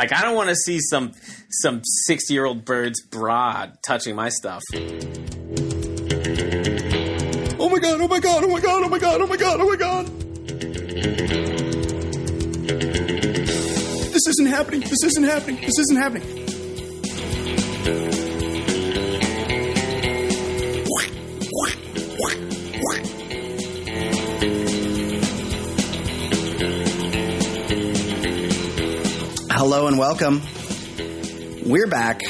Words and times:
Like 0.00 0.12
I 0.12 0.22
don't 0.22 0.36
want 0.36 0.48
to 0.48 0.54
see 0.54 0.78
some 0.78 1.10
some 1.50 1.82
sixty 1.82 2.32
year 2.32 2.44
old 2.44 2.64
bird's 2.64 3.02
bra 3.02 3.66
touching 3.84 4.14
my 4.14 4.28
stuff. 4.28 4.62
Oh 7.58 7.68
my 7.68 7.80
god, 7.80 8.00
oh 8.00 8.06
my 8.06 8.20
god, 8.20 8.44
oh 8.44 8.48
my 8.48 8.60
god, 8.60 8.84
oh 8.84 8.88
my 8.88 8.98
god, 9.00 9.20
oh 9.20 9.26
my 9.26 9.36
god, 9.36 9.60
oh 9.60 9.68
my 9.68 9.74
god. 9.74 10.06
This 14.12 14.28
isn't 14.28 14.46
happening. 14.46 14.82
This 14.82 15.02
isn't 15.02 15.24
happening. 15.24 15.60
This 15.62 15.76
isn't 15.80 15.96
happening. 15.96 16.44
Hello 29.58 29.88
and 29.88 29.98
welcome. 29.98 30.40
We're 31.68 31.88
back. 31.88 32.20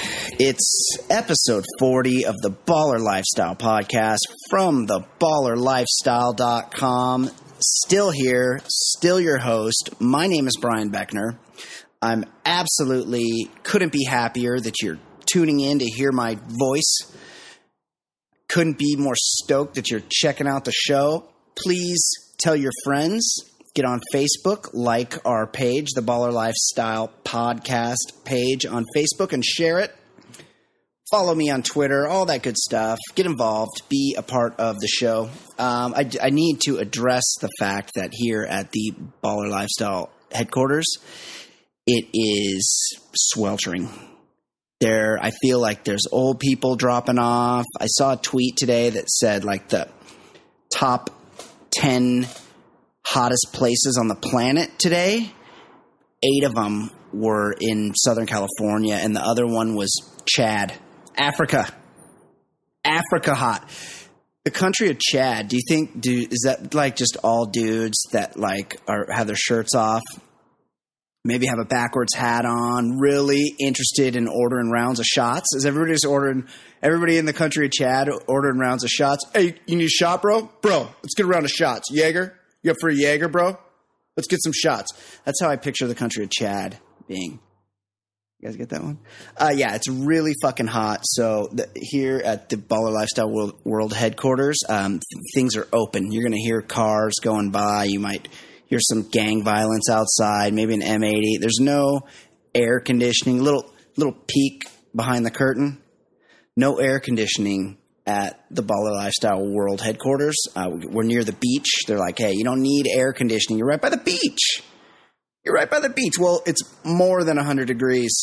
It's 0.40 0.96
episode 1.10 1.66
40 1.78 2.24
of 2.24 2.34
the 2.40 2.50
Baller 2.50 2.98
Lifestyle 2.98 3.54
podcast 3.54 4.20
from 4.48 4.86
the 4.86 5.02
ballerlifestyle.com. 5.20 7.30
Still 7.60 8.10
here, 8.12 8.60
still 8.66 9.20
your 9.20 9.36
host. 9.36 9.90
My 10.00 10.26
name 10.26 10.46
is 10.46 10.56
Brian 10.58 10.90
Beckner. 10.90 11.36
I'm 12.00 12.24
absolutely 12.46 13.50
couldn't 13.62 13.92
be 13.92 14.06
happier 14.06 14.58
that 14.58 14.80
you're 14.80 14.98
tuning 15.30 15.60
in 15.60 15.80
to 15.80 15.84
hear 15.84 16.12
my 16.12 16.38
voice. 16.46 17.14
Couldn't 18.48 18.78
be 18.78 18.96
more 18.96 19.16
stoked 19.16 19.74
that 19.74 19.90
you're 19.90 20.00
checking 20.08 20.48
out 20.48 20.64
the 20.64 20.72
show. 20.72 21.28
Please 21.58 22.10
tell 22.38 22.56
your 22.56 22.72
friends 22.84 23.47
get 23.78 23.84
on 23.84 24.00
Facebook, 24.12 24.70
like 24.72 25.24
our 25.24 25.46
page, 25.46 25.90
the 25.94 26.00
Baller 26.00 26.32
Lifestyle 26.32 27.12
Podcast 27.24 28.24
page 28.24 28.66
on 28.66 28.84
Facebook, 28.96 29.32
and 29.32 29.44
share 29.44 29.78
it. 29.78 29.94
Follow 31.12 31.32
me 31.32 31.48
on 31.48 31.62
Twitter, 31.62 32.08
all 32.08 32.26
that 32.26 32.42
good 32.42 32.56
stuff. 32.56 32.98
Get 33.14 33.24
involved, 33.24 33.88
be 33.88 34.16
a 34.18 34.22
part 34.22 34.58
of 34.58 34.80
the 34.80 34.88
show. 34.88 35.30
Um, 35.60 35.94
I, 35.94 36.10
I 36.20 36.30
need 36.30 36.60
to 36.62 36.78
address 36.78 37.22
the 37.40 37.48
fact 37.60 37.92
that 37.94 38.10
here 38.12 38.42
at 38.42 38.72
the 38.72 38.94
Baller 39.22 39.48
Lifestyle 39.48 40.10
headquarters, 40.32 40.96
it 41.86 42.06
is 42.12 42.98
sweltering. 43.14 43.88
There, 44.80 45.18
I 45.22 45.30
feel 45.40 45.60
like 45.60 45.84
there's 45.84 46.06
old 46.10 46.40
people 46.40 46.74
dropping 46.74 47.18
off. 47.20 47.64
I 47.80 47.86
saw 47.86 48.14
a 48.14 48.16
tweet 48.16 48.56
today 48.56 48.90
that 48.90 49.08
said 49.08 49.44
like 49.44 49.68
the 49.68 49.88
top 50.74 51.10
10 51.70 52.26
hottest 53.08 53.48
places 53.52 53.96
on 53.98 54.08
the 54.08 54.14
planet 54.14 54.78
today. 54.78 55.32
Eight 56.22 56.44
of 56.44 56.54
them 56.54 56.90
were 57.12 57.54
in 57.58 57.94
Southern 57.94 58.26
California, 58.26 58.94
and 58.94 59.16
the 59.16 59.22
other 59.22 59.46
one 59.46 59.74
was 59.74 59.90
Chad, 60.26 60.74
Africa. 61.16 61.66
Africa 62.84 63.34
hot. 63.34 63.70
The 64.44 64.50
country 64.50 64.90
of 64.90 64.98
Chad. 64.98 65.48
Do 65.48 65.56
you 65.56 65.62
think? 65.68 66.00
Do 66.00 66.26
is 66.30 66.44
that 66.44 66.74
like 66.74 66.96
just 66.96 67.18
all 67.22 67.46
dudes 67.46 68.02
that 68.12 68.38
like 68.38 68.80
are 68.88 69.06
have 69.10 69.26
their 69.26 69.36
shirts 69.36 69.74
off? 69.74 70.02
Maybe 71.24 71.46
have 71.46 71.58
a 71.58 71.66
backwards 71.66 72.14
hat 72.14 72.46
on. 72.46 72.98
Really 72.98 73.54
interested 73.60 74.16
in 74.16 74.26
ordering 74.28 74.70
rounds 74.70 75.00
of 75.00 75.06
shots. 75.06 75.54
Is 75.54 75.66
everybody 75.66 75.92
just 75.92 76.06
ordering? 76.06 76.46
Everybody 76.82 77.18
in 77.18 77.26
the 77.26 77.32
country 77.32 77.66
of 77.66 77.72
Chad 77.72 78.08
ordering 78.26 78.58
rounds 78.58 78.84
of 78.84 78.90
shots. 78.90 79.24
Hey, 79.34 79.56
you 79.66 79.76
need 79.76 79.84
a 79.84 79.88
shot, 79.88 80.22
bro? 80.22 80.50
Bro, 80.62 80.88
let's 81.02 81.14
get 81.14 81.26
a 81.26 81.28
round 81.28 81.44
of 81.44 81.50
shots. 81.50 81.88
Jaeger, 81.90 82.37
you 82.62 82.70
up 82.70 82.76
for 82.80 82.90
a 82.90 82.94
Jaeger, 82.94 83.28
bro? 83.28 83.58
Let's 84.16 84.28
get 84.28 84.42
some 84.42 84.52
shots. 84.52 84.90
That's 85.24 85.40
how 85.40 85.48
I 85.48 85.56
picture 85.56 85.86
the 85.86 85.94
country 85.94 86.24
of 86.24 86.30
Chad 86.30 86.78
being. 87.06 87.38
You 88.40 88.48
guys 88.48 88.56
get 88.56 88.68
that 88.68 88.82
one? 88.82 88.98
Uh, 89.36 89.52
yeah, 89.54 89.74
it's 89.74 89.88
really 89.88 90.32
fucking 90.42 90.68
hot. 90.68 91.00
So 91.02 91.48
the, 91.52 91.68
here 91.74 92.22
at 92.24 92.48
the 92.48 92.56
Baller 92.56 92.92
Lifestyle 92.92 93.28
World, 93.28 93.60
World 93.64 93.92
headquarters, 93.92 94.58
um, 94.68 95.00
th- 95.00 95.24
things 95.34 95.56
are 95.56 95.66
open. 95.72 96.12
You're 96.12 96.22
going 96.22 96.36
to 96.36 96.38
hear 96.40 96.60
cars 96.62 97.14
going 97.20 97.50
by. 97.50 97.84
You 97.84 97.98
might 97.98 98.28
hear 98.66 98.78
some 98.80 99.08
gang 99.08 99.42
violence 99.42 99.90
outside. 99.90 100.54
Maybe 100.54 100.74
an 100.74 100.82
M80. 100.82 101.40
There's 101.40 101.58
no 101.60 102.02
air 102.54 102.78
conditioning. 102.78 103.42
Little 103.42 103.72
little 103.96 104.16
peek 104.28 104.66
behind 104.94 105.26
the 105.26 105.32
curtain. 105.32 105.82
No 106.56 106.78
air 106.78 107.00
conditioning 107.00 107.78
at 108.08 108.42
the 108.50 108.62
Baller 108.62 108.94
Lifestyle 108.94 109.46
World 109.46 109.82
headquarters. 109.82 110.34
Uh, 110.56 110.70
we're 110.72 111.02
near 111.02 111.24
the 111.24 111.34
beach. 111.34 111.84
They're 111.86 111.98
like, 111.98 112.16
hey, 112.16 112.32
you 112.32 112.42
don't 112.42 112.62
need 112.62 112.86
air 112.88 113.12
conditioning. 113.12 113.58
You're 113.58 113.68
right 113.68 113.80
by 113.80 113.90
the 113.90 113.98
beach. 113.98 114.62
You're 115.44 115.54
right 115.54 115.70
by 115.70 115.80
the 115.80 115.90
beach. 115.90 116.14
Well, 116.18 116.42
it's 116.46 116.62
more 116.84 117.22
than 117.22 117.36
100 117.36 117.68
degrees 117.68 118.18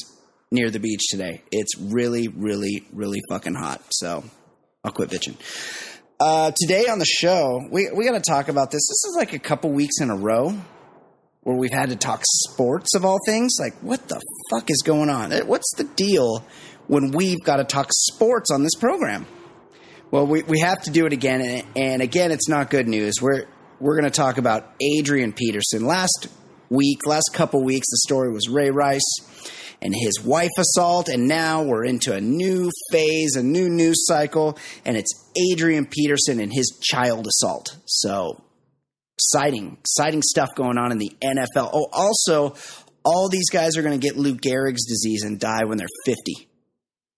near 0.51 0.71
the 0.71 0.79
beach 0.79 1.03
today. 1.11 1.43
It's 1.51 1.77
really, 1.77 2.27
really, 2.29 2.87
really 2.93 3.21
fucking 3.29 3.53
hot. 3.53 3.83
So 3.91 4.23
I'll 4.83 4.91
quit 4.91 5.11
bitching. 5.11 5.37
Uh, 6.19 6.51
today 6.59 6.87
on 6.87 6.97
the 6.97 7.05
show, 7.05 7.61
we, 7.71 7.91
we 7.95 8.05
got 8.05 8.13
to 8.13 8.27
talk 8.27 8.47
about 8.47 8.71
this. 8.71 8.81
This 8.87 9.11
is 9.11 9.15
like 9.15 9.33
a 9.33 9.39
couple 9.39 9.71
weeks 9.71 10.01
in 10.01 10.09
a 10.09 10.15
row 10.15 10.57
where 11.41 11.55
we've 11.55 11.71
had 11.71 11.89
to 11.89 11.95
talk 11.95 12.23
sports 12.23 12.95
of 12.95 13.05
all 13.05 13.19
things. 13.27 13.57
Like, 13.59 13.75
what 13.83 14.07
the 14.07 14.19
fuck 14.49 14.71
is 14.71 14.81
going 14.83 15.11
on? 15.11 15.31
What's 15.45 15.71
the 15.77 15.83
deal 15.83 16.43
when 16.87 17.11
we've 17.11 17.43
got 17.43 17.57
to 17.57 17.63
talk 17.63 17.89
sports 17.91 18.49
on 18.49 18.63
this 18.63 18.73
program? 18.79 19.27
Well, 20.15 20.27
we, 20.27 20.43
we 20.43 20.61
have 20.61 20.81
to 20.83 20.91
do 20.91 21.05
it 21.05 21.11
again, 21.11 21.41
and, 21.41 21.67
and 21.75 22.01
again, 22.01 22.31
it's 22.31 22.47
not 22.47 22.69
good 22.69 22.87
news. 22.87 23.15
We're 23.21 23.47
we're 23.81 23.99
going 23.99 24.09
to 24.09 24.17
talk 24.17 24.37
about 24.37 24.73
Adrian 24.81 25.33
Peterson. 25.33 25.85
Last 25.85 26.29
week, 26.69 27.05
last 27.05 27.31
couple 27.33 27.61
weeks, 27.65 27.87
the 27.91 27.97
story 27.97 28.31
was 28.31 28.47
Ray 28.47 28.71
Rice 28.71 29.03
and 29.81 29.93
his 29.93 30.21
wife 30.23 30.51
assault, 30.57 31.09
and 31.09 31.27
now 31.27 31.63
we're 31.63 31.83
into 31.83 32.13
a 32.13 32.21
new 32.21 32.71
phase, 32.91 33.35
a 33.35 33.43
new 33.43 33.67
news 33.67 34.05
cycle, 34.05 34.57
and 34.85 34.95
it's 34.95 35.11
Adrian 35.51 35.85
Peterson 35.85 36.39
and 36.39 36.53
his 36.53 36.79
child 36.81 37.27
assault. 37.27 37.75
So 37.83 38.41
exciting, 39.17 39.79
exciting 39.81 40.21
stuff 40.21 40.47
going 40.55 40.77
on 40.77 40.93
in 40.93 40.97
the 40.97 41.11
NFL. 41.21 41.71
Oh, 41.73 41.89
also, 41.91 42.55
all 43.03 43.27
these 43.27 43.49
guys 43.49 43.75
are 43.75 43.81
going 43.81 43.99
to 43.99 44.07
get 44.07 44.15
Lou 44.15 44.35
Gehrig's 44.35 44.85
disease 44.85 45.25
and 45.25 45.37
die 45.37 45.65
when 45.65 45.77
they're 45.77 45.89
50. 46.05 46.47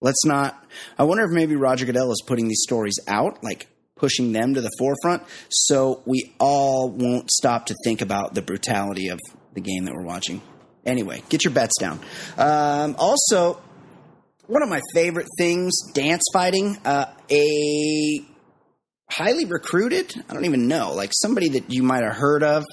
Let's 0.02 0.26
not. 0.26 0.64
I 0.98 1.04
wonder 1.04 1.24
if 1.24 1.32
maybe 1.32 1.56
Roger 1.56 1.86
Goodell 1.86 2.12
is 2.12 2.22
putting 2.26 2.48
these 2.48 2.62
stories 2.62 3.00
out, 3.08 3.44
like 3.44 3.68
pushing 3.96 4.32
them 4.32 4.54
to 4.54 4.62
the 4.62 4.70
forefront, 4.78 5.24
so 5.50 6.04
we 6.06 6.36
all 6.40 6.90
won't 6.90 7.32
stop 7.32 7.68
to 7.68 7.76
think 7.84 8.02
about 8.02 8.36
the 8.36 8.42
brutality 8.42 9.10
of 9.10 9.20
the 9.54 9.62
game 9.62 9.86
that 9.86 9.94
we're 9.94 10.06
watching. 10.06 10.42
Anyway, 10.86 11.24
get 11.30 11.44
your 11.44 11.54
bets 11.54 11.74
down. 11.80 12.00
Um, 12.38 12.96
also, 13.00 13.60
one 14.46 14.62
of 14.62 14.70
my 14.70 14.82
favorite 14.94 15.28
things 15.38 15.74
dance 15.94 16.24
fighting. 16.32 16.78
Uh, 16.86 17.06
a 17.32 18.26
highly 19.10 19.46
recruited, 19.46 20.14
I 20.30 20.34
don't 20.34 20.46
even 20.46 20.68
know, 20.68 20.94
like 20.94 21.12
somebody 21.14 21.50
that 21.50 21.72
you 21.72 21.82
might 21.82 22.04
have 22.04 22.16
heard 22.16 22.44
of 22.44 22.66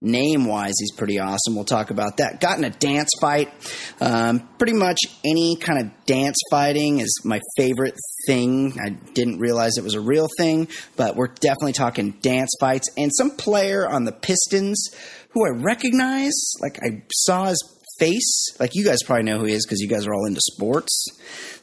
name 0.00 0.46
wise, 0.46 0.74
he's 0.78 0.92
pretty 0.92 1.18
awesome. 1.18 1.54
We'll 1.54 1.64
talk 1.64 1.90
about 1.90 2.18
that. 2.18 2.40
Got 2.40 2.58
in 2.58 2.64
a 2.64 2.70
dance 2.70 3.10
fight. 3.20 3.52
Um, 4.00 4.48
pretty 4.58 4.74
much 4.74 4.98
any 5.24 5.56
kind 5.56 5.80
of 5.80 6.06
dance 6.06 6.36
fighting 6.50 7.00
is 7.00 7.20
my 7.24 7.40
favorite 7.56 7.96
thing. 8.26 8.78
I 8.80 8.90
didn't 8.90 9.38
realize 9.38 9.72
it 9.76 9.84
was 9.84 9.94
a 9.94 10.00
real 10.00 10.28
thing, 10.38 10.68
but 10.96 11.16
we're 11.16 11.28
definitely 11.28 11.72
talking 11.72 12.12
dance 12.20 12.50
fights. 12.60 12.88
And 12.96 13.10
some 13.14 13.30
player 13.30 13.88
on 13.88 14.04
the 14.04 14.12
Pistons 14.12 14.88
who 15.30 15.46
I 15.46 15.50
recognize, 15.50 16.34
like 16.60 16.78
I 16.82 17.02
saw 17.12 17.46
his 17.46 17.62
face. 17.98 18.56
Like 18.58 18.74
you 18.74 18.84
guys 18.84 18.98
probably 19.04 19.24
know 19.24 19.38
who 19.38 19.44
he 19.44 19.52
is 19.52 19.66
because 19.66 19.80
you 19.80 19.88
guys 19.88 20.06
are 20.06 20.14
all 20.14 20.26
into 20.26 20.40
sports. 20.40 21.08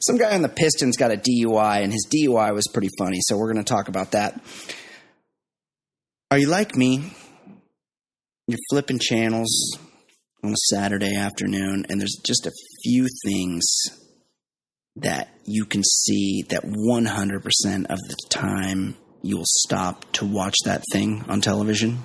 Some 0.00 0.18
guy 0.18 0.34
on 0.34 0.42
the 0.42 0.48
Pistons 0.48 0.96
got 0.96 1.10
a 1.10 1.16
DUI, 1.16 1.82
and 1.82 1.92
his 1.92 2.06
DUI 2.12 2.54
was 2.54 2.68
pretty 2.72 2.90
funny. 2.98 3.18
So 3.22 3.36
we're 3.36 3.52
going 3.52 3.64
to 3.64 3.68
talk 3.68 3.88
about 3.88 4.12
that. 4.12 4.40
Are 6.30 6.38
you 6.38 6.48
like 6.48 6.76
me? 6.76 7.12
You're 8.48 8.58
flipping 8.70 9.00
channels 9.00 9.76
on 10.44 10.52
a 10.52 10.56
Saturday 10.70 11.16
afternoon, 11.16 11.84
and 11.88 12.00
there's 12.00 12.20
just 12.24 12.46
a 12.46 12.52
few 12.84 13.08
things 13.24 13.64
that 14.94 15.30
you 15.44 15.64
can 15.64 15.82
see 15.82 16.44
that 16.50 16.62
100% 16.62 17.86
of 17.86 17.98
the 17.98 18.16
time 18.30 18.96
you'll 19.20 19.42
stop 19.44 20.04
to 20.12 20.24
watch 20.24 20.54
that 20.64 20.84
thing 20.92 21.24
on 21.28 21.40
television. 21.40 21.98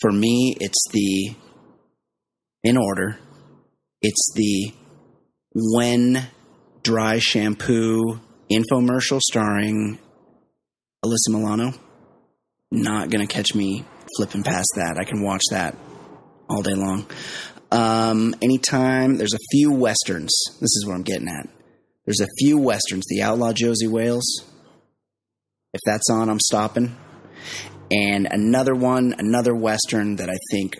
For 0.00 0.10
me, 0.10 0.56
it's 0.58 0.82
the, 0.92 1.36
in 2.62 2.78
order, 2.78 3.18
it's 4.00 4.32
the 4.34 4.72
WEN 5.54 6.26
dry 6.82 7.18
shampoo 7.18 8.18
infomercial 8.50 9.20
starring 9.20 9.98
Alyssa 11.04 11.28
Milano. 11.28 11.74
Not 12.70 13.10
going 13.10 13.26
to 13.26 13.32
catch 13.32 13.54
me 13.54 13.84
flipping 14.16 14.42
past 14.42 14.68
that. 14.76 14.98
I 14.98 15.04
can 15.04 15.22
watch 15.22 15.42
that 15.50 15.76
all 16.48 16.62
day 16.62 16.74
long. 16.74 17.06
Um, 17.70 18.34
anytime 18.42 19.16
there's 19.16 19.34
a 19.34 19.38
few 19.50 19.72
westerns, 19.72 20.32
this 20.60 20.70
is 20.76 20.84
what 20.86 20.94
I'm 20.94 21.02
getting 21.02 21.28
at. 21.28 21.48
There's 22.04 22.20
a 22.20 22.28
few 22.38 22.58
westerns. 22.58 23.04
The 23.08 23.22
Outlaw 23.22 23.52
Josey 23.52 23.88
Wales. 23.88 24.44
If 25.72 25.80
that's 25.84 26.08
on, 26.10 26.28
I'm 26.28 26.40
stopping. 26.40 26.96
And 27.90 28.28
another 28.30 28.74
one, 28.74 29.14
another 29.18 29.54
western 29.54 30.16
that 30.16 30.30
I 30.30 30.36
think 30.50 30.76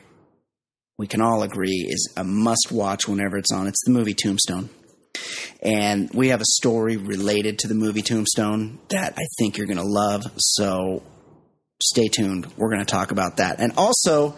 we 0.99 1.07
can 1.07 1.21
all 1.21 1.43
agree 1.43 1.87
is 1.89 2.13
a 2.17 2.25
must 2.25 2.69
watch 2.71 3.09
whenever 3.09 3.37
it's 3.37 3.53
on. 3.53 3.67
It's 3.67 3.83
the 3.85 3.93
movie 3.93 4.15
Tombstone. 4.15 4.71
And 5.63 6.11
we 6.13 6.29
have 6.29 6.41
a 6.41 6.47
story 6.47 6.97
related 6.97 7.59
to 7.61 7.69
the 7.69 7.75
movie 7.75 8.03
Tombstone 8.03 8.79
that 8.91 9.15
I 9.17 9.25
think 9.39 9.57
you're 9.57 9.67
going 9.67 9.79
to 9.79 9.85
love. 9.85 10.23
So 10.37 11.03
stay 11.83 12.09
tuned. 12.09 12.47
We're 12.57 12.69
going 12.69 12.81
to 12.81 12.91
talk 12.91 13.11
about 13.11 13.39
that. 13.39 13.61
And 13.61 13.73
also, 13.77 14.37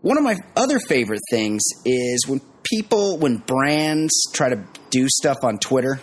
one 0.00 0.18
of 0.18 0.24
my 0.24 0.36
other 0.56 0.78
favorite 0.78 1.20
things 1.30 1.62
is 1.84 2.26
when 2.26 2.40
people, 2.64 3.18
when 3.18 3.36
brands 3.36 4.12
try 4.32 4.48
to 4.48 4.64
do 4.90 5.08
stuff 5.08 5.38
on 5.42 5.58
Twitter 5.58 6.00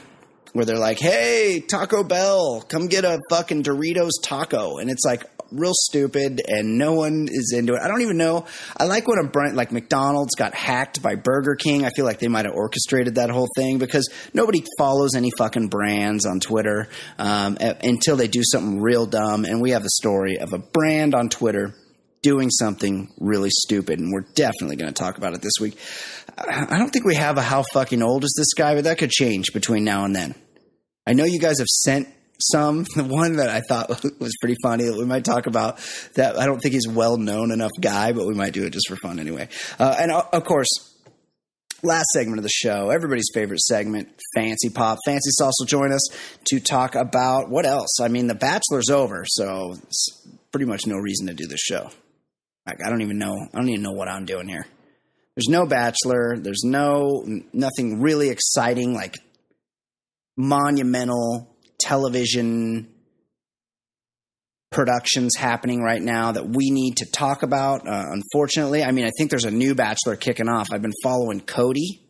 where 0.53 0.65
they're 0.65 0.79
like, 0.79 0.99
hey, 0.99 1.59
Taco 1.59 2.03
Bell, 2.03 2.61
come 2.67 2.87
get 2.87 3.05
a 3.05 3.19
fucking 3.29 3.63
Doritos 3.63 4.11
taco. 4.23 4.77
And 4.77 4.89
it's 4.89 5.03
like, 5.05 5.23
real 5.51 5.73
stupid 5.73 6.41
and 6.47 6.77
no 6.77 6.93
one 6.93 7.27
is 7.29 7.53
into 7.55 7.73
it. 7.73 7.81
I 7.81 7.87
don't 7.87 8.01
even 8.01 8.17
know. 8.17 8.45
I 8.77 8.85
like 8.85 9.07
when 9.07 9.19
a 9.19 9.27
brand 9.27 9.55
like 9.55 9.71
McDonald's 9.71 10.35
got 10.35 10.53
hacked 10.53 11.01
by 11.01 11.15
Burger 11.15 11.55
King. 11.55 11.85
I 11.85 11.89
feel 11.89 12.05
like 12.05 12.19
they 12.19 12.27
might 12.27 12.45
have 12.45 12.55
orchestrated 12.55 13.15
that 13.15 13.29
whole 13.29 13.47
thing 13.55 13.77
because 13.77 14.09
nobody 14.33 14.63
follows 14.77 15.15
any 15.15 15.31
fucking 15.37 15.67
brands 15.67 16.25
on 16.25 16.39
Twitter 16.39 16.87
um, 17.17 17.57
until 17.59 18.15
they 18.15 18.27
do 18.27 18.43
something 18.43 18.81
real 18.81 19.05
dumb. 19.05 19.45
And 19.45 19.61
we 19.61 19.71
have 19.71 19.83
a 19.83 19.89
story 19.89 20.37
of 20.39 20.53
a 20.53 20.59
brand 20.59 21.15
on 21.15 21.29
Twitter 21.29 21.73
doing 22.21 22.49
something 22.49 23.09
really 23.19 23.49
stupid, 23.49 23.99
and 23.99 24.11
we're 24.11 24.25
definitely 24.35 24.75
going 24.75 24.91
to 24.91 24.97
talk 24.97 25.17
about 25.17 25.33
it 25.33 25.41
this 25.41 25.53
week. 25.59 25.77
I 26.37 26.77
don't 26.77 26.89
think 26.89 27.05
we 27.05 27.15
have 27.15 27.37
a 27.37 27.41
how 27.41 27.63
fucking 27.73 28.01
old 28.01 28.23
is 28.23 28.33
this 28.37 28.53
guy, 28.53 28.75
but 28.75 28.83
that 28.85 28.97
could 28.97 29.09
change 29.09 29.53
between 29.53 29.83
now 29.83 30.05
and 30.05 30.15
then. 30.15 30.35
I 31.07 31.13
know 31.13 31.23
you 31.23 31.39
guys 31.39 31.59
have 31.59 31.67
sent 31.67 32.07
some. 32.41 32.85
The 32.95 33.03
one 33.03 33.37
that 33.37 33.49
I 33.49 33.61
thought 33.61 33.89
was 34.19 34.35
pretty 34.41 34.57
funny 34.61 34.85
that 34.85 34.97
we 34.97 35.05
might 35.05 35.23
talk 35.23 35.47
about 35.47 35.79
that 36.15 36.37
I 36.37 36.45
don't 36.45 36.59
think 36.59 36.73
he's 36.73 36.87
well 36.87 37.17
known 37.17 37.51
enough 37.51 37.71
guy, 37.79 38.11
but 38.11 38.27
we 38.27 38.33
might 38.33 38.53
do 38.53 38.65
it 38.65 38.71
just 38.71 38.89
for 38.89 38.97
fun 38.97 39.19
anyway. 39.19 39.47
Uh, 39.79 39.95
and 39.97 40.11
uh, 40.11 40.23
of 40.33 40.43
course, 40.43 40.67
last 41.83 42.07
segment 42.13 42.39
of 42.39 42.43
the 42.43 42.49
show, 42.49 42.89
everybody's 42.89 43.29
favorite 43.33 43.61
segment, 43.61 44.09
FanceePop. 44.35 44.97
Fancy 45.05 45.29
Sauce 45.31 45.53
will 45.59 45.67
join 45.67 45.91
us 45.91 46.07
to 46.45 46.59
talk 46.59 46.95
about 46.95 47.49
what 47.49 47.65
else? 47.65 47.99
I 48.01 48.07
mean, 48.07 48.27
The 48.27 48.35
Bachelor's 48.35 48.89
over, 48.89 49.23
so 49.25 49.75
pretty 50.51 50.65
much 50.65 50.85
no 50.85 50.95
reason 50.97 51.27
to 51.27 51.33
do 51.33 51.47
this 51.47 51.61
show. 51.61 51.89
Like, 52.65 52.79
I 52.85 52.89
don't 52.89 53.01
even 53.01 53.17
know. 53.17 53.35
I 53.53 53.57
don't 53.57 53.69
even 53.69 53.81
know 53.81 53.93
what 53.93 54.09
I'm 54.09 54.25
doing 54.25 54.47
here. 54.47 54.65
There's 55.35 55.47
no 55.47 55.65
Bachelor. 55.65 56.37
There's 56.37 56.63
no 56.63 57.23
nothing 57.53 58.01
really 58.01 58.29
exciting 58.29 58.93
like 58.93 59.15
monumental 60.35 61.48
television 61.79 62.87
productions 64.71 65.35
happening 65.35 65.81
right 65.81 66.01
now 66.01 66.31
that 66.31 66.47
we 66.47 66.69
need 66.69 66.97
to 66.97 67.05
talk 67.11 67.43
about. 67.43 67.87
Uh, 67.87 68.05
unfortunately, 68.11 68.83
I 68.83 68.91
mean, 68.91 69.05
I 69.05 69.11
think 69.17 69.29
there's 69.29 69.45
a 69.45 69.51
new 69.51 69.73
Bachelor 69.75 70.15
kicking 70.15 70.47
off. 70.47 70.69
I've 70.71 70.81
been 70.81 70.93
following 71.03 71.41
Cody. 71.41 72.01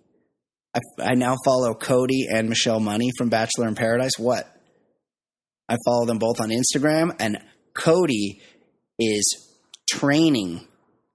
I, 0.73 0.79
I 0.99 1.15
now 1.15 1.35
follow 1.45 1.73
Cody 1.73 2.27
and 2.31 2.49
Michelle 2.49 2.79
Money 2.79 3.11
from 3.17 3.29
Bachelor 3.29 3.67
in 3.67 3.75
Paradise. 3.75 4.17
What? 4.17 4.45
I 5.69 5.77
follow 5.85 6.05
them 6.05 6.17
both 6.17 6.41
on 6.41 6.49
Instagram, 6.49 7.15
and 7.19 7.37
Cody 7.73 8.41
is 8.97 9.55
training 9.89 10.67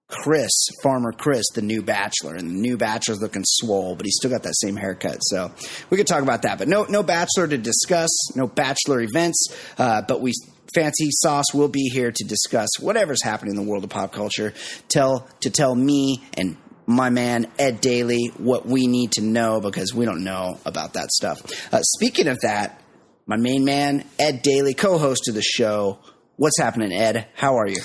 Chris, 0.09 0.51
Farmer 0.83 1.13
Chris, 1.13 1.45
the 1.55 1.63
new 1.63 1.83
bachelor, 1.83 2.35
and 2.35 2.51
the 2.51 2.55
new 2.55 2.77
bachelor's 2.77 3.21
looking 3.21 3.43
swole, 3.45 3.97
but 3.97 4.05
he's 4.05 4.17
still 4.17 4.31
got 4.31 4.43
that 4.43 4.55
same 4.57 4.77
haircut. 4.77 5.19
So 5.23 5.51
we 5.91 5.97
could 5.97 6.07
talk 6.07 6.23
about 6.23 6.43
that, 6.43 6.59
but 6.59 6.69
no, 6.69 6.85
no 6.85 7.03
bachelor 7.03 7.49
to 7.49 7.59
discuss, 7.59 8.11
no 8.37 8.47
bachelor 8.47 9.01
events. 9.01 9.49
Uh, 9.79 10.03
but 10.03 10.21
we 10.21 10.33
fancy 10.75 11.09
sauce 11.11 11.47
will 11.55 11.69
be 11.69 11.89
here 11.89 12.11
to 12.11 12.25
discuss 12.25 12.69
whatever's 12.81 13.23
happening 13.23 13.57
in 13.57 13.63
the 13.63 13.69
world 13.69 13.85
of 13.85 13.91
pop 13.91 14.13
culture. 14.13 14.53
Tell 14.89 15.27
to 15.41 15.51
tell 15.51 15.75
me 15.75 16.23
and 16.37 16.57
my 16.87 17.09
man 17.09 17.51
Ed 17.59 17.81
Daly 17.81 18.27
what 18.37 18.67
we 18.67 18.87
need 18.87 19.13
to 19.13 19.23
know 19.23 19.61
because 19.61 19.95
we 19.95 20.05
don't 20.05 20.25
know 20.25 20.59
about 20.67 20.95
that 20.95 21.11
stuff. 21.13 21.41
Uh, 21.73 21.81
speaking 21.83 22.29
of 22.29 22.41
that, 22.41 22.83
my 23.27 23.37
main 23.37 23.65
man 23.65 24.05
Ed 24.19 24.43
Daly, 24.43 24.75
co-host 24.75 25.29
of 25.29 25.35
the 25.35 25.43
show. 25.43 25.99
What's 26.37 26.59
happening, 26.59 26.93
Ed? 26.93 27.29
How 27.35 27.57
are 27.57 27.69
you? 27.69 27.81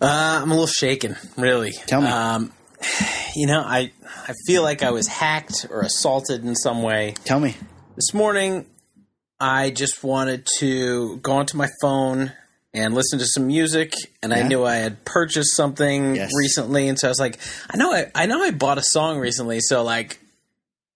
Uh, 0.00 0.40
I'm 0.42 0.50
a 0.50 0.54
little 0.54 0.66
shaken, 0.66 1.16
really. 1.36 1.72
Tell 1.72 2.00
me. 2.00 2.08
Um, 2.08 2.52
you 3.36 3.46
know, 3.46 3.60
I 3.60 3.92
I 4.04 4.34
feel 4.46 4.62
like 4.62 4.82
I 4.82 4.90
was 4.90 5.06
hacked 5.06 5.66
or 5.70 5.80
assaulted 5.80 6.44
in 6.44 6.54
some 6.54 6.82
way. 6.82 7.14
Tell 7.24 7.40
me. 7.40 7.56
This 7.96 8.14
morning, 8.14 8.66
I 9.40 9.70
just 9.70 10.04
wanted 10.04 10.46
to 10.58 11.16
go 11.18 11.32
onto 11.32 11.56
my 11.56 11.68
phone 11.80 12.32
and 12.74 12.94
listen 12.94 13.18
to 13.18 13.26
some 13.26 13.46
music, 13.46 13.94
and 14.22 14.30
yeah. 14.30 14.38
I 14.38 14.42
knew 14.42 14.64
I 14.64 14.76
had 14.76 15.04
purchased 15.04 15.56
something 15.56 16.14
yes. 16.14 16.30
recently, 16.36 16.88
and 16.88 16.98
so 16.98 17.08
I 17.08 17.10
was 17.10 17.18
like, 17.18 17.38
I 17.70 17.76
know 17.76 17.92
I, 17.92 18.10
I 18.14 18.26
know 18.26 18.42
I 18.42 18.50
bought 18.50 18.78
a 18.78 18.82
song 18.82 19.18
recently, 19.18 19.60
so 19.60 19.82
like, 19.82 20.20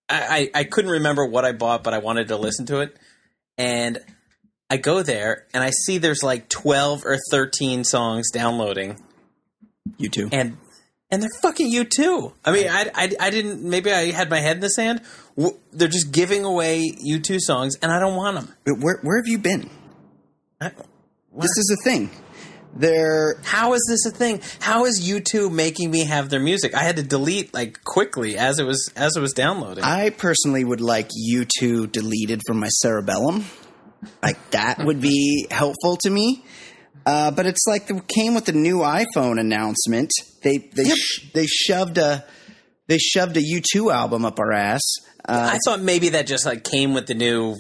I, 0.09 0.50
I 0.55 0.61
I 0.61 0.65
couldn't 0.65 0.91
remember 0.91 1.25
what 1.25 1.45
I 1.45 1.53
bought, 1.53 1.83
but 1.83 1.95
I 1.95 1.99
wanted 1.99 2.29
to 2.29 2.37
listen 2.37 2.67
to 2.67 2.81
it, 2.81 2.97
and 3.56 3.99
I 4.73 4.79
go 4.79 5.03
there 5.03 5.45
and 5.53 5.63
I 5.63 5.69
see 5.69 5.99
there's 5.99 6.23
like 6.23 6.49
12 6.49 7.05
or 7.05 7.19
13 7.31 7.85
songs 7.85 8.31
downloading. 8.31 8.99
U2. 10.01 10.31
And 10.33 10.57
and 11.11 11.23
they're 11.23 11.29
fucking 11.43 11.71
U2. 11.71 12.33
I 12.43 12.53
mean, 12.53 12.69
I, 12.71 12.91
I, 12.95 13.13
I 13.21 13.29
didn't, 13.29 13.63
maybe 13.63 13.93
I 13.93 14.13
had 14.13 14.31
my 14.31 14.41
head 14.41 14.57
in 14.57 14.61
the 14.63 14.71
sand. 14.71 15.03
They're 15.75 15.89
just 15.89 16.11
giving 16.11 16.47
away 16.47 16.91
U2 17.07 17.41
songs 17.41 17.77
and 17.83 17.93
I 17.93 18.01
don't 18.01 18.17
want 18.17 18.37
them. 18.37 18.49
But 18.65 18.79
where, 18.79 18.99
where 19.03 19.19
have 19.19 19.29
you 19.29 19.37
been? 19.37 19.69
I, 20.59 20.71
this 21.39 21.51
is 21.51 21.79
a 21.79 21.85
thing. 21.85 22.09
They're. 22.75 23.39
How 23.43 23.75
is 23.75 23.87
this 23.87 24.07
a 24.07 24.17
thing? 24.17 24.41
How 24.59 24.87
is 24.87 25.07
U2 25.07 25.53
making 25.53 25.91
me 25.91 26.07
have 26.07 26.31
their 26.31 26.41
music? 26.41 26.75
I 26.75 26.83
had 26.83 26.97
to 26.97 27.03
delete 27.03 27.53
like 27.53 27.85
quickly 27.85 28.39
as 28.39 28.59
it 28.59 28.65
was 28.65 28.91
as 28.97 29.15
it 29.15 29.21
was 29.21 29.35
downloading. 29.35 29.85
I 29.85 30.09
personally 30.09 30.65
would 30.65 30.81
like 30.81 31.11
U2 31.31 31.93
deleted 31.93 32.41
from 32.47 32.59
my 32.59 32.69
cerebellum 32.69 33.45
like 34.22 34.50
that 34.50 34.84
would 34.84 35.00
be 35.00 35.46
helpful 35.50 35.96
to 35.99 36.10
me. 36.10 36.44
Uh, 37.04 37.31
but 37.31 37.46
it's 37.46 37.66
like 37.66 37.90
it 37.90 38.08
came 38.08 38.34
with 38.34 38.44
the 38.44 38.52
new 38.52 38.78
iPhone 38.78 39.40
announcement. 39.40 40.10
They 40.43 40.58
they 40.58 40.84
yep. 40.84 40.96
sh- 40.96 41.31
they 41.32 41.46
shoved 41.46 41.99
a 41.99 42.25
they 42.87 42.99
shoved 42.99 43.37
a 43.37 43.43
U 43.43 43.60
two 43.60 43.90
album 43.90 44.25
up 44.25 44.38
our 44.38 44.52
ass. 44.52 44.82
Uh, 45.25 45.50
I 45.54 45.58
thought 45.64 45.81
maybe 45.81 46.10
that 46.10 46.26
just 46.26 46.46
like 46.46 46.64
came 46.64 46.94
with 46.94 47.06
the 47.06 47.14
new 47.14 47.56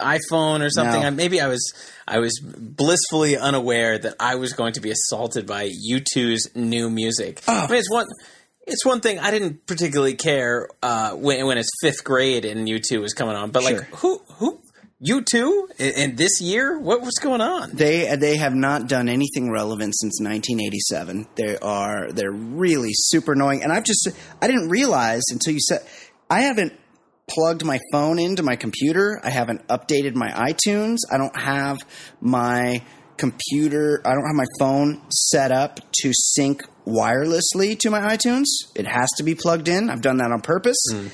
iPhone 0.00 0.60
or 0.60 0.70
something. 0.70 1.02
No. 1.02 1.10
maybe 1.10 1.40
I 1.40 1.48
was 1.48 1.72
I 2.06 2.18
was 2.18 2.38
blissfully 2.40 3.36
unaware 3.36 3.98
that 3.98 4.14
I 4.20 4.34
was 4.34 4.52
going 4.52 4.74
to 4.74 4.80
be 4.80 4.90
assaulted 4.90 5.46
by 5.46 5.68
U2's 5.68 6.50
new 6.54 6.90
music. 6.90 7.42
Oh. 7.48 7.52
I 7.52 7.66
mean, 7.68 7.78
it's 7.78 7.90
one 7.90 8.06
it's 8.66 8.84
one 8.84 9.00
thing 9.00 9.18
I 9.18 9.30
didn't 9.30 9.66
particularly 9.66 10.14
care 10.14 10.68
uh, 10.82 11.12
when 11.12 11.46
when 11.46 11.58
it's 11.58 11.70
fifth 11.80 12.04
grade 12.04 12.44
and 12.44 12.66
U2 12.66 13.00
was 13.00 13.14
coming 13.14 13.36
on, 13.36 13.50
but 13.50 13.62
sure. 13.62 13.78
like 13.78 13.88
who 13.96 14.18
who 14.36 14.60
U2 15.06 15.80
in 15.80 16.16
this 16.16 16.40
year? 16.40 16.78
What 16.78 17.02
was 17.02 17.14
going 17.20 17.40
on? 17.40 17.70
They 17.72 18.14
they 18.16 18.36
have 18.36 18.54
not 18.54 18.88
done 18.88 19.08
anything 19.08 19.50
relevant 19.50 19.94
since 19.96 20.20
1987 20.20 21.26
they 21.34 21.58
are 21.58 22.10
they're 22.12 22.32
really 22.32 22.92
super 22.92 23.32
annoying. 23.32 23.62
And 23.62 23.72
i've 23.72 23.84
just 23.84 24.08
i 24.40 24.46
didn't 24.46 24.68
realize 24.68 25.22
until 25.30 25.52
you 25.52 25.60
said 25.60 25.80
i 26.30 26.42
haven't 26.42 26.72
plugged 27.28 27.64
my 27.64 27.80
phone 27.90 28.18
into 28.18 28.42
my 28.42 28.54
computer. 28.54 29.18
I 29.24 29.30
haven't 29.30 29.66
updated 29.68 30.14
my 30.14 30.30
itunes. 30.30 30.98
I 31.10 31.16
don't 31.16 31.36
have 31.36 31.78
my 32.20 32.82
computer 33.16 34.02
i 34.04 34.12
don't 34.12 34.26
have 34.26 34.34
my 34.34 34.44
phone 34.58 35.00
set 35.08 35.52
up 35.52 35.78
to 35.92 36.10
sync 36.12 36.64
wirelessly 36.84 37.78
to 37.78 37.90
my 37.90 38.00
itunes. 38.00 38.46
It 38.74 38.86
has 38.86 39.08
to 39.18 39.22
be 39.22 39.34
plugged 39.34 39.68
in. 39.68 39.88
I've 39.88 40.02
done 40.02 40.16
that 40.18 40.32
on 40.32 40.40
purpose. 40.40 40.82
Mm 40.92 41.10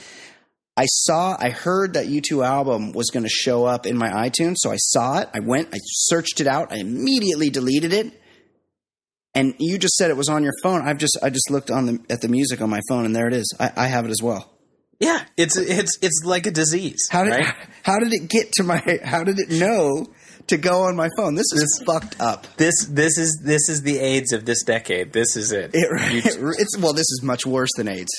I 0.76 0.86
saw, 0.86 1.36
I 1.38 1.50
heard 1.50 1.94
that 1.94 2.06
U2 2.06 2.44
album 2.46 2.92
was 2.92 3.10
going 3.10 3.24
to 3.24 3.28
show 3.28 3.64
up 3.64 3.86
in 3.86 3.98
my 3.98 4.08
iTunes, 4.08 4.56
so 4.58 4.70
I 4.70 4.76
saw 4.76 5.20
it. 5.20 5.28
I 5.34 5.40
went, 5.40 5.68
I 5.74 5.78
searched 5.82 6.40
it 6.40 6.46
out, 6.46 6.72
I 6.72 6.76
immediately 6.76 7.50
deleted 7.50 7.92
it. 7.92 8.12
And 9.34 9.54
you 9.58 9.78
just 9.78 9.94
said 9.94 10.10
it 10.10 10.16
was 10.16 10.28
on 10.28 10.42
your 10.42 10.52
phone. 10.62 10.82
I've 10.86 10.98
just, 10.98 11.16
I 11.22 11.30
just 11.30 11.50
looked 11.50 11.70
on 11.70 11.86
the 11.86 11.98
at 12.10 12.20
the 12.20 12.28
music 12.28 12.60
on 12.60 12.68
my 12.68 12.80
phone, 12.88 13.04
and 13.04 13.14
there 13.14 13.28
it 13.28 13.34
is. 13.34 13.54
I, 13.60 13.70
I 13.76 13.86
have 13.86 14.04
it 14.04 14.10
as 14.10 14.20
well. 14.20 14.50
Yeah, 14.98 15.24
it's 15.36 15.56
it's 15.56 15.98
it's 16.02 16.22
like 16.24 16.46
a 16.46 16.50
disease. 16.50 17.08
How 17.10 17.24
did 17.24 17.30
right? 17.30 17.54
how 17.84 17.98
did 18.00 18.12
it 18.12 18.28
get 18.28 18.52
to 18.54 18.64
my? 18.64 19.00
How 19.04 19.24
did 19.24 19.38
it 19.38 19.50
know 19.50 20.06
to 20.48 20.56
go 20.58 20.82
on 20.82 20.96
my 20.96 21.08
phone? 21.16 21.36
This 21.36 21.52
is 21.52 21.60
this, 21.78 21.86
fucked 21.86 22.20
up. 22.20 22.46
This 22.56 22.86
this 22.86 23.18
is 23.18 23.40
this 23.44 23.68
is 23.68 23.82
the 23.82 23.98
AIDS 23.98 24.32
of 24.32 24.44
this 24.44 24.64
decade. 24.64 25.12
This 25.12 25.36
is 25.36 25.52
it. 25.52 25.70
it, 25.74 25.74
it 26.26 26.36
it's 26.58 26.76
well, 26.76 26.92
this 26.92 27.08
is 27.10 27.22
much 27.22 27.46
worse 27.46 27.70
than 27.76 27.88
AIDS 27.88 28.12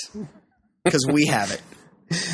because 0.82 1.06
we 1.12 1.26
have 1.26 1.52
it. 1.52 1.62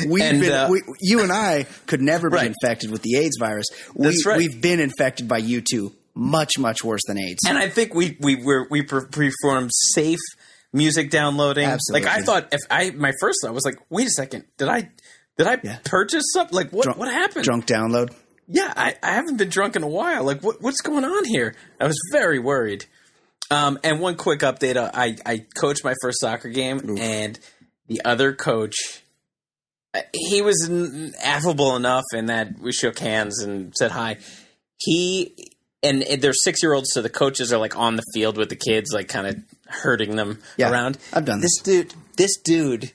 We've 0.07 0.23
and, 0.23 0.41
been, 0.41 0.51
uh, 0.51 0.67
we, 0.69 0.81
you 0.99 1.21
and 1.21 1.31
I 1.31 1.65
could 1.85 2.01
never 2.01 2.29
be 2.29 2.37
right. 2.37 2.47
infected 2.47 2.91
with 2.91 3.01
the 3.01 3.17
AIDS 3.17 3.37
virus. 3.39 3.67
We, 3.93 4.05
That's 4.05 4.25
right. 4.25 4.37
We've 4.37 4.61
been 4.61 4.79
infected 4.79 5.27
by 5.27 5.37
you 5.37 5.61
two 5.61 5.93
much, 6.15 6.57
much 6.57 6.83
worse 6.83 7.01
than 7.07 7.17
AIDS. 7.17 7.41
And 7.47 7.57
I 7.57 7.69
think 7.69 7.93
we 7.93 8.17
we 8.19 8.35
were, 8.35 8.67
we 8.69 8.81
performed 8.81 9.71
safe 9.93 10.19
music 10.73 11.09
downloading. 11.09 11.65
Absolutely. 11.65 12.07
Like 12.07 12.19
I 12.19 12.21
thought, 12.21 12.53
if 12.53 12.61
I 12.69 12.91
my 12.91 13.13
first 13.19 13.39
thought 13.43 13.53
was 13.53 13.65
like, 13.65 13.79
wait 13.89 14.07
a 14.07 14.11
second, 14.11 14.45
did 14.57 14.67
I 14.67 14.89
did 15.37 15.47
I 15.47 15.59
yeah. 15.63 15.77
purchase 15.83 16.23
something? 16.33 16.55
Like 16.55 16.71
what 16.71 16.83
drunk, 16.83 16.99
what 16.99 17.11
happened? 17.11 17.45
Drunk 17.45 17.65
download. 17.65 18.13
Yeah, 18.47 18.73
I, 18.75 18.95
I 19.03 19.11
haven't 19.11 19.37
been 19.37 19.49
drunk 19.49 19.75
in 19.75 19.83
a 19.83 19.87
while. 19.87 20.23
Like 20.23 20.41
what 20.43 20.61
what's 20.61 20.81
going 20.81 21.05
on 21.05 21.25
here? 21.25 21.55
I 21.79 21.85
was 21.85 21.99
very 22.11 22.39
worried. 22.39 22.85
Um, 23.51 23.79
and 23.83 23.99
one 23.99 24.15
quick 24.15 24.41
update: 24.41 24.75
uh, 24.75 24.91
I 24.93 25.15
I 25.25 25.45
coached 25.55 25.83
my 25.83 25.95
first 26.01 26.19
soccer 26.19 26.49
game, 26.49 26.81
Oof. 26.89 26.99
and 26.99 27.39
the 27.87 28.01
other 28.05 28.33
coach, 28.33 28.75
he 30.13 30.41
was 30.41 30.69
affable 31.21 31.75
enough 31.75 32.05
in 32.13 32.27
that 32.27 32.59
we 32.59 32.71
shook 32.71 32.99
hands 32.99 33.41
and 33.41 33.73
said 33.75 33.91
hi. 33.91 34.17
He 34.77 35.53
and 35.81 36.03
they're 36.19 36.33
six 36.33 36.61
year 36.61 36.73
olds, 36.73 36.89
so 36.91 37.01
the 37.01 37.09
coaches 37.09 37.53
are 37.53 37.59
like 37.59 37.77
on 37.77 37.95
the 37.95 38.03
field 38.13 38.37
with 38.37 38.49
the 38.49 38.55
kids, 38.55 38.91
like 38.93 39.07
kind 39.07 39.27
of 39.27 39.37
herding 39.67 40.15
them 40.15 40.41
yeah, 40.57 40.71
around. 40.71 40.97
I've 41.13 41.25
done 41.25 41.41
this. 41.41 41.51
This 41.59 41.63
dude, 41.63 41.93
this 42.17 42.37
dude 42.37 42.91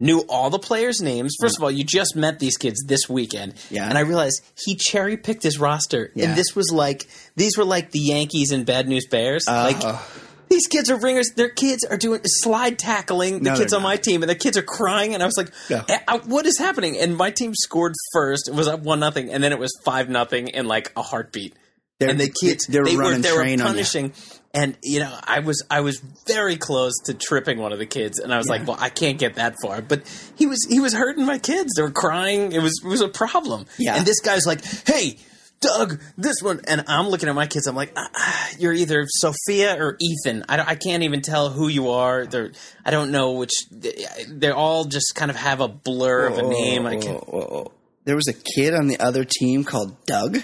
knew 0.00 0.20
all 0.28 0.50
the 0.50 0.58
players' 0.58 1.00
names. 1.00 1.34
First 1.40 1.58
of 1.58 1.64
all, 1.64 1.70
you 1.70 1.84
just 1.84 2.14
met 2.14 2.38
these 2.38 2.56
kids 2.56 2.84
this 2.86 3.08
weekend. 3.08 3.54
Yeah. 3.70 3.88
And 3.88 3.98
I 3.98 4.02
realized 4.02 4.42
he 4.64 4.76
cherry 4.76 5.16
picked 5.16 5.42
his 5.42 5.58
roster. 5.58 6.12
Yeah. 6.14 6.28
And 6.28 6.38
this 6.38 6.54
was 6.54 6.70
like, 6.72 7.06
these 7.36 7.58
were 7.58 7.64
like 7.64 7.90
the 7.90 7.98
Yankees 7.98 8.52
and 8.52 8.64
Bad 8.64 8.88
News 8.88 9.06
Bears. 9.10 9.46
Uh, 9.48 9.72
like, 9.72 9.98
these 10.48 10.66
kids 10.66 10.90
are 10.90 10.96
ringers. 10.96 11.30
Their 11.36 11.48
kids 11.48 11.84
are 11.84 11.96
doing 11.96 12.20
slide 12.24 12.78
tackling 12.78 13.42
the 13.42 13.50
no, 13.50 13.56
kids 13.56 13.72
on 13.72 13.82
my 13.82 13.96
team, 13.96 14.22
and 14.22 14.30
the 14.30 14.34
kids 14.34 14.56
are 14.56 14.62
crying. 14.62 15.14
And 15.14 15.22
I 15.22 15.26
was 15.26 15.36
like, 15.36 15.52
yeah. 15.68 15.84
Eh, 15.88 15.98
uh, 16.08 16.18
"What 16.20 16.46
is 16.46 16.58
happening?" 16.58 16.98
And 16.98 17.16
my 17.16 17.30
team 17.30 17.54
scored 17.54 17.94
first. 18.12 18.48
It 18.48 18.54
was 18.54 18.68
up 18.68 18.80
one 18.80 19.00
nothing, 19.00 19.30
and 19.30 19.42
then 19.42 19.52
it 19.52 19.58
was 19.58 19.72
five 19.84 20.08
nothing 20.08 20.48
in 20.48 20.66
like 20.66 20.92
a 20.96 21.02
heartbeat. 21.02 21.54
They're, 21.98 22.10
and 22.10 22.20
the 22.20 22.30
kids 22.30 22.66
they, 22.66 22.78
they 22.80 22.96
were 22.96 23.18
they 23.18 23.32
were 23.32 23.56
punishing 23.56 24.12
and 24.54 24.76
you 24.84 25.00
know 25.00 25.12
i 25.24 25.40
was 25.40 25.64
i 25.68 25.80
was 25.80 26.00
very 26.28 26.56
close 26.56 26.92
to 27.06 27.14
tripping 27.14 27.58
one 27.58 27.72
of 27.72 27.80
the 27.80 27.86
kids 27.86 28.20
and 28.20 28.32
i 28.32 28.36
was 28.36 28.46
yeah. 28.46 28.52
like 28.52 28.68
well 28.68 28.76
i 28.78 28.88
can't 28.88 29.18
get 29.18 29.34
that 29.34 29.56
far 29.60 29.82
but 29.82 30.02
he 30.36 30.46
was 30.46 30.64
he 30.70 30.78
was 30.78 30.92
hurting 30.92 31.26
my 31.26 31.38
kids 31.38 31.72
they 31.74 31.82
were 31.82 31.90
crying 31.90 32.52
it 32.52 32.62
was 32.62 32.80
it 32.84 32.86
was 32.86 33.00
a 33.00 33.08
problem 33.08 33.66
yeah 33.78 33.96
and 33.96 34.06
this 34.06 34.20
guy's 34.20 34.46
like 34.46 34.64
hey 34.86 35.18
Doug, 35.60 36.00
this 36.16 36.36
one, 36.40 36.60
and 36.68 36.84
I'm 36.86 37.08
looking 37.08 37.28
at 37.28 37.34
my 37.34 37.46
kids. 37.46 37.66
I'm 37.66 37.74
like, 37.74 37.92
ah, 37.96 38.08
ah 38.14 38.48
you're 38.58 38.72
either 38.72 39.06
Sophia 39.08 39.76
or 39.82 39.96
Ethan. 40.00 40.44
I, 40.48 40.60
I 40.60 40.74
can't 40.76 41.02
even 41.02 41.20
tell 41.20 41.50
who 41.50 41.68
you 41.68 41.90
are. 41.90 42.26
They're, 42.26 42.52
I 42.84 42.90
don't 42.90 43.10
know 43.10 43.32
which. 43.32 43.52
They 43.70 44.50
all 44.50 44.84
just 44.84 45.14
kind 45.14 45.30
of 45.30 45.36
have 45.36 45.60
a 45.60 45.68
blur 45.68 46.26
of 46.26 46.38
a 46.38 46.42
name. 46.42 46.86
I 46.86 46.96
can 46.96 47.14
whoa, 47.14 47.72
There 48.04 48.14
was 48.14 48.28
a 48.28 48.34
kid 48.34 48.74
on 48.74 48.86
the 48.86 49.00
other 49.00 49.24
team 49.24 49.64
called 49.64 49.96
Doug. 50.06 50.38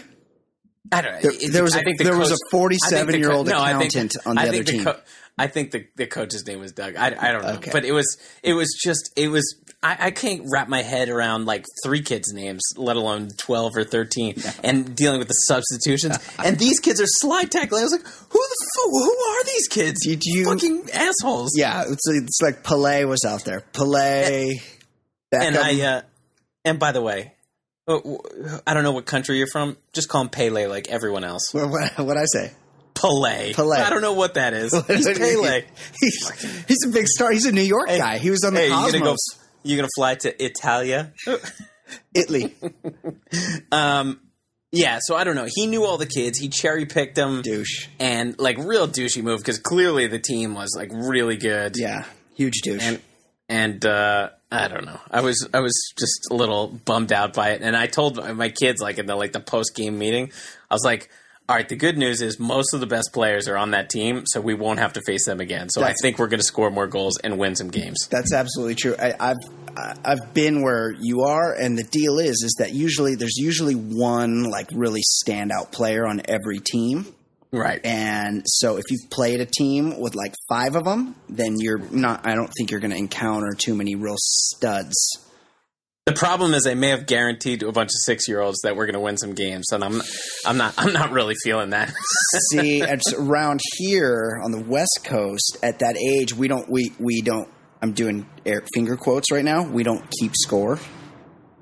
I 0.91 1.01
don't 1.01 1.13
know. 1.15 1.31
There, 1.31 1.51
there 1.51 1.63
was 1.63 1.77
a, 1.77 1.81
the 1.81 1.95
there 1.99 2.13
coach, 2.13 2.31
was 2.31 2.33
a 2.33 2.51
47 2.51 3.19
year 3.19 3.33
old 3.33 3.49
accountant 3.49 4.13
the, 4.13 4.29
on 4.29 4.37
the 4.37 4.43
other 4.43 4.65
team. 4.65 4.85
Co- 4.85 5.01
I 5.37 5.49
think 5.49 5.73
the, 5.73 5.87
the 5.97 6.07
coach's 6.07 6.47
name 6.47 6.61
was 6.61 6.73
Doug. 6.73 6.95
I, 6.97 7.07
I 7.07 7.33
don't 7.33 7.43
know, 7.43 7.55
okay. 7.55 7.71
but 7.73 7.85
it 7.85 7.93
was 7.93 8.19
it 8.43 8.53
was 8.53 8.73
just 8.81 9.11
it 9.17 9.29
was 9.29 9.57
I, 9.85 10.07
I, 10.07 10.11
can't 10.11 10.47
wrap 10.51 10.69
my 10.69 10.83
head 10.83 11.09
around 11.09 11.45
like 11.45 11.67
three 11.85 12.03
kids' 12.03 12.33
names, 12.33 12.63
let 12.77 12.97
alone 12.97 13.29
twelve 13.37 13.77
or 13.77 13.85
thirteen, 13.85 14.35
and 14.63 14.97
dealing 14.97 15.19
with 15.19 15.29
the 15.29 15.35
substitutions. 15.35 16.19
and 16.45 16.59
these 16.59 16.81
kids 16.81 17.01
are 17.01 17.07
slide 17.07 17.51
tackling. 17.51 17.81
I 17.81 17.85
was 17.85 17.93
like, 17.93 18.07
who 18.07 18.39
the 18.39 18.67
fuck? 18.77 18.91
Who 18.91 19.11
are 19.11 19.45
these 19.45 19.69
kids? 19.69 20.05
Did 20.05 20.23
you 20.25 20.47
fucking 20.47 20.89
assholes? 20.93 21.51
Yeah, 21.57 21.83
it's, 21.83 22.09
it's 22.09 22.41
like 22.43 22.63
Pelé 22.63 23.07
was 23.07 23.25
out 23.25 23.45
there. 23.45 23.63
Pelé, 23.73 24.61
and, 25.33 25.43
and 25.43 25.57
I. 25.57 25.81
Uh, 25.81 26.03
and 26.65 26.79
by 26.79 26.93
the 26.93 27.03
way, 27.03 27.35
Oh, 27.87 28.21
I 28.67 28.73
don't 28.73 28.83
know 28.83 28.93
what 28.93 29.05
country 29.05 29.37
you're 29.37 29.47
from. 29.47 29.77
Just 29.93 30.09
call 30.09 30.23
him 30.23 30.31
Pele 30.31 30.67
like 30.67 30.89
everyone 30.89 31.23
else. 31.23 31.53
What 31.53 31.69
what 31.99 32.17
I 32.17 32.25
say? 32.25 32.53
Pele. 32.95 33.53
Pele. 33.53 33.79
I 33.79 33.91
don't 33.91 34.01
know 34.01 34.15
what 34.15 34.35
that 34.35 34.55
is. 34.55 34.73
He's 34.87 35.19
Pele. 35.19 35.65
he's, 36.01 36.65
he's, 36.67 36.85
a 36.87 36.89
big 36.89 37.07
star. 37.09 37.33
He's 37.33 37.45
a 37.45 37.53
New 37.53 37.61
York 37.61 37.89
hey, 37.89 37.99
guy. 37.99 38.19
He 38.19 38.31
was 38.31 38.45
on 38.45 38.55
the 38.55 38.61
hey, 38.61 38.69
Cosmos. 38.71 39.19
You 39.65 39.77
gonna, 39.77 39.77
go, 39.77 39.77
you 39.77 39.77
gonna 39.77 39.89
fly 39.97 40.15
to 40.17 40.45
Italia? 40.45 41.13
Italy. 42.15 42.55
um, 43.73 44.21
yeah. 44.73 44.99
So 45.03 45.17
I 45.17 45.25
don't 45.25 45.37
know. 45.37 45.49
He 45.49 45.67
knew 45.67 45.85
all 45.85 45.99
the 45.99 46.07
kids. 46.07 46.39
He 46.39 46.49
cherry 46.49 46.87
picked 46.87 47.15
them. 47.15 47.43
Douche. 47.43 47.89
And 47.99 48.39
like 48.39 48.59
real 48.59 48.89
douchey 48.89 49.23
move 49.23 49.41
because 49.41 49.59
clearly 49.59 50.07
the 50.07 50.19
team 50.19 50.55
was 50.55 50.75
like 50.77 50.91
really 50.93 51.37
good. 51.37 51.77
Yeah. 51.77 52.05
Huge 52.37 52.61
douche. 52.63 52.83
And 52.83 53.01
and 53.49 53.85
uh, 53.85 54.31
I 54.51 54.69
don't 54.69 54.85
know. 54.85 55.01
I 55.11 55.21
was 55.21 55.49
I 55.53 55.61
was 55.61 55.75
just 55.99 56.29
a 56.31 56.35
little 56.35 56.69
bummed 56.69 57.13
out 57.13 57.35
by 57.35 57.51
it, 57.51 57.63
and 57.63 57.77
I 57.77 57.87
told 57.87 58.17
my 58.37 58.49
kids 58.49 58.81
like 58.81 58.99
in 58.99 59.07
the 59.07 59.17
like 59.17 59.33
the 59.33 59.41
post 59.41 59.75
game 59.75 59.99
meeting, 59.99 60.33
I 60.71 60.75
was 60.75 60.85
like, 60.85 61.11
"All 61.49 61.57
right, 61.57 61.69
the 61.69 61.77
good 61.77 61.99
news 61.99 62.23
is 62.23 62.39
most 62.39 62.75
of 62.75 62.81
the 62.81 62.87
best 62.87 63.13
players 63.13 63.49
are 63.49 63.57
on 63.57 63.73
that 63.73 63.91
team, 63.91 64.25
so 64.27 64.41
we 64.41 64.55
won't 64.55 64.79
have 64.79 64.95
to 64.95 65.01
face 65.07 65.27
them 65.27 65.41
again. 65.41 65.69
So 65.69 65.81
that's, 65.81 66.01
I 66.01 66.03
think 66.03 66.19
we're 66.19 66.29
going 66.29 66.41
to 66.41 66.47
score 66.47 66.71
more 66.71 66.87
goals 66.87 67.19
and 67.19 67.39
win 67.39 67.57
some 67.57 67.69
games." 67.69 68.09
That's 68.11 68.33
absolutely 68.33 68.77
true. 68.77 68.97
I, 68.99 69.15
I've 69.21 69.97
I've 70.05 70.35
been 70.35 70.63
where 70.63 70.93
you 71.01 71.23
are, 71.23 71.53
and 71.53 71.77
the 71.77 71.85
deal 71.85 72.19
is 72.19 72.43
is 72.45 72.57
that 72.59 72.73
usually 72.73 73.15
there's 73.15 73.37
usually 73.37 73.75
one 73.75 74.45
like 74.45 74.69
really 74.73 75.03
standout 75.23 75.73
player 75.73 76.07
on 76.07 76.23
every 76.29 76.61
team 76.61 77.15
Right. 77.55 77.81
And 77.85 78.43
so 78.47 78.79
if 78.79 78.85
you've 78.91 79.09
played 79.11 79.41
a 79.41 79.47
team 79.47 80.01
with 80.01 80.17
like 80.17 80.35
five 80.49 80.75
of 80.75 80.85
them, 80.85 81.15
then 81.29 81.55
you're 81.59 81.79
not, 81.79 82.27
I 82.27 82.35
don't 82.35 82.51
think 82.59 82.73
you're 82.73 82.81
going 82.81 82.91
to 82.91 82.97
encounter 82.97 83.55
too 83.57 83.77
many 83.77 83.95
real 83.95 84.17
studs. 84.19 84.95
The 86.07 86.13
problem 86.13 86.53
is 86.53 86.67
I 86.67 86.75
may 86.75 86.91
have 86.91 87.07
guaranteed 87.07 87.61
to 87.61 87.69
a 87.69 87.73
bunch 87.73 87.89
of 87.89 88.05
six 88.05 88.29
year 88.29 88.41
olds 88.41 88.61
that 88.63 88.77
we're 88.77 88.85
going 88.85 88.95
to 88.95 89.01
win 89.01 89.17
some 89.17 89.33
games, 89.33 89.73
and 89.73 89.83
I'm, 89.83 90.03
I'm 90.45 90.59
not, 90.59 90.75
I'm 90.77 90.93
not 90.93 91.13
really 91.13 91.35
feeling 91.43 91.71
that. 91.71 91.89
See, 92.51 92.83
it's 92.83 93.15
around 93.15 93.61
here 93.79 94.39
on 94.45 94.51
the 94.51 94.61
West 94.61 95.01
Coast, 95.05 95.57
at 95.63 95.79
that 95.79 95.97
age, 95.97 96.35
we 96.35 96.47
don't, 96.47 96.71
we, 96.71 96.93
we 96.99 97.23
don't. 97.23 97.49
I'm 97.81 97.93
doing 97.93 98.27
air, 98.45 98.63
finger 98.75 98.97
quotes 98.97 99.31
right 99.31 99.45
now. 99.45 99.63
We 99.67 99.83
don't 99.83 100.05
keep 100.19 100.33
score. 100.35 100.79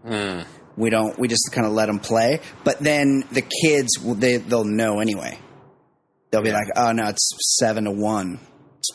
Hmm. 0.04 0.42
We 0.76 0.90
don't. 0.90 1.18
We 1.18 1.28
just 1.28 1.50
kind 1.52 1.66
of 1.66 1.72
let 1.72 1.86
them 1.86 1.98
play. 1.98 2.40
But 2.64 2.78
then 2.78 3.24
the 3.32 3.42
kids, 3.42 3.90
they 4.02 4.36
they'll 4.38 4.64
know 4.64 5.00
anyway 5.00 5.38
they'll 6.32 6.42
be 6.42 6.50
like, 6.50 6.68
"Oh 6.74 6.90
no, 6.90 7.08
it's 7.08 7.30
seven 7.58 7.84
to 7.84 7.92
one, 7.92 8.40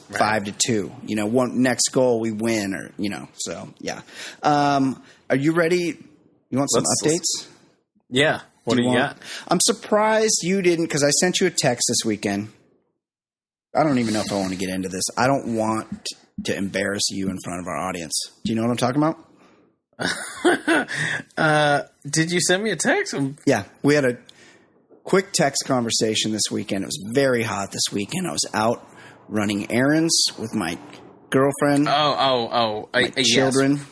right. 0.10 0.18
five 0.18 0.44
to 0.46 0.52
two. 0.52 0.92
You 1.06 1.16
know, 1.16 1.28
one 1.28 1.62
next 1.62 1.90
goal 1.90 2.20
we 2.20 2.32
win, 2.32 2.74
or 2.74 2.92
you 2.98 3.10
know." 3.10 3.30
So 3.38 3.70
yeah, 3.80 4.02
um, 4.44 5.02
are 5.30 5.36
you 5.36 5.54
ready? 5.54 5.98
You 6.50 6.58
want 6.58 6.72
some 6.72 6.84
let's, 6.84 7.04
updates? 7.04 7.42
Let's, 7.42 7.50
yeah. 8.10 8.42
What 8.64 8.78
do, 8.78 8.84
you, 8.84 8.92
you 8.92 8.98
got? 8.98 9.18
I'm 9.48 9.60
surprised 9.62 10.40
you 10.44 10.62
didn't 10.62 10.86
because 10.86 11.04
I 11.04 11.10
sent 11.10 11.40
you 11.40 11.48
a 11.48 11.52
text 11.52 11.86
this 11.88 12.06
weekend. 12.06 12.50
I 13.76 13.84
don't 13.84 14.00
even 14.00 14.14
know 14.14 14.22
if 14.22 14.32
I 14.32 14.36
want 14.36 14.52
to 14.52 14.58
get 14.58 14.70
into 14.70 14.90
this. 14.90 15.04
I 15.18 15.28
don't 15.28 15.56
want 15.56 16.08
to 16.46 16.56
embarrass 16.56 17.04
you 17.10 17.30
in 17.30 17.38
front 17.44 17.62
of 17.62 17.68
our 17.68 17.78
audience. 17.78 18.14
Do 18.44 18.52
you 18.52 18.56
know 18.56 18.64
what 18.64 18.72
I'm 18.72 18.78
talking 18.78 19.02
about? 19.02 19.24
uh, 21.38 21.84
did 22.10 22.32
you 22.32 22.40
send 22.42 22.64
me 22.64 22.72
a 22.72 22.76
text? 22.76 23.16
Yeah, 23.46 23.64
we 23.84 23.96
had 23.96 24.06
a 24.06 24.18
quick 25.04 25.32
text 25.32 25.64
conversation 25.66 26.32
this 26.32 26.52
weekend. 26.52 26.84
It 26.84 26.88
was 26.88 27.12
very 27.14 27.44
hot 27.44 27.72
this 27.72 27.92
weekend. 27.92 28.28
I 28.28 28.32
was 28.32 28.46
out 28.54 28.88
running 29.28 29.72
errands 29.72 30.16
with 30.38 30.54
my 30.54 30.78
girlfriend. 31.30 31.88
Oh, 31.88 32.16
oh, 32.20 32.50
oh, 32.52 32.90
my 32.94 33.14
uh, 33.18 33.24
children. 33.24 33.78
Yes. 33.78 33.86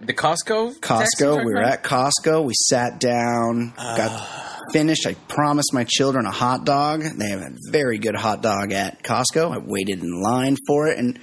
The 0.00 0.14
Costco. 0.14 0.78
Costco. 0.80 1.44
We 1.44 1.52
were 1.52 1.62
at 1.62 1.82
Costco. 1.84 2.44
We 2.44 2.54
sat 2.68 2.98
down. 2.98 3.72
Uh. 3.76 3.96
Got 3.96 4.72
finished. 4.72 5.06
I 5.06 5.14
promised 5.28 5.74
my 5.74 5.84
children 5.84 6.26
a 6.26 6.30
hot 6.30 6.64
dog. 6.64 7.02
They 7.02 7.30
have 7.30 7.40
a 7.40 7.52
very 7.70 7.98
good 7.98 8.14
hot 8.14 8.42
dog 8.42 8.72
at 8.72 9.02
Costco. 9.02 9.52
I 9.52 9.58
waited 9.58 10.02
in 10.02 10.22
line 10.22 10.56
for 10.66 10.88
it, 10.88 10.98
and 10.98 11.18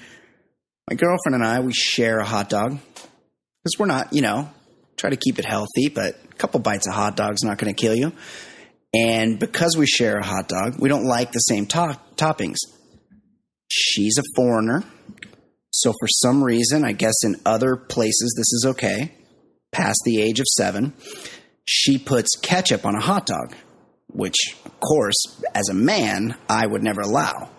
my 0.90 0.96
girlfriend 0.96 1.36
and 1.36 1.44
I 1.44 1.60
we 1.62 1.74
share 1.74 2.20
a 2.20 2.26
hot 2.26 2.50
dog 2.50 2.78
because 3.64 3.78
we're 3.80 3.88
not, 3.88 4.14
you 4.14 4.22
know, 4.22 4.50
try 4.98 5.10
to 5.10 5.16
keep 5.16 5.40
it 5.40 5.46
healthy, 5.46 5.90
but 5.90 6.16
a 6.32 6.36
couple 6.36 6.60
bites 6.60 6.88
of 6.88 6.94
hot 6.94 7.16
dog's 7.16 7.44
not 7.44 7.58
going 7.58 7.74
to 7.74 7.80
kill 7.80 7.96
you. 7.96 8.12
And 8.94 9.40
because 9.40 9.78
we 9.78 9.86
share 9.86 10.18
a 10.18 10.26
hot 10.26 10.48
dog, 10.48 10.80
we 10.80 10.90
don't 10.90 11.06
like 11.06 11.32
the 11.32 11.40
same 11.40 11.66
to- 11.68 12.00
toppings. 12.16 12.58
She's 13.72 14.18
a 14.18 14.24
foreigner. 14.36 14.84
So, 15.82 15.94
for 15.94 16.08
some 16.08 16.44
reason, 16.44 16.84
I 16.84 16.92
guess 16.92 17.24
in 17.24 17.38
other 17.46 17.78
places 17.78 18.34
this 18.36 18.52
is 18.52 18.66
okay, 18.72 19.14
past 19.72 20.00
the 20.04 20.22
age 20.22 20.42
of 20.42 20.46
seven, 20.48 20.94
she 21.64 21.98
puts 21.98 22.36
ketchup 22.36 22.86
on 22.86 22.96
a 22.96 23.02
hot 23.02 23.26
dog, 23.26 23.56
which, 24.08 24.36
of 24.66 24.80
course, 24.82 25.42
as 25.56 25.70
a 25.70 25.74
man, 25.74 26.36
I 26.50 26.68
would 26.68 26.84
never 26.84 27.02
allow. 27.02 27.50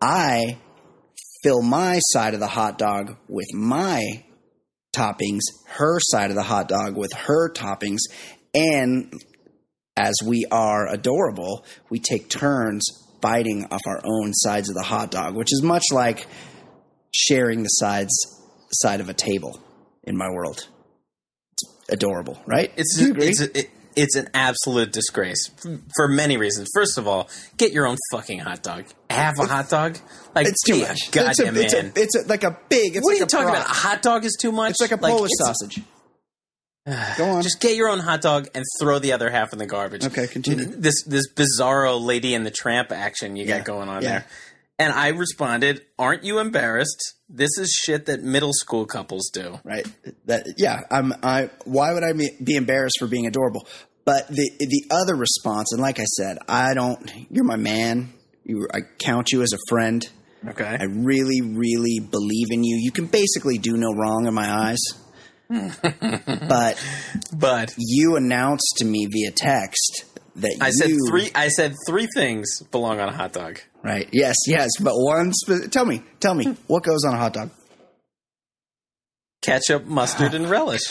I 0.00 0.56
fill 1.42 1.60
my 1.60 1.98
side 1.98 2.32
of 2.32 2.40
the 2.40 2.46
hot 2.46 2.78
dog 2.78 3.16
with 3.28 3.52
my 3.52 4.24
toppings, 4.96 5.42
her 5.66 5.98
side 6.00 6.30
of 6.30 6.36
the 6.36 6.42
hot 6.42 6.68
dog 6.68 6.96
with 6.96 7.12
her 7.12 7.52
toppings, 7.52 8.00
and 8.54 9.12
as 9.94 10.14
we 10.24 10.46
are 10.50 10.88
adorable, 10.88 11.66
we 11.90 11.98
take 11.98 12.30
turns 12.30 12.86
biting 13.20 13.66
off 13.70 13.80
our 13.86 14.00
own 14.04 14.32
sides 14.32 14.70
of 14.70 14.74
the 14.74 14.82
hot 14.82 15.10
dog, 15.10 15.34
which 15.34 15.52
is 15.52 15.62
much 15.62 15.84
like 15.90 16.26
sharing 17.16 17.62
the 17.62 17.68
sides 17.68 18.14
side 18.70 19.00
of 19.00 19.08
a 19.08 19.14
table 19.14 19.60
in 20.04 20.16
my 20.16 20.30
world. 20.30 20.68
It's 21.52 21.64
adorable, 21.88 22.40
right? 22.46 22.70
It's 22.76 22.98
it's, 22.98 23.40
a, 23.40 23.58
it, 23.58 23.70
it's 23.94 24.16
an 24.16 24.28
absolute 24.34 24.92
disgrace 24.92 25.50
for 25.96 26.08
many 26.08 26.36
reasons. 26.36 26.68
First 26.74 26.98
of 26.98 27.08
all, 27.08 27.28
get 27.56 27.72
your 27.72 27.86
own 27.86 27.96
fucking 28.12 28.40
hot 28.40 28.62
dog. 28.62 28.84
Have 29.08 29.38
a 29.38 29.46
hot 29.46 29.70
dog. 29.70 29.98
Like 30.34 30.46
it's 30.48 30.62
too 30.62 30.80
much. 30.80 31.10
Goddamn 31.10 31.56
it's 31.56 31.72
a, 31.72 31.82
man. 31.82 31.92
It's, 31.96 31.96
a, 31.96 32.02
it's 32.02 32.24
a, 32.24 32.28
like 32.28 32.44
a 32.44 32.58
big. 32.68 32.96
what 32.96 33.04
like 33.04 33.16
are 33.16 33.20
you 33.20 33.26
talking 33.26 33.48
about? 33.48 33.66
A 33.66 33.70
hot 33.70 34.02
dog 34.02 34.24
is 34.24 34.36
too 34.40 34.52
much. 34.52 34.72
It's 34.72 34.80
like 34.80 34.92
a 34.92 34.98
Polish 34.98 35.30
like, 35.40 35.56
sausage. 35.56 35.82
Go 37.16 37.24
on. 37.24 37.42
Just 37.42 37.60
get 37.60 37.76
your 37.76 37.88
own 37.88 37.98
hot 37.98 38.20
dog 38.20 38.48
and 38.54 38.64
throw 38.80 38.98
the 38.98 39.12
other 39.12 39.30
half 39.30 39.52
in 39.52 39.58
the 39.58 39.66
garbage. 39.66 40.04
Okay, 40.04 40.26
continue. 40.26 40.66
This 40.66 41.02
this 41.04 41.32
bizarro 41.32 42.00
lady 42.00 42.34
and 42.34 42.44
the 42.44 42.50
tramp 42.50 42.92
action 42.92 43.34
you 43.34 43.44
Yeah, 43.44 43.58
got 43.58 43.66
going 43.66 43.88
on 43.88 44.02
yeah. 44.02 44.08
there. 44.08 44.26
And 44.78 44.92
I 44.92 45.08
responded, 45.08 45.82
"Aren't 45.98 46.24
you 46.24 46.38
embarrassed? 46.38 47.14
This 47.28 47.56
is 47.58 47.70
shit 47.70 48.06
that 48.06 48.22
middle 48.22 48.52
school 48.52 48.86
couples 48.86 49.30
do." 49.32 49.58
right? 49.64 49.86
That 50.26 50.46
yeah, 50.58 50.80
I'm. 50.90 51.14
I 51.22 51.50
why 51.64 51.94
would 51.94 52.04
I 52.04 52.12
be 52.12 52.56
embarrassed 52.56 52.96
for 52.98 53.06
being 53.06 53.26
adorable? 53.26 53.66
But 54.04 54.28
the 54.28 54.50
the 54.58 54.84
other 54.90 55.16
response, 55.16 55.72
and 55.72 55.80
like 55.80 55.98
I 55.98 56.04
said, 56.04 56.38
I 56.48 56.74
don't. 56.74 57.10
You're 57.30 57.44
my 57.44 57.56
man. 57.56 58.12
You, 58.44 58.68
I 58.72 58.80
count 58.98 59.32
you 59.32 59.42
as 59.42 59.52
a 59.52 59.58
friend. 59.68 60.06
Okay. 60.46 60.64
I 60.64 60.84
really, 60.84 61.40
really 61.40 61.98
believe 61.98 62.48
in 62.50 62.62
you. 62.62 62.76
You 62.76 62.92
can 62.92 63.06
basically 63.06 63.58
do 63.58 63.76
no 63.76 63.92
wrong 63.92 64.26
in 64.26 64.34
my 64.34 64.48
eyes. 64.48 64.78
but 65.48 66.84
But 67.32 67.74
you 67.78 68.16
announced 68.16 68.74
to 68.78 68.84
me 68.84 69.06
via 69.06 69.30
text 69.30 70.04
that 70.36 70.56
I 70.60 70.70
said 70.70 70.90
three. 71.08 71.30
I 71.34 71.48
said 71.48 71.74
three 71.86 72.06
things 72.14 72.62
belong 72.70 73.00
on 73.00 73.08
a 73.08 73.16
hot 73.16 73.32
dog: 73.32 73.60
Right? 73.86 74.08
Yes, 74.12 74.34
yes. 74.46 74.68
But 74.80 74.94
one. 74.94 75.32
Spe- 75.32 75.70
tell 75.70 75.84
me, 75.84 76.02
tell 76.20 76.34
me 76.34 76.44
what 76.66 76.82
goes 76.82 77.04
on 77.04 77.14
a 77.14 77.18
hot 77.18 77.32
dog. 77.32 77.50
ketchup, 79.42 79.84
mustard, 79.86 80.34
and 80.34 80.48
relish. 80.48 80.82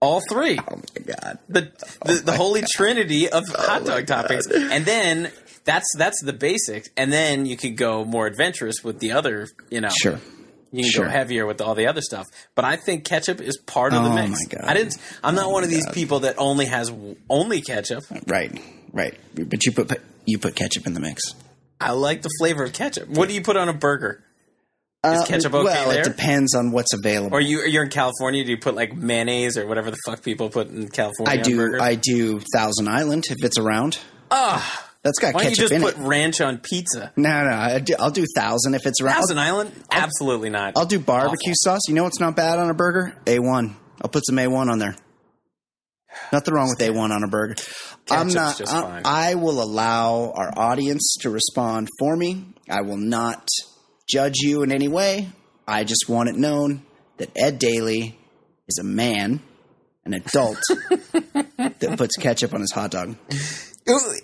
All 0.00 0.22
three. 0.30 0.58
Oh 0.58 0.76
my 0.76 1.04
god! 1.14 1.38
the 1.48 1.60
the, 2.06 2.14
the 2.24 2.32
oh 2.32 2.36
holy 2.36 2.62
trinity 2.74 3.28
of 3.28 3.42
oh 3.54 3.62
hot 3.62 3.84
dog 3.84 4.06
God. 4.06 4.26
toppings, 4.28 4.50
and 4.50 4.84
then 4.86 5.30
that's 5.64 5.86
that's 5.98 6.22
the 6.24 6.32
basics, 6.32 6.88
and 6.96 7.12
then 7.12 7.44
you 7.44 7.56
could 7.56 7.76
go 7.76 8.04
more 8.04 8.26
adventurous 8.26 8.76
with 8.82 8.98
the 9.00 9.12
other. 9.12 9.46
You 9.70 9.82
know, 9.82 9.90
Sure. 9.90 10.18
you 10.72 10.84
can 10.84 10.90
sure. 10.90 11.04
go 11.04 11.10
heavier 11.10 11.44
with 11.44 11.60
all 11.60 11.74
the 11.74 11.86
other 11.86 12.00
stuff. 12.00 12.26
But 12.54 12.64
I 12.64 12.76
think 12.76 13.04
ketchup 13.04 13.42
is 13.42 13.58
part 13.58 13.92
of 13.92 14.04
the 14.04 14.10
Oh 14.10 14.14
mix. 14.14 14.30
my 14.30 14.58
God. 14.58 14.70
I 14.70 14.74
didn't. 14.74 14.96
I'm 15.22 15.34
not 15.34 15.46
Oh 15.46 15.50
one 15.50 15.62
my 15.62 15.64
of 15.66 15.70
these 15.70 15.84
God. 15.84 15.94
people 15.94 16.20
that 16.20 16.36
only 16.38 16.64
has 16.66 16.90
only 17.28 17.60
ketchup. 17.60 18.04
Right. 18.26 18.58
Right. 18.92 19.18
But 19.34 19.66
you 19.66 19.72
put 19.72 20.00
you 20.24 20.38
put 20.38 20.54
ketchup 20.54 20.86
in 20.86 20.94
the 20.94 21.00
mix. 21.00 21.20
I 21.80 21.92
like 21.92 22.22
the 22.22 22.30
flavor 22.38 22.64
of 22.64 22.72
ketchup. 22.72 23.08
What 23.08 23.28
do 23.28 23.34
you 23.34 23.42
put 23.42 23.56
on 23.56 23.68
a 23.68 23.72
burger? 23.72 24.22
Is 25.04 25.22
Uh, 25.22 25.24
ketchup 25.26 25.54
okay 25.54 25.64
well, 25.64 25.88
there? 25.90 26.00
it 26.00 26.04
depends 26.04 26.54
on 26.54 26.72
what's 26.72 26.92
available. 26.92 27.34
Or 27.36 27.40
you 27.40 27.62
you're 27.64 27.84
in 27.84 27.88
California? 27.90 28.44
Do 28.44 28.50
you 28.50 28.58
put 28.58 28.74
like 28.74 28.94
mayonnaise 28.94 29.56
or 29.56 29.66
whatever 29.66 29.90
the 29.90 29.96
fuck 30.04 30.22
people 30.22 30.50
put 30.50 30.68
in 30.68 30.88
California? 30.88 31.32
I 31.32 31.42
do. 31.42 31.78
I 31.80 31.94
do 31.94 32.40
Thousand 32.54 32.88
Island 32.88 33.24
if 33.30 33.38
it's 33.42 33.56
around. 33.58 33.98
Ah, 34.30 34.88
That's 35.02 35.18
got 35.18 35.34
why 35.34 35.44
don't 35.44 35.50
you 35.52 35.68
just 35.68 35.82
put 35.82 35.96
it. 35.96 36.00
ranch 36.00 36.42
on 36.42 36.58
pizza? 36.58 37.12
No, 37.16 37.44
no. 37.44 37.50
I 37.50 37.78
do, 37.78 37.94
I'll 37.98 38.10
do 38.10 38.26
Thousand 38.36 38.74
if 38.74 38.84
it's 38.84 39.00
around. 39.00 39.14
Thousand 39.22 39.38
Island? 39.38 39.72
Absolutely 39.90 40.50
not. 40.50 40.74
I'll 40.76 40.84
do 40.84 40.98
barbecue 41.00 41.52
Awful. 41.52 41.72
sauce. 41.76 41.80
You 41.88 41.94
know 41.94 42.04
what's 42.04 42.20
not 42.20 42.36
bad 42.36 42.58
on 42.58 42.68
a 42.68 42.74
burger? 42.74 43.16
A 43.26 43.38
one. 43.38 43.76
I'll 44.02 44.10
put 44.10 44.26
some 44.26 44.38
A 44.38 44.48
one 44.48 44.68
on 44.68 44.78
there. 44.78 44.94
Nothing 46.32 46.54
wrong 46.54 46.68
with 46.68 46.80
A 46.82 46.90
one 46.90 47.12
on 47.12 47.22
a 47.24 47.28
burger. 47.28 47.56
I'm 48.10 48.28
Ketchup's 48.28 48.34
not. 48.34 48.58
just 48.58 48.72
I, 48.74 48.82
fine. 48.82 49.02
I 49.04 49.34
will 49.34 49.62
allow 49.62 50.32
our 50.34 50.52
audience 50.56 51.16
to 51.20 51.30
respond 51.30 51.88
for 51.98 52.16
me. 52.16 52.44
I 52.68 52.82
will 52.82 52.96
not 52.96 53.48
judge 54.08 54.38
you 54.38 54.62
in 54.62 54.72
any 54.72 54.88
way. 54.88 55.28
I 55.66 55.84
just 55.84 56.08
want 56.08 56.28
it 56.28 56.34
known 56.36 56.82
that 57.18 57.30
Ed 57.36 57.58
Daly 57.58 58.18
is 58.68 58.78
a 58.78 58.84
man, 58.84 59.40
an 60.04 60.14
adult 60.14 60.58
that 60.78 61.94
puts 61.96 62.16
ketchup 62.16 62.54
on 62.54 62.60
his 62.60 62.72
hot 62.72 62.90
dog. 62.90 63.16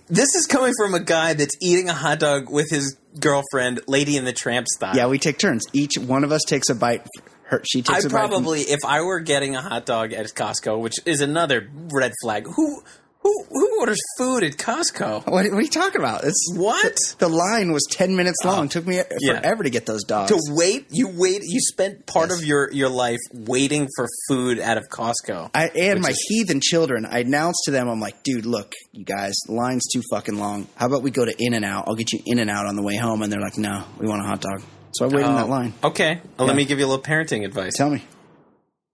This 0.09 0.35
is 0.35 0.47
coming 0.47 0.73
from 0.79 0.95
a 0.95 1.01
guy 1.01 1.35
that's 1.35 1.57
eating 1.61 1.89
a 1.89 1.93
hot 1.93 2.21
dog 2.21 2.51
with 2.51 2.71
his 2.71 2.97
girlfriend, 3.19 3.81
Lady 3.89 4.17
in 4.17 4.25
the 4.25 4.33
Tramp 4.33 4.67
style. 4.69 4.97
Yeah, 4.97 5.07
we 5.07 5.19
take 5.19 5.39
turns. 5.39 5.65
Each 5.73 5.99
one 5.99 6.25
of 6.25 6.31
us 6.31 6.43
takes 6.47 6.69
a 6.69 6.75
bite. 6.75 7.07
Her, 7.49 7.63
she 7.65 7.79
I 7.81 7.83
takes 7.83 8.03
from- 8.03 8.11
probably, 8.11 8.61
if 8.63 8.85
I 8.85 9.03
were 9.03 9.21
getting 9.21 9.55
a 9.57 9.63
hot 9.63 9.87
dog 9.87 10.13
at 10.13 10.27
Costco, 10.27 10.81
which 10.81 10.97
is 11.07 11.21
another 11.21 11.69
red 11.93 12.13
flag, 12.23 12.47
who 12.47 12.83
who 13.23 13.45
who 13.51 13.81
orders 13.81 13.99
food 14.19 14.45
at 14.45 14.53
Costco? 14.57 15.25
What, 15.27 15.45
what 15.47 15.53
are 15.53 15.61
you 15.61 15.69
talking 15.69 16.01
about? 16.01 16.23
It's 16.23 16.53
What? 16.57 16.97
The 17.19 17.29
line 17.29 17.73
was 17.73 17.83
ten 17.91 18.15
minutes 18.15 18.37
long. 18.45 18.67
Oh. 18.67 18.69
Took 18.69 18.87
me 18.87 19.01
Yeah. 19.21 19.41
forever 19.41 19.65
to 19.65 19.71
get 19.71 19.85
those 19.87 20.05
dogs. 20.05 20.31
To 20.31 20.39
wait, 20.55 20.87
you 20.91 21.09
wait, 21.09 21.41
you 21.45 21.59
spent 21.61 22.07
part 22.07 22.31
Yes. 22.31 22.39
of 22.41 22.45
your 22.47 22.73
your 22.73 22.89
life 22.89 23.19
waiting 23.33 23.89
for 23.97 24.07
food 24.29 24.61
out 24.61 24.77
of 24.77 24.85
Costco. 24.91 25.51
I, 25.55 25.69
and 25.75 26.01
my 26.03 26.11
is- 26.11 26.25
heathen 26.29 26.61
children, 26.61 27.05
I 27.05 27.21
announced 27.21 27.63
to 27.65 27.73
them, 27.73 27.89
I'm 27.89 28.01
like, 28.01 28.23
dude, 28.23 28.47
look, 28.47 28.73
you 28.93 29.05
guys, 29.05 29.35
the 29.47 29.55
line's 29.55 29.85
too 29.93 30.03
fucking 30.11 30.39
long. 30.39 30.69
How 30.77 30.87
about 30.87 31.03
we 31.03 31.11
go 31.11 31.25
to 31.25 31.35
In 31.39 31.55
and 31.55 31.65
Out? 31.65 31.85
I'll 31.89 31.97
get 31.97 32.13
you 32.13 32.21
In 32.27 32.39
and 32.39 32.49
Out 32.51 32.67
on 32.67 32.77
the 32.77 32.83
way 32.83 32.97
home. 32.97 33.23
And 33.23 33.33
they're 33.33 33.41
like, 33.41 33.59
no, 33.59 33.85
we 33.99 34.07
want 34.09 34.21
a 34.23 34.25
hot 34.27 34.41
dog. 34.41 34.63
So 34.99 35.05
I 35.07 35.09
waited 35.09 35.27
in 35.29 35.35
that 35.35 35.47
Oh, 35.47 35.51
line. 35.51 35.75
Okay, 35.85 36.21
well, 36.39 36.47
let 36.47 36.57
me 36.57 36.65
give 36.65 36.79
you 36.79 36.87
a 36.87 36.89
little 36.89 37.03
parenting 37.05 37.45
advice. 37.45 37.75
Tell 37.77 37.91
me. 37.91 38.03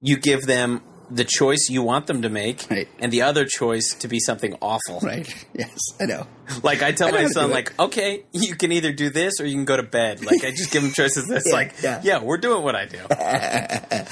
You 0.00 0.16
give 0.18 0.42
them 0.42 0.82
the 1.10 1.24
choice 1.24 1.68
you 1.68 1.82
want 1.82 2.06
them 2.06 2.22
to 2.22 2.28
make, 2.30 2.66
Right. 2.70 2.88
and 2.98 3.12
the 3.12 3.22
other 3.22 3.44
choice 3.44 3.94
to 4.00 4.08
be 4.08 4.18
something 4.18 4.56
awful. 4.62 4.98
Right. 5.02 5.28
Yes, 5.54 5.78
I 6.00 6.06
know. 6.06 6.26
Like 6.62 6.82
I 6.82 6.92
tell 6.92 7.08
know 7.08 7.14
my 7.16 7.20
how 7.22 7.28
to 7.28 7.32
son, 7.34 7.44
do 7.48 7.50
it. 7.50 7.54
like, 7.54 7.78
okay, 7.78 8.24
you 8.32 8.54
can 8.56 8.72
either 8.72 8.92
do 8.92 9.10
this 9.10 9.34
or 9.38 9.44
you 9.46 9.54
can 9.54 9.66
go 9.66 9.76
to 9.76 9.82
bed. 9.82 10.24
Like 10.24 10.42
I 10.44 10.50
just 10.50 10.70
give 10.72 10.82
him 10.82 10.92
choices. 10.96 11.28
That's 11.28 11.46
Yeah, 11.48 11.52
like, 11.52 11.74
yeah. 11.82 12.00
yeah. 12.02 12.22
we're 12.22 12.38
doing 12.38 12.62
what 12.64 12.74
I 12.74 12.86
do. 12.86 12.98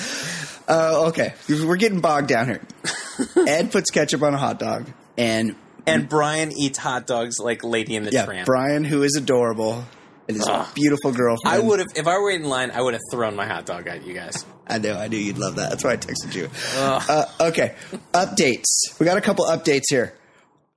Uh, 0.69 1.07
okay. 1.09 1.35
We're 1.49 1.75
getting 1.77 2.01
bogged 2.01 2.29
down 2.29 2.47
here. 2.47 2.61
Ed 3.45 3.73
puts 3.73 3.91
ketchup 3.91 4.23
on 4.23 4.35
a 4.35 4.39
hot 4.39 4.61
dog. 4.61 4.87
And 5.19 5.57
And 5.85 6.09
Brian 6.09 6.53
eats 6.53 6.79
hot 6.79 7.09
dogs 7.09 7.41
like 7.41 7.65
Lady 7.65 7.97
in 7.97 8.05
the 8.05 8.13
yeah, 8.13 8.25
Tramp. 8.25 8.47
Brian, 8.47 8.85
who 8.85 9.03
is 9.03 9.17
adorable, 9.17 9.85
and 10.31 10.37
his 10.39 10.49
Ugh. 10.49 10.67
beautiful 10.75 11.13
girlfriend. 11.13 11.55
I 11.57 11.59
would 11.61 11.79
have, 11.81 11.89
if 11.95 12.07
I 12.07 12.19
were 12.19 12.31
in 12.31 12.45
line, 12.45 12.71
I 12.71 12.81
would 12.81 12.95
have 12.95 13.03
thrown 13.13 13.37
my 13.37 13.47
hot 13.47 13.67
dog 13.67 13.87
at 13.87 14.05
you 14.07 14.15
guys. 14.15 14.45
I 14.67 14.79
know, 14.79 14.95
I 14.97 15.09
knew 15.09 15.19
you'd 15.19 15.39
love 15.39 15.57
that. 15.57 15.71
That's 15.71 15.85
why 15.85 15.93
I 15.93 15.97
texted 15.97 16.35
you. 16.35 16.49
Uh, 16.77 17.27
okay, 17.49 17.75
updates. 18.13 18.99
We 18.99 19.05
got 19.07 19.19
a 19.19 19.21
couple 19.21 19.45
updates 19.47 19.85
here 19.91 20.15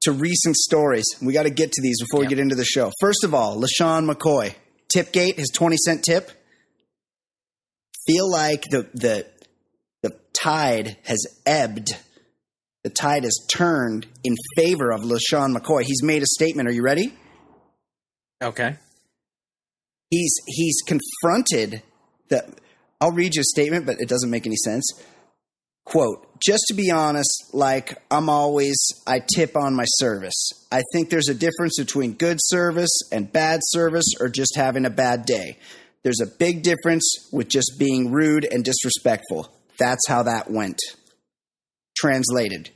to 0.01 0.11
recent 0.11 0.55
stories. 0.57 1.05
We 1.21 1.31
got 1.33 1.43
to 1.43 1.49
get 1.49 1.71
to 1.71 1.81
these 1.81 1.99
before 2.01 2.19
we 2.19 2.25
Yep. 2.25 2.29
get 2.31 2.39
into 2.39 2.55
the 2.55 2.65
show. 2.65 2.91
First 2.99 3.23
of 3.23 3.33
all, 3.33 3.57
LeSean 3.61 4.11
McCoy, 4.11 4.53
Tipgate, 4.93 5.35
his 5.37 5.49
twenty 5.53 5.77
cent 5.77 6.03
tip. 6.03 6.29
Feel 8.05 8.29
like 8.29 8.63
the 8.69 8.87
the 8.93 9.25
the 10.01 10.13
tide 10.33 10.97
has 11.03 11.25
ebbed. 11.45 11.91
The 12.83 12.89
tide 12.89 13.23
has 13.23 13.37
turned 13.49 14.07
in 14.25 14.35
favor 14.57 14.91
of 14.91 15.01
LeSean 15.01 15.55
McCoy. 15.55 15.83
He's 15.83 16.03
made 16.03 16.21
a 16.21 16.25
statement. 16.25 16.67
Are 16.67 16.73
you 16.73 16.83
ready? 16.83 17.13
Okay. 18.43 18.75
He's 20.13 20.35
he's 20.45 20.81
confronted 20.85 21.81
that 22.29 22.49
I'll 23.01 23.11
read 23.11 23.35
you 23.35 23.41
a 23.41 23.43
statement, 23.43 23.85
but 23.85 23.97
it 23.99 24.07
doesn't 24.07 24.29
make 24.29 24.45
any 24.45 24.55
sense. 24.55 24.85
Quote, 25.85 26.39
just 26.39 26.63
to 26.67 26.73
be 26.73 26.91
honest, 26.91 27.49
like 27.51 28.01
I'm 28.09 28.29
always 28.29 28.77
I 29.05 29.19
tip 29.19 29.57
on 29.57 29.75
my 29.75 29.85
service. 29.85 30.51
I 30.71 30.81
think 30.93 31.09
there's 31.09 31.29
a 31.29 31.33
difference 31.33 31.77
between 31.77 32.13
good 32.13 32.37
service 32.39 32.91
and 33.11 33.31
bad 33.31 33.59
service 33.63 34.05
or 34.19 34.29
just 34.29 34.55
having 34.55 34.85
a 34.85 34.89
bad 34.89 35.25
day. 35.25 35.57
There's 36.03 36.21
a 36.21 36.27
big 36.27 36.63
difference 36.63 37.29
with 37.31 37.49
just 37.49 37.73
being 37.79 38.11
rude 38.11 38.47
and 38.49 38.63
disrespectful. 38.63 39.49
That's 39.77 40.07
how 40.07 40.23
that 40.23 40.49
went. 40.49 40.79
Translated. 41.97 42.69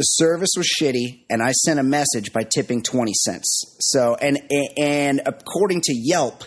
The 0.00 0.04
service 0.04 0.50
was 0.56 0.66
shitty, 0.80 1.24
and 1.28 1.42
I 1.42 1.52
sent 1.52 1.78
a 1.78 1.82
message 1.82 2.32
by 2.32 2.42
tipping 2.42 2.82
20 2.82 3.12
cents. 3.12 3.76
So, 3.80 4.14
and 4.14 4.38
and 4.78 5.20
according 5.26 5.82
to 5.82 5.94
Yelp, 5.94 6.42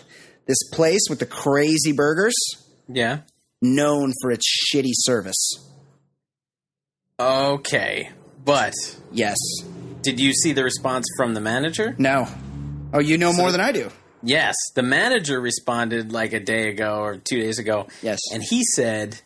this 0.46 0.58
place 0.72 1.02
with 1.08 1.18
the 1.18 1.26
crazy 1.26 1.92
burgers, 1.92 2.34
Yeah. 2.88 3.20
known 3.62 4.12
for 4.20 4.30
its 4.30 4.46
shitty 4.72 4.92
service. 4.94 5.58
Okay. 7.18 8.10
But 8.44 8.74
Yes. 9.12 9.36
did 10.02 10.20
you 10.20 10.32
see 10.32 10.52
the 10.52 10.64
response 10.64 11.06
from 11.16 11.34
the 11.34 11.40
manager? 11.40 11.94
No. 11.98 12.28
Oh, 12.92 12.98
you 13.00 13.16
know 13.18 13.32
more 13.32 13.50
than 13.52 13.60
I 13.60 13.72
do. 13.72 13.90
Yes. 14.22 14.54
The 14.74 14.82
manager 14.82 15.40
responded 15.40 16.12
like 16.12 16.32
a 16.32 16.40
day 16.40 16.68
ago 16.70 16.98
or 17.00 17.16
two 17.16 17.38
days 17.40 17.58
ago. 17.58 17.86
Yes. 18.02 18.18
And 18.32 18.42
he 18.42 18.62
said, 18.74 19.20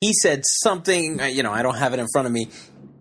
he 0.00 0.12
said 0.22 0.42
something, 0.62 1.20
uh, 1.20 1.24
you 1.26 1.42
know, 1.42 1.52
I 1.52 1.62
don't 1.62 1.76
have 1.76 1.92
it 1.94 1.98
in 2.00 2.06
front 2.12 2.26
of 2.26 2.32
me. 2.32 2.48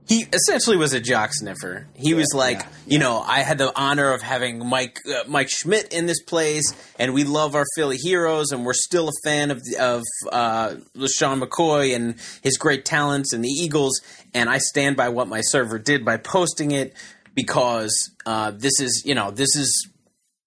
He 0.07 0.25
essentially 0.31 0.77
was 0.77 0.93
a 0.93 1.01
jock 1.01 1.31
sniffer. 1.33 1.85
He 1.93 2.13
was 2.13 2.33
like, 2.33 2.59
yeah, 2.59 2.67
you 2.85 2.99
know, 2.99 3.19
I 3.19 3.39
had 3.39 3.57
the 3.57 3.77
honor 3.77 4.13
of 4.13 4.21
having 4.21 4.65
Mike 4.65 4.99
uh, 5.05 5.23
Mike 5.27 5.49
Schmidt 5.49 5.91
in 5.91 6.05
this 6.05 6.21
place, 6.23 6.73
and 6.97 7.13
we 7.13 7.25
love 7.25 7.55
our 7.55 7.65
Philly 7.75 7.97
heroes, 7.97 8.51
and 8.51 8.65
we're 8.65 8.73
still 8.73 9.09
a 9.09 9.11
fan 9.25 9.51
of 9.51 9.61
of 9.79 10.03
uh, 10.31 10.75
LeSean 10.95 11.43
McCoy 11.43 11.93
and 11.93 12.15
his 12.41 12.57
great 12.57 12.85
talents 12.85 13.33
and 13.33 13.43
the 13.43 13.49
Eagles. 13.49 13.99
And 14.33 14.49
I 14.49 14.59
stand 14.59 14.95
by 14.95 15.09
what 15.09 15.27
my 15.27 15.41
server 15.41 15.77
did 15.77 16.05
by 16.05 16.17
posting 16.17 16.71
it 16.71 16.93
because 17.35 18.11
uh, 18.25 18.51
this 18.51 18.79
is, 18.79 19.03
you 19.05 19.13
know, 19.13 19.29
this 19.31 19.55
is 19.55 19.89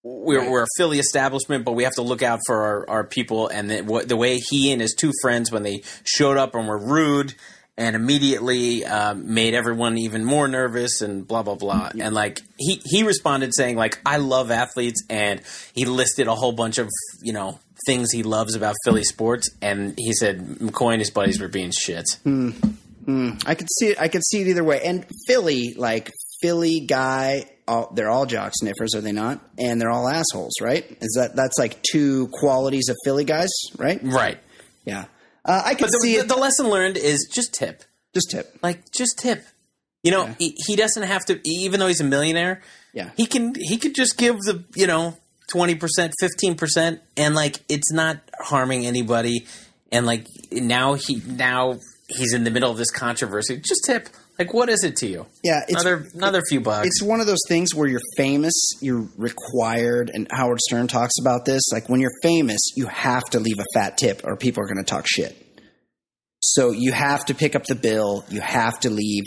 we're, 0.02 0.38
Right. 0.40 0.50
we're 0.50 0.62
a 0.62 0.66
Philly 0.78 0.98
establishment, 0.98 1.64
but 1.64 1.72
we 1.72 1.84
have 1.84 1.94
to 1.94 2.02
look 2.02 2.22
out 2.22 2.40
for 2.46 2.56
our, 2.62 2.90
our 2.90 3.04
people. 3.04 3.48
And 3.48 3.70
the, 3.70 4.04
the 4.06 4.16
way 4.16 4.38
he 4.38 4.72
and 4.72 4.80
his 4.80 4.94
two 4.94 5.12
friends, 5.20 5.52
when 5.52 5.62
they 5.62 5.82
showed 6.04 6.38
up 6.38 6.54
and 6.54 6.66
were 6.66 6.78
rude 6.78 7.34
and 7.80 7.96
immediately 7.96 8.84
uh, 8.84 9.14
made 9.14 9.54
everyone 9.54 9.96
even 9.96 10.22
more 10.22 10.46
nervous 10.46 11.00
and 11.00 11.26
blah, 11.26 11.42
blah, 11.42 11.54
blah. 11.54 11.90
And 11.98 12.14
like, 12.14 12.42
he, 12.58 12.78
he 12.84 13.04
responded 13.04 13.52
saying, 13.54 13.76
like, 13.76 13.98
I 14.04 14.18
love 14.18 14.50
athletes. 14.50 15.02
And 15.08 15.40
he 15.72 15.86
listed 15.86 16.26
a 16.26 16.34
whole 16.34 16.52
bunch 16.52 16.76
of, 16.76 16.90
you 17.22 17.32
know, 17.32 17.58
things 17.86 18.12
he 18.12 18.22
loves 18.22 18.54
about 18.54 18.76
Philly 18.84 19.02
sports. 19.02 19.48
And 19.62 19.94
he 19.96 20.12
said 20.12 20.40
McCoy 20.40 20.92
and 20.92 21.00
his 21.00 21.10
buddies 21.10 21.40
were 21.40 21.48
being 21.48 21.70
shit. 21.70 22.04
Mm, 22.26 23.42
I 23.46 23.54
could 23.54 23.68
see 23.78 23.86
it. 23.88 23.98
I 23.98 24.08
could 24.08 24.24
see 24.26 24.42
it 24.42 24.48
either 24.48 24.62
way. 24.62 24.82
And 24.84 25.06
Philly, 25.26 25.72
like 25.74 26.10
Philly 26.42 26.80
guy, 26.80 27.44
all, 27.66 27.90
they're 27.94 28.10
all 28.10 28.26
jock 28.26 28.52
sniffers, 28.54 28.94
are 28.94 29.00
they 29.00 29.12
not? 29.12 29.40
And 29.58 29.80
they're 29.80 29.90
all 29.90 30.06
assholes, 30.06 30.52
right? 30.60 30.84
Is 31.00 31.16
that 31.18 31.34
that's 31.34 31.58
like 31.58 31.80
two 31.82 32.28
qualities 32.28 32.90
of 32.90 32.96
Philly 33.06 33.24
guys, 33.24 33.48
right? 33.78 34.00
Right. 34.02 34.38
Yeah. 34.84 35.06
Uh, 35.44 35.62
I 35.64 35.74
can 35.74 35.86
but 35.86 35.90
the, 35.92 35.98
see 36.02 36.16
the, 36.16 36.22
it. 36.24 36.28
the 36.28 36.36
lesson 36.36 36.68
learned 36.68 36.96
is 36.96 37.28
just 37.32 37.54
tip. 37.54 37.82
Just 38.14 38.30
tip. 38.30 38.58
Like 38.62 38.90
just 38.92 39.18
tip. 39.18 39.44
You 40.02 40.10
know, 40.10 40.24
Yeah. 40.26 40.34
he, 40.38 40.54
he 40.66 40.76
doesn't 40.76 41.02
have 41.02 41.24
to. 41.26 41.40
Even 41.44 41.80
though 41.80 41.86
he's 41.86 42.00
a 42.00 42.04
millionaire, 42.04 42.62
Yeah. 42.92 43.10
he 43.16 43.26
can 43.26 43.54
he 43.56 43.76
could 43.78 43.94
just 43.94 44.16
give 44.18 44.36
the 44.40 44.64
you 44.74 44.86
know 44.86 45.16
twenty 45.50 45.74
percent, 45.74 46.12
fifteen 46.20 46.54
percent, 46.56 47.00
and 47.16 47.34
like 47.34 47.60
it's 47.68 47.92
not 47.92 48.18
harming 48.38 48.86
anybody. 48.86 49.46
And 49.92 50.06
like 50.06 50.26
now 50.52 50.94
he 50.94 51.22
now 51.26 51.78
he's 52.08 52.32
in 52.32 52.44
the 52.44 52.50
middle 52.50 52.70
of 52.70 52.76
this 52.78 52.90
controversy. 52.90 53.56
Just 53.58 53.82
tip. 53.86 54.08
Like 54.40 54.54
what 54.54 54.70
is 54.70 54.84
it 54.84 54.96
to 54.96 55.06
you? 55.06 55.26
Yeah, 55.44 55.60
it's 55.68 55.84
another 55.84 56.08
another 56.14 56.40
few 56.48 56.62
bucks. 56.62 56.86
it's 56.86 57.02
one 57.02 57.20
of 57.20 57.26
those 57.26 57.42
things 57.46 57.74
where 57.74 57.86
you're 57.86 58.00
famous, 58.16 58.54
you're 58.80 59.06
required, 59.18 60.10
and 60.14 60.26
Howard 60.32 60.60
Stern 60.60 60.86
talks 60.86 61.12
about 61.20 61.44
this. 61.44 61.60
Like 61.70 61.90
when 61.90 62.00
you're 62.00 62.18
famous, 62.22 62.58
you 62.74 62.86
have 62.86 63.24
to 63.32 63.38
leave 63.38 63.58
a 63.58 63.66
fat 63.74 63.98
tip, 63.98 64.22
or 64.24 64.36
people 64.36 64.62
are 64.62 64.66
going 64.66 64.82
to 64.82 64.90
talk 64.90 65.04
shit. 65.06 65.36
So 66.40 66.70
you 66.70 66.90
have 66.92 67.26
to 67.26 67.34
pick 67.34 67.54
up 67.54 67.66
the 67.66 67.74
bill. 67.74 68.24
You 68.30 68.40
have 68.40 68.80
to 68.80 68.88
leave 68.88 69.24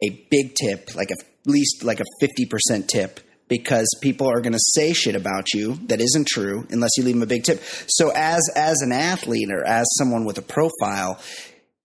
a 0.00 0.24
big 0.30 0.54
tip, 0.54 0.94
like 0.94 1.10
at 1.10 1.18
least 1.46 1.82
like 1.82 1.98
a 1.98 2.04
fifty 2.20 2.46
percent 2.46 2.88
tip, 2.88 3.18
because 3.48 3.88
people 4.02 4.28
are 4.28 4.40
going 4.40 4.52
to 4.52 4.64
say 4.74 4.92
shit 4.92 5.16
about 5.16 5.52
you 5.52 5.80
that 5.88 6.00
isn't 6.00 6.28
true 6.28 6.64
unless 6.70 6.92
you 6.96 7.02
leave 7.02 7.16
them 7.16 7.24
a 7.24 7.26
big 7.26 7.42
tip. 7.42 7.60
So 7.88 8.12
as 8.14 8.48
as 8.54 8.82
an 8.82 8.92
athlete 8.92 9.50
or 9.50 9.66
as 9.66 9.84
someone 9.98 10.24
with 10.24 10.38
a 10.38 10.42
profile, 10.42 11.20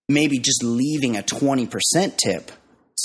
maybe 0.07 0.37
just 0.37 0.63
leaving 0.63 1.17
a 1.17 1.23
20% 1.23 2.17
tip 2.17 2.51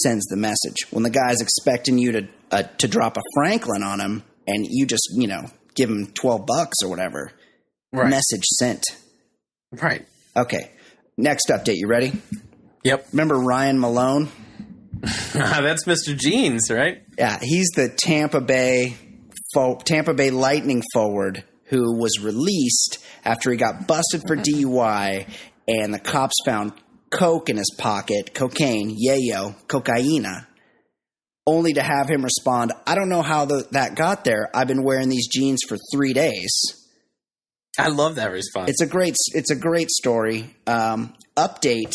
sends 0.02 0.24
the 0.26 0.36
message. 0.36 0.76
When 0.90 1.02
the 1.02 1.10
guy's 1.10 1.40
expecting 1.40 1.98
you 1.98 2.12
to 2.12 2.28
uh, 2.50 2.62
to 2.78 2.88
drop 2.88 3.16
a 3.16 3.22
Franklin 3.34 3.82
on 3.82 4.00
him 4.00 4.22
and 4.46 4.66
you 4.68 4.86
just, 4.86 5.08
you 5.14 5.26
know, 5.26 5.44
give 5.74 5.88
him 5.90 6.06
12 6.08 6.46
bucks 6.46 6.76
or 6.82 6.88
whatever. 6.88 7.32
right. 7.92 8.08
Message 8.10 8.44
sent. 8.44 8.82
right. 9.72 10.06
Okay. 10.36 10.70
Next 11.16 11.48
update, 11.48 11.76
you 11.76 11.86
ready? 11.86 12.12
Yep. 12.84 13.08
Remember 13.12 13.36
Ryan 13.36 13.78
Malone? 13.80 14.28
That's 15.32 15.84
Mr. 15.84 16.16
Jeans, 16.16 16.70
right? 16.70 17.02
Yeah, 17.18 17.38
he's 17.40 17.68
the 17.76 17.88
Tampa 17.88 18.40
Bay 18.40 18.96
fo- 19.54 19.76
Tampa 19.78 20.14
Bay 20.14 20.30
Lightning 20.30 20.82
forward 20.92 21.44
who 21.66 21.96
was 21.98 22.18
released 22.20 22.98
after 23.24 23.50
he 23.50 23.56
got 23.56 23.86
busted 23.86 24.22
for 24.26 24.36
DUI 24.36 25.26
and 25.66 25.94
the 25.94 25.98
cops 25.98 26.34
found 26.44 26.72
coke 27.14 27.48
in 27.48 27.56
his 27.56 27.74
pocket, 27.78 28.34
cocaine, 28.34 28.96
yayo, 28.96 29.54
cocaina, 29.66 30.46
only 31.46 31.72
to 31.74 31.82
have 31.82 32.08
him 32.08 32.22
respond, 32.22 32.72
"I 32.86 32.94
don't 32.94 33.08
know 33.08 33.22
how 33.22 33.44
the, 33.44 33.66
that 33.72 33.94
got 33.94 34.24
there. 34.24 34.50
I've 34.54 34.68
been 34.68 34.82
wearing 34.82 35.08
these 35.08 35.28
jeans 35.28 35.60
for 35.66 35.76
3 35.92 36.12
days." 36.12 36.50
I 37.78 37.88
love 37.88 38.16
that 38.16 38.30
response. 38.30 38.70
It's 38.70 38.82
a 38.82 38.86
great 38.86 39.16
it's 39.32 39.50
a 39.50 39.56
great 39.56 39.90
story. 39.90 40.54
Um, 40.66 41.14
update 41.36 41.92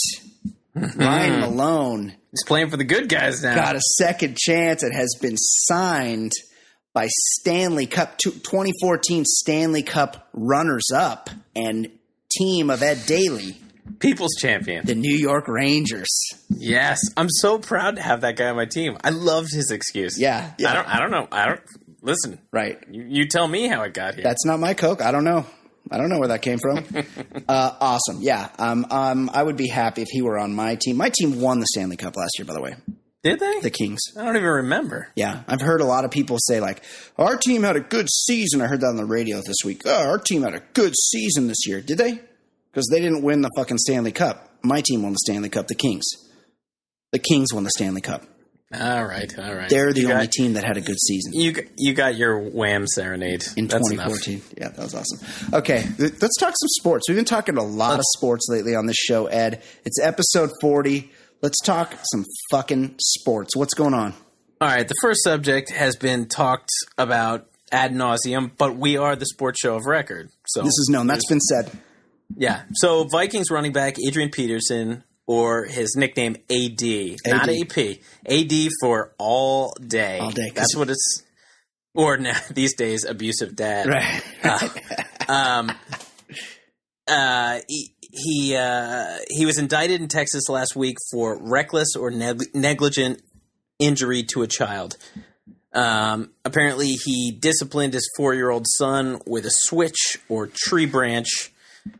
Ryan 0.75 1.39
Malone 1.39 2.15
He's 2.31 2.43
playing 2.45 2.69
for 2.69 2.77
the 2.77 2.83
good 2.83 3.09
guys 3.09 3.41
now. 3.41 3.55
got 3.55 3.75
a 3.75 3.81
second 3.97 4.37
chance. 4.37 4.83
It 4.83 4.93
has 4.93 5.15
been 5.19 5.37
signed 5.37 6.31
by 6.93 7.07
Stanley 7.09 7.87
Cup 7.87 8.17
2014 8.19 9.25
Stanley 9.25 9.81
Cup 9.81 10.29
runners 10.33 10.89
up 10.93 11.29
and 11.55 11.89
team 12.31 12.69
of 12.69 12.83
Ed 12.83 13.03
Daly, 13.07 13.57
People's 13.99 14.35
champion. 14.39 14.85
the 14.85 14.95
New 14.95 15.15
York 15.15 15.47
Rangers. 15.47 16.07
Yes, 16.49 16.99
I'm 17.17 17.29
so 17.29 17.57
proud 17.59 17.95
to 17.95 18.01
have 18.01 18.21
that 18.21 18.35
guy 18.35 18.49
on 18.49 18.55
my 18.55 18.65
team. 18.65 18.97
I 19.03 19.09
loved 19.09 19.53
his 19.53 19.71
excuse. 19.71 20.19
Yeah, 20.19 20.53
yeah. 20.59 20.71
I 20.71 20.73
don't. 20.75 20.87
I 20.95 20.99
don't 20.99 21.11
know. 21.11 21.27
I 21.31 21.45
don't. 21.47 21.61
Listen, 22.01 22.39
Right. 22.51 22.77
you, 22.89 23.05
you 23.09 23.27
tell 23.27 23.47
me 23.47 23.67
how 23.67 23.81
it 23.83 23.93
got 23.93 24.15
here. 24.15 24.23
That's 24.23 24.45
not 24.45 24.59
my 24.59 24.73
Coke. 24.73 25.01
I 25.01 25.11
don't 25.11 25.25
know. 25.25 25.45
I 25.91 25.97
don't 25.97 26.09
know 26.09 26.19
where 26.19 26.29
that 26.29 26.41
came 26.41 26.59
from. 26.59 26.77
uh, 27.49 27.71
awesome. 27.81 28.19
Yeah. 28.21 28.47
Um, 28.57 28.85
um, 28.89 29.29
I 29.33 29.41
would 29.43 29.57
be 29.57 29.67
happy 29.67 30.03
if 30.03 30.07
he 30.09 30.21
were 30.21 30.37
on 30.37 30.53
my 30.53 30.75
team. 30.75 30.95
My 30.97 31.09
team 31.09 31.41
won 31.41 31.59
the 31.59 31.65
Stanley 31.73 31.97
Cup 31.97 32.15
last 32.15 32.33
year, 32.37 32.45
by 32.45 32.53
the 32.53 32.61
way. 32.61 32.75
Did 33.21 33.39
they? 33.41 33.59
The 33.59 33.69
Kings. 33.69 33.99
I 34.17 34.23
don't 34.23 34.37
even 34.37 34.47
remember. 34.47 35.09
Yeah, 35.15 35.43
I've 35.45 35.59
heard 35.59 35.81
a 35.81 35.85
lot 35.85 36.05
of 36.05 36.11
people 36.11 36.37
say 36.39 36.61
like, 36.61 36.83
"Our 37.17 37.35
team 37.35 37.63
had 37.63 37.75
a 37.75 37.81
good 37.81 38.07
season." 38.09 38.61
I 38.61 38.67
heard 38.67 38.79
that 38.79 38.87
on 38.87 38.95
the 38.95 39.03
radio 39.03 39.41
this 39.41 39.57
week. 39.65 39.81
Oh, 39.85 40.07
our 40.09 40.17
team 40.19 40.43
had 40.43 40.53
a 40.55 40.61
good 40.73 40.93
season 40.95 41.47
this 41.47 41.67
year. 41.67 41.81
Did 41.81 41.97
they? 41.97 42.21
Because 42.71 42.87
they 42.91 42.99
didn't 42.99 43.21
win 43.23 43.41
the 43.41 43.49
fucking 43.55 43.77
Stanley 43.79 44.11
Cup. 44.11 44.49
My 44.63 44.81
team 44.81 45.03
won 45.03 45.13
the 45.13 45.19
Stanley 45.25 45.49
Cup. 45.49 45.67
The 45.67 45.75
Kings. 45.75 46.05
The 47.11 47.19
Kings 47.19 47.53
won 47.53 47.63
the 47.63 47.71
Stanley 47.71 48.01
Cup. 48.01 48.23
All 48.71 49.03
right, 49.03 49.33
all 49.39 49.55
right. 49.55 49.67
They're 49.67 49.91
the 49.93 50.01
you 50.01 50.11
only 50.11 50.25
got, 50.27 50.31
team 50.31 50.53
that 50.53 50.63
had 50.63 50.77
a 50.77 50.81
good 50.81 50.99
season 50.99 51.33
You 51.33 51.53
got- 51.53 51.65
you 51.75 51.93
got 51.95 52.15
your 52.15 52.37
wham 52.37 52.85
serenade 52.85 53.43
in 53.57 53.65
That's 53.67 53.89
enough. 53.91 54.09
2014. 54.09 54.41
Yeah, 54.59 54.67
that 54.69 54.77
was 54.83 54.93
awesome. 54.93 55.53
Okay, 55.55 55.81
th- 55.97 56.21
let's 56.21 56.37
talk 56.37 56.53
some 56.55 56.67
sports. 56.79 57.09
We've 57.09 57.15
been 57.15 57.25
talking 57.25 57.57
a 57.57 57.63
lot 57.63 57.97
of 57.97 58.05
sports 58.15 58.45
lately 58.47 58.75
on 58.75 58.85
this 58.85 58.95
show, 58.97 59.25
Ed. 59.25 59.63
It's 59.85 59.99
episode 59.99 60.51
40. 60.61 61.09
Let's 61.41 61.59
talk 61.63 61.95
some 62.11 62.25
fucking 62.51 62.95
sports. 62.99 63.55
What's 63.55 63.73
going 63.73 63.95
on? 63.95 64.13
All 64.61 64.67
right, 64.67 64.87
the 64.87 64.93
first 65.01 65.23
subject 65.23 65.71
has 65.71 65.95
been 65.95 66.27
talked 66.27 66.69
about 66.95 67.47
ad 67.71 67.91
nauseum, 67.93 68.51
but 68.55 68.77
we 68.77 68.97
are 68.97 69.15
the 69.15 69.25
sports 69.25 69.59
show 69.61 69.77
of 69.77 69.87
record. 69.87 70.29
So 70.47 70.61
This 70.61 70.77
is 70.77 70.89
known. 70.91 71.07
That's 71.07 71.25
been 71.27 71.39
said. 71.41 71.71
Yeah. 72.35 72.63
So 72.73 73.05
Vikings 73.05 73.51
running 73.51 73.71
back 73.71 73.95
Adrian 74.05 74.29
Peterson, 74.29 75.03
or 75.27 75.65
his 75.65 75.95
nickname 75.95 76.37
AD, 76.49 77.17
not 77.27 77.49
AP, 77.49 77.99
AD 78.25 78.69
for 78.81 79.13
all 79.17 79.73
day. 79.73 80.19
All 80.19 80.31
day, 80.31 80.49
That's 80.53 80.75
what 80.75 80.89
it's. 80.89 81.23
Or 81.93 82.17
now, 82.19 82.39
these 82.51 82.75
days, 82.75 83.05
abusive 83.05 83.55
dad. 83.55 83.87
Right. 83.87 84.71
Um, 85.29 85.71
uh, 87.07 87.59
he 87.67 87.93
he, 88.11 88.55
uh, 88.55 89.17
he 89.29 89.45
was 89.45 89.59
indicted 89.59 90.01
in 90.01 90.07
Texas 90.07 90.49
last 90.49 90.75
week 90.75 90.97
for 91.11 91.37
reckless 91.39 91.95
or 91.95 92.09
neg- 92.09 92.55
negligent 92.55 93.21
injury 93.77 94.23
to 94.33 94.41
a 94.41 94.47
child. 94.47 94.97
Um, 95.73 96.31
apparently, 96.43 96.93
he 96.93 97.31
disciplined 97.31 97.93
his 97.93 98.09
four 98.17 98.33
year 98.33 98.49
old 98.49 98.65
son 98.67 99.21
with 99.27 99.45
a 99.45 99.51
switch 99.51 100.17
or 100.27 100.49
tree 100.51 100.87
branch. 100.87 101.48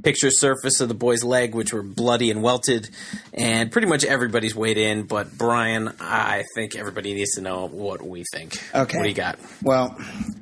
Picture 0.04 0.32
surface 0.32 0.80
of 0.82 0.88
the 0.88 0.94
boy's 0.94 1.24
leg, 1.24 1.54
which 1.54 1.74
were 1.74 1.84
bloody 1.84 2.32
and 2.32 2.42
welted, 2.42 2.90
and 3.34 3.72
pretty 3.72 3.88
much 3.88 4.06
everybody's 4.06 4.56
weighed 4.56 4.78
in. 4.78 5.04
But 5.04 5.38
Brian, 5.38 5.94
I 6.00 6.44
think 6.56 6.76
everybody 6.76 7.14
needs 7.14 7.36
to 7.36 7.42
know 7.42 7.68
what 7.68 8.02
we 8.02 8.24
think. 8.32 8.62
Okay. 8.74 8.98
what 8.98 9.04
do 9.04 9.10
you 9.10 9.16
got? 9.16 9.40
Well, 9.62 9.96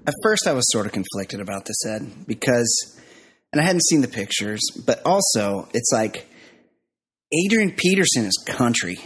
at 0.06 0.14
first 0.24 0.48
I 0.48 0.54
was 0.54 0.64
sort 0.72 0.86
of 0.86 0.92
conflicted 0.92 1.40
about 1.40 1.66
this, 1.66 1.86
Ed, 1.86 2.28
because, 2.28 3.00
and 3.52 3.62
I 3.62 3.66
hadn't 3.66 3.84
seen 3.84 4.02
the 4.02 4.08
pictures, 4.08 4.62
but 4.86 5.02
also 5.06 5.68
it's 5.74 5.92
like 5.92 6.28
Adrian 7.46 7.72
Peterson 7.72 8.26
is 8.26 8.44
country. 8.46 9.00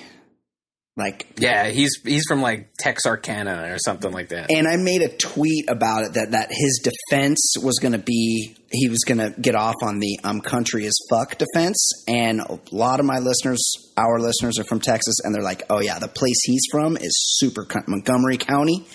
Like, 0.97 1.25
Yeah, 1.37 1.69
he's 1.69 1.91
he's 2.03 2.25
from 2.27 2.41
like 2.41 2.69
Texarkana 2.77 3.71
or 3.73 3.77
something 3.79 4.11
like 4.11 4.29
that. 4.29 4.51
and 4.51 4.67
I 4.67 4.75
made 4.75 5.01
a 5.01 5.07
tweet 5.07 5.69
about 5.69 6.03
it 6.03 6.13
that, 6.15 6.31
that 6.31 6.49
his 6.51 6.81
defense 6.83 7.53
was 7.63 7.79
going 7.79 7.93
to 7.93 7.97
be, 7.97 8.57
he 8.71 8.89
was 8.89 8.99
going 9.07 9.19
to 9.19 9.33
get 9.39 9.55
off 9.55 9.75
on 9.81 9.99
the 9.99 10.19
I'm 10.25 10.41
country 10.41 10.85
as 10.85 10.93
fuck 11.09 11.37
defense. 11.37 12.03
And 12.09 12.41
a 12.41 12.59
lot 12.73 12.99
of 12.99 13.05
my 13.05 13.19
listeners, 13.19 13.61
our 13.95 14.19
listeners 14.19 14.59
are 14.59 14.65
from 14.65 14.81
Texas, 14.81 15.15
and 15.23 15.33
they're 15.33 15.41
like, 15.41 15.63
oh 15.69 15.79
yeah, 15.79 15.97
the 15.97 16.09
place 16.09 16.41
he's 16.43 16.63
from 16.69 16.97
is 16.97 17.13
super 17.37 17.65
Montgomery 17.87 18.37
County. 18.37 18.85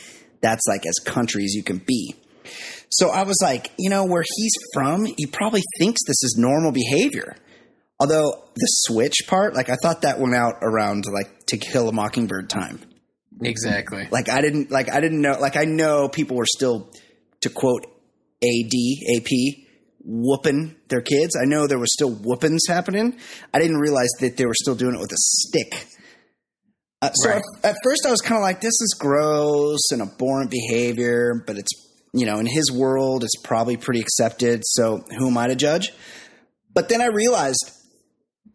That's 0.42 0.66
like 0.68 0.84
as 0.86 0.98
country 1.02 1.44
as 1.44 1.54
you 1.54 1.62
can 1.62 1.78
be. 1.78 2.14
So 2.90 3.08
I 3.08 3.22
was 3.22 3.38
like, 3.42 3.72
you 3.78 3.88
know, 3.90 4.04
where 4.04 4.22
he's 4.36 4.52
from, 4.74 5.06
he 5.06 5.26
probably 5.26 5.62
thinks 5.78 6.02
this 6.06 6.22
is 6.22 6.36
normal 6.38 6.72
behavior. 6.72 7.36
Although 7.98 8.44
the 8.54 8.66
switch 8.66 9.22
part, 9.26 9.54
like 9.54 9.70
I 9.70 9.76
thought 9.82 10.02
that 10.02 10.18
went 10.20 10.34
out 10.34 10.56
around 10.62 11.04
like 11.12 11.46
to 11.46 11.56
kill 11.56 11.88
a 11.88 11.92
mockingbird 11.92 12.50
time. 12.50 12.80
exactly. 13.42 14.06
Like 14.10 14.28
I 14.28 14.40
didn't 14.42 14.70
like 14.70 14.90
I 14.90 15.00
didn't 15.00 15.22
know 15.22 15.38
like 15.40 15.56
I 15.56 15.64
know 15.64 16.08
people 16.08 16.36
were 16.36 16.46
still 16.46 16.90
to 17.40 17.48
quote 17.50 17.86
AD 18.42 18.72
AP 19.16 19.30
whooping 20.04 20.76
their 20.88 21.00
kids. 21.00 21.36
I 21.40 21.46
know 21.46 21.66
there 21.66 21.78
was 21.78 21.92
still 21.92 22.10
whoopings 22.10 22.66
happening. 22.68 23.18
I 23.52 23.58
didn't 23.60 23.78
realize 23.78 24.10
that 24.20 24.36
they 24.36 24.46
were 24.46 24.54
still 24.54 24.74
doing 24.74 24.94
it 24.94 25.00
with 25.00 25.12
a 25.12 25.16
stick. 25.18 25.86
Uh, 27.02 27.10
so 27.12 27.30
Right. 27.30 27.42
at, 27.62 27.70
at 27.70 27.76
first 27.82 28.06
I 28.06 28.10
was 28.10 28.20
kind 28.20 28.36
of 28.36 28.42
like, 28.42 28.60
this 28.60 28.80
is 28.80 28.94
gross 28.98 29.90
and 29.90 30.00
abhorrent 30.02 30.50
behavior, 30.50 31.42
but 31.46 31.56
it's 31.56 31.70
you 32.12 32.24
know 32.26 32.38
in 32.38 32.46
his 32.46 32.70
world 32.70 33.24
it's 33.24 33.36
probably 33.42 33.76
pretty 33.78 34.00
accepted. 34.00 34.62
So 34.64 35.02
who 35.18 35.28
am 35.28 35.38
I 35.38 35.48
to 35.48 35.56
judge? 35.56 35.92
But 36.72 36.88
then 36.88 37.00
I 37.00 37.06
realized 37.06 37.72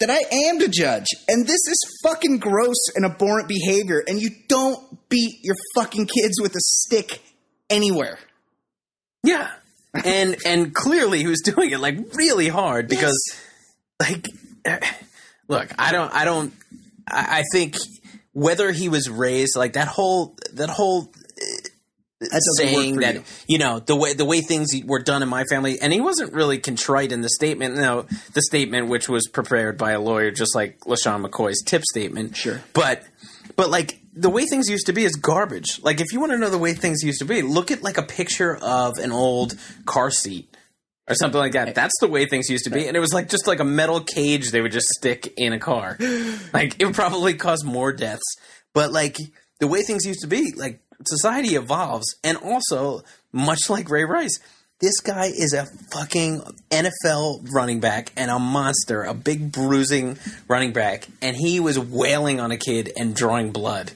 that 0.02 0.10
I 0.10 0.22
am 0.50 0.60
to 0.60 0.68
judge. 0.68 1.06
And 1.28 1.46
this 1.46 1.62
is 1.68 2.00
fucking 2.04 2.40
gross 2.40 2.90
and 2.96 3.06
abhorrent 3.06 3.48
behavior. 3.48 4.04
And 4.06 4.22
you 4.22 4.30
don't 4.48 4.80
beat 5.10 5.40
your 5.44 5.56
fucking 5.76 6.08
kids 6.08 6.42
with 6.42 6.56
a 6.56 6.60
stick 6.60 7.22
anywhere. 7.70 8.20
Yeah. 9.24 9.50
And 10.04 10.38
and 10.46 10.74
clearly 10.74 11.20
he 11.20 11.28
was 11.28 11.42
doing 11.42 11.72
it 11.72 11.80
like 11.80 11.98
really 12.16 12.48
hard 12.48 12.88
because 12.88 13.20
like 14.00 14.28
eh, 14.66 14.80
look, 15.48 15.70
I 15.80 15.92
don't 15.92 16.14
I 16.14 16.26
don't 16.26 16.54
I, 17.08 17.40
I 17.40 17.44
think 17.52 17.78
whether 18.34 18.72
he 18.72 18.90
was 18.90 19.10
raised 19.10 19.56
like 19.56 19.74
that 19.74 19.88
whole 19.88 20.36
that 20.54 20.70
whole 20.70 21.12
saying 22.58 22.98
that 22.98 23.16
you. 23.16 23.24
you. 23.48 23.58
know 23.58 23.80
the 23.80 23.96
way 23.96 24.14
the 24.14 24.26
way 24.26 24.42
things 24.42 24.70
were 24.86 25.02
done 25.02 25.24
in 25.24 25.30
my 25.30 25.44
family, 25.46 25.80
and 25.80 25.92
he 25.92 26.02
wasn't 26.02 26.34
really 26.34 26.58
contrite 26.58 27.12
in 27.12 27.22
the 27.22 27.30
statement. 27.30 27.76
No, 27.76 28.06
the 28.34 28.42
statement 28.42 28.88
which 28.88 29.10
was 29.10 29.28
prepared 29.28 29.78
by 29.78 29.92
a 29.92 30.00
lawyer, 30.00 30.32
just 30.32 30.56
like 30.56 30.80
LeSean 30.82 31.26
McCoy's 31.26 31.62
tip 31.64 31.84
statement. 31.84 32.36
Sure, 32.36 32.62
but 32.74 33.04
but 33.56 33.70
like 33.70 34.00
the 34.14 34.30
way 34.30 34.46
things 34.46 34.70
used 34.70 34.88
to 34.88 34.94
be 34.94 35.04
is 35.04 35.16
garbage. 35.16 35.82
Like 35.82 36.02
if 36.02 36.12
you 36.12 36.20
want 36.20 36.32
to 36.34 36.38
know 36.38 36.50
the 36.50 36.58
way 36.58 36.74
things 36.74 37.04
used 37.04 37.20
to 37.20 37.26
be, 37.26 37.42
look 37.42 37.72
at 37.72 37.82
like 37.82 37.98
a 37.98 38.04
picture 38.04 38.56
of 38.56 38.98
an 38.98 39.12
old 39.12 39.56
car 39.86 40.12
seat 40.12 40.56
or 41.08 41.16
something 41.16 41.40
like 41.40 41.54
that. 41.54 41.74
That's 41.76 41.98
the 42.00 42.08
way 42.08 42.26
things 42.26 42.50
used 42.50 42.66
to 42.66 42.70
be, 42.70 42.88
and 42.88 42.96
it 42.96 43.00
was 43.00 43.14
like 43.14 43.30
just 43.30 43.48
like 43.48 43.60
a 43.60 43.66
metal 43.66 44.02
cage 44.02 44.52
they 44.52 44.62
would 44.62 44.72
just 44.72 44.88
stick 44.88 45.34
in 45.38 45.54
a 45.54 45.60
car. 45.60 45.98
Like 46.54 46.76
it 46.80 46.86
would 46.86 46.96
probably 46.96 47.34
cause 47.36 47.64
more 47.64 47.94
deaths, 47.94 48.36
but 48.74 48.92
like 48.92 49.18
the 49.60 49.68
way 49.68 49.84
things 49.84 50.06
used 50.06 50.22
to 50.22 50.28
be, 50.28 50.54
like 50.58 50.82
society 51.08 51.56
evolves, 51.56 52.16
and 52.24 52.38
also 52.38 53.02
much 53.32 53.70
like 53.70 53.90
Ray 53.90 54.04
Rice, 54.04 54.40
this 54.82 55.00
guy 55.00 55.28
is 55.28 55.54
a 55.54 55.68
fucking 55.94 56.42
NFL 56.72 57.48
running 57.54 57.80
back 57.80 58.12
and 58.18 58.32
a 58.32 58.40
monster, 58.40 59.04
a 59.04 59.14
big 59.14 59.52
bruising 59.52 60.18
running 60.48 60.74
back, 60.74 61.08
and 61.22 61.36
he 61.36 61.60
was 61.60 61.78
wailing 61.78 62.40
on 62.40 62.52
a 62.52 62.58
kid 62.58 62.92
and 62.98 63.16
drawing 63.16 63.52
blood. 63.52 63.92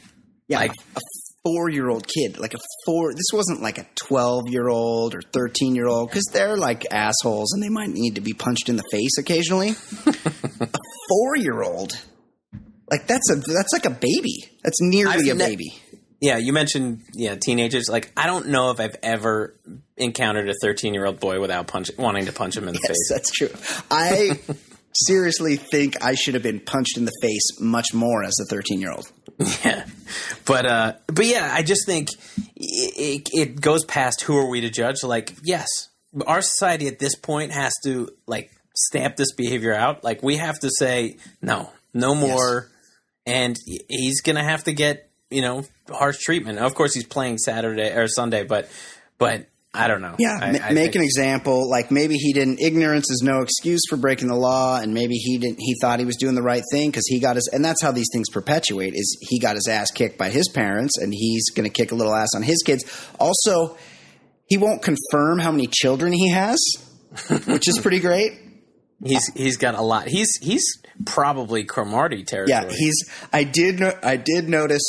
Yeah, 0.47 0.59
like 0.59 0.73
a 0.95 0.99
four 1.43 1.69
year 1.69 1.89
old 1.89 2.07
kid, 2.07 2.37
like 2.37 2.53
a 2.53 2.59
four. 2.85 3.13
This 3.13 3.31
wasn't 3.33 3.63
like 3.63 3.79
a 3.79 3.87
twelve 3.95 4.43
year 4.47 4.69
old 4.69 5.15
or 5.15 5.21
thirteen 5.21 5.73
year 5.73 5.87
old 5.87 6.09
because 6.09 6.25
they're 6.31 6.55
like 6.55 6.85
assholes 6.91 7.51
and 7.53 7.63
they 7.63 7.69
might 7.69 7.89
need 7.89 8.15
to 8.15 8.21
be 8.21 8.33
punched 8.33 8.69
in 8.69 8.75
the 8.75 8.85
face 8.91 9.17
occasionally. 9.17 9.69
a 10.05 10.67
four 11.09 11.35
year 11.35 11.63
old, 11.63 11.99
like 12.91 13.07
that's 13.07 13.31
a 13.31 13.37
that's 13.37 13.73
like 13.73 13.85
a 13.85 13.89
baby. 13.89 14.51
That's 14.63 14.79
nearly 14.81 15.31
I've 15.31 15.35
a 15.35 15.39
ne- 15.39 15.47
baby 15.47 15.81
yeah, 16.21 16.37
you 16.37 16.53
mentioned 16.53 17.01
yeah 17.13 17.35
teenagers. 17.35 17.89
Like 17.89 18.11
I 18.17 18.27
don't 18.27 18.47
know 18.47 18.71
if 18.71 18.79
I've 18.79 18.95
ever 19.03 19.55
encountered 19.97 20.49
a 20.49 20.53
13 20.61 20.93
year 20.93 21.05
old 21.05 21.19
boy 21.19 21.39
without 21.39 21.67
punch, 21.67 21.91
wanting 21.97 22.25
to 22.25 22.33
punch 22.33 22.57
him 22.57 22.67
in 22.67 22.73
the 22.73 22.79
yes, 22.81 22.89
face. 22.89 23.09
That's 23.09 23.31
true. 23.31 23.83
I 23.91 24.39
seriously 24.93 25.57
think 25.57 26.03
I 26.03 26.15
should 26.15 26.33
have 26.33 26.43
been 26.43 26.59
punched 26.59 26.97
in 26.97 27.05
the 27.05 27.11
face 27.21 27.59
much 27.59 27.93
more 27.93 28.23
as 28.23 28.35
a 28.41 28.45
13 28.45 28.79
year 28.79 28.91
old. 28.91 29.11
Yeah, 29.63 29.85
but 30.45 30.65
uh, 30.65 30.93
but 31.07 31.25
yeah, 31.25 31.49
I 31.51 31.61
just 31.61 31.85
think 31.85 32.09
it, 32.55 33.29
it 33.33 33.61
goes 33.61 33.83
past 33.85 34.21
who 34.21 34.37
are 34.37 34.49
we 34.49 34.61
to 34.61 34.69
judge. 34.69 35.03
Like, 35.03 35.35
yes, 35.43 35.67
our 36.25 36.41
society 36.41 36.87
at 36.87 36.99
this 36.99 37.15
point 37.15 37.51
has 37.51 37.73
to 37.83 38.09
like 38.27 38.51
stamp 38.75 39.17
this 39.17 39.33
behavior 39.33 39.73
out. 39.73 40.03
Like, 40.03 40.23
we 40.23 40.37
have 40.37 40.59
to 40.59 40.69
say 40.71 41.17
no, 41.41 41.69
no 41.93 42.15
more. 42.15 42.67
Yes. 42.67 42.71
And 43.27 43.57
he's 43.89 44.21
gonna 44.21 44.43
have 44.43 44.65
to 44.65 44.73
get 44.73 45.09
you 45.29 45.41
know 45.41 45.63
harsh 45.89 46.17
treatment. 46.19 46.59
Of 46.59 46.75
course, 46.75 46.93
he's 46.93 47.05
playing 47.05 47.37
Saturday 47.37 47.91
or 47.95 48.07
Sunday, 48.07 48.43
but 48.43 48.69
but 49.17 49.47
I 49.75 49.87
don't 49.87 50.01
know. 50.01 50.15
Yeah, 50.17 50.37
I, 50.41 50.47
I 50.47 50.73
make 50.73 50.93
think. 50.93 50.95
an 50.95 51.01
example. 51.01 51.69
Like 51.69 51.91
maybe 51.91 52.15
he 52.15 52.33
didn't. 52.33 52.59
Ignorance 52.61 53.09
is 53.11 53.21
no 53.23 53.41
excuse 53.41 53.81
for 53.89 53.97
breaking 53.97 54.27
the 54.27 54.35
law, 54.35 54.79
and 54.79 54.93
maybe 54.93 55.15
he 55.15 55.37
didn't. 55.37 55.57
He 55.59 55.75
thought 55.81 55.99
he 55.99 56.05
was 56.05 56.15
doing 56.15 56.35
the 56.35 56.41
right 56.41 56.63
thing 56.71 56.89
because 56.89 57.05
he 57.07 57.19
got 57.19 57.35
his. 57.35 57.49
And 57.51 57.63
that's 57.63 57.81
how 57.81 57.91
these 57.91 58.07
things 58.13 58.29
perpetuate. 58.29 58.93
Is 58.95 59.17
he 59.21 59.39
got 59.39 59.55
his 59.55 59.67
ass 59.67 59.91
kicked 59.91 60.17
by 60.17 60.29
his 60.29 60.47
parents, 60.49 60.97
and 60.97 61.13
he's 61.13 61.49
going 61.49 61.69
to 61.69 61.73
kick 61.73 61.91
a 61.91 61.95
little 61.95 62.15
ass 62.15 62.29
on 62.35 62.43
his 62.43 62.63
kids. 62.65 62.85
Also, 63.19 63.77
he 64.47 64.57
won't 64.57 64.81
confirm 64.81 65.39
how 65.39 65.51
many 65.51 65.67
children 65.67 66.13
he 66.13 66.29
has, 66.29 66.59
which 67.45 67.67
is 67.67 67.79
pretty 67.79 67.99
great. 67.99 68.33
He's 69.03 69.27
he's 69.33 69.57
got 69.57 69.75
a 69.75 69.81
lot. 69.81 70.07
He's 70.07 70.37
he's 70.41 70.63
probably 71.05 71.65
Cromartie 71.65 72.23
territory. 72.23 72.49
Yeah, 72.49 72.69
he's. 72.69 73.09
I 73.33 73.43
did 73.43 73.81
I 73.81 74.15
did 74.15 74.47
notice 74.47 74.83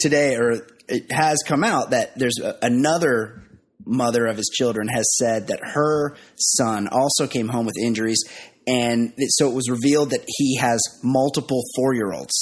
today, 0.00 0.36
or 0.36 0.66
it 0.88 1.12
has 1.12 1.38
come 1.46 1.64
out 1.64 1.90
that 1.90 2.18
there's 2.18 2.38
a, 2.42 2.56
another 2.62 3.42
mother 3.84 4.26
of 4.26 4.36
his 4.36 4.50
children 4.52 4.88
has 4.88 5.06
said 5.16 5.48
that 5.48 5.60
her 5.62 6.16
son 6.36 6.88
also 6.88 7.26
came 7.26 7.48
home 7.48 7.66
with 7.66 7.76
injuries, 7.78 8.22
and 8.66 9.12
so 9.30 9.48
it 9.50 9.54
was 9.54 9.70
revealed 9.70 10.10
that 10.10 10.24
he 10.26 10.56
has 10.56 10.80
multiple 11.02 11.62
four 11.76 11.94
year 11.94 12.12
olds. 12.12 12.34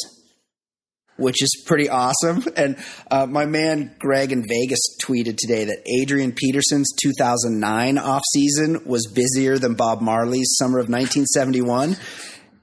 Which 1.16 1.42
is 1.42 1.64
pretty 1.66 1.88
awesome. 1.88 2.44
And 2.56 2.76
uh, 3.10 3.26
my 3.26 3.44
man 3.44 3.96
Greg 3.98 4.30
in 4.30 4.46
Vegas 4.46 4.78
tweeted 5.02 5.36
today 5.36 5.64
that 5.64 5.82
Adrian 6.00 6.32
Peterson's 6.32 6.92
2009 7.02 7.96
offseason 7.96 8.86
was 8.86 9.10
busier 9.12 9.58
than 9.58 9.74
Bob 9.74 10.00
Marley's 10.00 10.54
summer 10.56 10.78
of 10.78 10.88
1971. 10.88 11.96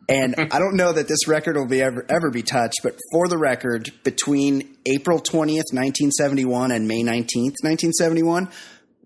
And 0.08 0.36
I 0.52 0.60
don't 0.60 0.76
know 0.76 0.94
that 0.94 1.08
this 1.08 1.28
record 1.28 1.56
will 1.56 1.68
be 1.68 1.82
ever 1.82 2.06
ever 2.10 2.32
be 2.32 2.44
touched, 2.44 2.82
but 2.84 2.98
for 3.12 3.28
the 3.28 3.38
record, 3.38 3.92
between 4.04 4.78
April 4.86 5.20
20th, 5.20 5.74
1971 5.74 6.72
and 6.72 6.88
May 6.88 7.04
19th, 7.04 7.64
1971, 7.64 8.50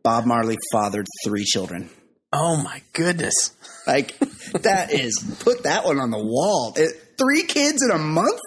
Bob 0.04 0.26
Marley 0.26 0.58
fathered 0.72 1.06
three 1.26 1.44
children. 1.44 1.90
Oh 2.32 2.62
my 2.62 2.82
goodness. 2.94 3.54
Like 3.88 4.18
that 4.62 4.92
is 4.92 5.38
put 5.40 5.64
that 5.64 5.86
one 5.86 6.00
on 6.00 6.12
the 6.12 6.24
wall. 6.24 6.74
It, 6.76 7.16
three 7.18 7.44
kids 7.44 7.84
in 7.84 7.92
a 7.92 7.98
month? 7.98 8.40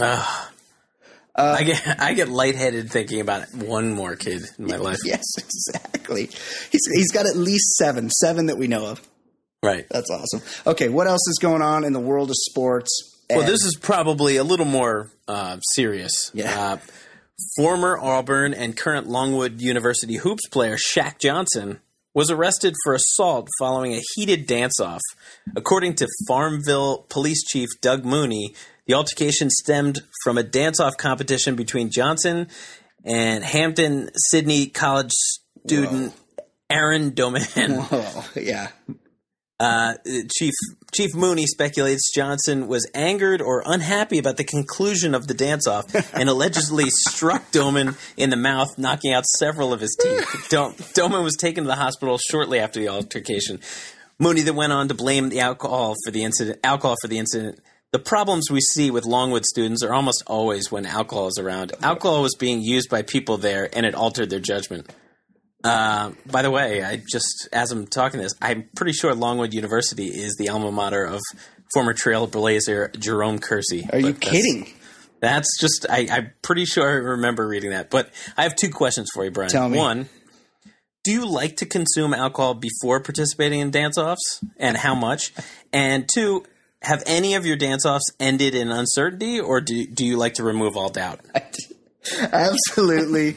Uh, 0.00 0.46
uh, 1.34 1.56
I 1.58 1.62
get 1.62 2.00
I 2.00 2.14
get 2.14 2.28
lightheaded 2.28 2.90
thinking 2.90 3.20
about 3.20 3.54
one 3.54 3.92
more 3.92 4.16
kid 4.16 4.42
in 4.58 4.66
my 4.66 4.76
life. 4.76 4.98
Yes, 5.04 5.24
exactly. 5.38 6.26
He's 6.70 6.86
he's 6.92 7.12
got 7.12 7.26
at 7.26 7.36
least 7.36 7.76
seven, 7.76 8.10
seven 8.10 8.46
that 8.46 8.58
we 8.58 8.66
know 8.66 8.86
of. 8.86 9.00
Right. 9.62 9.86
That's 9.90 10.10
awesome. 10.10 10.40
Okay, 10.66 10.88
what 10.88 11.06
else 11.06 11.26
is 11.28 11.38
going 11.40 11.62
on 11.62 11.84
in 11.84 11.92
the 11.92 12.00
world 12.00 12.30
of 12.30 12.36
sports? 12.36 13.16
well, 13.30 13.46
this 13.46 13.64
is 13.64 13.76
probably 13.76 14.36
a 14.36 14.44
little 14.44 14.66
more 14.66 15.10
uh, 15.26 15.58
serious. 15.74 16.30
Yeah. 16.32 16.60
Uh, 16.60 16.78
former 17.56 17.98
Auburn 17.98 18.54
and 18.54 18.76
current 18.76 19.06
Longwood 19.06 19.60
University 19.60 20.16
hoops 20.16 20.46
player 20.48 20.76
Shaq 20.76 21.20
Johnson 21.20 21.80
was 22.14 22.30
arrested 22.30 22.74
for 22.82 22.94
assault 22.94 23.48
following 23.58 23.94
a 23.94 24.00
heated 24.14 24.46
dance 24.46 24.80
off. 24.80 25.00
According 25.54 25.94
to 25.96 26.08
Farmville 26.26 27.06
Police 27.08 27.44
Chief 27.44 27.68
Doug 27.80 28.04
Mooney, 28.04 28.54
the 28.86 28.94
altercation 28.94 29.50
stemmed 29.50 30.00
from 30.24 30.38
a 30.38 30.42
dance 30.42 30.80
off 30.80 30.96
competition 30.96 31.54
between 31.54 31.90
Johnson 31.90 32.48
and 33.04 33.44
Hampton 33.44 34.10
Sydney 34.30 34.66
College 34.66 35.12
student 35.64 36.12
Whoa. 36.12 36.44
Aaron 36.70 37.10
Doman. 37.10 37.42
Whoa, 37.44 38.24
yeah. 38.34 38.68
Uh, 39.60 39.94
Chief 40.30 40.52
Chief 40.94 41.14
Mooney 41.14 41.46
speculates 41.46 42.12
Johnson 42.14 42.68
was 42.68 42.88
angered 42.94 43.42
or 43.42 43.62
unhappy 43.66 44.18
about 44.18 44.36
the 44.36 44.44
conclusion 44.44 45.14
of 45.14 45.26
the 45.26 45.34
dance-off 45.34 46.14
and 46.14 46.28
allegedly 46.28 46.86
struck 46.88 47.50
Doman 47.50 47.96
in 48.16 48.30
the 48.30 48.36
mouth, 48.36 48.78
knocking 48.78 49.12
out 49.12 49.24
several 49.26 49.72
of 49.72 49.80
his 49.80 49.96
teeth. 50.00 50.48
Doman 50.94 51.24
was 51.24 51.36
taken 51.36 51.64
to 51.64 51.68
the 51.68 51.76
hospital 51.76 52.18
shortly 52.18 52.60
after 52.60 52.80
the 52.80 52.88
altercation. 52.88 53.60
Mooney 54.18 54.40
then 54.42 54.56
went 54.56 54.72
on 54.72 54.88
to 54.88 54.94
blame 54.94 55.28
the 55.28 55.40
alcohol 55.40 55.94
for 56.04 56.10
the 56.10 56.24
incident. 56.24 56.60
Alcohol 56.64 56.96
for 57.02 57.08
the 57.08 57.18
incident. 57.18 57.60
The 57.90 57.98
problems 57.98 58.50
we 58.50 58.60
see 58.60 58.90
with 58.90 59.06
Longwood 59.06 59.44
students 59.44 59.82
are 59.82 59.94
almost 59.94 60.22
always 60.26 60.70
when 60.70 60.86
alcohol 60.86 61.28
is 61.28 61.38
around. 61.38 61.72
Alcohol 61.82 62.22
was 62.22 62.34
being 62.34 62.60
used 62.60 62.90
by 62.90 63.02
people 63.02 63.38
there, 63.38 63.68
and 63.72 63.86
it 63.86 63.94
altered 63.94 64.28
their 64.30 64.40
judgment. 64.40 64.90
Uh, 65.64 66.12
by 66.30 66.42
the 66.42 66.50
way, 66.50 66.82
I 66.84 67.02
just 67.10 67.48
as 67.52 67.72
I'm 67.72 67.86
talking 67.86 68.20
this, 68.20 68.34
I'm 68.40 68.68
pretty 68.76 68.92
sure 68.92 69.14
Longwood 69.14 69.52
University 69.52 70.06
is 70.06 70.36
the 70.36 70.50
alma 70.50 70.70
mater 70.70 71.04
of 71.04 71.20
former 71.72 71.94
Trailblazer 71.94 72.98
Jerome 72.98 73.38
Kersey. 73.38 73.88
Are 73.92 73.98
you 73.98 74.14
kidding? 74.14 74.68
That's, 75.20 75.58
that's 75.58 75.60
just 75.60 75.86
I, 75.90 76.06
I'm 76.10 76.30
pretty 76.42 76.64
sure 76.64 76.88
I 76.88 76.92
remember 76.92 77.46
reading 77.46 77.70
that. 77.70 77.90
But 77.90 78.10
I 78.36 78.44
have 78.44 78.54
two 78.54 78.70
questions 78.70 79.10
for 79.12 79.24
you, 79.24 79.30
Brian. 79.30 79.50
Tell 79.50 79.68
me. 79.68 79.78
One, 79.78 80.08
do 81.02 81.12
you 81.12 81.26
like 81.26 81.56
to 81.56 81.66
consume 81.66 82.14
alcohol 82.14 82.54
before 82.54 83.00
participating 83.00 83.58
in 83.60 83.70
dance 83.70 83.98
offs, 83.98 84.44
and 84.58 84.76
how 84.76 84.94
much? 84.94 85.32
And 85.72 86.08
two, 86.12 86.44
have 86.82 87.02
any 87.06 87.34
of 87.34 87.46
your 87.46 87.56
dance 87.56 87.84
offs 87.84 88.04
ended 88.20 88.54
in 88.54 88.70
uncertainty, 88.70 89.40
or 89.40 89.60
do 89.60 89.86
do 89.86 90.06
you 90.06 90.16
like 90.16 90.34
to 90.34 90.44
remove 90.44 90.76
all 90.76 90.88
doubt? 90.88 91.20
Absolutely. 92.32 93.36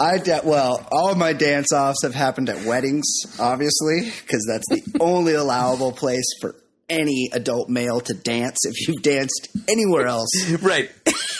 I 0.00 0.18
well, 0.44 0.86
all 0.90 1.14
my 1.14 1.32
dance 1.32 1.72
offs 1.72 2.02
have 2.02 2.14
happened 2.14 2.48
at 2.48 2.64
weddings, 2.64 3.06
obviously, 3.38 4.10
because 4.20 4.44
that's 4.48 4.68
the 4.68 4.98
only 5.00 5.34
allowable 5.34 5.92
place 5.92 6.26
for 6.40 6.54
any 6.92 7.30
adult 7.32 7.68
male 7.68 8.00
to 8.00 8.14
dance 8.14 8.58
if 8.64 8.86
you've 8.86 9.02
danced 9.02 9.48
anywhere 9.68 10.06
else. 10.06 10.28
Right. 10.62 10.90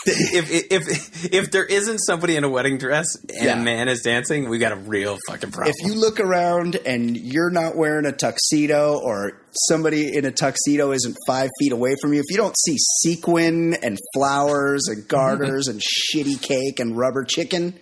if, 0.07 0.73
if 0.73 1.33
if 1.33 1.51
there 1.53 1.65
isn't 1.65 1.99
somebody 1.99 2.37
in 2.37 2.45
a 2.45 2.49
wedding 2.49 2.79
dress 2.79 3.15
and 3.29 3.45
yeah. 3.45 3.61
a 3.61 3.62
man 3.62 3.88
is 3.88 4.01
dancing, 4.03 4.49
we 4.49 4.59
got 4.59 4.73
a 4.73 4.77
real 4.77 5.17
fucking 5.29 5.53
problem. 5.53 5.73
If 5.77 5.87
you 5.87 5.95
look 5.95 6.19
around 6.19 6.77
and 6.77 7.17
you're 7.17 7.51
not 7.51 7.77
wearing 7.77 8.05
a 8.07 8.12
tuxedo 8.12 8.99
or 8.99 9.41
somebody 9.69 10.17
in 10.17 10.25
a 10.25 10.33
tuxedo 10.33 10.93
isn't 10.93 11.17
five 11.27 11.51
feet 11.61 11.73
away 11.73 11.95
from 12.01 12.15
you, 12.15 12.21
if 12.21 12.27
you 12.31 12.37
don't 12.37 12.57
see 12.59 12.77
sequin 13.03 13.75
and 13.75 13.99
flowers 14.15 14.88
and 14.88 15.07
garters 15.07 15.69
and 15.69 15.81
shitty 15.81 16.41
cake 16.41 16.81
and 16.81 16.97
rubber 16.97 17.25
chicken, 17.25 17.79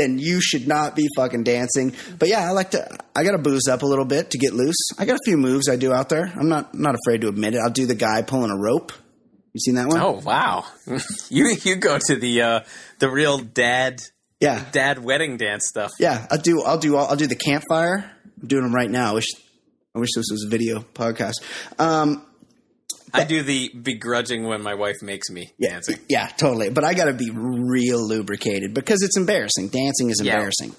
then 0.00 0.18
you 0.18 0.40
should 0.40 0.66
not 0.66 0.96
be 0.96 1.06
fucking 1.14 1.44
dancing. 1.44 1.94
But 2.18 2.28
yeah, 2.28 2.48
I 2.48 2.52
like 2.52 2.70
to. 2.72 2.98
I 3.14 3.22
got 3.22 3.32
to 3.32 3.38
booze 3.38 3.68
up 3.68 3.82
a 3.82 3.86
little 3.86 4.04
bit 4.04 4.30
to 4.30 4.38
get 4.38 4.54
loose. 4.54 4.76
I 4.98 5.04
got 5.04 5.16
a 5.16 5.24
few 5.24 5.36
moves 5.36 5.68
I 5.68 5.76
do 5.76 5.92
out 5.92 6.08
there. 6.08 6.32
I'm 6.34 6.48
not 6.48 6.74
not 6.74 6.94
afraid 6.94 7.20
to 7.20 7.28
admit 7.28 7.54
it. 7.54 7.58
I'll 7.58 7.70
do 7.70 7.86
the 7.86 7.94
guy 7.94 8.22
pulling 8.22 8.50
a 8.50 8.58
rope. 8.58 8.92
You 9.52 9.60
seen 9.60 9.74
that 9.74 9.88
one? 9.88 10.00
Oh 10.00 10.20
wow, 10.24 10.64
you 11.28 11.54
you 11.62 11.76
go 11.76 11.98
to 11.98 12.16
the 12.16 12.42
uh, 12.42 12.60
the 12.98 13.10
real 13.10 13.38
dad 13.38 14.00
yeah 14.40 14.64
dad 14.72 15.04
wedding 15.04 15.36
dance 15.36 15.66
stuff. 15.68 15.90
Yeah, 15.98 16.26
I'll 16.30 16.38
do 16.38 16.62
I'll 16.62 16.78
do 16.78 16.96
I'll 16.96 17.16
do 17.16 17.26
the 17.26 17.36
campfire. 17.36 18.10
I'm 18.40 18.48
doing 18.48 18.62
them 18.62 18.74
right 18.74 18.90
now. 18.90 19.10
I 19.10 19.14
wish 19.14 19.26
I 19.94 19.98
wish 19.98 20.10
this 20.14 20.26
was 20.30 20.44
a 20.46 20.48
video 20.48 20.80
podcast. 20.80 21.42
Um, 21.78 22.24
I 23.12 23.24
do 23.24 23.42
the 23.42 23.70
begrudging 23.70 24.44
when 24.44 24.62
my 24.62 24.74
wife 24.74 24.96
makes 25.02 25.30
me 25.30 25.52
yeah, 25.58 25.70
dancing. 25.70 25.98
Yeah, 26.08 26.26
totally. 26.28 26.70
But 26.70 26.84
I 26.84 26.94
got 26.94 27.06
to 27.06 27.12
be 27.12 27.30
real 27.30 28.06
lubricated 28.06 28.74
because 28.74 29.02
it's 29.02 29.16
embarrassing. 29.16 29.68
Dancing 29.68 30.10
is 30.10 30.20
embarrassing. 30.20 30.74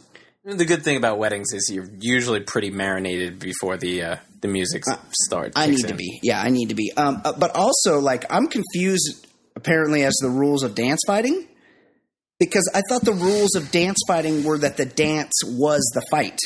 Yeah. 0.46 0.56
The 0.56 0.66
good 0.66 0.84
thing 0.84 0.98
about 0.98 1.20
weddings 1.20 1.54
is 1.54 1.70
you're 1.72 1.90
usually 2.00 2.40
pretty 2.40 2.72
marinated 2.72 3.38
before 3.38 3.78
the 3.78 4.04
uh, 4.04 4.16
the 4.42 4.48
music 4.48 4.88
uh, 4.88 4.98
starts. 5.12 5.54
I 5.56 5.68
need 5.68 5.82
in. 5.82 5.88
to 5.88 5.94
be. 5.94 6.20
Yeah, 6.24 6.42
I 6.42 6.50
need 6.50 6.70
to 6.70 6.76
be. 6.76 6.92
Um, 6.98 7.22
uh, 7.24 7.34
but 7.34 7.56
also, 7.56 8.00
like, 8.00 8.26
I'm 8.32 8.48
confused 8.48 9.28
apparently 9.56 10.04
as 10.04 10.16
the 10.16 10.30
rules 10.30 10.64
of 10.64 10.74
dance 10.74 11.02
fighting 11.06 11.48
because 12.40 12.68
I 12.74 12.82
thought 12.90 13.06
the 13.06 13.14
rules 13.14 13.56
of 13.56 13.72
dance 13.72 14.00
fighting 14.08 14.44
were 14.44 14.58
that 14.58 14.78
the 14.78 14.86
dance 14.86 15.34
was 15.46 15.82
the 15.94 16.02
fight. 16.10 16.40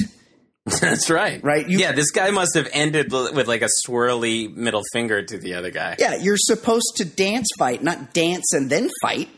That's 0.81 1.11
right. 1.11 1.43
Right? 1.43 1.69
You, 1.69 1.77
yeah, 1.77 1.91
this 1.91 2.09
guy 2.09 2.31
must 2.31 2.55
have 2.55 2.67
ended 2.73 3.11
with 3.11 3.47
like 3.47 3.61
a 3.61 3.69
swirly 3.85 4.51
middle 4.53 4.81
finger 4.93 5.23
to 5.23 5.37
the 5.37 5.53
other 5.53 5.69
guy. 5.69 5.95
Yeah, 5.99 6.15
you're 6.15 6.37
supposed 6.37 6.93
to 6.97 7.05
dance 7.05 7.47
fight, 7.59 7.83
not 7.83 8.13
dance 8.13 8.51
and 8.51 8.67
then 8.67 8.89
fight. 9.01 9.29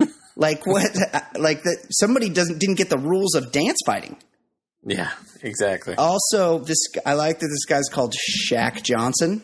like 0.36 0.66
what? 0.66 0.90
Like 1.38 1.62
that? 1.62 1.86
Somebody 1.90 2.28
doesn't 2.28 2.58
didn't 2.58 2.76
get 2.76 2.90
the 2.90 2.98
rules 2.98 3.34
of 3.34 3.52
dance 3.52 3.78
fighting. 3.86 4.16
Yeah, 4.84 5.10
exactly. 5.40 5.94
Also, 5.96 6.58
this 6.58 6.78
I 7.06 7.14
like 7.14 7.38
that 7.38 7.46
this 7.46 7.64
guy's 7.64 7.88
called 7.88 8.14
Shaq 8.50 8.82
Johnson. 8.82 9.42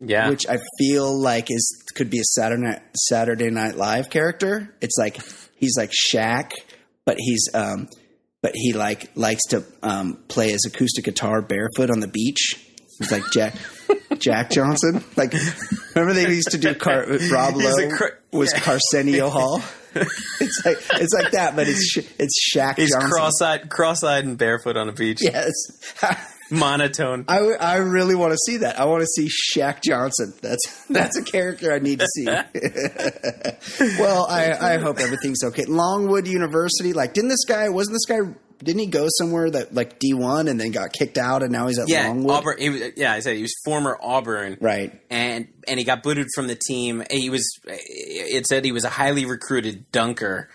Yeah, 0.00 0.28
which 0.28 0.46
I 0.46 0.58
feel 0.78 1.18
like 1.18 1.46
is 1.50 1.82
could 1.94 2.10
be 2.10 2.18
a 2.18 2.24
Saturday 2.24 2.62
Night, 2.62 2.82
Saturday 2.96 3.50
Night 3.50 3.76
Live 3.76 4.10
character. 4.10 4.74
It's 4.80 4.96
like 4.98 5.20
he's 5.56 5.76
like 5.78 5.92
Shaq, 6.12 6.50
but 7.06 7.16
he's 7.18 7.48
um, 7.54 7.88
but 8.42 8.52
he 8.54 8.72
like 8.72 9.10
likes 9.14 9.42
to 9.50 9.64
um, 9.82 10.18
play 10.28 10.50
his 10.50 10.64
acoustic 10.66 11.04
guitar 11.04 11.40
barefoot 11.40 11.90
on 11.90 12.00
the 12.00 12.08
beach. 12.08 12.58
He's 12.98 13.10
like 13.10 13.22
Jack 13.32 13.54
Jack 14.18 14.50
Johnson. 14.50 15.02
Like 15.16 15.32
remember 15.94 16.12
they 16.14 16.28
used 16.34 16.50
to 16.50 16.58
do 16.58 16.74
Car- 16.74 17.06
Rob 17.30 17.56
Lowe 17.56 17.88
cr- 17.90 18.04
was 18.32 18.52
yeah. 18.52 18.72
Arsenio 18.72 19.30
Hall. 19.30 19.62
it's 19.94 20.62
like 20.64 20.78
it's 21.00 21.14
like 21.14 21.32
that, 21.32 21.54
but 21.56 21.68
it's 21.68 21.96
it's 22.18 22.54
Shaq. 22.54 22.76
He's 22.76 22.92
Johnson. 22.92 23.10
cross-eyed, 23.10 23.68
cross-eyed 23.70 24.24
and 24.24 24.38
barefoot 24.38 24.76
on 24.76 24.88
a 24.88 24.92
beach. 24.92 25.18
Yes, 25.22 25.52
monotone. 26.52 27.24
I, 27.28 27.38
I 27.38 27.76
really 27.76 28.14
want 28.14 28.32
to 28.32 28.38
see 28.46 28.58
that. 28.58 28.78
I 28.78 28.84
want 28.84 29.00
to 29.02 29.06
see 29.06 29.28
Shaq 29.28 29.82
Johnson. 29.82 30.34
That's 30.40 30.86
that's 30.90 31.16
a 31.16 31.24
character 31.24 31.72
I 31.72 31.78
need 31.78 32.00
to 32.00 32.06
see. 32.14 32.26
well, 33.98 34.26
I, 34.28 34.74
I 34.74 34.78
hope 34.78 34.98
everything's 35.00 35.42
okay. 35.44 35.64
Longwood 35.64 36.26
University, 36.26 36.92
like, 36.92 37.14
didn't 37.14 37.30
this 37.30 37.44
guy? 37.44 37.68
Wasn't 37.68 37.94
this 37.94 38.04
guy? 38.06 38.34
Didn't 38.62 38.78
he 38.78 38.86
go 38.86 39.08
somewhere 39.18 39.50
that 39.50 39.74
like 39.74 39.98
D 39.98 40.14
one 40.14 40.46
and 40.46 40.60
then 40.60 40.70
got 40.70 40.92
kicked 40.92 41.18
out 41.18 41.42
and 41.42 41.50
now 41.50 41.66
he's 41.66 41.80
at 41.80 41.88
yeah, 41.88 42.06
Longwood? 42.06 42.36
Auburn. 42.36 42.56
He 42.58 42.70
was, 42.70 42.82
yeah, 42.96 43.12
I 43.12 43.18
said 43.18 43.34
he 43.34 43.42
was 43.42 43.54
former 43.64 43.98
Auburn, 44.00 44.56
right? 44.60 45.00
And 45.10 45.48
and 45.66 45.80
he 45.80 45.84
got 45.84 46.04
booted 46.04 46.28
from 46.34 46.46
the 46.46 46.54
team. 46.54 47.02
He 47.10 47.28
was. 47.28 47.44
It 47.66 48.46
said 48.46 48.64
he 48.64 48.70
was 48.70 48.84
a 48.84 48.90
highly 48.90 49.24
recruited 49.24 49.90
dunker 49.90 50.48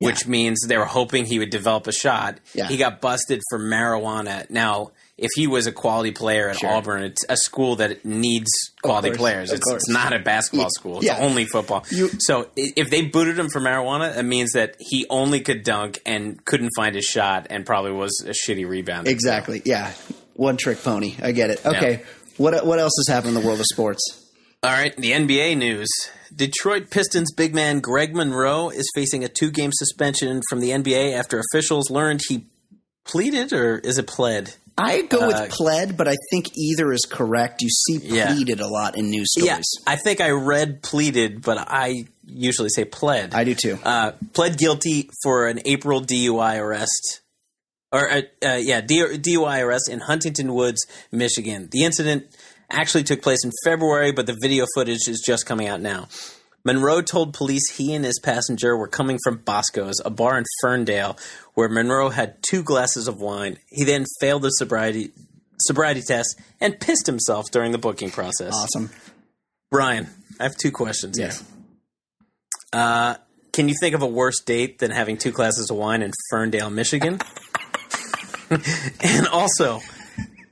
which 0.00 0.24
yeah. 0.24 0.30
means 0.30 0.60
they 0.66 0.78
were 0.78 0.86
hoping 0.86 1.26
he 1.26 1.38
would 1.38 1.50
develop 1.50 1.86
a 1.86 1.92
shot. 1.92 2.40
Yeah. 2.54 2.68
He 2.68 2.78
got 2.78 3.02
busted 3.02 3.42
for 3.50 3.58
marijuana. 3.58 4.48
Now, 4.48 4.92
if 5.20 5.30
he 5.34 5.46
was 5.46 5.66
a 5.66 5.72
quality 5.72 6.12
player 6.12 6.48
at 6.48 6.58
sure. 6.58 6.70
Auburn, 6.70 7.02
it's 7.02 7.24
a 7.28 7.36
school 7.36 7.76
that 7.76 8.04
needs 8.06 8.48
quality 8.82 9.10
course, 9.10 9.18
players. 9.18 9.52
It's, 9.52 9.70
it's, 9.70 9.88
not 9.88 10.14
a 10.14 10.18
basketball 10.18 10.70
school. 10.70 10.96
It's 10.96 11.06
yeah. 11.06 11.18
only 11.18 11.44
football. 11.44 11.84
You, 11.90 12.08
so 12.18 12.48
if 12.56 12.88
they 12.88 13.02
booted 13.02 13.38
him 13.38 13.50
for 13.50 13.60
marijuana, 13.60 14.16
it 14.16 14.22
means 14.22 14.52
that 14.52 14.76
he 14.78 15.06
only 15.10 15.40
could 15.40 15.62
dunk 15.62 16.00
and 16.06 16.42
couldn't 16.46 16.70
find 16.74 16.94
his 16.94 17.04
shot 17.04 17.48
and 17.50 17.66
probably 17.66 17.92
was 17.92 18.24
a 18.26 18.30
shitty 18.30 18.66
rebounder. 18.66 19.08
Exactly. 19.08 19.58
So. 19.58 19.64
Yeah. 19.66 19.92
One 20.34 20.56
trick 20.56 20.82
pony. 20.82 21.16
I 21.22 21.32
get 21.32 21.50
it. 21.50 21.66
Okay. 21.66 21.92
Yeah. 21.92 22.06
What 22.38 22.64
what 22.64 22.78
else 22.78 22.94
has 22.96 23.14
happened 23.14 23.36
in 23.36 23.42
the 23.42 23.46
world 23.46 23.60
of 23.60 23.66
sports? 23.66 24.32
All 24.62 24.70
right, 24.70 24.96
the 24.96 25.12
NBA 25.12 25.58
news. 25.58 25.88
Detroit 26.34 26.90
Pistons 26.90 27.32
big 27.34 27.54
man 27.54 27.80
Greg 27.80 28.14
Monroe 28.14 28.70
is 28.70 28.90
facing 28.94 29.22
a 29.22 29.28
two 29.28 29.50
game 29.50 29.70
suspension 29.72 30.40
from 30.48 30.60
the 30.60 30.70
NBA 30.70 31.12
after 31.12 31.40
officials 31.52 31.90
learned 31.90 32.22
he 32.28 32.46
pleaded 33.04 33.52
or 33.52 33.78
is 33.78 33.98
it 33.98 34.06
pled? 34.06 34.56
I 34.80 35.02
go 35.02 35.26
with 35.26 35.36
uh, 35.36 35.46
pled, 35.50 35.96
but 35.96 36.08
I 36.08 36.16
think 36.30 36.56
either 36.56 36.92
is 36.92 37.06
correct. 37.08 37.62
You 37.62 37.68
see 37.68 37.98
pleaded 37.98 38.60
yeah. 38.60 38.66
a 38.66 38.68
lot 38.68 38.96
in 38.96 39.10
news 39.10 39.32
stories. 39.32 39.48
Yeah, 39.48 39.92
I 39.92 39.96
think 39.96 40.20
I 40.20 40.30
read 40.30 40.82
pleaded, 40.82 41.42
but 41.42 41.58
I 41.58 42.06
usually 42.26 42.70
say 42.70 42.84
pled. 42.84 43.34
I 43.34 43.44
do 43.44 43.54
too. 43.54 43.78
Uh, 43.84 44.12
pled 44.32 44.58
guilty 44.58 45.10
for 45.22 45.48
an 45.48 45.60
April 45.64 46.00
DUI 46.00 46.58
arrest. 46.58 47.20
Or, 47.92 48.08
uh, 48.08 48.22
uh 48.44 48.54
yeah, 48.60 48.80
DUI 48.80 49.64
arrest 49.64 49.88
in 49.90 50.00
Huntington 50.00 50.54
Woods, 50.54 50.86
Michigan. 51.10 51.68
The 51.70 51.84
incident 51.84 52.26
actually 52.70 53.02
took 53.04 53.22
place 53.22 53.44
in 53.44 53.50
February, 53.64 54.12
but 54.12 54.26
the 54.26 54.36
video 54.40 54.66
footage 54.74 55.08
is 55.08 55.22
just 55.24 55.46
coming 55.46 55.66
out 55.66 55.80
now. 55.80 56.08
Monroe 56.64 57.00
told 57.00 57.34
police 57.34 57.70
he 57.76 57.94
and 57.94 58.04
his 58.04 58.18
passenger 58.18 58.76
were 58.76 58.88
coming 58.88 59.18
from 59.24 59.38
Bosco's, 59.38 60.00
a 60.04 60.10
bar 60.10 60.36
in 60.38 60.44
Ferndale, 60.60 61.16
where 61.54 61.68
Monroe 61.68 62.10
had 62.10 62.42
two 62.42 62.62
glasses 62.62 63.08
of 63.08 63.20
wine. 63.20 63.58
He 63.68 63.84
then 63.84 64.04
failed 64.20 64.42
the 64.42 64.50
sobriety 64.50 65.12
sobriety 65.60 66.02
test 66.02 66.40
and 66.60 66.78
pissed 66.80 67.06
himself 67.06 67.50
during 67.50 67.72
the 67.72 67.78
booking 67.78 68.10
process. 68.10 68.54
Awesome. 68.54 68.90
Brian, 69.70 70.08
I 70.38 70.44
have 70.44 70.56
two 70.56 70.70
questions 70.70 71.18
yes. 71.18 71.38
here. 71.38 71.48
Uh, 72.72 73.14
can 73.52 73.68
you 73.68 73.74
think 73.80 73.94
of 73.94 74.02
a 74.02 74.06
worse 74.06 74.40
date 74.40 74.78
than 74.78 74.90
having 74.90 75.16
two 75.16 75.32
glasses 75.32 75.70
of 75.70 75.76
wine 75.76 76.02
in 76.02 76.12
Ferndale, 76.30 76.70
Michigan? 76.70 77.20
and 79.00 79.26
also, 79.28 79.80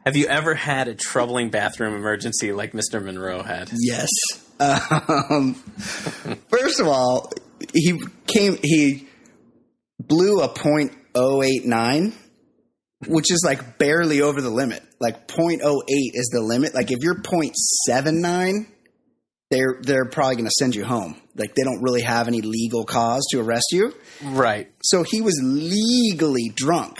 have 0.05 0.17
you 0.17 0.27
ever 0.27 0.55
had 0.55 0.89
a 0.89 0.95
troubling 0.95 1.51
bathroom 1.51 1.95
emergency 1.95 2.53
like 2.53 2.73
Mr. 2.73 3.03
Monroe 3.03 3.43
had? 3.43 3.71
Yes. 3.79 4.09
Um, 4.61 5.55
first 6.49 6.81
of 6.81 6.89
all, 6.89 7.33
he 7.73 8.01
came. 8.27 8.59
He 8.63 9.09
blew 10.01 10.41
a 10.41 10.49
point 10.49 10.93
oh 11.15 11.43
eight 11.43 11.65
nine, 11.65 12.13
which 13.07 13.31
is 13.31 13.43
like 13.45 13.79
barely 13.79 14.21
over 14.21 14.41
the 14.41 14.51
limit. 14.51 14.83
Like 15.01 15.29
0.08 15.29 15.61
is 15.87 16.31
the 16.33 16.41
limit. 16.41 16.75
Like 16.75 16.91
if 16.91 16.99
you're 17.03 17.23
0.79, 17.23 18.67
they're 19.51 19.79
they're 19.81 20.05
probably 20.07 20.37
going 20.37 20.47
to 20.47 20.51
send 20.59 20.75
you 20.75 20.85
home. 20.85 21.21
Like 21.37 21.55
they 21.55 21.63
don't 21.63 21.83
really 21.83 22.03
have 22.03 22.27
any 22.29 22.41
legal 22.41 22.85
cause 22.85 23.25
to 23.31 23.41
arrest 23.41 23.67
you. 23.71 23.95
Right. 24.25 24.69
So 24.83 25.05
he 25.05 25.21
was 25.21 25.41
legally 25.43 26.51
drunk, 26.55 26.99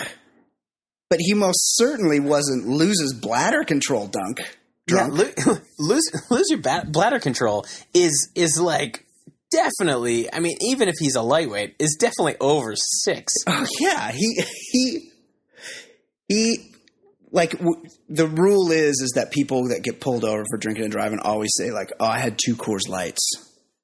but 1.11 1.19
he 1.21 1.35
most 1.35 1.77
certainly 1.77 2.21
wasn't 2.21 2.67
loses 2.69 3.19
bladder 3.21 3.65
control 3.65 4.07
dunk 4.07 4.58
drunk. 4.89 5.35
Yeah, 5.47 5.55
lose 5.79 6.11
lose 6.31 6.47
your 6.51 6.59
bladder 6.59 7.21
control 7.21 7.65
is 7.95 8.31
is 8.35 8.61
like 8.61 9.07
definitely. 9.51 10.33
I 10.33 10.41
mean, 10.41 10.57
even 10.61 10.89
if 10.89 10.97
he's 10.99 11.15
a 11.15 11.23
lightweight, 11.23 11.77
is 11.79 11.97
definitely 11.99 12.37
over 12.41 12.75
six. 12.77 13.33
Oh 13.47 13.67
yeah, 13.81 14.11
he 14.13 14.43
he 14.73 15.11
he. 16.29 16.75
Like 17.31 17.51
w- 17.59 17.83
the 18.09 18.27
rule 18.27 18.71
is, 18.71 19.03
is 19.03 19.13
that 19.17 19.31
people 19.31 19.69
that 19.69 19.83
get 19.83 20.01
pulled 20.01 20.25
over 20.25 20.45
for 20.51 20.57
drinking 20.57 20.85
and 20.85 20.93
driving 20.93 21.19
always 21.19 21.51
say 21.59 21.71
like, 21.71 21.93
"Oh, 22.01 22.07
I 22.07 22.21
had 22.21 22.39
two 22.43 22.57
Coors 22.57 22.89
Lights." 22.89 23.21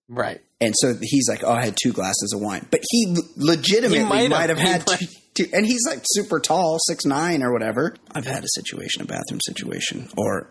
Right. 0.09 0.41
And 0.63 0.75
so 0.75 0.95
he's 0.99 1.29
like, 1.29 1.45
"Oh, 1.45 1.53
I 1.53 1.63
had 1.63 1.77
two 1.77 1.93
glasses 1.93 2.33
of 2.35 2.41
wine," 2.41 2.67
but 2.71 2.81
he 2.89 3.15
legitimately 3.37 3.99
he 3.99 4.05
might, 4.05 4.31
might 4.31 4.49
have, 4.49 4.59
have 4.59 4.87
had 4.87 4.87
two, 4.87 5.07
two, 5.35 5.47
and 5.53 5.67
he's 5.67 5.83
like 5.87 6.01
super 6.05 6.41
tall, 6.41 6.79
six 6.87 7.05
nine 7.05 7.43
or 7.43 7.53
whatever. 7.53 7.95
I've 8.13 8.25
had 8.25 8.45
a 8.45 8.49
situation, 8.55 9.03
a 9.03 9.05
bathroom 9.05 9.41
situation, 9.45 10.09
or 10.17 10.49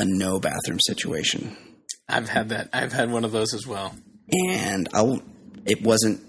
a 0.00 0.04
no 0.06 0.40
bathroom 0.40 0.80
situation. 0.80 1.56
I've 2.08 2.28
had 2.28 2.48
that. 2.48 2.70
I've 2.72 2.92
had 2.92 3.10
one 3.10 3.24
of 3.24 3.32
those 3.32 3.54
as 3.54 3.66
well. 3.66 3.94
And 4.32 4.88
I, 4.94 5.20
it 5.66 5.82
wasn't, 5.82 6.20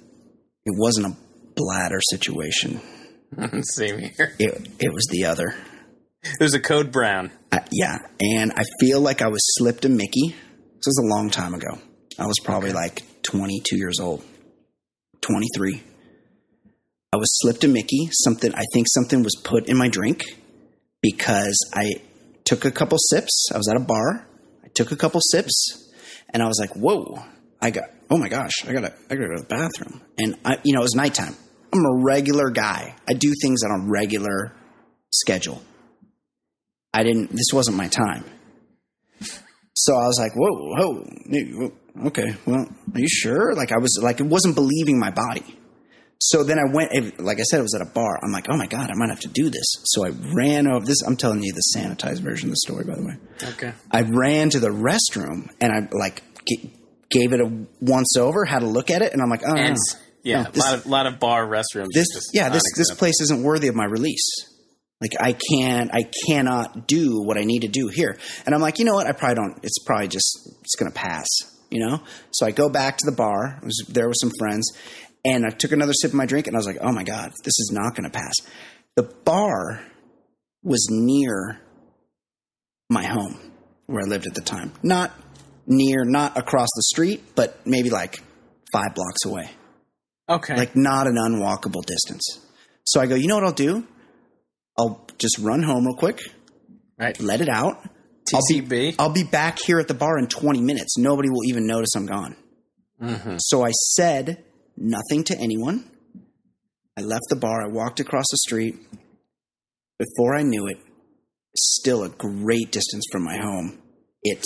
it 0.65 0.75
wasn't 0.77 1.07
a 1.07 1.17
bladder 1.55 1.99
situation. 2.11 2.81
Same 3.63 3.99
here. 3.99 4.35
It, 4.39 4.67
it 4.79 4.93
was 4.93 5.07
the 5.09 5.25
other. 5.25 5.55
It 6.23 6.43
was 6.43 6.53
a 6.53 6.59
code 6.59 6.91
brown. 6.91 7.31
yeah, 7.71 7.97
and 8.19 8.51
I 8.55 8.63
feel 8.79 8.99
like 8.99 9.21
I 9.21 9.27
was 9.27 9.41
slipped 9.57 9.85
a 9.85 9.89
Mickey. 9.89 10.35
This 10.75 10.85
was 10.85 11.01
a 11.03 11.07
long 11.07 11.29
time 11.29 11.53
ago. 11.53 11.79
I 12.19 12.27
was 12.27 12.35
probably 12.43 12.69
okay. 12.69 12.77
like 12.77 13.03
22 13.23 13.77
years 13.77 13.99
old, 13.99 14.23
23. 15.21 15.81
I 17.13 17.17
was 17.17 17.27
slipped 17.41 17.63
a 17.63 17.67
Mickey. 17.67 18.09
Something 18.11 18.53
I 18.53 18.63
think 18.73 18.87
something 18.89 19.23
was 19.23 19.35
put 19.43 19.67
in 19.67 19.77
my 19.77 19.87
drink 19.87 20.23
because 21.01 21.57
I 21.73 21.95
took 22.51 22.65
a 22.65 22.71
couple 22.71 22.97
sips. 22.99 23.47
I 23.53 23.57
was 23.57 23.69
at 23.69 23.77
a 23.77 23.79
bar. 23.79 24.27
I 24.61 24.67
took 24.73 24.91
a 24.91 24.97
couple 24.97 25.21
sips, 25.23 25.89
and 26.33 26.43
I 26.43 26.47
was 26.47 26.57
like, 26.59 26.71
"Whoa!" 26.75 27.23
I 27.61 27.71
got, 27.71 27.85
oh 28.09 28.17
my 28.17 28.27
gosh, 28.27 28.65
I 28.67 28.73
gotta, 28.73 28.93
I 29.09 29.15
gotta 29.15 29.29
go 29.29 29.35
to 29.37 29.41
the 29.43 29.47
bathroom. 29.47 30.01
And 30.17 30.35
I, 30.43 30.57
you 30.63 30.73
know, 30.73 30.81
it 30.81 30.83
was 30.83 30.95
nighttime. 30.95 31.33
I'm 31.71 31.79
a 31.79 32.03
regular 32.03 32.49
guy. 32.49 32.95
I 33.07 33.13
do 33.13 33.31
things 33.41 33.63
on 33.63 33.71
a 33.71 33.89
regular 33.89 34.53
schedule. 35.11 35.61
I 36.93 37.03
didn't. 37.03 37.29
This 37.31 37.53
wasn't 37.53 37.77
my 37.77 37.87
time. 37.87 38.25
So 39.73 39.95
I 39.95 40.07
was 40.07 40.19
like, 40.19 40.33
whoa, 40.35 40.51
whoa, 40.75 42.07
okay, 42.07 42.35
well, 42.45 42.67
are 42.93 42.99
you 42.99 43.07
sure? 43.07 43.53
Like 43.55 43.71
I 43.71 43.77
was 43.77 43.97
like, 44.01 44.19
it 44.19 44.25
wasn't 44.25 44.55
believing 44.55 44.99
my 44.99 45.11
body. 45.11 45.57
So 46.23 46.43
then 46.43 46.59
I 46.59 46.71
went, 46.71 47.19
like 47.19 47.39
I 47.39 47.43
said, 47.43 47.59
it 47.59 47.63
was 47.63 47.73
at 47.73 47.81
a 47.81 47.89
bar. 47.89 48.19
I'm 48.23 48.31
like, 48.31 48.45
oh 48.47 48.55
my 48.55 48.67
God, 48.67 48.91
I 48.91 48.93
might 48.95 49.09
have 49.09 49.21
to 49.21 49.27
do 49.27 49.49
this. 49.49 49.65
So 49.85 50.05
I 50.05 50.11
ran 50.35 50.67
over 50.67 50.85
this. 50.85 51.01
I'm 51.01 51.17
telling 51.17 51.41
you 51.41 51.51
the 51.51 51.63
sanitized 51.75 52.19
version 52.19 52.49
of 52.49 52.51
the 52.51 52.57
story, 52.57 52.85
by 52.85 52.95
the 52.95 53.03
way. 53.03 53.17
Okay. 53.53 53.73
I 53.89 54.01
ran 54.01 54.51
to 54.51 54.59
the 54.59 54.69
restroom 54.69 55.49
and 55.59 55.71
I 55.71 55.89
like 55.91 56.21
g- 56.47 56.71
gave 57.09 57.33
it 57.33 57.41
a 57.41 57.65
once 57.79 58.17
over, 58.17 58.45
had 58.45 58.61
a 58.61 58.67
look 58.67 58.91
at 58.91 59.01
it, 59.01 59.13
and 59.13 59.21
I'm 59.21 59.29
like, 59.29 59.41
oh, 59.45 59.55
and, 59.55 59.75
no, 59.75 59.99
yeah, 60.23 60.43
no, 60.43 60.49
a 60.53 60.59
lot 60.59 60.73
of, 60.75 60.85
lot 60.85 61.05
of 61.07 61.19
bar 61.19 61.47
restrooms. 61.47 61.87
this, 61.93 62.07
yeah, 62.33 62.49
this, 62.49 62.61
this 62.77 62.93
place 62.93 63.19
isn't 63.21 63.41
worthy 63.41 63.67
of 63.67 63.73
my 63.73 63.85
release. 63.85 64.29
Like 65.01 65.13
I 65.19 65.33
can't, 65.33 65.89
I 65.91 66.03
cannot 66.27 66.87
do 66.87 67.23
what 67.23 67.39
I 67.39 67.43
need 67.43 67.63
to 67.63 67.67
do 67.67 67.87
here. 67.87 68.19
And 68.45 68.53
I'm 68.53 68.61
like, 68.61 68.77
you 68.77 68.85
know 68.85 68.93
what? 68.93 69.07
I 69.07 69.13
probably 69.13 69.35
don't, 69.35 69.59
it's 69.63 69.79
probably 69.83 70.07
just, 70.07 70.55
it's 70.61 70.75
going 70.75 70.91
to 70.91 70.95
pass, 70.95 71.25
you 71.71 71.83
know? 71.83 72.03
So 72.29 72.45
I 72.45 72.51
go 72.51 72.69
back 72.69 72.97
to 72.97 73.09
the 73.09 73.15
bar. 73.15 73.57
I 73.59 73.65
was 73.65 73.83
there 73.89 74.07
with 74.07 74.17
some 74.21 74.31
friends 74.37 74.71
and 75.23 75.45
I 75.45 75.49
took 75.49 75.71
another 75.71 75.93
sip 75.93 76.11
of 76.11 76.15
my 76.15 76.25
drink 76.25 76.47
and 76.47 76.55
I 76.55 76.59
was 76.59 76.65
like, 76.65 76.79
oh 76.81 76.91
my 76.91 77.03
God, 77.03 77.31
this 77.43 77.59
is 77.59 77.71
not 77.73 77.95
going 77.95 78.09
to 78.09 78.09
pass. 78.09 78.33
The 78.95 79.03
bar 79.03 79.83
was 80.63 80.87
near 80.89 81.59
my 82.89 83.03
home 83.03 83.39
where 83.85 84.01
I 84.05 84.09
lived 84.09 84.27
at 84.27 84.33
the 84.33 84.41
time. 84.41 84.73
Not 84.83 85.11
near, 85.67 86.03
not 86.05 86.37
across 86.37 86.69
the 86.75 86.83
street, 86.83 87.23
but 87.35 87.65
maybe 87.65 87.89
like 87.89 88.21
five 88.73 88.95
blocks 88.95 89.25
away. 89.25 89.49
Okay. 90.29 90.55
Like 90.55 90.75
not 90.75 91.07
an 91.07 91.15
unwalkable 91.15 91.83
distance. 91.85 92.39
So 92.85 92.99
I 92.99 93.05
go, 93.05 93.15
you 93.15 93.27
know 93.27 93.35
what 93.35 93.43
I'll 93.43 93.51
do? 93.51 93.85
I'll 94.77 95.05
just 95.17 95.37
run 95.39 95.61
home 95.61 95.85
real 95.85 95.95
quick, 95.95 96.19
right. 96.97 97.19
let 97.19 97.41
it 97.41 97.49
out. 97.49 97.83
TCB. 98.31 98.61
I'll 98.63 98.69
be, 98.69 98.95
I'll 98.99 99.13
be 99.13 99.23
back 99.23 99.59
here 99.59 99.79
at 99.79 99.87
the 99.87 99.93
bar 99.93 100.17
in 100.17 100.27
20 100.27 100.61
minutes. 100.61 100.97
Nobody 100.97 101.29
will 101.29 101.43
even 101.45 101.67
notice 101.67 101.89
I'm 101.95 102.05
gone. 102.05 102.35
Mm-hmm. 103.01 103.35
So 103.39 103.65
I 103.65 103.71
said 103.71 104.43
nothing 104.81 105.23
to 105.25 105.37
anyone. 105.37 105.85
I 106.97 107.01
left 107.01 107.25
the 107.29 107.35
bar. 107.35 107.63
I 107.63 107.67
walked 107.67 107.99
across 107.99 108.25
the 108.31 108.37
street. 108.37 108.75
Before 109.97 110.35
I 110.35 110.41
knew 110.41 110.67
it, 110.67 110.79
still 111.55 112.03
a 112.03 112.09
great 112.09 112.71
distance 112.71 113.05
from 113.11 113.23
my 113.23 113.37
home, 113.37 113.81
it 114.23 114.41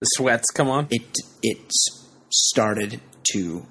the 0.00 0.06
sweats 0.06 0.50
come 0.50 0.68
on. 0.68 0.88
It 0.90 1.16
it 1.42 1.58
started 2.30 3.00
to 3.32 3.66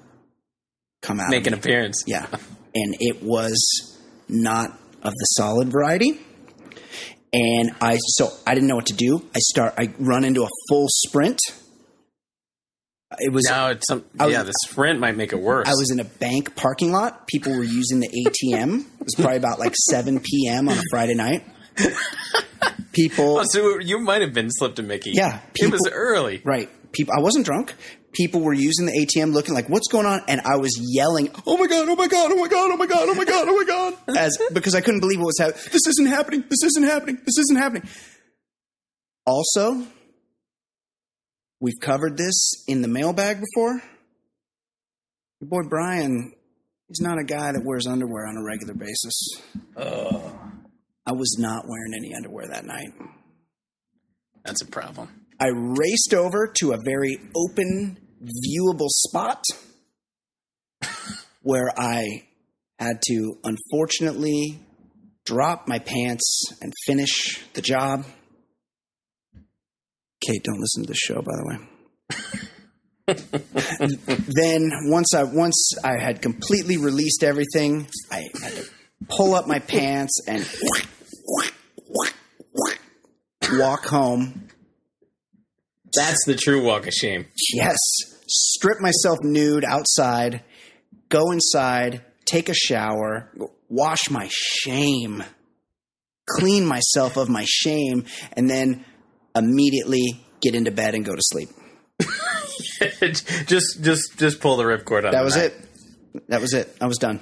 come 1.02 1.20
out. 1.20 1.30
Make 1.30 1.46
an 1.46 1.54
appearance. 1.54 2.02
Yeah, 2.06 2.26
and 2.74 2.96
it 3.00 3.22
was 3.22 4.00
not 4.28 4.70
of 5.02 5.12
the 5.12 5.26
solid 5.36 5.70
variety. 5.70 6.18
And 7.32 7.72
I 7.80 7.98
so 7.98 8.28
I 8.46 8.54
didn't 8.54 8.68
know 8.68 8.76
what 8.76 8.86
to 8.86 8.94
do. 8.94 9.28
I 9.34 9.38
start 9.40 9.74
I 9.76 9.92
run 9.98 10.24
into 10.24 10.42
a 10.44 10.48
full 10.68 10.86
sprint. 10.88 11.38
It 13.18 13.32
was 13.32 13.44
no, 13.48 13.68
it's 13.68 13.86
some, 13.86 14.04
was, 14.18 14.30
yeah. 14.30 14.42
The 14.42 14.52
sprint 14.66 15.00
might 15.00 15.16
make 15.16 15.32
it 15.32 15.40
worse. 15.40 15.66
I 15.66 15.72
was 15.72 15.90
in 15.90 16.00
a 16.00 16.04
bank 16.04 16.56
parking 16.56 16.92
lot. 16.92 17.26
People 17.26 17.56
were 17.56 17.64
using 17.64 18.00
the 18.00 18.08
ATM. 18.08 18.80
it 18.80 19.04
was 19.04 19.14
probably 19.16 19.36
about 19.36 19.58
like 19.58 19.74
seven 19.76 20.20
p.m. 20.20 20.68
on 20.68 20.78
a 20.78 20.82
Friday 20.90 21.14
night. 21.14 21.44
People, 22.92 23.38
oh, 23.40 23.44
so 23.44 23.80
you 23.80 23.98
might 23.98 24.22
have 24.22 24.32
been 24.32 24.48
slipped 24.50 24.78
a 24.78 24.82
Mickey. 24.82 25.10
Yeah, 25.12 25.40
people, 25.52 25.70
it 25.70 25.72
was 25.72 25.88
early. 25.92 26.40
Right. 26.44 26.70
People. 26.92 27.14
I 27.16 27.20
wasn't 27.20 27.44
drunk. 27.44 27.74
People 28.12 28.40
were 28.42 28.52
using 28.52 28.86
the 28.86 28.92
ATM, 28.92 29.32
looking 29.32 29.54
like, 29.54 29.68
"What's 29.68 29.88
going 29.88 30.06
on?" 30.06 30.22
And 30.28 30.40
I 30.42 30.56
was 30.56 30.78
yelling, 30.80 31.30
"Oh 31.44 31.56
my 31.56 31.66
god! 31.66 31.88
Oh 31.88 31.96
my 31.96 32.06
god! 32.06 32.30
Oh 32.30 32.36
my 32.36 32.46
god! 32.46 32.70
Oh 32.70 32.76
my 32.76 32.86
god! 32.86 33.08
Oh 33.08 33.14
my 33.14 33.24
god! 33.24 33.48
Oh 33.48 33.56
my 33.56 33.64
god!" 33.64 33.94
As 34.16 34.38
because 34.52 34.76
I 34.76 34.80
couldn't 34.80 35.00
believe 35.00 35.18
what 35.18 35.26
was 35.26 35.38
happening. 35.40 35.64
This 35.72 35.86
isn't 35.88 36.06
happening. 36.06 36.44
This 36.48 36.62
isn't 36.62 36.84
happening. 36.84 37.16
This 37.24 37.38
isn't 37.38 37.56
happening. 37.56 37.88
Also, 39.26 39.84
We've 41.64 41.80
covered 41.80 42.18
this 42.18 42.62
in 42.68 42.82
the 42.82 42.88
mailbag 42.88 43.40
before. 43.40 43.80
Your 45.40 45.48
boy 45.48 45.66
Brian, 45.66 46.34
he's 46.88 47.00
not 47.00 47.18
a 47.18 47.24
guy 47.24 47.52
that 47.52 47.62
wears 47.64 47.86
underwear 47.86 48.26
on 48.26 48.36
a 48.36 48.44
regular 48.44 48.74
basis. 48.74 49.40
Uh, 49.74 50.30
I 51.06 51.12
was 51.12 51.36
not 51.38 51.64
wearing 51.66 51.94
any 51.96 52.14
underwear 52.14 52.48
that 52.48 52.66
night. 52.66 52.90
That's 54.44 54.60
a 54.60 54.66
problem. 54.66 55.08
I 55.40 55.52
raced 55.54 56.12
over 56.12 56.52
to 56.58 56.72
a 56.72 56.78
very 56.84 57.16
open, 57.34 57.96
viewable 58.20 58.90
spot 58.90 59.42
where 61.40 61.72
I 61.78 62.26
had 62.78 63.00
to 63.08 63.38
unfortunately 63.42 64.58
drop 65.24 65.66
my 65.66 65.78
pants 65.78 66.44
and 66.60 66.74
finish 66.84 67.40
the 67.54 67.62
job. 67.62 68.04
Kate, 70.26 70.42
don't 70.42 70.60
listen 70.60 70.84
to 70.84 70.88
the 70.88 70.94
show, 70.94 71.22
by 71.22 71.32
the 71.36 71.44
way. 71.46 71.58
then 73.06 74.70
once 74.84 75.14
I 75.14 75.24
once 75.24 75.72
I 75.84 76.00
had 76.00 76.22
completely 76.22 76.78
released 76.78 77.22
everything, 77.22 77.86
I 78.10 78.30
had 78.42 78.52
to 78.54 78.66
pull 79.08 79.34
up 79.34 79.46
my 79.46 79.58
pants 79.58 80.20
and 80.26 80.46
walk 83.52 83.84
home. 83.84 84.48
That's 85.94 86.24
the 86.24 86.34
true 86.34 86.64
walk 86.64 86.86
of 86.86 86.94
shame. 86.94 87.26
Yes. 87.52 87.76
Strip 88.26 88.80
myself 88.80 89.18
nude 89.22 89.64
outside, 89.64 90.42
go 91.10 91.30
inside, 91.30 92.02
take 92.24 92.48
a 92.48 92.54
shower, 92.54 93.30
wash 93.68 94.08
my 94.10 94.28
shame, 94.30 95.22
clean 96.28 96.64
myself 96.64 97.16
of 97.18 97.28
my 97.28 97.44
shame, 97.46 98.06
and 98.32 98.48
then 98.48 98.84
immediately 99.34 100.20
get 100.40 100.54
into 100.54 100.70
bed 100.70 100.94
and 100.94 101.04
go 101.04 101.14
to 101.14 101.22
sleep. 101.22 101.48
just 103.46 103.82
just 103.82 104.18
just 104.18 104.40
pull 104.40 104.56
the 104.56 104.64
ripcord 104.64 105.04
on. 105.04 105.12
That 105.12 105.24
was 105.24 105.36
it. 105.36 105.54
That 106.28 106.40
was 106.40 106.52
it. 106.52 106.76
I 106.80 106.86
was 106.86 106.98
done. 106.98 107.20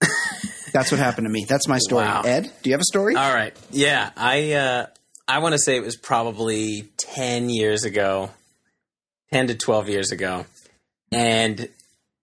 That's 0.72 0.90
what 0.90 1.00
happened 1.00 1.26
to 1.26 1.30
me. 1.30 1.44
That's 1.48 1.66
my 1.68 1.78
story. 1.78 2.04
Wow. 2.04 2.22
Ed, 2.22 2.50
do 2.62 2.70
you 2.70 2.74
have 2.74 2.80
a 2.80 2.84
story? 2.84 3.16
All 3.16 3.34
right. 3.34 3.56
Yeah, 3.70 4.10
I 4.16 4.52
uh, 4.52 4.86
I 5.26 5.38
want 5.38 5.54
to 5.54 5.58
say 5.58 5.76
it 5.76 5.82
was 5.82 5.96
probably 5.96 6.90
ten 6.96 7.50
years 7.50 7.84
ago, 7.84 8.30
ten 9.32 9.48
to 9.48 9.54
twelve 9.54 9.88
years 9.88 10.12
ago, 10.12 10.46
and 11.10 11.68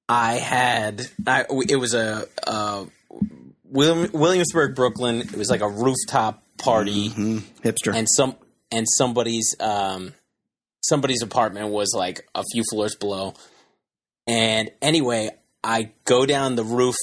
I 0.08 0.36
had 0.36 1.08
I, 1.26 1.45
it 1.68 1.76
was 1.76 1.93
a, 1.93 2.28
a 2.45 2.86
Williamsburg, 3.66 4.76
Brooklyn. 4.76 5.22
It 5.22 5.36
was 5.36 5.50
like 5.50 5.62
a 5.62 5.70
rooftop 5.70 6.43
party, 6.58 7.10
mm-hmm. 7.10 7.38
hipster, 7.68 7.93
and 7.93 8.08
some 8.10 8.36
and 8.72 8.86
somebody's 8.97 9.55
um, 9.59 10.13
somebody's 10.82 11.22
apartment 11.22 11.70
was 11.70 11.93
like 11.95 12.28
a 12.36 12.43
few 12.51 12.63
floors 12.70 12.95
below. 12.95 13.34
And 14.28 14.72
anyway, 14.82 15.32
I 15.63 15.91
go 16.05 16.26
down 16.26 16.55
the 16.55 16.63
roof 16.63 16.95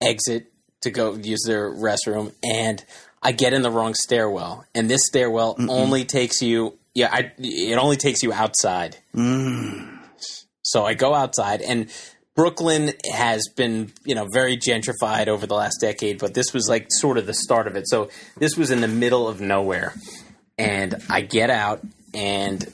exit 0.00 0.52
to 0.82 0.90
go 0.90 1.14
use 1.14 1.44
their 1.46 1.70
restroom, 1.70 2.32
and 2.42 2.84
I 3.22 3.32
get 3.32 3.52
in 3.52 3.62
the 3.62 3.70
wrong 3.70 3.94
stairwell. 3.94 4.64
And 4.74 4.90
this 4.90 5.02
stairwell 5.06 5.54
Mm-mm. 5.56 5.70
only 5.70 6.04
takes 6.04 6.42
you, 6.42 6.78
yeah, 6.94 7.08
I, 7.12 7.32
it 7.38 7.78
only 7.78 7.96
takes 7.96 8.22
you 8.22 8.32
outside. 8.32 8.96
Mm. 9.14 10.00
So 10.62 10.84
I 10.84 10.94
go 10.94 11.14
outside, 11.14 11.62
and 11.62 11.88
Brooklyn 12.34 12.92
has 13.12 13.48
been, 13.56 13.92
you 14.04 14.14
know, 14.14 14.26
very 14.32 14.56
gentrified 14.56 15.28
over 15.28 15.46
the 15.46 15.54
last 15.54 15.78
decade, 15.80 16.18
but 16.18 16.34
this 16.34 16.52
was 16.52 16.68
like 16.68 16.86
sort 16.88 17.18
of 17.18 17.26
the 17.26 17.34
start 17.34 17.66
of 17.66 17.76
it. 17.76 17.88
So 17.88 18.08
this 18.38 18.56
was 18.56 18.70
in 18.70 18.80
the 18.80 18.88
middle 18.88 19.28
of 19.28 19.40
nowhere 19.40 19.94
and 20.62 21.02
I 21.08 21.20
get 21.22 21.50
out 21.50 21.82
and 22.14 22.70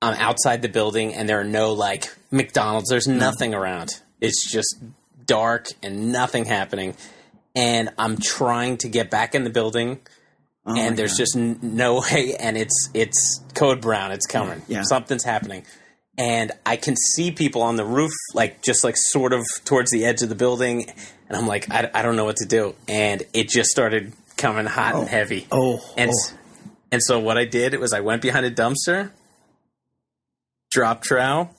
I'm 0.00 0.14
outside 0.14 0.62
the 0.62 0.68
building 0.68 1.14
and 1.14 1.28
there 1.28 1.40
are 1.40 1.44
no 1.44 1.72
like 1.72 2.14
McDonald's. 2.30 2.90
There's 2.90 3.06
hmm. 3.06 3.18
nothing 3.18 3.54
around. 3.54 4.00
It's 4.20 4.50
just 4.50 4.76
dark 5.26 5.68
and 5.82 6.12
nothing 6.12 6.44
happening. 6.44 6.94
And 7.56 7.90
I'm 7.98 8.18
trying 8.18 8.78
to 8.78 8.88
get 8.88 9.10
back 9.10 9.34
in 9.34 9.44
the 9.44 9.50
building. 9.50 10.00
Oh 10.66 10.78
and 10.78 10.96
there's 10.96 11.12
God. 11.12 11.18
just 11.18 11.36
n- 11.36 11.58
no 11.62 12.00
way. 12.00 12.34
And 12.38 12.56
it's 12.56 12.90
it's 12.94 13.40
code 13.54 13.80
brown. 13.80 14.12
It's 14.12 14.26
coming. 14.26 14.62
Yeah. 14.68 14.82
Something's 14.82 15.24
happening. 15.24 15.64
And 16.16 16.52
I 16.64 16.76
can 16.76 16.94
see 16.96 17.32
people 17.32 17.62
on 17.62 17.74
the 17.74 17.84
roof, 17.84 18.12
like 18.34 18.62
just 18.62 18.84
like 18.84 18.96
sort 18.96 19.32
of 19.32 19.44
towards 19.64 19.90
the 19.90 20.04
edge 20.04 20.22
of 20.22 20.28
the 20.28 20.36
building. 20.36 20.86
And 21.28 21.36
I'm 21.36 21.48
like, 21.48 21.68
I, 21.70 21.90
I 21.92 22.02
don't 22.02 22.14
know 22.14 22.24
what 22.24 22.36
to 22.36 22.46
do. 22.46 22.76
And 22.86 23.24
it 23.32 23.48
just 23.48 23.70
started 23.70 24.12
coming 24.36 24.66
hot 24.66 24.94
oh. 24.94 25.00
and 25.00 25.08
heavy. 25.08 25.46
Oh, 25.50 25.80
and 25.96 26.10
oh. 26.12 26.36
And 26.94 27.02
so 27.02 27.18
what 27.18 27.36
I 27.36 27.44
did 27.44 27.76
was 27.80 27.92
I 27.92 28.02
went 28.02 28.22
behind 28.22 28.46
a 28.46 28.52
dumpster, 28.52 29.10
dropped 30.70 31.02
trowel, 31.02 31.50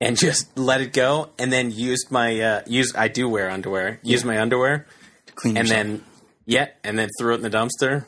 and 0.00 0.16
just 0.26 0.58
let 0.58 0.80
it 0.80 0.92
go, 0.92 1.28
and 1.38 1.52
then 1.52 1.70
used 1.70 2.10
my 2.10 2.40
uh, 2.40 2.62
use. 2.66 2.92
I 2.96 3.06
do 3.06 3.28
wear 3.28 3.48
underwear. 3.48 4.00
Use 4.02 4.24
my 4.24 4.40
underwear 4.40 4.86
to 5.26 5.32
clean, 5.34 5.56
and 5.56 5.68
yourself. 5.68 5.86
then 5.86 6.04
yeah, 6.46 6.66
and 6.82 6.98
then 6.98 7.10
threw 7.16 7.34
it 7.34 7.36
in 7.36 7.42
the 7.42 7.50
dumpster, 7.50 8.06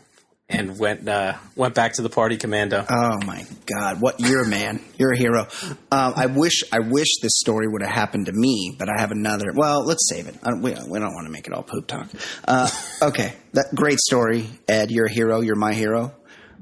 and 0.48 0.76
went 0.80 1.08
uh, 1.08 1.34
went 1.54 1.76
back 1.76 1.92
to 1.92 2.02
the 2.02 2.10
party 2.10 2.38
commando. 2.38 2.84
Oh 2.90 3.24
my 3.24 3.46
god! 3.66 4.00
What 4.00 4.18
you're 4.18 4.42
a 4.42 4.48
man. 4.48 4.80
You're 4.98 5.12
a 5.12 5.16
hero. 5.16 5.46
Um, 5.92 6.14
I 6.16 6.26
wish 6.26 6.64
I 6.72 6.80
wish 6.80 7.20
this 7.22 7.38
story 7.38 7.68
would 7.68 7.82
have 7.82 7.92
happened 7.92 8.26
to 8.26 8.32
me, 8.32 8.74
but 8.76 8.88
I 8.88 9.00
have 9.00 9.12
another. 9.12 9.52
Well, 9.54 9.84
let's 9.84 10.08
save 10.08 10.26
it. 10.26 10.34
we, 10.42 10.72
we 10.72 10.98
don't 10.98 11.14
want 11.14 11.28
to 11.28 11.30
make 11.30 11.46
it 11.46 11.52
all 11.52 11.62
poop 11.62 11.86
talk. 11.86 12.08
Uh, 12.48 12.68
okay, 13.00 13.32
that 13.52 13.66
great 13.76 14.00
story, 14.00 14.48
Ed. 14.66 14.90
You're 14.90 15.06
a 15.06 15.12
hero. 15.12 15.40
You're 15.40 15.54
my 15.54 15.72
hero. 15.72 16.12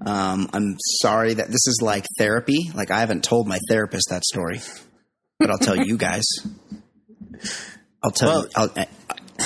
Um, 0.05 0.49
I'm 0.53 0.77
sorry 0.79 1.35
that 1.35 1.49
this 1.49 1.67
is 1.67 1.81
like 1.83 2.07
therapy. 2.19 2.71
Like 2.75 2.91
I 2.91 3.01
haven't 3.01 3.25
told 3.25 3.47
my 3.47 3.59
therapist 3.69 4.09
that 4.11 4.25
story, 4.25 4.61
but 5.39 5.51
I'll 5.51 5.59
tell 5.59 5.77
you 5.77 5.97
guys. 5.97 6.25
I'll 8.03 8.11
tell 8.11 8.29
well, 8.29 8.43
you. 8.45 8.51
I'll, 8.57 8.71
uh, 8.77 8.85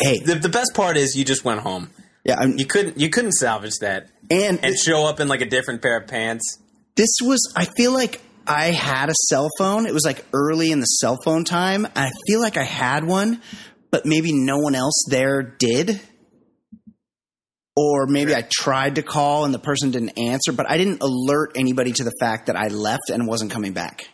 hey, 0.00 0.18
the, 0.20 0.36
the 0.36 0.48
best 0.48 0.74
part 0.74 0.96
is 0.96 1.16
you 1.16 1.24
just 1.24 1.44
went 1.44 1.61
home. 1.61 1.90
Yeah, 2.24 2.36
I'm, 2.38 2.57
you 2.57 2.66
couldn't 2.66 2.98
you 2.98 3.11
couldn't 3.11 3.32
salvage 3.32 3.74
that 3.80 4.09
and 4.30 4.64
and 4.64 4.76
show 4.78 5.07
up 5.07 5.20
in 5.20 5.28
like 5.28 5.40
a 5.40 5.46
different 5.46 5.82
pair 5.82 5.98
of 5.98 6.07
pants. 6.07 6.59
This 6.96 7.18
was. 7.20 7.52
I 7.57 7.66
feel 7.76 7.92
like 7.92 8.22
I 8.46 8.66
had 8.66 9.09
a 9.11 9.14
cell 9.28 9.48
phone. 9.59 9.86
It 9.86 9.92
was 9.92 10.05
like 10.05 10.24
early 10.32 10.70
in 10.70 10.80
the 10.80 10.86
cell 10.86 11.18
phone 11.24 11.44
time. 11.44 11.86
I 11.96 12.11
feel 12.26 12.40
like 12.40 12.57
I 12.57 12.62
had 12.62 13.05
one, 13.05 13.42
but 13.90 14.07
maybe 14.07 14.32
no 14.32 14.59
one 14.59 14.74
else 14.74 15.05
there 15.11 15.42
did. 15.42 16.00
Or 17.77 18.07
maybe 18.07 18.35
I 18.35 18.43
tried 18.49 18.97
to 18.97 19.03
call 19.03 19.45
and 19.45 19.53
the 19.53 19.59
person 19.59 19.91
didn't 19.91 20.16
answer, 20.18 20.53
but 20.53 20.70
I 20.70 20.79
didn't 20.79 21.03
alert 21.03 21.53
anybody 21.57 21.93
to 21.93 22.05
the 22.05 22.12
fact 22.20 22.47
that 22.47 22.57
I 22.57 22.68
left 22.68 23.11
and 23.11 23.27
wasn't 23.27 23.51
coming 23.51 23.72
back. 23.72 24.09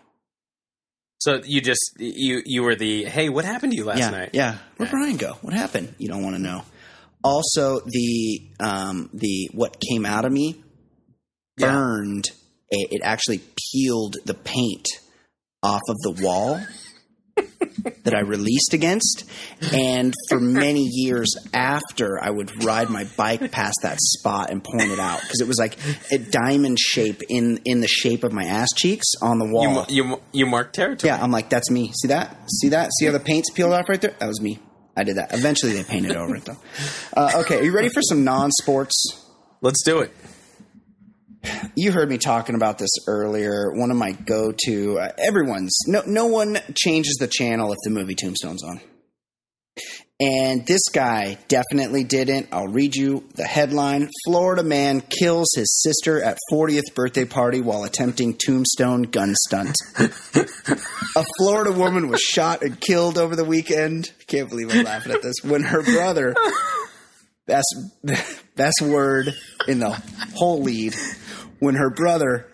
So 1.19 1.43
you 1.45 1.61
just 1.61 1.97
you 1.99 2.41
you 2.47 2.63
were 2.63 2.75
the 2.75 3.05
hey, 3.05 3.29
what 3.29 3.45
happened 3.45 3.73
to 3.73 3.77
you 3.77 3.85
last 3.85 3.99
yeah, 3.99 4.11
night? 4.11 4.31
Yeah, 4.33 4.57
where'd 4.79 4.89
yeah. 4.89 4.91
Brian 4.91 5.17
go? 5.19 5.37
What 5.43 5.53
happened? 5.53 5.95
You 5.99 6.09
don't 6.09 6.23
want 6.23 6.37
to 6.37 6.43
know. 6.43 6.63
Also, 7.23 7.81
the 7.81 8.49
um 8.59 9.11
the 9.13 9.51
what 9.53 9.77
came 9.81 10.07
out 10.07 10.25
of 10.25 10.33
me 10.33 10.63
burned. 11.59 12.31
It, 12.71 12.93
it 12.93 13.01
actually 13.05 13.43
peeled 13.73 14.17
the 14.25 14.33
paint 14.33 14.87
off 15.63 15.83
of 15.89 15.97
the 15.99 16.25
wall 16.25 16.59
that 18.05 18.15
I 18.15 18.21
released 18.21 18.73
against. 18.73 19.25
And 19.73 20.15
for 20.29 20.41
many 20.41 20.83
years 20.83 21.35
after, 21.53 22.19
I 22.23 22.31
would 22.31 22.65
ride 22.65 22.91
my 22.91 23.05
bike 23.17 23.51
past 23.53 23.79
that 23.83 23.99
spot 24.01 24.51
and 24.51 24.63
point 24.63 24.91
it 24.91 24.99
out 24.99 25.21
because 25.21 25.41
it 25.41 25.49
was 25.49 25.59
like 25.59 25.77
a 26.11 26.19
diamond 26.19 26.79
shape 26.79 27.23
in 27.29 27.61
in 27.65 27.81
the 27.81 27.89
shape 27.89 28.25
of 28.25 28.33
my 28.33 28.45
ass 28.45 28.69
cheeks 28.75 29.07
on 29.23 29.39
the 29.39 29.47
wall. 29.47 29.87
You 29.89 30.05
you, 30.05 30.21
you 30.33 30.47
marked 30.47 30.75
territory. 30.75 31.09
Yeah, 31.09 31.23
I'm 31.23 31.31
like, 31.31 31.51
that's 31.51 31.71
me. 31.71 31.93
See 31.93 32.09
that? 32.09 32.37
See 32.51 32.71
that? 32.71 32.91
See 32.99 33.07
how 33.07 33.13
the 33.13 33.21
paint's 33.21 33.51
peeled 33.51 33.73
off 33.73 33.89
right 33.89 34.01
there? 34.01 34.15
That 34.19 34.27
was 34.27 34.41
me. 34.41 34.59
I 34.97 35.05
did 35.05 35.17
that. 35.17 35.33
Eventually, 35.33 35.73
they 35.73 35.85
painted 35.85 36.17
over 36.17 36.37
it 36.37 36.45
though. 36.45 36.59
Uh, 37.17 37.33
okay, 37.37 37.61
are 37.61 37.63
you 37.63 37.73
ready 37.73 37.89
for 37.89 38.03
some 38.03 38.25
non-sports? 38.25 39.27
Let's 39.63 39.83
do 39.85 40.01
it 40.01 40.13
you 41.75 41.93
heard 41.93 42.09
me 42.09 42.19
talking 42.19 42.55
about 42.55 42.79
this 42.79 42.91
earlier. 43.07 43.73
One 43.73 43.91
of 43.91 43.97
my 43.97 44.13
go-to, 44.13 44.99
uh, 44.99 45.13
everyone's 45.19 45.77
no 45.87 46.03
no 46.07 46.27
one 46.27 46.59
changes 46.75 47.17
the 47.19 47.29
channel 47.29 47.73
if 47.73 47.79
the 47.85 47.91
movie 47.91 48.15
Tombstone's 48.15 48.63
on. 48.63 48.81
And 50.23 50.67
this 50.67 50.83
guy 50.93 51.39
definitely 51.49 52.05
didn't. 52.05 52.49
I'll 52.53 52.69
read 52.69 52.95
you 52.95 53.25
the 53.37 53.47
headline 53.47 54.11
Florida 54.27 54.63
man 54.63 55.01
kills 55.01 55.49
his 55.57 55.81
sister 55.81 56.23
at 56.23 56.37
40th 56.53 56.95
birthday 56.95 57.25
party 57.25 57.63
while 57.63 57.85
attempting 57.85 58.37
tombstone 58.37 59.03
gun 59.05 59.35
stunt. 59.35 59.75
a 59.97 61.25
Florida 61.39 61.73
woman 61.73 62.09
was 62.09 62.21
shot 62.21 62.63
and 62.63 62.79
killed 62.79 63.17
over 63.17 63.35
the 63.35 63.47
weekend. 63.47 64.13
Can't 64.27 64.51
believe 64.51 64.75
I'm 64.75 64.85
laughing 64.85 65.13
at 65.13 65.23
this. 65.23 65.37
When 65.43 65.63
her 65.63 65.83
brother, 65.83 66.35
best, 67.51 68.45
best 68.57 68.83
word 68.83 69.35
in 69.67 69.81
the 69.81 69.91
whole 70.35 70.63
lead, 70.63 70.95
when 71.59 71.75
her 71.75 71.91
brother 71.91 72.47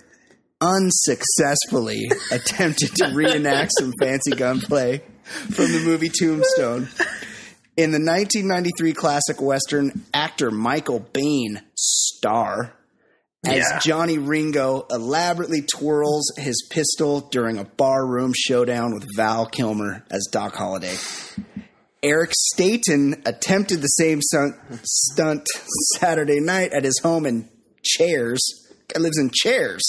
unsuccessfully 0.61 2.11
attempted 2.33 2.95
to 2.97 3.13
reenact 3.15 3.73
some 3.79 3.93
fancy 4.01 4.33
gunplay 4.33 5.03
from 5.25 5.71
the 5.73 5.83
movie 5.85 6.09
Tombstone. 6.09 6.89
In 7.77 7.91
the 7.91 8.01
1993 8.01 8.95
classic 8.95 9.41
Western, 9.41 10.05
actor 10.15 10.51
Michael 10.51 11.01
Biehn 11.01 11.61
star 11.77 12.73
as 13.45 13.59
yeah. 13.59 13.79
Johnny 13.81 14.19
Ringo 14.19 14.87
elaborately 14.91 15.63
twirls 15.63 16.33
his 16.39 16.67
pistol 16.71 17.21
during 17.21 17.59
a 17.59 17.65
barroom 17.65 18.33
showdown 18.35 18.95
with 18.95 19.07
Val 19.15 19.47
Kilmer 19.47 20.05
as 20.11 20.27
Doc 20.33 20.55
Holliday. 20.55 20.97
Eric 22.07 22.31
Staten 22.37 23.21
attempted 23.27 23.81
the 23.83 23.89
same 23.89 24.21
stunt 24.23 25.45
Saturday 25.97 26.39
night 26.39 26.73
at 26.73 26.85
his 26.85 27.01
home 27.03 27.27
in 27.27 27.49
Chairs, 27.83 28.41
guy 28.95 29.01
lives 29.01 29.19
in 29.19 29.31
chairs, 29.35 29.83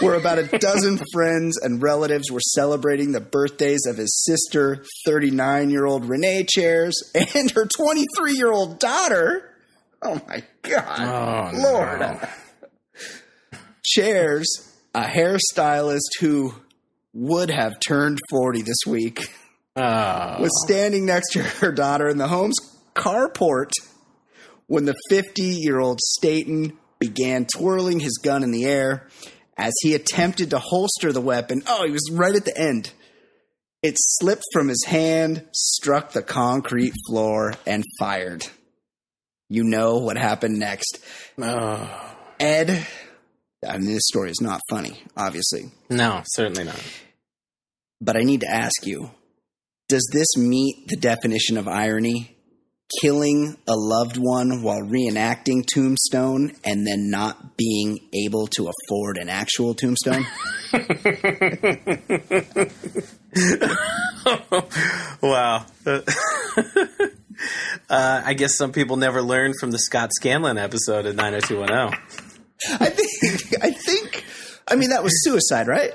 where 0.00 0.14
about 0.14 0.38
a 0.38 0.58
dozen 0.58 0.98
friends 1.12 1.58
and 1.58 1.82
relatives 1.82 2.30
were 2.30 2.40
celebrating 2.40 3.12
the 3.12 3.20
birthdays 3.20 3.84
of 3.86 3.98
his 3.98 4.24
sister, 4.24 4.82
39 5.04 5.68
year 5.68 5.84
old 5.84 6.06
Renee 6.06 6.46
Chairs, 6.48 6.94
and 7.34 7.50
her 7.50 7.66
23 7.66 8.34
year 8.34 8.50
old 8.50 8.78
daughter. 8.78 9.54
Oh 10.00 10.22
my 10.26 10.42
God. 10.62 11.52
Oh, 11.54 11.58
Lord. 11.62 12.00
No. 12.00 12.20
Chairs, 13.84 14.46
a 14.94 15.02
hairstylist 15.02 16.18
who 16.18 16.54
would 17.12 17.50
have 17.50 17.78
turned 17.78 18.18
40 18.30 18.62
this 18.62 18.86
week, 18.86 19.28
oh. 19.76 20.40
was 20.40 20.64
standing 20.64 21.06
next 21.06 21.32
to 21.32 21.42
her 21.42 21.72
daughter 21.72 22.08
in 22.08 22.18
the 22.18 22.28
home's 22.28 22.56
carport 22.94 23.70
when 24.66 24.84
the 24.84 24.94
50 25.08 25.42
year 25.42 25.78
old 25.78 26.00
Staten 26.00 26.78
began 26.98 27.46
twirling 27.46 28.00
his 28.00 28.18
gun 28.22 28.42
in 28.42 28.52
the 28.52 28.64
air 28.64 29.08
as 29.56 29.72
he 29.82 29.94
attempted 29.94 30.50
to 30.50 30.58
holster 30.58 31.12
the 31.12 31.20
weapon. 31.20 31.62
Oh, 31.66 31.84
he 31.84 31.92
was 31.92 32.10
right 32.12 32.34
at 32.34 32.44
the 32.44 32.56
end. 32.56 32.92
It 33.82 33.96
slipped 33.98 34.44
from 34.52 34.68
his 34.68 34.84
hand, 34.86 35.44
struck 35.52 36.12
the 36.12 36.22
concrete 36.22 36.94
floor, 37.08 37.54
and 37.66 37.84
fired. 37.98 38.46
You 39.48 39.64
know 39.64 39.98
what 39.98 40.16
happened 40.16 40.58
next. 40.58 40.98
Oh. 41.38 42.16
Ed, 42.38 42.86
I 43.66 43.78
mean, 43.78 43.92
this 43.92 44.06
story 44.06 44.30
is 44.30 44.40
not 44.40 44.60
funny, 44.70 45.02
obviously. 45.16 45.72
No, 45.90 46.22
certainly 46.24 46.64
not. 46.64 46.80
But 48.00 48.16
I 48.16 48.22
need 48.22 48.40
to 48.40 48.50
ask 48.50 48.86
you 48.86 49.10
does 49.92 50.08
this 50.10 50.38
meet 50.38 50.88
the 50.88 50.96
definition 50.96 51.58
of 51.58 51.68
irony? 51.68 52.34
killing 53.00 53.56
a 53.66 53.74
loved 53.74 54.18
one 54.18 54.62
while 54.62 54.82
reenacting 54.82 55.64
Tombstone 55.66 56.52
and 56.62 56.86
then 56.86 57.08
not 57.10 57.56
being 57.56 57.98
able 58.12 58.46
to 58.48 58.68
afford 58.68 59.16
an 59.16 59.30
actual 59.30 59.74
tombstone? 59.74 60.26
wow. 65.22 65.64
uh, 67.88 67.90
I 67.90 68.34
guess 68.34 68.58
some 68.58 68.72
people 68.72 68.98
never 68.98 69.22
learned 69.22 69.54
from 69.58 69.70
the 69.70 69.78
Scott 69.78 70.10
Scanlon 70.14 70.58
episode 70.58 71.06
of 71.06 71.16
90210. 71.16 71.98
I 72.78 72.90
think, 72.90 73.64
I 73.64 73.70
think, 73.70 74.26
I 74.68 74.76
mean, 74.76 74.90
that 74.90 75.02
was 75.02 75.24
suicide, 75.24 75.66
right? 75.66 75.94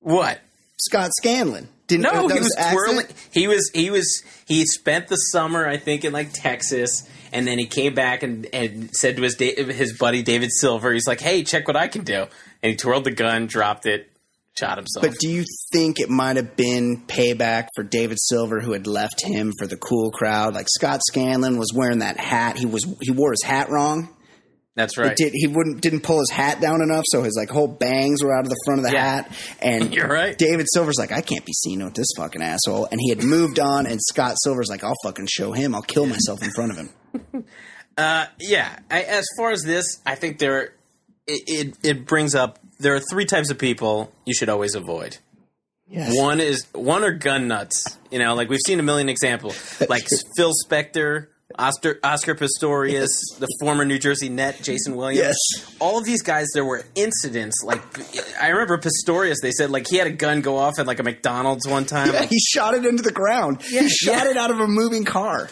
What? 0.00 0.42
Scott 0.78 1.10
Scanlon. 1.16 1.70
Didn't 1.90 2.02
no, 2.02 2.28
he 2.28 2.38
was 2.38 2.56
twirling. 2.70 3.06
He 3.32 3.48
was 3.48 3.68
he 3.74 3.90
was 3.90 4.22
he 4.46 4.64
spent 4.64 5.08
the 5.08 5.16
summer, 5.16 5.66
I 5.66 5.76
think, 5.76 6.04
in 6.04 6.12
like 6.12 6.32
Texas, 6.32 7.02
and 7.32 7.48
then 7.48 7.58
he 7.58 7.66
came 7.66 7.94
back 7.94 8.22
and, 8.22 8.46
and 8.52 8.94
said 8.94 9.16
to 9.16 9.22
his 9.22 9.36
his 9.36 9.98
buddy 9.98 10.22
David 10.22 10.50
Silver, 10.52 10.92
he's 10.92 11.08
like, 11.08 11.20
"Hey, 11.20 11.42
check 11.42 11.66
what 11.66 11.76
I 11.76 11.88
can 11.88 12.04
do," 12.04 12.26
and 12.62 12.70
he 12.70 12.76
twirled 12.76 13.02
the 13.02 13.10
gun, 13.10 13.46
dropped 13.46 13.86
it, 13.86 14.08
shot 14.56 14.78
himself. 14.78 15.04
But 15.04 15.18
do 15.18 15.28
you 15.28 15.44
think 15.72 15.98
it 15.98 16.08
might 16.08 16.36
have 16.36 16.54
been 16.54 17.02
payback 17.08 17.68
for 17.74 17.82
David 17.82 18.18
Silver, 18.20 18.60
who 18.60 18.72
had 18.72 18.86
left 18.86 19.24
him 19.24 19.52
for 19.58 19.66
the 19.66 19.76
cool 19.76 20.12
crowd? 20.12 20.54
Like 20.54 20.68
Scott 20.68 21.00
Scanlon 21.10 21.58
was 21.58 21.72
wearing 21.74 21.98
that 21.98 22.18
hat. 22.20 22.56
He 22.56 22.66
was 22.66 22.84
he 23.00 23.10
wore 23.10 23.32
his 23.32 23.42
hat 23.42 23.68
wrong. 23.68 24.08
That's 24.80 24.96
right. 24.96 25.14
Did, 25.14 25.32
he 25.34 25.46
wouldn't 25.46 25.82
didn't 25.82 26.00
pull 26.00 26.18
his 26.20 26.30
hat 26.30 26.60
down 26.60 26.80
enough, 26.80 27.04
so 27.06 27.22
his 27.22 27.36
like 27.36 27.50
whole 27.50 27.68
bangs 27.68 28.24
were 28.24 28.32
out 28.32 28.44
of 28.44 28.48
the 28.48 28.56
front 28.64 28.80
of 28.80 28.86
the 28.86 28.92
yeah. 28.92 29.22
hat. 29.22 29.56
And 29.60 29.94
you're 29.94 30.08
right. 30.08 30.36
David 30.36 30.66
Silver's 30.72 30.96
like, 30.98 31.12
I 31.12 31.20
can't 31.20 31.44
be 31.44 31.52
seen 31.52 31.84
with 31.84 31.94
this 31.94 32.08
fucking 32.16 32.40
asshole. 32.40 32.88
And 32.90 32.98
he 32.98 33.10
had 33.10 33.22
moved 33.22 33.58
on, 33.58 33.86
and 33.86 34.00
Scott 34.00 34.36
Silver's 34.42 34.68
like, 34.70 34.82
I'll 34.82 34.94
fucking 35.04 35.28
show 35.30 35.52
him. 35.52 35.74
I'll 35.74 35.82
kill 35.82 36.06
myself 36.06 36.42
in 36.42 36.50
front 36.50 36.72
of 36.72 36.76
him. 36.78 37.44
uh, 37.98 38.26
yeah. 38.38 38.78
I, 38.90 39.02
as 39.02 39.26
far 39.36 39.50
as 39.50 39.62
this, 39.62 40.00
I 40.06 40.14
think 40.14 40.38
there 40.38 40.74
it, 41.26 41.42
it 41.46 41.76
it 41.82 42.06
brings 42.06 42.34
up 42.34 42.58
there 42.78 42.94
are 42.94 43.00
three 43.10 43.26
types 43.26 43.50
of 43.50 43.58
people 43.58 44.12
you 44.24 44.32
should 44.32 44.48
always 44.48 44.74
avoid. 44.74 45.18
Yes. 45.86 46.16
One 46.16 46.40
is 46.40 46.66
one 46.72 47.04
are 47.04 47.12
gun 47.12 47.48
nuts. 47.48 47.98
You 48.10 48.18
know, 48.18 48.34
like 48.34 48.48
we've 48.48 48.60
seen 48.64 48.80
a 48.80 48.82
million 48.82 49.08
examples, 49.08 49.82
like 49.88 50.06
Phil 50.36 50.52
Spector 50.66 51.26
Oscar, 51.58 51.98
Oscar 52.02 52.34
Pistorius, 52.34 52.92
yes. 52.92 53.10
the 53.38 53.48
former 53.60 53.84
New 53.84 53.98
Jersey 53.98 54.28
Net, 54.28 54.56
Jayson 54.62 54.96
Williams. 54.96 55.18
Yes. 55.18 55.76
All 55.80 55.98
of 55.98 56.04
these 56.04 56.22
guys, 56.22 56.46
there 56.54 56.64
were 56.64 56.84
incidents. 56.94 57.62
Like, 57.64 57.82
I 58.40 58.48
remember 58.48 58.78
Pistorius, 58.78 59.36
they 59.42 59.50
said, 59.50 59.70
like, 59.70 59.86
he 59.88 59.96
had 59.96 60.06
a 60.06 60.12
gun 60.12 60.40
go 60.40 60.56
off 60.56 60.78
at, 60.78 60.86
like, 60.86 61.00
a 61.00 61.02
McDonald's 61.02 61.66
one 61.66 61.84
time. 61.84 62.12
Yeah, 62.12 62.20
like, 62.20 62.30
he 62.30 62.38
shot 62.38 62.74
it 62.74 62.84
into 62.84 63.02
the 63.02 63.12
ground. 63.12 63.62
Yeah, 63.70 63.82
he 63.82 63.88
shot 63.88 64.24
yeah. 64.24 64.30
it 64.30 64.36
out 64.36 64.50
of 64.50 64.60
a 64.60 64.66
moving 64.66 65.04
car. 65.04 65.50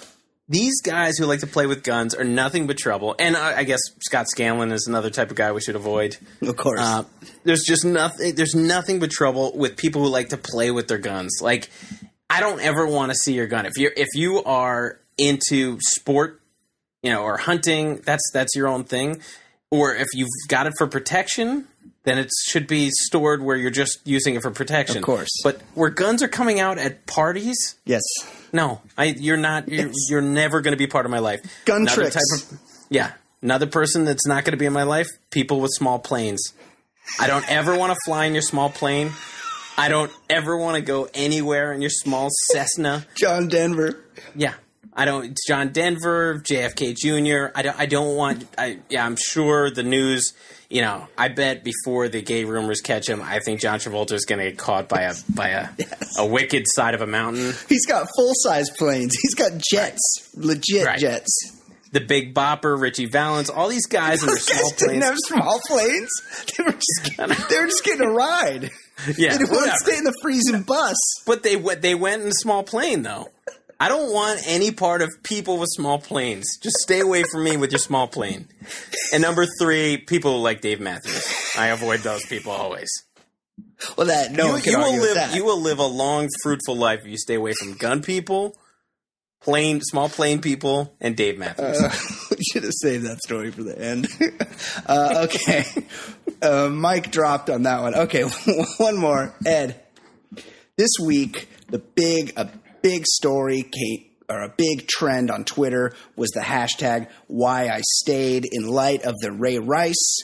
These 0.51 0.81
guys 0.81 1.19
who 1.19 1.27
like 1.27 1.41
to 1.41 1.47
play 1.47 1.67
with 1.67 1.83
guns 1.83 2.15
are 2.15 2.25
nothing 2.25 2.67
but 2.67 2.79
trouble. 2.79 3.15
And 3.19 3.37
I, 3.37 3.59
I 3.59 3.65
guess 3.65 3.81
Scott 4.01 4.31
Scanlon 4.31 4.73
is 4.73 4.87
another 4.87 5.11
type 5.11 5.31
of 5.31 5.37
guy 5.37 5.53
we 5.53 5.61
should 5.61 5.77
avoid. 5.77 6.17
Of 6.41 6.57
course. 6.57 6.81
Uh, 6.81 7.05
there's 7.45 7.65
just 7.67 7.85
nothing, 7.85 8.35
there's 8.35 8.55
nothing 8.55 8.99
but 8.99 9.11
trouble 9.11 9.53
with 9.55 9.77
people 9.77 10.03
who 10.03 10.09
like 10.09 10.31
to 10.31 10.39
play 10.39 10.71
with 10.71 10.89
their 10.89 10.97
guns. 10.97 11.41
Like, 11.43 11.69
I 12.31 12.41
don't 12.41 12.63
ever 12.63 12.87
want 12.87 13.13
to 13.13 13.15
see 13.15 13.35
your 13.35 13.47
gun. 13.47 13.67
If 13.67 13.77
you're, 13.77 13.93
if 13.95 14.09
you 14.15 14.43
are 14.43 14.99
into 15.19 15.79
sport, 15.81 16.41
you 17.03 17.13
know, 17.13 17.23
or 17.23 17.37
hunting, 17.37 17.97
that's 18.05 18.23
that's 18.33 18.55
your 18.57 18.69
own 18.69 18.85
thing. 18.85 19.21
or 19.71 19.95
if 19.95 20.09
you've 20.15 20.29
got 20.49 20.67
it 20.67 20.73
for 20.79 20.87
protection, 20.87 21.67
then 22.05 22.19
it 22.19 22.31
should 22.47 22.67
be 22.67 22.91
stored 22.91 23.43
where 23.43 23.57
you're 23.57 23.71
just 23.71 23.99
using 24.07 24.35
it 24.35 24.43
for 24.43 24.51
protection. 24.51 24.99
Of 24.99 25.03
course. 25.03 25.29
But 25.45 25.61
where 25.75 25.91
guns 25.91 26.23
are 26.23 26.29
coming 26.29 26.59
out 26.61 26.79
at 26.79 27.07
parties, 27.07 27.77
yes. 27.85 28.03
No, 28.53 28.81
I. 28.97 29.07
You're 29.07 29.37
not. 29.37 29.69
You're, 29.69 29.91
you're 30.09 30.23
never 30.23 30.61
going 30.63 30.73
to 30.73 30.79
be 30.79 30.87
part 30.87 31.05
of 31.05 31.11
my 31.11 31.19
life. 31.19 31.41
Gun 31.67 31.83
another 31.83 32.11
tricks. 32.11 32.51
Of, 32.53 32.59
yeah, 32.89 33.13
another 33.43 33.67
person 33.67 34.05
that's 34.05 34.27
not 34.27 34.45
going 34.45 34.53
to 34.53 34.59
be 34.59 34.67
in 34.67 34.73
my 34.73 34.85
life. 34.85 35.09
People 35.31 35.61
with 35.61 35.73
small 35.75 35.99
planes. 35.99 36.55
I 37.21 37.27
don't 37.27 37.49
ever 37.51 37.77
want 37.77 37.93
to 37.93 37.99
fly 38.07 38.25
in 38.25 38.33
your 38.33 38.43
small 38.43 38.71
plane. 38.71 39.13
I 39.77 39.89
don't 39.89 40.11
ever 40.29 40.57
want 40.57 40.77
to 40.77 40.83
go 40.83 41.09
anywhere 41.15 41.73
in 41.73 41.81
your 41.81 41.91
small 41.91 42.31
Cessna. 42.51 43.07
John 43.15 43.49
Denver. 43.49 44.03
Yeah, 44.35 44.55
I 44.99 45.05
don't. 45.05 45.27
It's 45.27 45.47
John 45.47 45.69
Denver, 45.69 46.43
JFK 46.45 46.97
Jr. 46.97 47.53
I 47.55 47.63
don't. 47.63 47.79
I 47.79 47.87
don't 47.87 48.17
want. 48.17 48.49
I 48.59 48.81
yeah. 48.91 49.07
I'm 49.07 49.15
sure 49.17 49.71
the 49.71 49.85
news. 49.85 50.33
You 50.69 50.83
know, 50.83 51.07
I 51.17 51.29
bet 51.29 51.63
before 51.63 52.09
the 52.09 52.21
gay 52.21 52.45
rumors 52.45 52.81
catch 52.81 53.09
him, 53.09 53.23
I 53.23 53.39
think 53.39 53.61
John 53.61 53.79
Travolta 53.79 54.13
is 54.13 54.27
going 54.27 54.41
to 54.41 54.51
get 54.51 54.59
caught 54.59 54.89
by 54.89 55.03
a 55.03 55.15
by 55.33 55.51
a 55.51 55.69
yes. 55.79 56.19
a 56.19 56.27
wicked 56.27 56.65
side 56.67 56.95
of 56.95 57.01
a 57.01 57.07
mountain. 57.07 57.55
He's 57.69 57.87
got 57.87 58.09
full 58.17 58.33
size 58.35 58.71
planes. 58.71 59.17
He's 59.23 59.35
got 59.35 59.53
jets, 59.71 60.33
right. 60.37 60.45
legit 60.45 60.85
right. 60.85 60.99
jets. 60.99 61.55
The 61.93 62.01
Big 62.01 62.35
Bopper, 62.35 62.79
Ritchie 62.79 63.07
Valens, 63.07 63.49
all 63.49 63.69
these 63.69 63.87
guys 63.87 64.21
in 64.23 64.27
their 64.27 64.37
small 64.39 64.73
planes. 64.73 64.81
Didn't 64.81 65.03
have 65.03 65.17
small 65.19 65.61
planes. 65.67 66.11
They 66.59 66.65
were 66.65 66.73
just, 66.73 67.49
they 67.49 67.59
were 67.61 67.67
just 67.67 67.85
getting 67.85 68.07
a 68.07 68.11
ride. 68.11 68.71
Yeah, 69.17 69.31
they 69.31 69.39
didn't 69.39 69.51
want 69.51 69.71
to 69.71 69.77
stay 69.79 69.97
in 69.97 70.05
the 70.05 70.15
freezing 70.21 70.63
bus. 70.63 70.97
But 71.25 71.45
they 71.45 71.55
they 71.55 71.95
went 71.95 72.23
in 72.23 72.29
a 72.29 72.33
small 72.33 72.65
plane 72.65 73.03
though. 73.03 73.29
I 73.81 73.89
don't 73.89 74.13
want 74.13 74.41
any 74.47 74.73
part 74.73 75.03
of 75.03 75.23
people 75.23 75.59
with 75.59 75.69
small 75.71 75.99
planes. 75.99 76.59
Just 76.61 76.77
stay 76.79 77.01
away 77.01 77.23
from 77.31 77.45
me 77.45 77.57
with 77.57 77.71
your 77.71 77.79
small 77.79 78.09
plane. 78.09 78.49
And 79.13 79.23
number 79.23 79.47
three, 79.61 79.99
people 79.99 80.43
like 80.43 80.61
Dave 80.61 80.81
Matthews. 80.81 81.25
I 81.57 81.69
avoid 81.69 82.01
those 82.01 82.27
people 82.27 82.51
always. 82.51 82.91
Well, 83.97 84.09
that 84.09 84.33
no 84.33 84.57
you, 84.57 84.73
you 84.73 84.79
will 84.79 85.01
live. 85.01 85.35
You 85.35 85.45
will 85.45 85.61
live 85.61 85.79
a 85.79 85.87
long, 85.87 86.29
fruitful 86.43 86.77
life 86.77 87.01
if 87.01 87.07
you 87.07 87.19
stay 87.19 87.35
away 87.35 87.53
from 87.53 87.75
gun 87.75 88.03
people, 88.03 88.57
plane, 89.41 89.81
small 89.81 90.09
plane 90.09 90.41
people, 90.41 90.95
and 91.01 91.17
Dave 91.17 91.39
Matthews. 91.39 91.81
Uh, 91.81 91.95
we 92.37 92.43
should 92.53 92.65
have 92.65 92.73
saved 92.83 93.05
that 93.07 93.19
story 93.19 93.53
for 93.53 93.63
the 93.63 93.79
end. 93.79 94.09
uh, 94.87 95.27
okay, 95.29 95.65
uh, 96.43 96.69
Mike 96.69 97.13
dropped 97.13 97.51
on 97.51 97.63
that 97.63 97.83
one. 97.83 97.95
Okay, 97.95 98.23
one 98.79 98.97
more, 98.97 99.35
Ed. 99.47 99.81
This 100.77 100.91
week, 101.01 101.49
the 101.69 101.79
big, 101.79 102.33
a 102.37 102.49
big 102.83 103.05
story 103.07 103.71
or 104.29 104.43
a 104.43 104.55
big 104.57 104.87
trend 104.87 105.31
on 105.31 105.45
Twitter 105.45 105.93
was 106.17 106.31
the 106.31 106.41
hashtag 106.41 107.09
why 107.27 107.69
I 107.69 107.81
stayed 107.83 108.47
in 108.51 108.67
light 108.67 109.03
of 109.05 109.15
the 109.21 109.33
Ray 109.33 109.59
Rice 109.59 110.23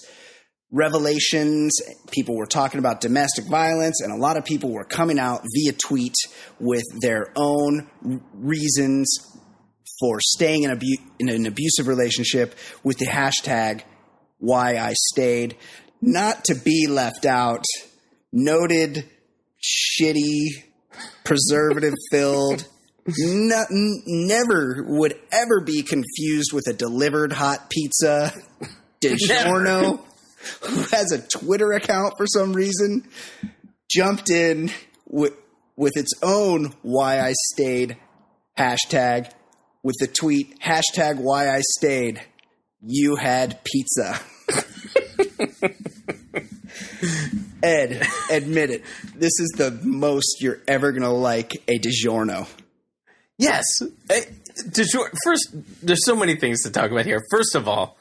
revelations. 0.71 1.73
People 2.11 2.37
were 2.37 2.47
talking 2.47 2.79
about 2.79 3.01
domestic 3.01 3.47
violence, 3.49 4.01
and 4.03 4.13
a 4.13 4.21
lot 4.21 4.37
of 4.37 4.45
people 4.45 4.73
were 4.73 4.85
coming 4.85 5.19
out 5.19 5.43
via 5.55 5.73
tweet 5.73 6.15
with 6.61 6.85
their 7.01 7.33
own 7.37 7.89
reasons 8.35 9.09
for 10.01 10.19
staying 10.21 10.65
in, 10.65 10.71
abu- 10.71 11.03
in 11.19 11.29
an 11.29 11.47
abusive 11.47 11.87
relationship 11.87 12.55
with 12.83 12.99
the 12.99 13.07
hashtag 13.07 13.83
why 14.39 14.77
I 14.77 14.95
stayed. 15.13 15.57
Not 16.03 16.45
to 16.45 16.55
be 16.55 16.87
left 16.89 17.25
out, 17.25 17.65
noted 18.33 19.09
shitty 19.63 20.49
preservative 21.25 21.95
filled. 22.11 22.67
No, 23.07 23.65
n- 23.71 24.03
never 24.07 24.85
would 24.87 25.15
ever 25.31 25.61
be 25.61 25.83
confused 25.83 26.53
with 26.53 26.67
a 26.69 26.73
delivered 26.73 27.33
hot 27.33 27.69
pizza. 27.69 28.33
DiGiorno, 29.01 30.01
who 30.63 30.83
has 30.97 31.13
a 31.13 31.21
Twitter 31.21 31.73
account 31.73 32.15
for 32.17 32.27
some 32.27 32.55
reason, 32.55 33.07
jumped 33.91 34.31
in 34.31 34.71
with 35.07 35.35
with 35.77 35.93
its 35.97 36.13
own 36.23 36.73
"Why 36.83 37.21
I 37.21 37.35
Stayed" 37.53 37.99
hashtag 38.59 39.31
with 39.83 39.97
the 40.01 40.07
tweet 40.07 40.61
hashtag 40.61 41.19
Why 41.19 41.51
I 41.55 41.61
Stayed. 41.61 42.23
You 42.81 43.17
had 43.17 43.61
pizza. 43.65 44.21
Ed, 47.65 48.07
admit 48.31 48.71
it. 48.71 48.85
This 49.15 49.33
is 49.41 49.53
the 49.57 49.71
most 49.83 50.43
you're 50.43 50.61
ever 50.69 50.93
going 50.93 51.03
to 51.03 51.09
like 51.09 51.55
a 51.67 51.79
DiGiorno. 51.79 52.47
Yes. 53.39 53.65
DiGiorno, 53.81 55.11
first, 55.25 55.49
there's 55.83 56.05
so 56.05 56.15
many 56.15 56.37
things 56.37 56.63
to 56.63 56.71
talk 56.71 56.91
about 56.91 57.07
here. 57.07 57.21
First 57.31 57.55
of 57.55 57.67
all, 57.67 57.97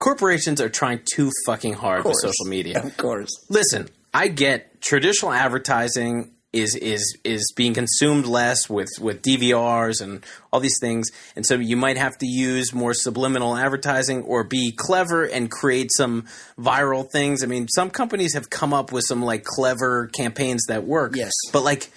corporations 0.00 0.60
are 0.60 0.70
trying 0.70 1.00
too 1.04 1.30
fucking 1.46 1.74
hard 1.74 2.04
with 2.04 2.16
social 2.20 2.46
media. 2.46 2.82
Of 2.82 2.96
course. 2.96 3.28
Listen, 3.50 3.88
I 4.12 4.28
get 4.28 4.80
traditional 4.80 5.32
advertising 5.32 6.32
is 6.54 6.74
is 6.76 7.18
is 7.24 7.52
being 7.56 7.74
consumed 7.74 8.26
less 8.26 8.70
with 8.70 8.88
with 9.00 9.22
DVRs 9.22 10.00
and 10.00 10.24
all 10.52 10.60
these 10.60 10.78
things, 10.80 11.10
and 11.36 11.44
so 11.44 11.56
you 11.56 11.76
might 11.76 11.96
have 11.96 12.16
to 12.18 12.26
use 12.26 12.72
more 12.72 12.94
subliminal 12.94 13.56
advertising 13.56 14.22
or 14.22 14.44
be 14.44 14.72
clever 14.72 15.24
and 15.24 15.50
create 15.50 15.90
some 15.96 16.24
viral 16.58 17.10
things. 17.10 17.42
I 17.42 17.46
mean, 17.46 17.68
some 17.68 17.90
companies 17.90 18.34
have 18.34 18.50
come 18.50 18.72
up 18.72 18.92
with 18.92 19.04
some 19.06 19.22
like 19.22 19.44
clever 19.44 20.06
campaigns 20.08 20.64
that 20.68 20.84
work. 20.84 21.16
Yes, 21.16 21.32
but 21.52 21.62
like 21.62 21.90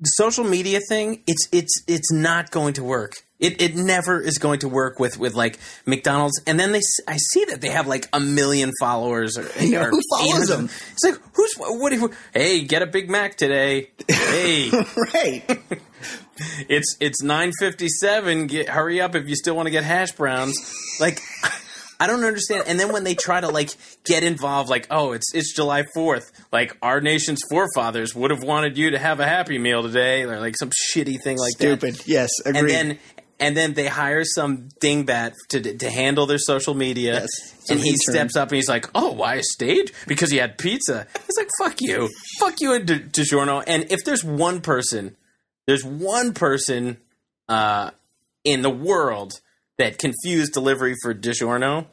the 0.00 0.08
social 0.08 0.44
media 0.44 0.80
thing, 0.88 1.22
it's 1.26 1.48
it's 1.52 1.82
it's 1.86 2.10
not 2.10 2.50
going 2.50 2.74
to 2.74 2.84
work. 2.84 3.24
It, 3.42 3.60
it 3.60 3.74
never 3.74 4.20
is 4.20 4.38
going 4.38 4.60
to 4.60 4.68
work 4.68 5.00
with, 5.00 5.18
with 5.18 5.34
like 5.34 5.58
McDonald's. 5.84 6.40
And 6.46 6.60
then 6.60 6.70
they, 6.70 6.80
I 7.08 7.16
see 7.16 7.44
that 7.46 7.60
they 7.60 7.70
have 7.70 7.88
like 7.88 8.08
a 8.12 8.20
million 8.20 8.70
followers. 8.78 9.36
Or, 9.36 9.42
or 9.42 9.90
who 9.90 10.00
follows 10.16 10.46
them? 10.46 10.66
It's 10.92 11.04
like 11.04 11.18
who's 11.34 11.54
what? 11.56 11.92
If, 11.92 12.02
hey, 12.32 12.62
get 12.64 12.82
a 12.82 12.86
Big 12.86 13.10
Mac 13.10 13.36
today. 13.36 13.90
Hey, 14.08 14.70
right. 15.14 15.42
it's 16.68 16.96
it's 17.00 17.22
nine 17.22 17.50
fifty 17.58 17.88
seven. 17.88 18.46
Get 18.46 18.68
hurry 18.68 19.00
up 19.00 19.16
if 19.16 19.28
you 19.28 19.34
still 19.34 19.56
want 19.56 19.66
to 19.66 19.70
get 19.70 19.84
hash 19.84 20.12
browns. 20.12 20.56
Like. 21.00 21.20
I 22.00 22.08
don't 22.08 22.24
understand. 22.24 22.64
And 22.66 22.80
then 22.80 22.92
when 22.92 23.04
they 23.04 23.14
try 23.14 23.40
to 23.40 23.48
like 23.48 23.70
get 24.02 24.24
involved, 24.24 24.68
like, 24.68 24.88
oh, 24.90 25.12
it's 25.12 25.32
it's 25.34 25.54
July 25.54 25.84
Fourth, 25.94 26.32
like 26.50 26.76
our 26.82 27.00
nation's 27.00 27.38
forefathers 27.48 28.12
would 28.12 28.32
have 28.32 28.42
wanted 28.42 28.76
you 28.76 28.90
to 28.90 28.98
have 28.98 29.20
a 29.20 29.24
Happy 29.24 29.56
Meal 29.56 29.84
today, 29.84 30.24
or 30.24 30.40
like 30.40 30.56
some 30.58 30.70
shitty 30.70 31.22
thing 31.22 31.38
like 31.38 31.52
Stupid. 31.52 31.94
that. 31.94 32.00
Stupid. 32.00 32.08
Yes, 32.08 32.30
agreed. 32.44 32.58
And 32.58 32.68
then 32.68 32.98
and 33.42 33.56
then 33.56 33.74
they 33.74 33.88
hire 33.88 34.24
some 34.24 34.68
dingbat 34.80 35.34
to 35.50 35.60
to 35.60 35.90
handle 35.90 36.26
their 36.26 36.38
social 36.38 36.74
media. 36.74 37.14
Yes, 37.14 37.28
and 37.68 37.80
he 37.80 37.88
intern. 37.88 37.98
steps 37.98 38.36
up 38.36 38.48
and 38.48 38.56
he's 38.56 38.68
like, 38.68 38.88
"Oh, 38.94 39.12
why 39.12 39.34
a 39.34 39.42
stage? 39.42 39.92
Because 40.06 40.30
he 40.30 40.38
had 40.38 40.58
pizza." 40.58 41.06
He's 41.26 41.36
like, 41.36 41.48
"Fuck 41.58 41.80
you, 41.80 42.08
fuck 42.38 42.60
you, 42.60 42.78
Di- 42.78 43.00
DiGiorno." 43.00 43.64
And 43.66 43.90
if 43.90 44.04
there's 44.04 44.24
one 44.24 44.60
person, 44.60 45.16
there's 45.66 45.84
one 45.84 46.34
person 46.34 46.98
uh, 47.48 47.90
in 48.44 48.62
the 48.62 48.70
world 48.70 49.32
that 49.78 49.98
confused 49.98 50.52
delivery 50.52 50.94
for 51.02 51.12
DiGiorno. 51.12 51.86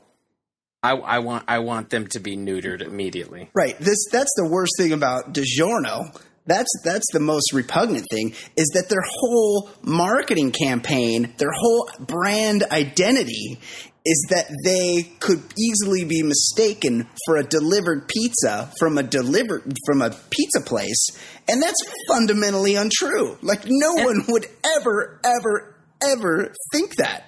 I, 0.81 0.91
I 0.91 1.19
want 1.19 1.43
I 1.47 1.59
want 1.59 1.89
them 1.89 2.07
to 2.07 2.19
be 2.19 2.37
neutered 2.37 2.81
immediately. 2.81 3.49
Right. 3.53 3.77
This 3.79 3.97
that's 4.11 4.33
the 4.37 4.47
worst 4.47 4.73
thing 4.77 4.93
about 4.93 5.33
DiGiorno 5.33 6.15
that's 6.45 6.69
that's 6.83 7.05
the 7.13 7.19
most 7.19 7.53
repugnant 7.53 8.07
thing 8.09 8.33
is 8.55 8.67
that 8.73 8.89
their 8.89 9.03
whole 9.05 9.69
marketing 9.83 10.51
campaign, 10.51 11.33
their 11.37 11.51
whole 11.51 11.89
brand 11.99 12.63
identity 12.71 13.59
is 14.05 14.27
that 14.29 14.47
they 14.63 15.03
could 15.19 15.43
easily 15.57 16.05
be 16.05 16.23
mistaken 16.23 17.07
for 17.25 17.37
a 17.37 17.43
delivered 17.43 18.07
pizza 18.07 18.71
from 18.79 18.97
a 18.97 19.03
delivered 19.03 19.73
from 19.85 20.01
a 20.01 20.09
pizza 20.09 20.61
place, 20.61 21.09
and 21.47 21.61
that's 21.61 21.79
fundamentally 22.07 22.75
untrue. 22.75 23.37
Like 23.41 23.63
no 23.67 23.97
and, 23.97 24.05
one 24.05 24.25
would 24.29 24.47
ever 24.63 25.19
ever 25.23 25.75
ever 26.01 26.53
think 26.71 26.95
that. 26.95 27.25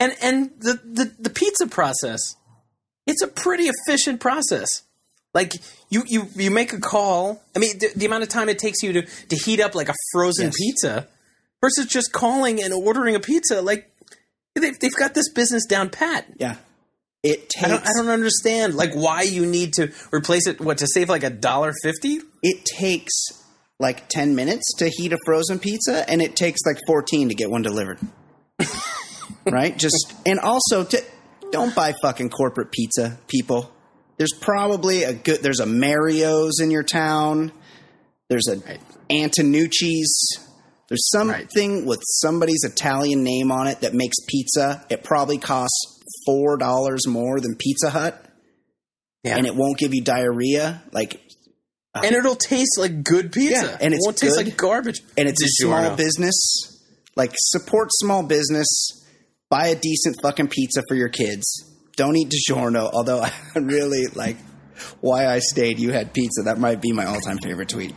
And 0.00 0.14
and 0.22 0.50
the, 0.58 0.80
the 0.84 1.12
the 1.18 1.30
pizza 1.30 1.66
process, 1.66 2.18
it's 3.06 3.22
a 3.22 3.28
pretty 3.28 3.68
efficient 3.68 4.20
process. 4.20 4.82
Like 5.36 5.52
you, 5.90 6.02
you, 6.06 6.28
you 6.34 6.50
make 6.50 6.72
a 6.72 6.80
call. 6.80 7.42
I 7.54 7.58
mean, 7.58 7.78
the, 7.78 7.90
the 7.94 8.06
amount 8.06 8.22
of 8.22 8.30
time 8.30 8.48
it 8.48 8.58
takes 8.58 8.82
you 8.82 8.94
to, 8.94 9.02
to 9.02 9.36
heat 9.36 9.60
up 9.60 9.74
like 9.74 9.90
a 9.90 9.94
frozen 10.10 10.46
yes. 10.46 10.56
pizza 10.56 11.08
versus 11.60 11.84
just 11.84 12.10
calling 12.10 12.62
and 12.62 12.72
ordering 12.72 13.14
a 13.14 13.20
pizza. 13.20 13.60
Like 13.60 13.90
they've, 14.54 14.78
they've 14.78 14.94
got 14.94 15.12
this 15.12 15.30
business 15.30 15.66
down 15.66 15.90
pat. 15.90 16.24
Yeah. 16.38 16.56
It 17.22 17.50
takes. 17.50 17.66
I 17.66 17.68
don't, 17.68 17.82
I 17.82 17.90
don't 17.96 18.08
understand 18.08 18.76
like 18.76 18.94
why 18.94 19.22
you 19.22 19.44
need 19.44 19.74
to 19.74 19.92
replace 20.10 20.46
it. 20.46 20.58
What 20.58 20.78
to 20.78 20.86
save 20.86 21.10
like 21.10 21.22
a 21.22 21.28
dollar 21.28 21.74
fifty? 21.82 22.20
It 22.42 22.64
takes 22.64 23.12
like 23.78 24.08
ten 24.08 24.34
minutes 24.34 24.74
to 24.78 24.88
heat 24.88 25.12
a 25.12 25.18
frozen 25.26 25.58
pizza, 25.58 26.08
and 26.08 26.22
it 26.22 26.34
takes 26.34 26.60
like 26.64 26.78
fourteen 26.86 27.28
to 27.28 27.34
get 27.34 27.50
one 27.50 27.62
delivered. 27.62 27.98
right? 29.50 29.76
Just 29.76 30.14
and 30.24 30.38
also 30.38 30.84
to, 30.84 31.02
don't 31.50 31.74
buy 31.74 31.94
fucking 32.00 32.30
corporate 32.30 32.70
pizza, 32.70 33.18
people. 33.26 33.72
There's 34.18 34.32
probably 34.32 35.02
a 35.02 35.12
good. 35.12 35.42
There's 35.42 35.60
a 35.60 35.66
Mario's 35.66 36.60
in 36.60 36.70
your 36.70 36.82
town. 36.82 37.52
There's 38.28 38.48
a 38.48 38.56
right. 38.56 38.80
Antonucci's. 39.10 40.38
There's 40.88 41.10
something 41.10 41.78
right. 41.78 41.86
with 41.86 42.00
somebody's 42.04 42.64
Italian 42.64 43.24
name 43.24 43.50
on 43.50 43.66
it 43.66 43.80
that 43.80 43.92
makes 43.92 44.16
pizza. 44.28 44.86
It 44.88 45.02
probably 45.02 45.38
costs 45.38 46.00
four 46.24 46.56
dollars 46.56 47.06
more 47.06 47.40
than 47.40 47.56
Pizza 47.56 47.90
Hut, 47.90 48.24
yeah. 49.22 49.36
and 49.36 49.46
it 49.46 49.54
won't 49.54 49.78
give 49.78 49.94
you 49.94 50.02
diarrhea. 50.02 50.82
Like, 50.92 51.20
uh, 51.94 52.02
and 52.04 52.14
it'll 52.14 52.36
taste 52.36 52.78
like 52.78 53.02
good 53.02 53.32
pizza. 53.32 53.66
Yeah, 53.66 53.78
and 53.80 53.92
it 53.92 54.00
won't 54.02 54.18
good, 54.18 54.28
taste 54.28 54.36
like 54.36 54.56
garbage. 54.56 55.02
And 55.18 55.28
it's 55.28 55.42
DiGiorno. 55.42 55.78
a 55.78 55.84
small 55.84 55.96
business. 55.96 56.72
Like, 57.16 57.32
support 57.34 57.88
small 57.92 58.22
business. 58.22 58.66
Buy 59.48 59.68
a 59.68 59.74
decent 59.74 60.16
fucking 60.22 60.48
pizza 60.48 60.82
for 60.88 60.94
your 60.94 61.08
kids. 61.08 61.64
Don't 61.96 62.16
eat 62.16 62.30
DiGiorno. 62.30 62.90
Although 62.92 63.20
I 63.20 63.32
really 63.58 64.06
like 64.14 64.36
why 65.00 65.26
I 65.26 65.38
stayed. 65.40 65.78
You 65.78 65.92
had 65.92 66.12
pizza. 66.12 66.42
That 66.42 66.58
might 66.58 66.80
be 66.80 66.92
my 66.92 67.06
all-time 67.06 67.38
favorite 67.38 67.68
tweet. 67.68 67.94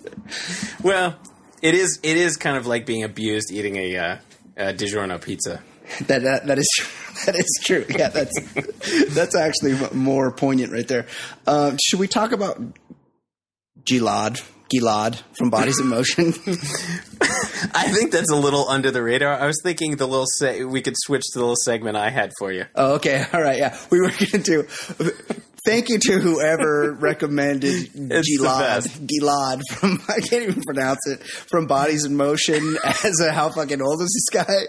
well, 0.82 1.16
it 1.62 1.74
is. 1.74 1.98
It 2.02 2.16
is 2.16 2.36
kind 2.36 2.56
of 2.56 2.66
like 2.66 2.86
being 2.86 3.02
abused 3.02 3.50
eating 3.50 3.76
a, 3.76 3.96
uh, 3.96 4.16
a 4.56 4.64
DiGiorno 4.72 5.20
pizza. 5.20 5.62
That, 6.06 6.22
that 6.22 6.46
that 6.46 6.58
is 6.58 6.68
that 7.26 7.36
is 7.36 7.60
true. 7.64 7.84
Yeah, 7.88 8.08
that's 8.08 9.14
that's 9.14 9.36
actually 9.36 9.76
more 9.94 10.32
poignant 10.32 10.72
right 10.72 10.86
there. 10.86 11.06
Uh, 11.46 11.76
should 11.82 12.00
we 12.00 12.08
talk 12.08 12.32
about 12.32 12.60
Gilad? 13.84 14.42
Gilad 14.68 15.22
from 15.38 15.50
Bodies 15.50 15.78
in 15.78 15.86
Motion. 15.86 16.34
I 17.74 17.88
think 17.88 18.12
that's 18.12 18.30
a 18.30 18.36
little 18.36 18.68
under 18.68 18.90
the 18.90 19.02
radar. 19.02 19.34
I 19.34 19.46
was 19.46 19.60
thinking 19.62 19.96
the 19.96 20.06
little 20.06 20.26
se- 20.26 20.64
we 20.64 20.82
could 20.82 20.94
switch 20.96 21.22
to 21.32 21.38
the 21.38 21.40
little 21.40 21.56
segment 21.64 21.96
I 21.96 22.10
had 22.10 22.32
for 22.38 22.52
you. 22.52 22.66
Oh, 22.74 22.94
okay. 22.94 23.24
All 23.32 23.40
right. 23.42 23.58
Yeah, 23.58 23.78
we 23.90 24.00
were 24.00 24.10
going 24.10 24.42
to 24.44 24.66
thank 25.66 25.88
you 25.88 25.98
to 25.98 26.18
whoever 26.18 26.92
recommended 27.00 27.92
Gilad, 27.92 28.86
Gilad 29.06 29.60
from 29.72 30.00
I 30.08 30.20
can't 30.20 30.44
even 30.44 30.62
pronounce 30.62 31.00
it 31.06 31.22
from 31.22 31.66
Bodies 31.66 32.04
in 32.04 32.16
Motion 32.16 32.76
as 32.84 33.20
a 33.20 33.32
how 33.32 33.50
fucking 33.50 33.82
old 33.82 34.00
is 34.00 34.28
this 34.32 34.44
guy? 34.44 34.62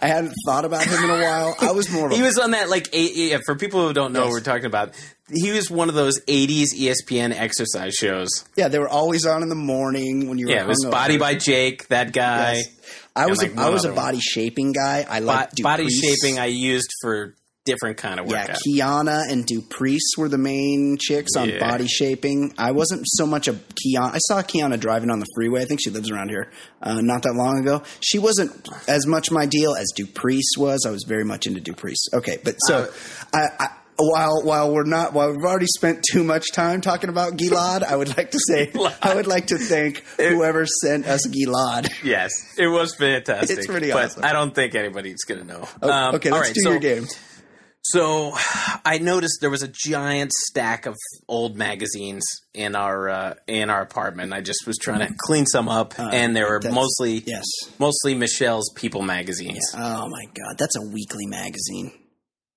I 0.00 0.06
hadn't 0.06 0.34
thought 0.46 0.64
about 0.64 0.84
him 0.84 1.02
in 1.02 1.10
a 1.10 1.14
while. 1.14 1.56
I 1.60 1.72
was 1.72 1.90
more. 1.90 2.10
he 2.10 2.22
was 2.22 2.38
on 2.38 2.52
that 2.52 2.68
like 2.68 2.88
eight, 2.92 3.16
yeah, 3.16 3.38
for 3.44 3.56
people 3.56 3.86
who 3.86 3.92
don't 3.92 4.12
know, 4.12 4.20
yes. 4.20 4.26
what 4.26 4.32
we're 4.32 4.40
talking 4.40 4.66
about. 4.66 4.94
He 5.34 5.50
was 5.50 5.70
one 5.70 5.88
of 5.88 5.94
those 5.94 6.20
'80s 6.26 6.74
ESPN 6.74 7.32
exercise 7.32 7.94
shows. 7.94 8.28
Yeah, 8.54 8.68
they 8.68 8.78
were 8.78 8.88
always 8.88 9.24
on 9.24 9.42
in 9.42 9.48
the 9.48 9.54
morning 9.54 10.28
when 10.28 10.36
you 10.36 10.46
were. 10.46 10.52
Yeah, 10.52 10.64
it 10.64 10.68
was 10.68 10.86
Body 10.90 11.16
by 11.16 11.34
Jake. 11.36 11.88
That 11.88 12.12
guy. 12.12 12.56
Yes. 12.56 12.68
I 13.16 13.26
was 13.26 13.42
like 13.42 13.54
a, 13.54 13.60
I 13.60 13.68
was 13.70 13.84
a 13.84 13.92
body 13.92 14.20
shaping 14.20 14.72
guy. 14.72 15.06
I 15.08 15.18
like 15.20 15.50
body 15.62 15.88
shaping. 15.88 16.38
I 16.38 16.46
used 16.46 16.90
for 17.00 17.34
different 17.64 17.96
kind 17.96 18.18
of 18.18 18.26
workout. 18.26 18.56
Yeah, 18.66 18.84
Kiana 18.84 19.30
and 19.30 19.46
Duprice 19.46 20.16
were 20.18 20.28
the 20.28 20.38
main 20.38 20.98
chicks 21.00 21.36
on 21.36 21.48
yeah. 21.48 21.58
body 21.60 21.86
shaping. 21.86 22.54
I 22.58 22.72
wasn't 22.72 23.02
so 23.06 23.26
much 23.26 23.48
a 23.48 23.52
Kiana. 23.52 24.14
I 24.14 24.18
saw 24.18 24.42
Kiana 24.42 24.78
driving 24.78 25.10
on 25.10 25.20
the 25.20 25.26
freeway. 25.34 25.62
I 25.62 25.64
think 25.64 25.80
she 25.82 25.90
lives 25.90 26.10
around 26.10 26.30
here. 26.30 26.50
Uh, 26.82 27.00
not 27.00 27.22
that 27.22 27.34
long 27.34 27.60
ago. 27.60 27.82
She 28.00 28.18
wasn't 28.18 28.68
as 28.88 29.06
much 29.06 29.30
my 29.30 29.46
deal 29.46 29.74
as 29.74 29.92
Duprice 29.96 30.58
was. 30.58 30.84
I 30.86 30.90
was 30.90 31.04
very 31.06 31.24
much 31.24 31.46
into 31.46 31.60
Duprice. 31.60 32.12
Okay, 32.12 32.38
but 32.42 32.56
so 32.58 32.88
uh, 33.32 33.38
I, 33.38 33.48
I 33.58 33.68
while 33.98 34.42
while 34.42 34.72
we're 34.72 34.84
not 34.84 35.12
while 35.12 35.30
we've 35.30 35.44
already 35.44 35.66
spent 35.66 36.04
too 36.10 36.24
much 36.24 36.52
time 36.52 36.80
talking 36.80 37.10
about 37.10 37.34
Gilad, 37.34 37.82
I 37.82 37.94
would 37.94 38.16
like 38.16 38.30
to 38.32 38.38
say 38.48 38.72
I 39.02 39.14
would 39.14 39.26
like 39.26 39.48
to 39.48 39.58
thank 39.58 39.98
whoever 40.16 40.66
sent 40.66 41.06
us 41.06 41.26
Gilad. 41.28 41.92
Yes, 42.02 42.32
it 42.58 42.66
was 42.66 42.94
fantastic. 42.94 43.58
It's 43.58 43.66
pretty 43.66 43.92
awesome. 43.92 44.24
I 44.24 44.32
don't 44.32 44.54
think 44.54 44.74
anybody's 44.74 45.24
going 45.24 45.42
to 45.42 45.46
know. 45.46 45.68
um, 45.82 46.16
okay, 46.16 46.30
let's 46.30 46.48
right, 46.48 46.54
do 46.54 46.60
so, 46.62 46.70
your 46.70 46.80
game. 46.80 47.06
So 47.84 48.32
I 48.84 48.98
noticed 48.98 49.38
there 49.40 49.50
was 49.50 49.62
a 49.62 49.68
giant 49.68 50.32
stack 50.32 50.86
of 50.86 50.96
old 51.28 51.56
magazines 51.56 52.22
in 52.54 52.76
our 52.76 53.08
uh, 53.08 53.34
in 53.48 53.70
our 53.70 53.82
apartment. 53.82 54.32
I 54.32 54.40
just 54.40 54.66
was 54.66 54.78
trying 54.78 55.00
to 55.00 55.12
clean 55.18 55.46
some 55.46 55.68
up, 55.68 55.98
uh, 55.98 56.10
and 56.12 56.36
they 56.36 56.44
were 56.44 56.60
mostly 56.70 57.24
yes, 57.26 57.44
mostly 57.78 58.14
Michelle's 58.14 58.70
People 58.76 59.02
magazines. 59.02 59.58
Yeah. 59.74 59.96
Oh 59.98 60.08
my 60.08 60.24
god, 60.26 60.58
that's 60.58 60.76
a 60.76 60.92
weekly 60.92 61.26
magazine. 61.26 61.92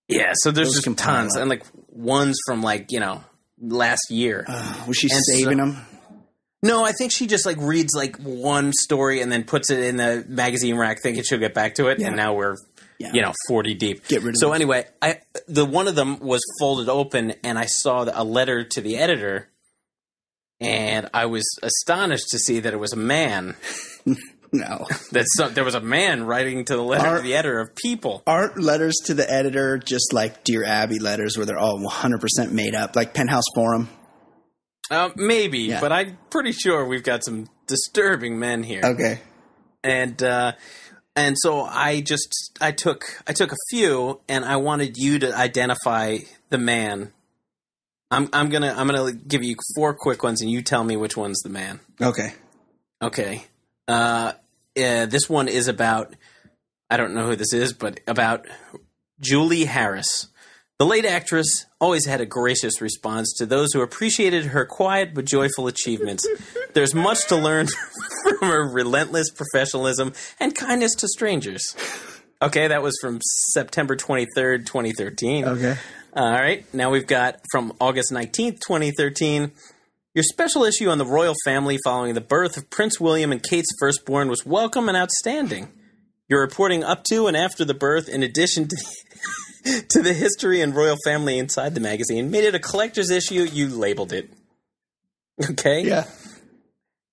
Yeah, 0.07 0.33
so 0.35 0.51
there's 0.51 0.75
Those 0.75 0.83
just 0.83 0.97
tons, 0.99 1.35
and 1.35 1.49
like 1.49 1.65
ones 1.89 2.37
from 2.45 2.61
like 2.61 2.91
you 2.91 2.99
know 2.99 3.23
last 3.59 4.11
year. 4.11 4.45
Uh, 4.47 4.83
was 4.87 4.97
she 4.97 5.09
and 5.11 5.21
saving 5.25 5.57
so, 5.57 5.65
them? 5.65 5.85
No, 6.61 6.83
I 6.83 6.93
think 6.93 7.11
she 7.11 7.27
just 7.27 7.45
like 7.45 7.57
reads 7.59 7.93
like 7.95 8.17
one 8.17 8.73
story 8.73 9.21
and 9.21 9.31
then 9.31 9.43
puts 9.43 9.69
it 9.69 9.79
in 9.79 9.97
the 9.97 10.25
magazine 10.27 10.75
rack, 10.75 11.01
thinking 11.01 11.23
she'll 11.23 11.39
get 11.39 11.53
back 11.53 11.75
to 11.75 11.87
it. 11.87 11.99
Yeah. 11.99 12.07
And 12.07 12.15
now 12.15 12.33
we're 12.33 12.55
yeah. 12.99 13.11
you 13.13 13.21
know, 13.21 13.33
40 13.47 13.73
deep. 13.75 14.07
Get 14.07 14.23
rid 14.23 14.35
of 14.35 14.37
So 14.37 14.53
anyway, 14.53 14.85
I 15.01 15.19
the 15.47 15.65
one 15.65 15.87
of 15.87 15.95
them 15.95 16.19
was 16.19 16.41
folded 16.59 16.89
open 16.89 17.33
and 17.43 17.57
I 17.57 17.65
saw 17.65 18.05
a 18.11 18.23
letter 18.23 18.63
to 18.63 18.81
the 18.81 18.97
editor 18.97 19.49
and 20.59 21.09
I 21.13 21.25
was 21.25 21.45
astonished 21.61 22.29
to 22.29 22.39
see 22.39 22.59
that 22.61 22.73
it 22.73 22.77
was 22.77 22.93
a 22.93 22.97
man. 22.97 23.55
no. 24.51 24.85
That 25.11 25.25
so, 25.35 25.49
there 25.49 25.63
was 25.63 25.75
a 25.75 25.81
man 25.81 26.25
writing 26.25 26.65
to 26.65 26.75
the 26.75 26.81
letter 26.81 27.17
to 27.17 27.21
the 27.21 27.35
editor 27.35 27.59
of 27.59 27.75
People. 27.75 28.23
Aren't 28.25 28.57
letters 28.57 28.95
to 29.05 29.13
the 29.13 29.29
editor 29.29 29.77
just 29.77 30.13
like 30.13 30.43
Dear 30.43 30.63
Abby 30.63 30.99
letters 30.99 31.37
where 31.37 31.45
they're 31.45 31.59
all 31.59 31.79
100% 31.79 32.51
made 32.51 32.75
up, 32.75 32.95
like 32.95 33.13
Penthouse 33.13 33.43
Forum? 33.53 33.89
Uh, 34.89 35.09
maybe, 35.15 35.59
yeah. 35.59 35.81
but 35.81 35.91
I'm 35.91 36.17
pretty 36.29 36.51
sure 36.51 36.85
we've 36.85 37.03
got 37.03 37.23
some 37.23 37.47
disturbing 37.67 38.39
men 38.39 38.63
here. 38.63 38.81
Okay. 38.83 39.19
And 39.83 40.21
uh, 40.21 40.53
and 41.15 41.35
so 41.39 41.61
I 41.61 42.01
just 42.01 42.57
I 42.61 42.71
took 42.71 43.03
I 43.27 43.33
took 43.33 43.51
a 43.51 43.57
few, 43.69 44.19
and 44.27 44.43
I 44.43 44.57
wanted 44.57 44.97
you 44.97 45.19
to 45.19 45.35
identify 45.35 46.19
the 46.49 46.57
man. 46.57 47.11
I'm 48.11 48.29
I'm 48.33 48.49
gonna 48.49 48.73
I'm 48.75 48.87
gonna 48.87 49.13
give 49.13 49.43
you 49.43 49.55
four 49.75 49.93
quick 49.93 50.23
ones, 50.23 50.41
and 50.41 50.51
you 50.51 50.61
tell 50.61 50.83
me 50.83 50.95
which 50.95 51.15
one's 51.15 51.39
the 51.41 51.49
man. 51.49 51.79
Okay. 52.01 52.33
Okay. 53.01 53.45
Uh, 53.87 54.33
uh, 54.77 55.05
this 55.05 55.29
one 55.29 55.47
is 55.47 55.67
about 55.67 56.15
I 56.89 56.97
don't 56.97 57.13
know 57.13 57.27
who 57.27 57.35
this 57.35 57.53
is, 57.53 57.73
but 57.73 57.99
about 58.07 58.45
Julie 59.19 59.65
Harris. 59.65 60.27
The 60.77 60.85
late 60.85 61.05
actress 61.05 61.65
always 61.79 62.05
had 62.05 62.19
a 62.19 62.25
gracious 62.25 62.81
response 62.81 63.31
to 63.37 63.45
those 63.45 63.71
who 63.71 63.81
appreciated 63.81 64.47
her 64.47 64.65
quiet 64.65 65.13
but 65.13 65.23
joyful 65.23 65.67
achievements. 65.67 66.27
There's 66.73 66.93
much 66.93 67.25
to 67.29 67.37
learn 67.37 67.67
from 68.23 68.49
her 68.49 68.67
relentless 68.67 69.29
professionalism 69.29 70.11
and 70.37 70.53
kindness 70.53 70.93
to 70.95 71.07
strangers. 71.07 71.77
Okay, 72.41 72.67
that 72.67 72.83
was 72.83 72.97
from 72.99 73.21
September 73.53 73.95
23rd, 73.95 74.65
2013. 74.65 75.45
Okay. 75.45 75.77
Uh, 76.13 76.19
all 76.19 76.31
right, 76.31 76.65
now 76.73 76.89
we've 76.89 77.07
got 77.07 77.39
from 77.51 77.71
August 77.79 78.11
19th, 78.11 78.59
2013. 78.59 79.53
Your 80.13 80.23
special 80.23 80.65
issue 80.65 80.89
on 80.89 80.97
the 80.97 81.05
royal 81.05 81.35
family 81.45 81.77
following 81.85 82.15
the 82.15 82.21
birth 82.21 82.57
of 82.57 82.69
Prince 82.69 82.99
William 82.99 83.31
and 83.31 83.41
Kate's 83.41 83.73
firstborn 83.79 84.27
was 84.27 84.45
welcome 84.45 84.89
and 84.89 84.97
outstanding. 84.97 85.69
Your 86.29 86.41
reporting 86.41 86.83
up 86.83 87.03
to 87.05 87.27
and 87.27 87.37
after 87.37 87.63
the 87.65 87.73
birth, 87.73 88.09
in 88.09 88.23
addition 88.23 88.67
to 88.67 88.75
to 89.89 90.01
the 90.01 90.13
history 90.13 90.61
and 90.61 90.75
royal 90.75 90.97
family 91.05 91.37
inside 91.37 91.75
the 91.75 91.79
magazine, 91.81 92.31
made 92.31 92.43
it 92.43 92.55
a 92.55 92.59
collector's 92.59 93.09
issue. 93.11 93.43
You 93.51 93.67
labeled 93.69 94.13
it. 94.13 94.29
Okay. 95.51 95.81
Yeah. 95.83 96.05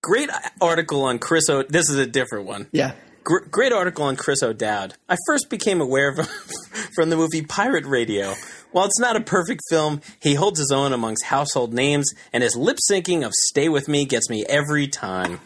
Great 0.03 0.31
article 0.61 1.05
on 1.05 1.19
Chris. 1.19 1.49
O- 1.49 1.63
this 1.63 1.89
is 1.91 1.97
a 1.99 2.07
different 2.07 2.47
one. 2.47 2.69
Yeah. 2.73 2.93
Gr- 3.25 3.45
great 3.51 3.73
article 3.73 4.05
on 4.05 4.17
Chris 4.17 4.43
O'Dowd. 4.43 4.95
I 5.09 5.17
first 5.27 5.49
became 5.49 5.81
aware 5.81 6.09
of 6.09 6.19
him 6.19 6.27
from 6.95 7.11
the 7.11 7.17
movie 7.17 7.43
Pirate 7.43 7.85
Radio. 7.87 8.35
While 8.73 8.87
it's 8.87 8.99
not 8.99 9.15
a 9.17 9.21
perfect 9.21 9.61
film, 9.71 10.01
he 10.21 10.35
holds 10.35 10.59
his 10.59 10.73
own 10.73 10.93
amongst 10.93 11.25
household 11.27 11.73
names, 11.75 12.11
and 12.33 12.43
his 12.43 12.57
lip 12.57 12.79
syncing 12.91 13.25
of 13.25 13.33
"Stay 13.51 13.69
with 13.69 13.87
Me" 13.87 14.05
gets 14.07 14.29
me 14.31 14.45
every 14.49 14.89
time. 14.89 15.41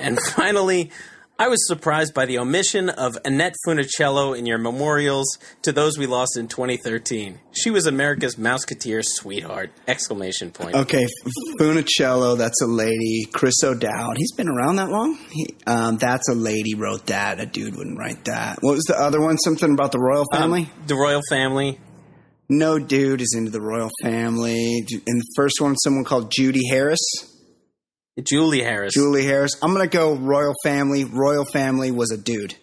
and 0.00 0.18
finally, 0.34 0.90
I 1.38 1.48
was 1.48 1.66
surprised 1.66 2.14
by 2.14 2.26
the 2.26 2.38
omission 2.38 2.88
of 2.88 3.16
Annette 3.24 3.54
Funicello 3.66 4.38
in 4.38 4.46
your 4.46 4.58
memorials 4.58 5.38
to 5.62 5.72
those 5.72 5.98
we 5.98 6.06
lost 6.06 6.36
in 6.36 6.46
2013. 6.46 7.40
She 7.52 7.70
was 7.70 7.86
America's 7.86 8.36
Mouseketeer 8.36 9.02
sweetheart! 9.04 9.72
Exclamation 9.88 10.50
point. 10.50 10.76
Okay, 10.76 11.06
Funicello, 11.58 12.36
that's 12.36 12.60
a 12.62 12.66
lady. 12.66 13.26
Chris 13.32 13.54
O'Dowd, 13.64 14.18
he's 14.18 14.32
been 14.32 14.48
around 14.48 14.76
that 14.76 14.90
long? 14.90 15.18
He, 15.30 15.56
um, 15.66 15.96
that's 15.96 16.28
a 16.28 16.34
lady 16.34 16.74
wrote 16.74 17.06
that. 17.06 17.40
A 17.40 17.46
dude 17.46 17.76
wouldn't 17.76 17.98
write 17.98 18.26
that. 18.26 18.58
What 18.60 18.74
was 18.74 18.84
the 18.84 18.96
other 18.96 19.20
one? 19.20 19.38
Something 19.38 19.72
about 19.72 19.90
the 19.90 19.98
royal 19.98 20.26
um, 20.32 20.38
family? 20.38 20.62
Um, 20.62 20.82
the 20.86 20.96
royal 20.96 21.22
family. 21.28 21.80
No 22.48 22.78
dude 22.78 23.22
is 23.22 23.34
into 23.36 23.50
the 23.50 23.62
royal 23.62 23.90
family. 24.02 24.84
And 25.06 25.20
the 25.20 25.32
first 25.34 25.60
one, 25.60 25.74
someone 25.76 26.04
called 26.04 26.30
Judy 26.30 26.68
Harris. 26.70 27.00
Julie 28.22 28.62
Harris. 28.62 28.94
Julie 28.94 29.24
Harris. 29.24 29.56
I'm 29.62 29.72
gonna 29.72 29.86
go 29.86 30.14
royal 30.14 30.54
family. 30.62 31.04
Royal 31.04 31.44
family 31.44 31.90
was 31.90 32.10
a 32.10 32.18
dude. 32.18 32.54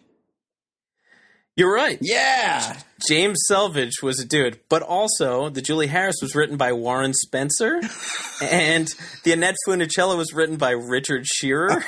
You're 1.56 1.74
right. 1.74 1.98
Yeah. 2.00 2.78
James 3.06 3.40
Selvage 3.48 4.02
was 4.02 4.20
a 4.20 4.26
dude, 4.26 4.62
but 4.70 4.82
also 4.82 5.50
the 5.50 5.62
Julie 5.62 5.88
Harris 5.88 6.16
was 6.22 6.34
written 6.34 6.56
by 6.56 6.72
Warren 6.72 7.14
Spencer, 7.14 7.82
and 8.42 8.88
the 9.26 9.34
Annette 9.34 9.56
Funicello 9.68 10.18
was 10.18 10.34
written 10.34 10.56
by 10.56 10.72
Richard 10.72 11.26
Shearer, 11.26 11.70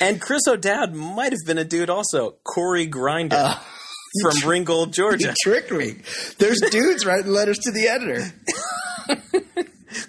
and 0.00 0.20
Chris 0.20 0.42
O'Dowd 0.46 0.92
might 0.94 1.32
have 1.32 1.40
been 1.46 1.56
a 1.58 1.64
dude 1.64 1.88
also. 1.88 2.34
Corey 2.44 2.86
Grinder. 2.86 3.36
Uh, 3.36 3.58
from 4.22 4.36
tr- 4.36 4.48
Ringgold, 4.48 4.92
Georgia. 4.92 5.28
You 5.28 5.34
tricked 5.42 5.72
me. 5.72 5.96
There's 6.38 6.60
dudes 6.60 7.04
writing 7.04 7.32
letters 7.32 7.58
to 7.60 7.72
the 7.72 7.88
editor. 7.88 8.32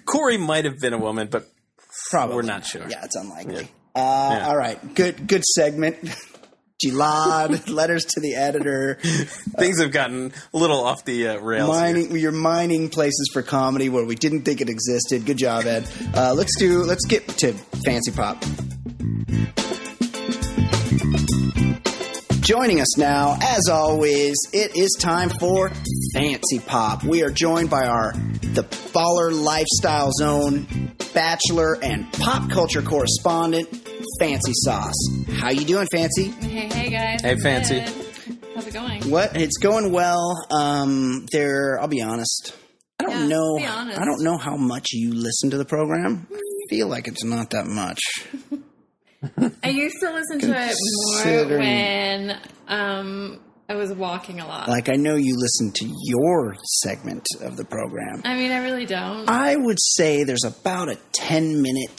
Corey 0.04 0.36
might 0.36 0.64
have 0.64 0.78
been 0.78 0.92
a 0.92 0.98
woman, 0.98 1.28
but 1.30 1.48
Probably. 2.10 2.36
We're 2.36 2.42
not 2.42 2.64
sure. 2.64 2.88
Yeah, 2.88 3.04
it's 3.04 3.16
unlikely. 3.16 3.54
Yeah. 3.54 4.02
Uh, 4.02 4.36
yeah. 4.38 4.48
All 4.48 4.56
right. 4.56 4.94
Good 4.94 5.26
good 5.26 5.44
segment. 5.44 5.96
Gilad, 6.84 7.68
letters 7.72 8.04
to 8.04 8.20
the 8.20 8.34
editor. 8.34 8.98
Things 9.00 9.80
have 9.80 9.92
gotten 9.92 10.32
a 10.52 10.56
little 10.56 10.84
off 10.84 11.04
the 11.04 11.28
uh, 11.28 11.38
rails. 11.38 11.68
Mining, 11.68 12.14
you're 12.16 12.32
mining 12.32 12.90
places 12.90 13.30
for 13.32 13.42
comedy 13.42 13.88
where 13.88 14.04
we 14.04 14.14
didn't 14.14 14.42
think 14.42 14.60
it 14.60 14.68
existed. 14.68 15.24
Good 15.24 15.38
job, 15.38 15.64
Ed. 15.64 15.88
Uh, 16.14 16.34
let's 16.34 16.54
do. 16.58 16.82
Let's 16.82 17.06
get 17.06 17.26
to 17.28 17.52
FanceePop. 17.86 18.42
Joining 22.42 22.80
us 22.80 22.96
now, 22.96 23.38
as 23.42 23.68
always, 23.68 24.36
it 24.52 24.76
is 24.76 24.96
time 25.00 25.30
for 25.30 25.72
FanceePop. 26.14 27.02
We 27.04 27.22
are 27.22 27.30
joined 27.30 27.70
by 27.70 27.86
our 27.86 28.12
the 28.12 28.62
Baller 28.92 29.32
Lifestyle 29.32 30.12
Zone 30.12 30.85
bachelor 31.16 31.78
and 31.82 32.12
pop 32.12 32.50
culture 32.50 32.82
correspondent, 32.82 33.68
Fancy 34.20 34.52
Sauce. 34.54 34.94
How 35.38 35.48
you 35.48 35.64
doing, 35.64 35.86
Fancy? 35.90 36.24
Hey, 36.28 36.68
hey 36.68 36.90
guys. 36.90 37.22
Hey, 37.22 37.36
Fancy. 37.36 37.80
Good. 37.80 38.38
How's 38.54 38.66
it 38.66 38.74
going? 38.74 39.02
What? 39.10 39.34
It's 39.34 39.56
going 39.56 39.92
well. 39.92 40.34
Um, 40.50 41.24
there. 41.32 41.80
I'll 41.80 41.88
be 41.88 42.02
honest. 42.02 42.54
I 43.00 43.04
don't 43.04 43.12
Yeah, 43.12 43.26
know. 43.28 43.56
be. 43.56 43.64
I 43.66 44.04
don't 44.04 44.22
know 44.22 44.36
how 44.36 44.56
much 44.56 44.88
you 44.92 45.14
listen 45.14 45.50
to 45.50 45.56
the 45.56 45.64
program. 45.64 46.26
I 46.32 46.38
feel 46.68 46.86
like 46.88 47.08
it's 47.08 47.24
not 47.24 47.50
that 47.50 47.66
much. 47.66 47.98
I 49.64 49.70
used 49.70 49.96
to 50.02 50.12
listen 50.12 50.38
to 50.40 50.54
it 50.54 51.46
more 51.48 51.58
when 51.58 52.38
um, 52.68 53.40
I 53.68 53.74
was 53.74 53.92
walking 53.92 54.38
a 54.40 54.46
lot. 54.46 54.68
Like 54.68 54.88
I 54.88 54.94
know 54.94 55.16
you 55.16 55.36
listen 55.36 55.72
to 55.72 55.92
your 56.04 56.54
segment 56.82 57.26
of 57.42 57.56
the 57.56 57.64
program. 57.64 58.22
I 58.24 58.36
mean, 58.36 58.52
I 58.52 58.58
really 58.62 58.86
don't. 58.86 59.28
I 59.28 59.56
would 59.56 59.78
say 59.80 60.22
there's 60.24 60.44
about 60.44 60.88
a 60.88 60.96
10 61.12 61.62
minute 61.62 61.98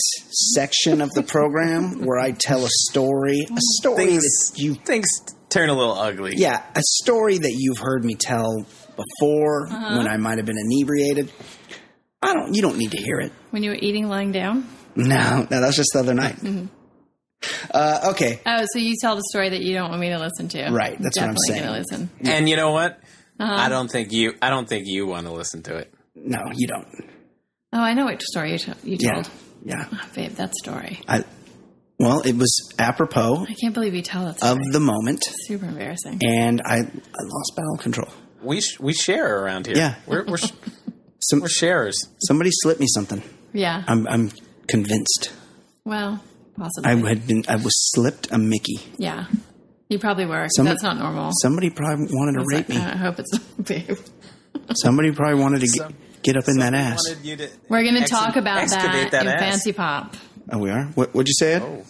section 0.54 1.02
of 1.02 1.10
the 1.12 1.24
program 1.24 2.02
where 2.06 2.20
I 2.20 2.32
tell 2.32 2.64
a 2.64 2.70
story, 2.90 3.46
a 3.52 3.58
story 3.82 4.06
Things, 4.06 4.24
that 4.24 4.54
you 4.62 4.76
things 4.76 5.08
turn 5.50 5.70
a 5.70 5.74
little 5.74 5.94
ugly. 5.96 6.36
yeah, 6.38 6.64
a 6.76 6.82
story 7.02 7.38
that 7.38 7.54
you've 7.58 7.80
heard 7.80 8.06
me 8.06 8.16
tell 8.16 8.66
before 8.96 9.68
Uh-huh. 9.68 9.98
when 9.98 10.08
I 10.08 10.18
might 10.18 10.38
have 10.38 10.46
been 10.46 10.58
inebriated. 10.58 11.32
I 12.22 12.34
don't 12.34 12.54
you 12.56 12.62
don't 12.62 12.78
need 12.78 12.92
to 12.92 12.98
hear 12.98 13.20
it. 13.20 13.32
when 13.52 13.62
you 13.64 13.72
were 13.72 13.78
eating 13.80 14.08
lying 14.08 14.32
down? 14.32 14.68
No, 14.96 15.42
no, 15.42 15.46
that 15.50 15.62
was 15.68 15.76
just 15.76 15.90
the 15.94 16.00
other 16.00 16.14
night. 16.16 16.38
Mm-hmm. 16.38 16.66
Uh, 17.74 18.10
okay, 18.12 18.40
Oh, 18.46 18.66
so 18.74 18.80
you 18.80 18.96
tell 19.02 19.16
the 19.16 19.24
story 19.30 19.50
that 19.50 19.62
you 19.62 19.74
don't 19.76 19.90
want 19.90 20.02
me 20.02 20.10
to 20.10 20.18
listen 20.20 20.48
to. 20.50 20.70
Right, 20.72 20.98
that's 21.00 21.18
what 21.20 21.30
I'm 21.30 21.38
saying. 21.48 21.64
gonna 21.64 21.78
listen. 21.78 22.10
And 22.22 22.50
you 22.50 22.56
know 22.56 22.72
what? 22.72 23.00
Uh-huh. 23.40 23.54
I 23.54 23.70
don't 23.70 23.90
think 23.92 24.12
you. 24.12 24.34
I 24.42 24.50
don't 24.50 24.68
think 24.68 24.86
you 24.88 25.06
want 25.06 25.28
to 25.28 25.34
listen 25.34 25.62
to 25.64 25.76
it. 25.78 25.94
no, 26.16 26.40
you 26.56 26.68
don't. 26.68 26.88
Oh, 27.74 27.82
I 27.82 27.94
know 27.94 28.06
which 28.06 28.24
story 28.24 28.54
you, 28.54 28.58
t- 28.58 28.72
you 28.84 28.98
Yeah, 29.00 29.14
told. 29.14 29.30
yeah. 29.64 29.86
Oh, 29.94 30.02
babe, 30.16 30.32
that 30.32 30.56
story. 30.56 31.00
I 31.08 31.24
well, 32.00 32.22
it 32.22 32.36
was 32.36 32.74
apropos 32.80 33.46
I 33.48 33.54
can't 33.54 33.74
believe 33.74 33.94
you 33.94 34.02
tell 34.02 34.26
that 34.26 34.42
of 34.44 34.58
the 34.72 34.80
moment, 34.80 35.24
Super 35.46 35.66
embarrassing. 35.68 36.20
and 36.26 36.62
I 36.66 36.78
I 36.78 37.24
lost 37.24 37.54
battle 37.56 37.78
control. 37.78 38.10
We 38.42 38.62
sh- 38.62 38.80
we 38.80 38.94
share 38.94 39.44
around 39.44 39.68
here. 39.68 39.76
Yeah. 39.78 39.96
we're 40.08 40.26
we're, 40.26 40.38
sh- 40.38 40.52
Some 41.20 41.42
we're 41.42 41.50
sharers. 41.50 41.98
somebody 42.28 42.50
slipped 42.52 42.80
me 42.80 42.88
something. 42.90 43.22
Yeah. 43.54 43.84
I'm 43.88 44.08
I'm 44.08 44.32
convinced. 44.68 45.32
well, 45.86 46.24
possibly. 46.58 46.92
I 46.92 46.96
had 47.10 47.28
been 47.28 47.44
I 47.48 47.56
was 47.56 47.74
slipped 47.94 48.32
a 48.32 48.38
Mickey. 48.38 48.80
yeah. 48.98 49.26
You 49.90 50.00
probably 50.00 50.26
were. 50.26 50.48
Some- 50.50 50.66
that's 50.66 50.84
not 50.84 50.98
normal. 50.98 51.32
Somebody 51.42 51.70
probably 51.70 52.08
wanted 52.12 52.40
to 52.40 52.46
rape 52.46 52.68
me. 52.68 52.76
I 52.76 52.98
hope 52.98 53.20
it's 53.20 53.38
babe. 53.64 53.98
Somebody 54.82 55.12
probably 55.14 55.40
wanted 55.42 55.62
to 55.62 55.68
get, 55.68 55.76
Some- 55.78 55.96
get 56.24 56.36
up 56.36 56.44
in 56.50 56.58
that 56.58 56.74
ass. 56.74 57.00
you 57.24 57.38
to 57.38 57.50
We're 57.70 57.84
going 57.84 57.96
to 57.96 58.02
ex- 58.02 58.10
talk 58.12 58.36
about 58.36 58.68
that, 58.68 59.12
that 59.12 59.22
in 59.26 59.28
ass. 59.30 59.66
FanceePop. 59.66 60.16
Oh, 60.52 60.58
we 60.58 60.70
are. 60.72 60.86
What 60.96 61.14
would 61.14 61.28
you 61.28 61.34
say? 61.38 61.54
Ed? 61.54 61.62
Oh, 61.62 61.84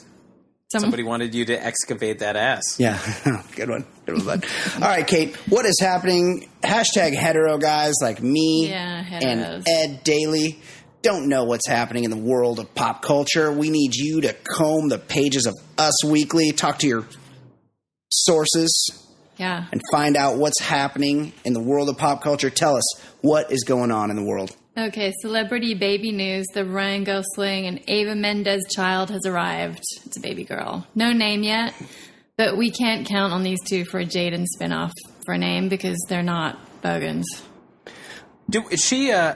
Some, 0.71 0.81
somebody 0.81 1.01
wanted 1.03 1.33
you 1.33 1.45
to 1.45 1.53
excavate 1.65 2.19
that 2.19 2.35
ass. 2.35 2.79
Yeah, 2.79 2.99
good 3.55 3.69
one. 3.69 3.85
Good 4.05 4.17
one, 4.17 4.25
bud. 4.25 4.45
All 4.75 4.81
right, 4.81 5.07
Kate. 5.07 5.35
What 5.49 5.65
is 5.65 5.79
happening? 5.81 6.49
Hashtag 6.63 7.15
hetero 7.15 7.57
guys 7.57 7.95
like 8.01 8.21
me 8.21 8.67
Yeah, 8.69 9.03
and. 9.11 9.67
Ed 9.67 10.03
Daly 10.03 10.59
don't 11.01 11.27
know 11.27 11.43
what's 11.43 11.67
happening 11.67 12.03
in 12.03 12.11
the 12.11 12.17
world 12.17 12.59
of 12.59 12.73
pop 12.75 13.01
culture. 13.01 13.51
We 13.51 13.69
need 13.69 13.95
you 13.95 14.21
to 14.21 14.33
comb 14.33 14.89
the 14.89 14.97
pages 14.97 15.45
of 15.45 15.55
Us 15.77 16.03
Weekly, 16.05 16.51
talk 16.51 16.79
to 16.79 16.87
your 16.87 17.05
sources, 18.09 19.05
yeah. 19.37 19.65
and 19.71 19.81
find 19.91 20.17
out 20.17 20.37
what's 20.37 20.59
happening 20.59 21.33
in 21.45 21.53
the 21.53 21.61
world 21.61 21.89
of 21.89 21.97
pop 21.97 22.21
culture. 22.21 22.49
Tell 22.49 22.75
us 22.75 23.01
what 23.21 23.51
is 23.51 23.63
going 23.63 23.91
on 23.91 24.09
in 24.09 24.15
the 24.15 24.23
world. 24.23 24.55
Okay, 24.77 25.11
celebrity 25.21 25.73
baby 25.73 26.11
news. 26.11 26.45
The 26.53 26.63
Ryan 26.63 27.03
Gosling 27.03 27.65
and 27.65 27.89
Eva 27.89 28.13
Mendes 28.13 28.63
child 28.75 29.09
has 29.09 29.25
arrived. 29.25 29.83
It's 30.05 30.17
a 30.17 30.19
baby 30.19 30.43
girl. 30.43 30.85
No 30.93 31.13
name 31.13 31.41
yet, 31.41 31.73
but 32.37 32.57
we 32.57 32.69
can't 32.69 33.07
count 33.07 33.33
on 33.33 33.41
these 33.41 33.59
two 33.67 33.85
for 33.85 33.99
a 33.99 34.05
Jaden 34.05 34.45
spinoff 34.55 34.91
for 35.25 35.33
a 35.33 35.37
name 35.37 35.67
because 35.67 35.97
they're 36.09 36.21
not 36.21 36.59
Bogans. 36.83 37.25
Do 38.49 38.67
is 38.69 38.83
she? 38.85 39.11
Uh, 39.11 39.35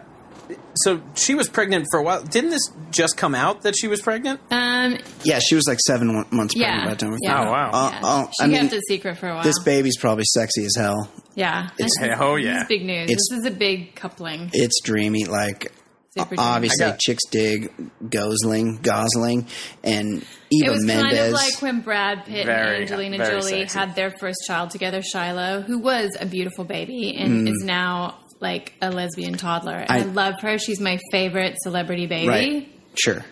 so 0.75 1.01
she 1.15 1.35
was 1.35 1.47
pregnant 1.49 1.87
for 1.91 1.99
a 1.99 2.03
while. 2.03 2.23
Didn't 2.23 2.49
this 2.51 2.69
just 2.91 3.17
come 3.17 3.35
out 3.35 3.61
that 3.63 3.75
she 3.77 3.87
was 3.87 4.01
pregnant? 4.01 4.39
Um, 4.51 4.97
Yeah, 5.23 5.39
she 5.39 5.55
was 5.55 5.65
like 5.67 5.79
seven 5.79 6.07
mo- 6.07 6.25
months 6.31 6.53
pregnant 6.53 6.81
yeah. 6.81 6.85
by 6.85 6.89
the 6.91 6.95
time 6.95 7.11
we 7.11 7.17
yeah. 7.21 7.33
found 7.35 7.49
Oh, 7.49 7.51
wow. 7.51 7.69
Uh, 7.73 7.89
Yeah. 7.91 7.99
oh, 8.03 8.29
she 8.39 8.43
I 8.43 8.47
mean, 8.47 8.61
kept 8.61 8.73
it 8.73 8.81
secret 8.87 9.17
for 9.17 9.29
a 9.29 9.35
while. 9.35 9.43
This 9.43 9.59
baby's 9.59 9.97
probably 9.97 10.25
sexy 10.33 10.65
as 10.65 10.75
hell. 10.77 11.09
yeah. 11.35 11.69
This, 11.77 11.91
Hey, 11.99 12.11
oh 12.19 12.35
yeah. 12.35 12.53
this 12.53 12.61
is 12.63 12.67
big 12.67 12.85
news. 12.85 13.09
It's- 13.09 13.27
this 13.29 13.39
is 13.39 13.45
a 13.45 13.51
big 13.51 13.95
coupling. 13.95 14.49
It's 14.53 14.81
dreamy. 14.83 15.25
Like 15.25 15.71
Super 16.17 16.35
obviously, 16.37 16.85
got- 16.85 16.99
chicks 16.99 17.23
dig 17.31 17.71
Gosling, 18.09 18.79
Gosling, 18.81 19.47
and 19.81 20.25
Eva 20.51 20.51
Mendes. 20.51 20.51
It 20.51 20.69
was 20.69 20.83
Mendes. 20.85 21.03
kind 21.17 21.27
of 21.27 21.31
like 21.33 21.61
when 21.61 21.79
Brad 21.81 22.25
Pitt 22.25 22.45
Very- 22.45 22.73
and 22.75 22.81
Angelina 22.83 23.17
Jolie 23.29 23.61
sexy. 23.61 23.79
had 23.79 23.95
their 23.95 24.11
first 24.19 24.39
child 24.45 24.71
together, 24.71 25.01
Shiloh, 25.01 25.61
who 25.61 25.79
was 25.79 26.17
a 26.19 26.25
beautiful 26.25 26.65
baby 26.65 27.15
Mm. 27.17 27.23
and 27.23 27.47
is 27.47 27.63
now 27.63 28.17
like 28.41 28.73
a 28.81 28.89
lesbian 28.91 29.35
toddler. 29.37 29.85
I, 29.87 29.99
I- 29.99 30.03
love 30.03 30.41
her. 30.41 30.57
She's 30.57 30.79
my 30.81 30.99
favorite 31.11 31.55
celebrity 31.61 32.07
baby. 32.07 32.27
right? 32.27 32.69
Sure. 33.01 33.23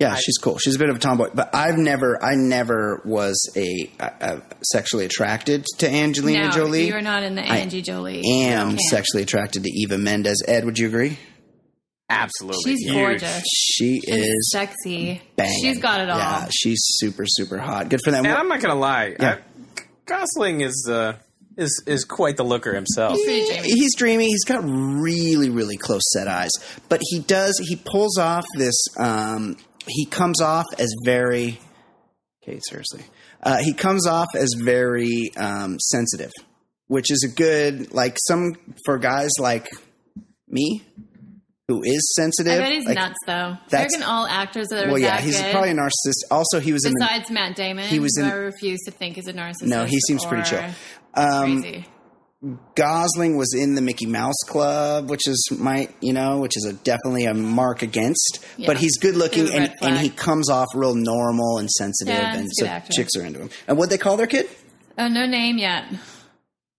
Yeah, 0.00 0.14
she's 0.14 0.38
cool. 0.38 0.58
She's 0.58 0.76
a 0.76 0.78
bit 0.78 0.90
of 0.90 0.96
a 0.96 0.98
tomboy, 1.00 1.30
but 1.34 1.52
I've 1.56 1.76
never, 1.76 2.22
I 2.22 2.36
never 2.36 3.02
was 3.04 3.36
a, 3.56 3.90
a, 3.98 4.04
a 4.20 4.42
sexually 4.62 5.04
attracted 5.04 5.64
to 5.78 5.90
Angelina 5.90 6.44
No, 6.44 6.50
Jolie. 6.52 6.86
you're 6.86 7.00
not 7.00 7.24
in 7.24 7.34
the 7.34 7.42
I 7.42 7.56
Angie 7.56 7.82
Jolie. 7.82 8.22
I 8.24 8.44
am 8.52 8.78
sexually 8.78 9.24
attracted 9.24 9.64
to 9.64 9.70
Eva 9.70 9.98
Mendes. 9.98 10.40
Ed, 10.46 10.64
would 10.66 10.78
you 10.78 10.86
agree? 10.86 11.18
Absolutely. 12.10 12.62
She's 12.62 12.80
huge. 12.84 12.94
gorgeous. 12.94 13.42
She 13.52 14.00
is 14.06 14.50
Sexy. 14.52 15.20
banging. 15.36 15.60
She's 15.60 15.78
got 15.80 16.00
it 16.00 16.08
all. 16.08 16.18
Yeah, 16.18 16.48
she's 16.50 16.78
super, 16.82 17.24
super 17.26 17.58
hot. 17.58 17.88
Good 17.90 18.00
for 18.04 18.10
them. 18.12 18.24
And 18.24 18.34
I'm 18.34 18.48
not 18.48 18.60
gonna 18.60 18.76
lie. 18.78 19.14
Yeah. 19.18 19.30
uh, 19.32 19.36
Gosling 20.06 20.62
is 20.62 20.88
uh, 20.90 21.14
is 21.58 21.82
is 21.86 22.04
quite 22.04 22.36
the 22.36 22.44
looker 22.44 22.74
himself. 22.74 23.14
Pretty 23.14 23.46
dreamy. 23.46 23.68
He's 23.68 23.94
dreamy. 23.96 24.26
He's 24.26 24.44
got 24.44 24.62
really, 24.64 25.50
really 25.50 25.76
close 25.76 26.02
set 26.12 26.28
eyes, 26.28 26.52
but 26.88 27.00
he 27.02 27.18
does. 27.18 27.58
He 27.68 27.76
pulls 27.76 28.16
off 28.16 28.46
this. 28.56 28.76
Um, 28.98 29.56
he 29.86 30.06
comes 30.06 30.40
off 30.40 30.66
as 30.78 30.94
very. 31.04 31.60
Okay, 32.42 32.60
seriously, 32.66 33.02
uh, 33.42 33.58
he 33.58 33.74
comes 33.74 34.06
off 34.06 34.28
as 34.34 34.54
very 34.56 35.30
um, 35.36 35.78
sensitive, 35.80 36.32
which 36.86 37.10
is 37.10 37.28
a 37.30 37.34
good 37.34 37.92
like 37.92 38.16
some 38.26 38.52
for 38.86 38.96
guys 38.98 39.30
like 39.38 39.68
me, 40.48 40.82
who 41.68 41.82
is 41.84 42.12
sensitive. 42.16 42.54
I 42.54 42.58
bet 42.58 42.72
he's 42.72 42.86
like, 42.86 42.94
nuts 42.96 43.18
though. 43.26 43.56
that's- 43.68 43.92
Reckon 43.92 44.02
all 44.02 44.26
actors 44.26 44.68
that 44.68 44.86
are 44.86 44.88
Well, 44.88 44.98
yeah, 44.98 45.16
that 45.16 45.20
he's 45.24 45.38
good. 45.40 45.52
probably 45.52 45.70
a 45.70 45.74
narcissist. 45.74 46.24
Also, 46.30 46.60
he 46.60 46.72
was 46.72 46.84
in. 46.86 46.92
The, 46.92 46.98
Besides 47.00 47.30
Matt 47.30 47.56
Damon, 47.56 47.86
he 47.86 48.00
was 48.00 48.16
who 48.16 48.24
in- 48.24 48.30
I 48.30 48.34
refuse 48.34 48.80
to 48.86 48.90
think 48.90 49.18
is 49.18 49.26
a 49.28 49.32
narcissist. 49.34 49.66
no, 49.66 49.84
he 49.84 50.00
seems 50.00 50.24
pretty 50.24 50.48
chill. 50.48 50.64
Um, 51.14 51.60
Crazy. 51.62 51.84
Gosling 52.76 53.36
was 53.36 53.52
in 53.52 53.74
the 53.74 53.80
Mickey 53.82 54.06
Mouse 54.06 54.36
Club, 54.46 55.10
which 55.10 55.26
is 55.26 55.48
my, 55.50 55.88
you 56.00 56.12
know, 56.12 56.38
which 56.38 56.56
is 56.56 56.64
a 56.66 56.72
definitely 56.72 57.24
a 57.24 57.34
mark 57.34 57.82
against. 57.82 58.38
Yeah. 58.56 58.68
But 58.68 58.78
he's 58.78 58.96
good 58.96 59.16
looking 59.16 59.46
Bit 59.46 59.54
of 59.54 59.60
a 59.60 59.62
and, 59.64 59.74
and 59.82 59.98
he 59.98 60.08
comes 60.08 60.48
off 60.48 60.68
real 60.74 60.94
normal 60.94 61.58
and 61.58 61.68
sensitive, 61.68 62.14
Yeah, 62.14 62.36
and 62.36 62.46
so 62.52 62.66
actor. 62.66 62.92
chicks 62.92 63.10
are 63.16 63.24
into 63.24 63.40
him. 63.40 63.50
And 63.66 63.76
what 63.76 63.90
they 63.90 63.98
call 63.98 64.16
their 64.16 64.28
kid? 64.28 64.48
Oh, 64.96 65.08
no 65.08 65.26
name 65.26 65.58
yet. 65.58 65.84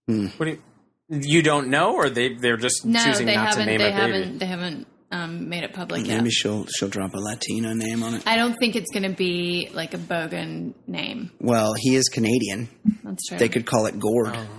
What 0.06 0.38
do 0.40 0.50
you? 0.52 0.62
You 1.10 1.42
don't 1.42 1.68
know, 1.68 1.96
or 1.96 2.08
they 2.08 2.34
they're 2.34 2.56
just 2.56 2.84
No, 2.84 3.02
choosing 3.04 3.26
they 3.26 3.34
not 3.34 3.54
to 3.54 3.60
haven't. 3.60 3.66
name 3.66 3.78
They 3.78 3.88
a 3.88 3.90
baby. 3.90 4.00
haven't. 4.12 4.38
They 4.38 4.46
haven't 4.46 4.86
um, 5.10 5.48
made 5.48 5.64
it 5.64 5.72
public 5.72 6.06
yet. 6.06 6.18
Maybe 6.18 6.30
she'll 6.30 6.66
she'll 6.66 6.88
drop 6.88 7.14
a 7.14 7.18
Latino 7.18 7.72
name 7.74 8.02
on 8.04 8.14
it. 8.14 8.22
I 8.26 8.36
don't 8.36 8.54
think 8.60 8.76
it's 8.76 8.90
going 8.92 9.02
to 9.10 9.16
be 9.16 9.68
like 9.74 9.92
a 9.92 9.98
bogan 9.98 10.74
name. 10.86 11.32
Well, 11.40 11.74
he 11.76 11.96
is 11.96 12.08
Canadian. 12.08 12.68
That's 13.02 13.26
true. 13.26 13.38
They 13.38 13.48
could 13.48 13.66
call 13.66 13.86
it 13.86 13.98
Gord. 13.98 14.36
Oh. 14.36 14.46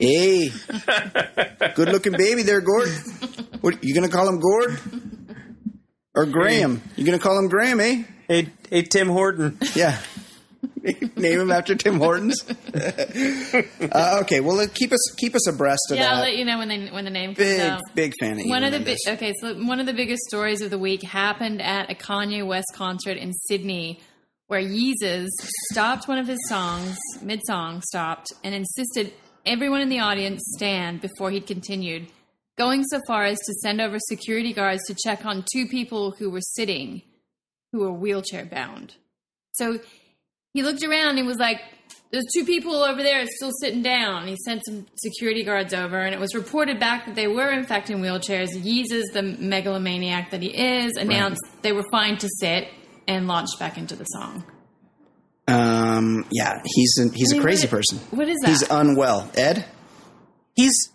Hey, 0.00 0.50
good 1.76 1.88
looking 1.88 2.12
baby 2.12 2.42
there, 2.42 2.60
Gord. 2.60 2.88
What 3.60 3.82
you 3.82 3.94
gonna 3.94 4.08
call 4.08 4.28
him, 4.28 4.40
Gord? 4.40 4.78
Or 6.16 6.26
Graham? 6.26 6.82
You 6.96 7.04
gonna 7.04 7.18
call 7.20 7.38
him 7.38 7.48
Graham, 7.48 7.78
eh? 7.80 8.02
Hey, 8.28 8.48
hey, 8.70 8.82
Tim 8.82 9.08
Horton. 9.08 9.56
Yeah. 9.74 9.96
Name 11.16 11.40
him 11.40 11.50
after 11.52 11.74
Tim 11.74 11.98
Hortons. 11.98 12.44
uh, 12.74 14.20
okay, 14.22 14.40
well, 14.40 14.66
keep 14.68 14.92
us 14.92 15.14
keep 15.16 15.34
us 15.34 15.46
abreast 15.48 15.80
of 15.90 15.98
that. 15.98 16.02
yeah, 16.02 16.14
I'll 16.14 16.20
let 16.20 16.36
you 16.36 16.44
know 16.44 16.58
when 16.58 16.68
they 16.68 16.86
when 16.88 17.04
the 17.04 17.10
name 17.10 17.34
comes 17.34 17.48
big 17.48 17.60
out. 17.60 17.80
big 17.94 18.14
fan 18.18 18.40
of 18.40 18.46
One 18.46 18.64
of 18.64 18.72
the 18.72 18.80
bi- 18.80 19.12
okay, 19.12 19.32
so 19.40 19.54
one 19.54 19.80
of 19.80 19.86
the 19.86 19.92
biggest 19.92 20.22
stories 20.22 20.60
of 20.60 20.70
the 20.70 20.78
week 20.78 21.02
happened 21.02 21.62
at 21.62 21.90
a 21.90 21.94
Kanye 21.94 22.44
West 22.46 22.72
concert 22.74 23.16
in 23.16 23.32
Sydney 23.32 24.00
where 24.48 24.62
Yeezus 24.62 25.28
stopped 25.70 26.08
one 26.08 26.18
of 26.18 26.26
his 26.26 26.38
songs, 26.48 26.96
mid 27.22 27.40
song, 27.46 27.82
stopped, 27.82 28.32
and 28.42 28.54
insisted 28.54 29.12
everyone 29.44 29.82
in 29.82 29.90
the 29.90 30.00
audience 30.00 30.40
stand 30.56 31.02
before 31.02 31.30
he'd 31.30 31.46
continued, 31.46 32.08
going 32.56 32.82
so 32.84 32.98
far 33.06 33.24
as 33.24 33.38
to 33.38 33.52
send 33.62 33.80
over 33.80 33.98
security 33.98 34.54
guards 34.54 34.82
to 34.86 34.96
check 35.04 35.24
on 35.24 35.44
two 35.52 35.66
people 35.66 36.12
who 36.12 36.30
were 36.30 36.40
sitting, 36.40 37.02
who 37.72 37.80
were 37.80 37.92
wheelchair 37.92 38.46
bound. 38.46 38.94
So 39.52 39.80
he 40.54 40.62
looked 40.62 40.82
around 40.84 41.18
and 41.18 41.26
was 41.26 41.38
like, 41.38 41.60
there's 42.10 42.24
two 42.34 42.44
people 42.44 42.74
over 42.74 43.02
there 43.02 43.26
still 43.26 43.50
sitting 43.60 43.82
down. 43.82 44.26
He 44.26 44.36
sent 44.44 44.64
some 44.64 44.86
security 44.94 45.44
guards 45.44 45.74
over, 45.74 45.98
and 45.98 46.14
it 46.14 46.20
was 46.20 46.34
reported 46.34 46.80
back 46.80 47.04
that 47.06 47.14
they 47.14 47.26
were 47.26 47.50
in 47.50 47.64
fact 47.64 47.90
in 47.90 48.00
wheelchairs. 48.00 48.48
Yeezus, 48.56 49.12
the 49.12 49.22
megalomaniac 49.22 50.30
that 50.30 50.40
he 50.40 50.48
is, 50.48 50.96
announced 50.96 51.40
right. 51.44 51.62
they 51.62 51.72
were 51.72 51.84
fine 51.90 52.16
to 52.18 52.28
sit 52.40 52.68
and 53.06 53.26
launched 53.26 53.58
back 53.58 53.76
into 53.76 53.94
the 53.94 54.04
song. 54.04 54.44
Um, 55.46 56.24
yeah, 56.30 56.60
he's 56.64 56.98
a, 56.98 57.14
he's 57.14 57.32
I 57.32 57.36
mean, 57.36 57.40
a 57.40 57.44
crazy 57.44 57.66
what, 57.66 57.70
person. 57.70 57.98
What 58.10 58.28
is 58.28 58.36
that? 58.42 58.48
He's 58.48 58.70
unwell. 58.70 59.30
Ed, 59.34 59.66
he's 60.54 60.90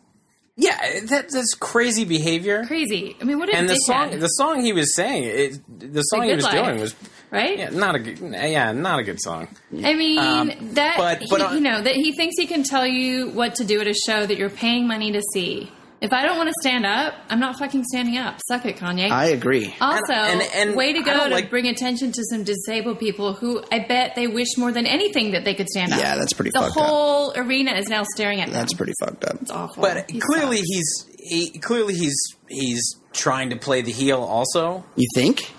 yeah, 0.56 1.00
that, 1.06 1.30
that's 1.32 1.56
crazy 1.56 2.06
behavior. 2.06 2.66
Crazy. 2.66 3.16
I 3.20 3.24
mean, 3.24 3.40
what? 3.40 3.50
and 3.50 3.68
the 3.68 3.76
song, 3.76 4.20
the 4.20 4.28
song 4.28 4.62
he 4.62 4.72
was 4.72 4.96
saying, 4.96 5.24
it, 5.24 5.80
the 5.80 6.02
song 6.04 6.24
he 6.24 6.36
was 6.36 6.44
life. 6.44 6.54
doing 6.54 6.80
was 6.80 6.96
right? 7.32 7.58
Yeah, 7.58 7.70
not 7.70 7.96
a 7.96 8.00
good. 8.00 8.20
Yeah, 8.20 8.72
not 8.72 9.00
a 9.00 9.04
good 9.04 9.20
song. 9.20 9.48
I 9.84 9.96
mean 9.96 10.20
um, 10.20 10.52
that, 10.76 10.96
but, 10.98 11.24
but 11.30 11.50
he, 11.50 11.56
you 11.56 11.62
know 11.62 11.82
that 11.82 11.96
he 11.96 12.14
thinks 12.14 12.38
he 12.38 12.46
can 12.46 12.64
tell 12.64 12.86
you 12.86 13.30
what 13.30 13.56
to 13.56 13.66
do 13.66 13.82
at 13.82 13.88
a 13.88 13.94
show 13.94 14.26
that 14.26 14.38
you're 14.38 14.50
paying 14.50 14.88
money 14.88 15.12
to 15.12 15.22
see. 15.34 15.72
If 16.04 16.12
I 16.12 16.22
don't 16.26 16.36
want 16.36 16.50
to 16.50 16.56
stand 16.60 16.86
up, 16.86 17.14
I'm 17.30 17.40
not 17.40 17.58
fucking 17.58 17.86
standing 17.86 18.18
up. 18.18 18.38
Suck 18.46 18.66
it, 18.66 18.76
Kanye. 18.76 19.10
I 19.10 19.28
agree. 19.28 19.74
Also, 19.80 20.12
and, 20.12 20.42
and, 20.42 20.52
and 20.54 20.76
way 20.76 20.92
to 20.92 21.02
go 21.02 21.30
to 21.30 21.34
like, 21.34 21.50
bring 21.50 21.66
attention 21.70 22.12
to 22.12 22.24
some 22.30 22.44
disabled 22.44 23.00
people 23.00 23.32
who 23.32 23.64
I 23.72 23.80
bet 23.80 24.14
they 24.14 24.28
wish 24.28 24.58
more 24.58 24.74
than 24.74 24.86
anything 24.86 25.32
that 25.32 25.46
they 25.46 25.54
could 25.54 25.70
stand 25.70 25.94
up. 25.94 26.00
Yeah, 26.00 26.18
that's 26.18 26.34
pretty. 26.34 26.52
The 26.54 26.60
whole 26.60 27.30
up. 27.30 27.38
arena 27.38 27.72
is 27.76 27.88
now 27.88 28.04
staring 28.04 28.42
at 28.42 28.48
them. 28.48 28.54
That's 28.54 28.74
pretty 28.74 28.92
fucked 29.00 29.24
up. 29.24 29.42
It's 29.44 29.50
awful. 29.50 29.82
But 29.82 30.12
he 30.12 30.20
clearly, 30.20 30.58
sucks. 30.58 30.68
he's 30.68 31.10
he, 31.20 31.60
clearly 31.60 31.94
he's 31.94 32.18
he's 32.50 32.98
trying 33.14 33.52
to 33.52 33.56
play 33.56 33.82
the 33.82 33.94
heel. 33.94 34.20
Also, 34.20 34.84
you 34.98 35.08
think? 35.16 35.54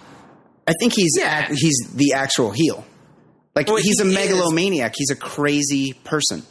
I 0.69 0.75
think 0.79 0.93
he's 0.93 1.17
yeah. 1.19 1.49
he's 1.49 1.89
the 1.95 2.13
actual 2.13 2.51
heel. 2.51 2.85
Like 3.57 3.69
well, 3.69 3.77
he's 3.77 3.99
he 3.99 4.11
a 4.11 4.13
megalomaniac. 4.13 4.91
Is. 4.91 4.97
He's 4.99 5.11
a 5.11 5.17
crazy 5.17 5.95
person. 6.05 6.43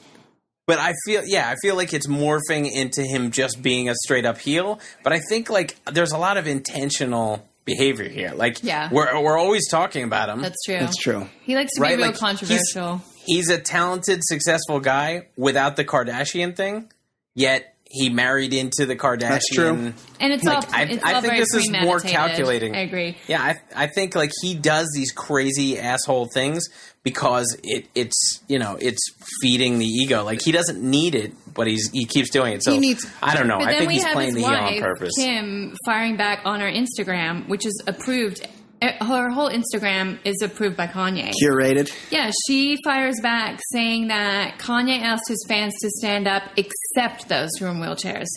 But 0.66 0.80
I 0.80 0.94
feel 1.06 1.24
yeah, 1.26 1.50
I 1.50 1.56
feel 1.62 1.76
like 1.76 1.94
it's 1.94 2.08
morphing 2.08 2.72
into 2.72 3.04
him 3.04 3.32
just 3.32 3.62
being 3.62 3.90
a 3.90 3.96
straight 3.96 4.26
up 4.26 4.38
heel. 4.38 4.80
But 5.04 5.14
I 5.14 5.20
think 5.30 5.50
like 5.50 5.76
there's 5.92 6.14
a 6.14 6.18
lot 6.18 6.38
of 6.38 6.48
intentional 6.48 7.46
behavior 7.66 8.08
here. 8.08 8.32
Like 8.34 8.64
yeah. 8.64 8.90
we're 8.92 9.22
we're 9.22 9.38
always 9.38 9.68
talking 9.70 10.04
about 10.04 10.30
him. 10.30 10.42
That's 10.42 10.64
true. 10.66 10.80
That's 10.80 10.98
true. 10.98 11.28
He 11.44 11.56
likes 11.56 11.74
to 11.76 11.82
right? 11.82 11.98
be 11.98 12.04
real 12.04 12.08
like, 12.08 12.18
controversial. 12.18 13.02
He's, 13.26 13.48
he's 13.48 13.50
a 13.50 13.58
talented, 13.58 14.22
successful 14.24 14.80
guy 14.80 15.28
without 15.36 15.76
the 15.76 15.84
Kardashian 15.84 16.56
thing. 16.56 16.90
Yet 17.36 17.73
he 17.94 18.10
married 18.10 18.56
into 18.56 18.88
the 18.88 18.96
Kardashian. 18.96 19.30
That's 19.30 19.50
true. 19.50 19.94
And 20.20 20.34
it's 20.34 20.44
like, 20.44 20.58
all, 20.58 20.74
I, 20.74 20.84
it's 20.86 21.04
I 21.04 21.14
all 21.14 21.22
think 21.22 21.38
this 21.38 21.54
is 21.54 21.70
more 21.70 22.00
calculating. 22.00 22.76
I 22.76 22.80
agree. 22.80 23.18
Yeah, 23.28 23.40
I, 23.40 23.84
I 23.84 23.88
think 23.88 24.16
like 24.16 24.32
he 24.42 24.56
does 24.56 24.92
these 24.96 25.12
crazy 25.12 25.78
asshole 25.78 26.30
things 26.34 26.70
because 27.04 27.56
it 27.64 27.86
it's 27.94 28.42
you 28.48 28.58
know 28.58 28.78
it's 28.82 29.00
feeding 29.42 29.78
the 29.78 29.86
ego. 29.86 30.24
Like 30.24 30.42
he 30.42 30.52
doesn't 30.52 30.82
need 30.82 31.14
it, 31.14 31.34
but 31.54 31.68
he's 31.68 31.92
he 31.92 32.06
keeps 32.06 32.32
doing 32.32 32.54
it. 32.54 32.64
So 32.64 32.72
he 32.72 32.80
needs, 32.80 33.06
I 33.22 33.36
don't 33.36 33.48
know. 33.48 33.60
I 33.60 33.78
think 33.78 33.92
he's 33.92 34.06
playing 34.06 34.34
the 34.34 34.42
heel 34.42 34.50
on 34.50 34.80
purpose. 34.80 35.12
Kim 35.16 35.76
firing 35.86 36.18
back 36.18 36.42
on 36.46 36.62
our 36.62 36.72
Instagram, 36.72 37.48
which 37.48 37.66
is 37.68 37.80
approved 37.86 38.48
her 38.92 39.30
whole 39.30 39.50
Instagram 39.50 40.20
is 40.24 40.42
approved 40.42 40.78
by 40.78 40.88
Kanye. 40.88 41.32
Curated. 41.44 41.94
Yeah, 42.12 42.32
she 42.48 42.78
fires 42.84 43.20
back 43.22 43.60
saying 43.72 44.08
that 44.08 44.60
Kanye 44.60 45.02
asked 45.02 45.28
his 45.28 45.44
fans 45.48 45.74
to 45.82 45.90
stand 45.90 46.28
up 46.28 46.44
except 46.58 47.30
those 47.30 47.50
who 47.58 47.66
are 47.66 47.72
in 47.72 47.78
wheelchairs. 47.78 48.28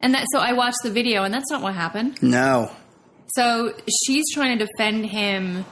And 0.00 0.14
that 0.14 0.26
so 0.32 0.38
I 0.38 0.52
watched 0.52 0.78
the 0.82 0.90
video 0.90 1.22
and 1.22 1.32
that's 1.32 1.50
not 1.50 1.62
what 1.62 1.74
happened. 1.74 2.22
No. 2.22 2.70
So 3.34 3.74
she's 4.06 4.24
trying 4.32 4.58
to 4.58 4.66
defend 4.66 5.06
him 5.06 5.64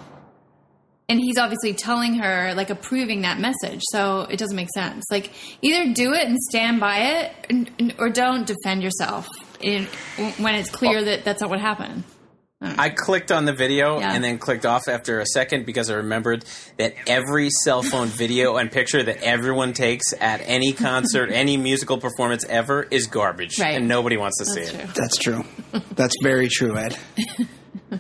and 1.09 1.21
he's 1.21 1.37
obviously 1.37 1.75
telling 1.75 2.15
her 2.15 2.55
like 2.55 2.71
approving 2.71 3.23
that 3.23 3.39
message. 3.39 3.83
So 3.91 4.23
it 4.23 4.39
doesn't 4.39 4.57
make 4.57 4.71
sense. 4.73 5.05
Like 5.11 5.31
either 5.61 5.93
do 5.93 6.15
it 6.15 6.27
and 6.27 6.39
stand 6.39 6.81
by 6.81 7.31
it 7.45 7.95
or 7.99 8.09
don't 8.09 8.47
defend 8.47 8.83
yourself 8.83 9.29
in, 9.61 9.85
when 10.39 10.55
it's 10.55 10.71
clear 10.71 10.99
oh. 10.99 11.05
that 11.05 11.25
that's 11.25 11.41
not 11.43 11.51
what 11.51 11.61
happened. 11.61 12.05
I 12.63 12.91
clicked 12.91 13.33
on 13.33 13.45
the 13.45 13.53
video 13.53 13.99
yeah. 13.99 14.15
and 14.15 14.23
then 14.23 14.39
clicked 14.39 14.65
off 14.65 14.87
after 14.89 15.19
a 15.19 15.27
second 15.27 15.67
because 15.67 15.91
I 15.91 15.95
remembered 15.95 16.45
that 16.79 16.95
every 17.09 17.51
cell 17.65 17.83
phone 17.83 18.07
video 18.19 18.57
and 18.57 18.71
picture 18.71 19.03
that 19.03 19.23
everyone 19.23 19.73
takes 19.73 20.13
at 20.21 20.41
any 20.45 20.73
concert, 20.73 21.31
any 21.33 21.57
musical 21.57 21.99
performance 21.99 22.45
ever 22.45 22.85
is 22.85 23.07
garbage. 23.07 23.59
Right. 23.59 23.77
And 23.77 23.89
nobody 23.89 24.17
wants 24.17 24.39
to 24.39 24.45
That's 24.45 24.71
see 24.71 24.77
true. 24.77 24.85
it. 24.85 24.95
That's 24.95 25.19
true. 25.19 25.45
That's 25.97 26.15
very 26.23 26.49
true, 26.49 26.77
Ed. 26.77 26.97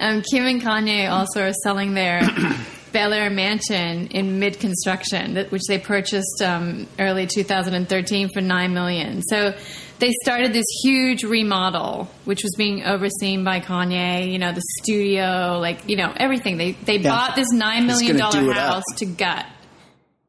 um, 0.00 0.22
Kim 0.22 0.44
and 0.46 0.60
Kanye 0.60 1.10
also 1.10 1.46
are 1.46 1.52
selling 1.62 1.94
their 1.94 2.22
Bel 2.92 3.12
Air 3.12 3.30
mansion 3.30 4.08
in 4.08 4.38
mid 4.38 4.58
construction, 4.58 5.36
which 5.48 5.62
they 5.68 5.78
purchased 5.78 6.42
um, 6.42 6.86
early 6.98 7.26
2013 7.26 8.28
for 8.34 8.40
9 8.40 8.74
million. 8.74 9.22
So 9.22 9.54
they 10.02 10.12
started 10.24 10.52
this 10.52 10.66
huge 10.82 11.22
remodel, 11.22 12.10
which 12.24 12.42
was 12.42 12.52
being 12.58 12.82
overseen 12.82 13.44
by 13.44 13.60
Kanye. 13.60 14.32
You 14.32 14.38
know, 14.40 14.52
the 14.52 14.62
studio, 14.82 15.58
like 15.60 15.88
you 15.88 15.96
know, 15.96 16.12
everything. 16.16 16.56
They 16.56 16.72
they 16.72 16.96
yeah. 16.96 17.08
bought 17.08 17.36
this 17.36 17.46
nine 17.52 17.86
million 17.86 18.16
dollar 18.16 18.52
house 18.52 18.82
to 18.96 19.06
gut, 19.06 19.46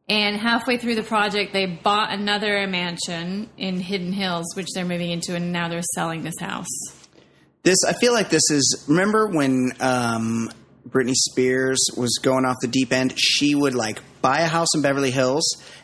and 0.07 0.37
halfway 0.37 0.77
through 0.77 0.93
the 0.93 1.03
project, 1.03 1.53
they 1.53 1.65
bought 1.65 2.11
another 2.11 2.67
mansion 2.67 3.49
in 3.57 3.79
Hidden 3.79 4.13
Hills, 4.13 4.45
which 4.55 4.67
they're 4.75 4.85
moving 4.85 5.09
into, 5.09 5.35
and 5.35 5.51
now 5.51 5.69
they're 5.69 5.81
selling 5.95 6.21
this 6.21 6.39
house. 6.39 6.67
This 7.63 7.83
I 7.83 7.93
feel 7.93 8.13
like 8.13 8.29
this 8.29 8.51
is. 8.51 8.85
Remember 8.87 9.25
when 9.25 9.71
um, 9.79 10.51
Britney 10.87 11.15
Spears 11.15 11.83
was 11.97 12.19
going 12.21 12.45
off 12.45 12.57
the 12.61 12.67
deep 12.67 12.93
end? 12.93 13.15
She 13.17 13.55
would 13.55 13.73
like 13.73 14.01
buy 14.21 14.41
a 14.41 14.47
house 14.47 14.75
in 14.75 14.83
Beverly 14.83 15.09
Hills 15.09 15.43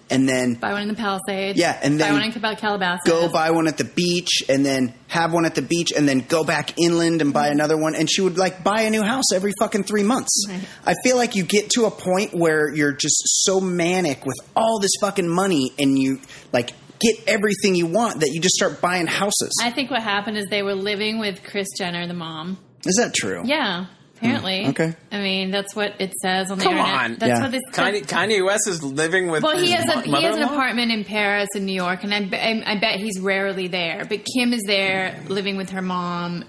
and 0.10 0.28
then 0.28 0.56
buy 0.56 0.74
one 0.74 0.84
in 0.84 0.88
the 0.88 0.96
Palisades. 0.96 1.60
Yeah, 1.60 1.78
and 1.82 2.00
then 2.00 2.14
buy 2.14 2.20
one 2.20 2.52
in 2.52 2.56
Calabasas. 2.58 3.02
Go 3.06 3.30
buy 3.30 3.52
one 3.52 3.68
at 3.68 3.78
the 3.78 3.84
beach, 3.84 4.44
and 4.50 4.66
then 4.66 4.94
have 5.08 5.34
one 5.34 5.46
at 5.46 5.56
the 5.56 5.62
beach, 5.62 5.92
and 5.96 6.08
then 6.08 6.20
go 6.20 6.44
back 6.44 6.80
inland 6.80 7.22
and 7.22 7.34
buy 7.34 7.46
mm-hmm. 7.46 7.54
another 7.54 7.78
one. 7.78 7.96
And 7.96 8.10
she 8.10 8.22
would 8.22 8.38
like 8.38 8.64
buy 8.64 8.82
a 8.82 8.90
new 8.90 9.04
house 9.04 9.32
every 9.34 9.54
fucking 9.60 9.84
three 9.84 10.04
months. 10.04 10.46
Right. 10.48 10.62
I 10.86 10.96
feel 11.04 11.18
like 11.18 11.36
you 11.36 11.44
get 11.44 11.72
to 11.72 11.86
a 11.86 11.92
point 11.92 12.34
where 12.34 12.74
you're 12.74 12.94
just 12.94 13.22
so 13.44 13.60
manic 13.60 14.26
with 14.26 14.38
all 14.56 14.80
this 14.80 14.92
fucking 15.02 15.28
money, 15.28 15.74
and 15.78 15.98
you 15.98 16.20
like 16.52 16.74
get 17.00 17.16
everything 17.28 17.76
you 17.76 17.88
want 17.88 18.22
that 18.22 18.30
you 18.32 18.42
just 18.42 18.56
start 18.56 18.82
buying 18.82 19.08
houses. 19.08 19.58
I 19.62 19.72
think 19.72 19.90
what 19.90 20.04
happened 20.04 20.38
is 20.38 20.48
they 20.50 20.64
were 20.64 20.76
living 20.76 21.20
with 21.20 21.44
Kris 21.44 21.68
Jenner, 21.78 22.08
the 22.08 22.14
mom. 22.14 22.58
Is 22.86 22.96
that 22.96 23.14
true? 23.14 23.44
Yeah. 23.46 23.86
Apparently, 24.20 24.66
mm, 24.66 24.70
okay. 24.70 24.96
I 25.12 25.20
mean, 25.20 25.52
that's 25.52 25.76
what 25.76 26.00
it 26.00 26.14
says 26.22 26.52
on 26.52 26.58
the 26.58 26.64
Come 26.66 26.78
internet. 26.78 27.02
on. 27.04 27.16
That's 27.16 27.30
yeah. 27.30 27.42
what 27.42 27.52
this 27.52 27.62
Kanye, 27.72 28.06
Kanye 28.06 28.46
West 28.46 28.68
is 28.68 28.84
living 28.84 29.30
with. 29.30 29.44
Well, 29.44 29.58
he 29.58 29.72
has 29.72 29.86
a 29.86 30.02
he 30.02 30.24
has 30.24 30.36
an 30.36 30.44
apartment 30.44 30.92
in 30.92 31.06
Paris 31.06 31.48
and 31.56 31.66
New 31.66 31.74
York, 31.74 32.04
and 32.04 32.14
I, 32.14 32.28
I, 32.36 32.74
I 32.74 32.80
bet 32.80 33.00
he's 33.00 33.20
rarely 33.20 33.68
there. 33.68 34.06
But 34.08 34.26
Kim 34.26 34.54
is 34.54 34.62
there 34.68 35.24
living 35.28 35.58
with 35.58 35.70
her 35.72 35.82
mom 35.82 36.44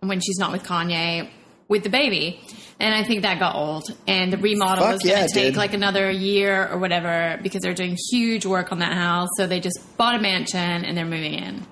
when 0.00 0.20
she's 0.20 0.38
not 0.38 0.52
with 0.52 0.64
Kanye 0.64 1.28
with 1.68 1.84
the 1.84 1.90
baby. 1.90 2.40
And 2.78 2.94
I 2.94 3.04
think 3.04 3.22
that 3.22 3.38
got 3.38 3.54
old. 3.54 3.84
And 4.08 4.32
the 4.32 4.36
remodel 4.36 4.84
Fuck 4.84 4.94
was 4.94 5.02
going 5.02 5.14
to 5.14 5.20
yeah, 5.20 5.26
take 5.26 5.52
dude. 5.52 5.56
like 5.56 5.72
another 5.72 6.10
year 6.10 6.68
or 6.68 6.78
whatever 6.78 7.38
because 7.42 7.62
they're 7.62 7.74
doing 7.74 7.96
huge 8.10 8.44
work 8.44 8.72
on 8.72 8.80
that 8.80 8.92
house. 8.92 9.28
So 9.36 9.46
they 9.46 9.60
just 9.60 9.78
bought 9.96 10.16
a 10.16 10.20
mansion 10.20 10.84
and 10.84 10.96
they're 10.96 11.04
moving 11.04 11.34
in. 11.34 11.66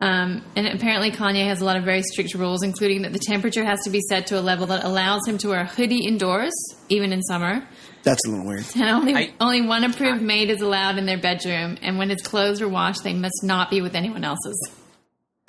Um, 0.00 0.44
and 0.54 0.68
apparently, 0.68 1.10
Kanye 1.10 1.46
has 1.46 1.60
a 1.60 1.64
lot 1.64 1.76
of 1.76 1.84
very 1.84 2.02
strict 2.02 2.34
rules, 2.34 2.62
including 2.62 3.02
that 3.02 3.12
the 3.12 3.18
temperature 3.18 3.64
has 3.64 3.80
to 3.82 3.90
be 3.90 4.00
set 4.00 4.28
to 4.28 4.38
a 4.38 4.42
level 4.42 4.66
that 4.68 4.84
allows 4.84 5.26
him 5.26 5.38
to 5.38 5.48
wear 5.48 5.62
a 5.62 5.66
hoodie 5.66 6.04
indoors, 6.06 6.52
even 6.88 7.12
in 7.12 7.22
summer. 7.22 7.66
That's 8.04 8.24
a 8.26 8.30
little 8.30 8.46
weird. 8.46 8.64
And 8.76 8.90
only 8.90 9.14
I, 9.14 9.32
only 9.40 9.62
one 9.62 9.82
approved 9.82 10.20
I, 10.20 10.24
maid 10.24 10.50
is 10.50 10.60
allowed 10.60 10.98
in 10.98 11.06
their 11.06 11.18
bedroom, 11.18 11.78
and 11.82 11.98
when 11.98 12.10
his 12.10 12.22
clothes 12.22 12.60
are 12.62 12.68
washed, 12.68 13.02
they 13.02 13.12
must 13.12 13.42
not 13.42 13.70
be 13.70 13.80
with 13.80 13.96
anyone 13.96 14.22
else's. 14.22 14.70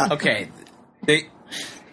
Okay, 0.01 0.49
they. 1.03 1.27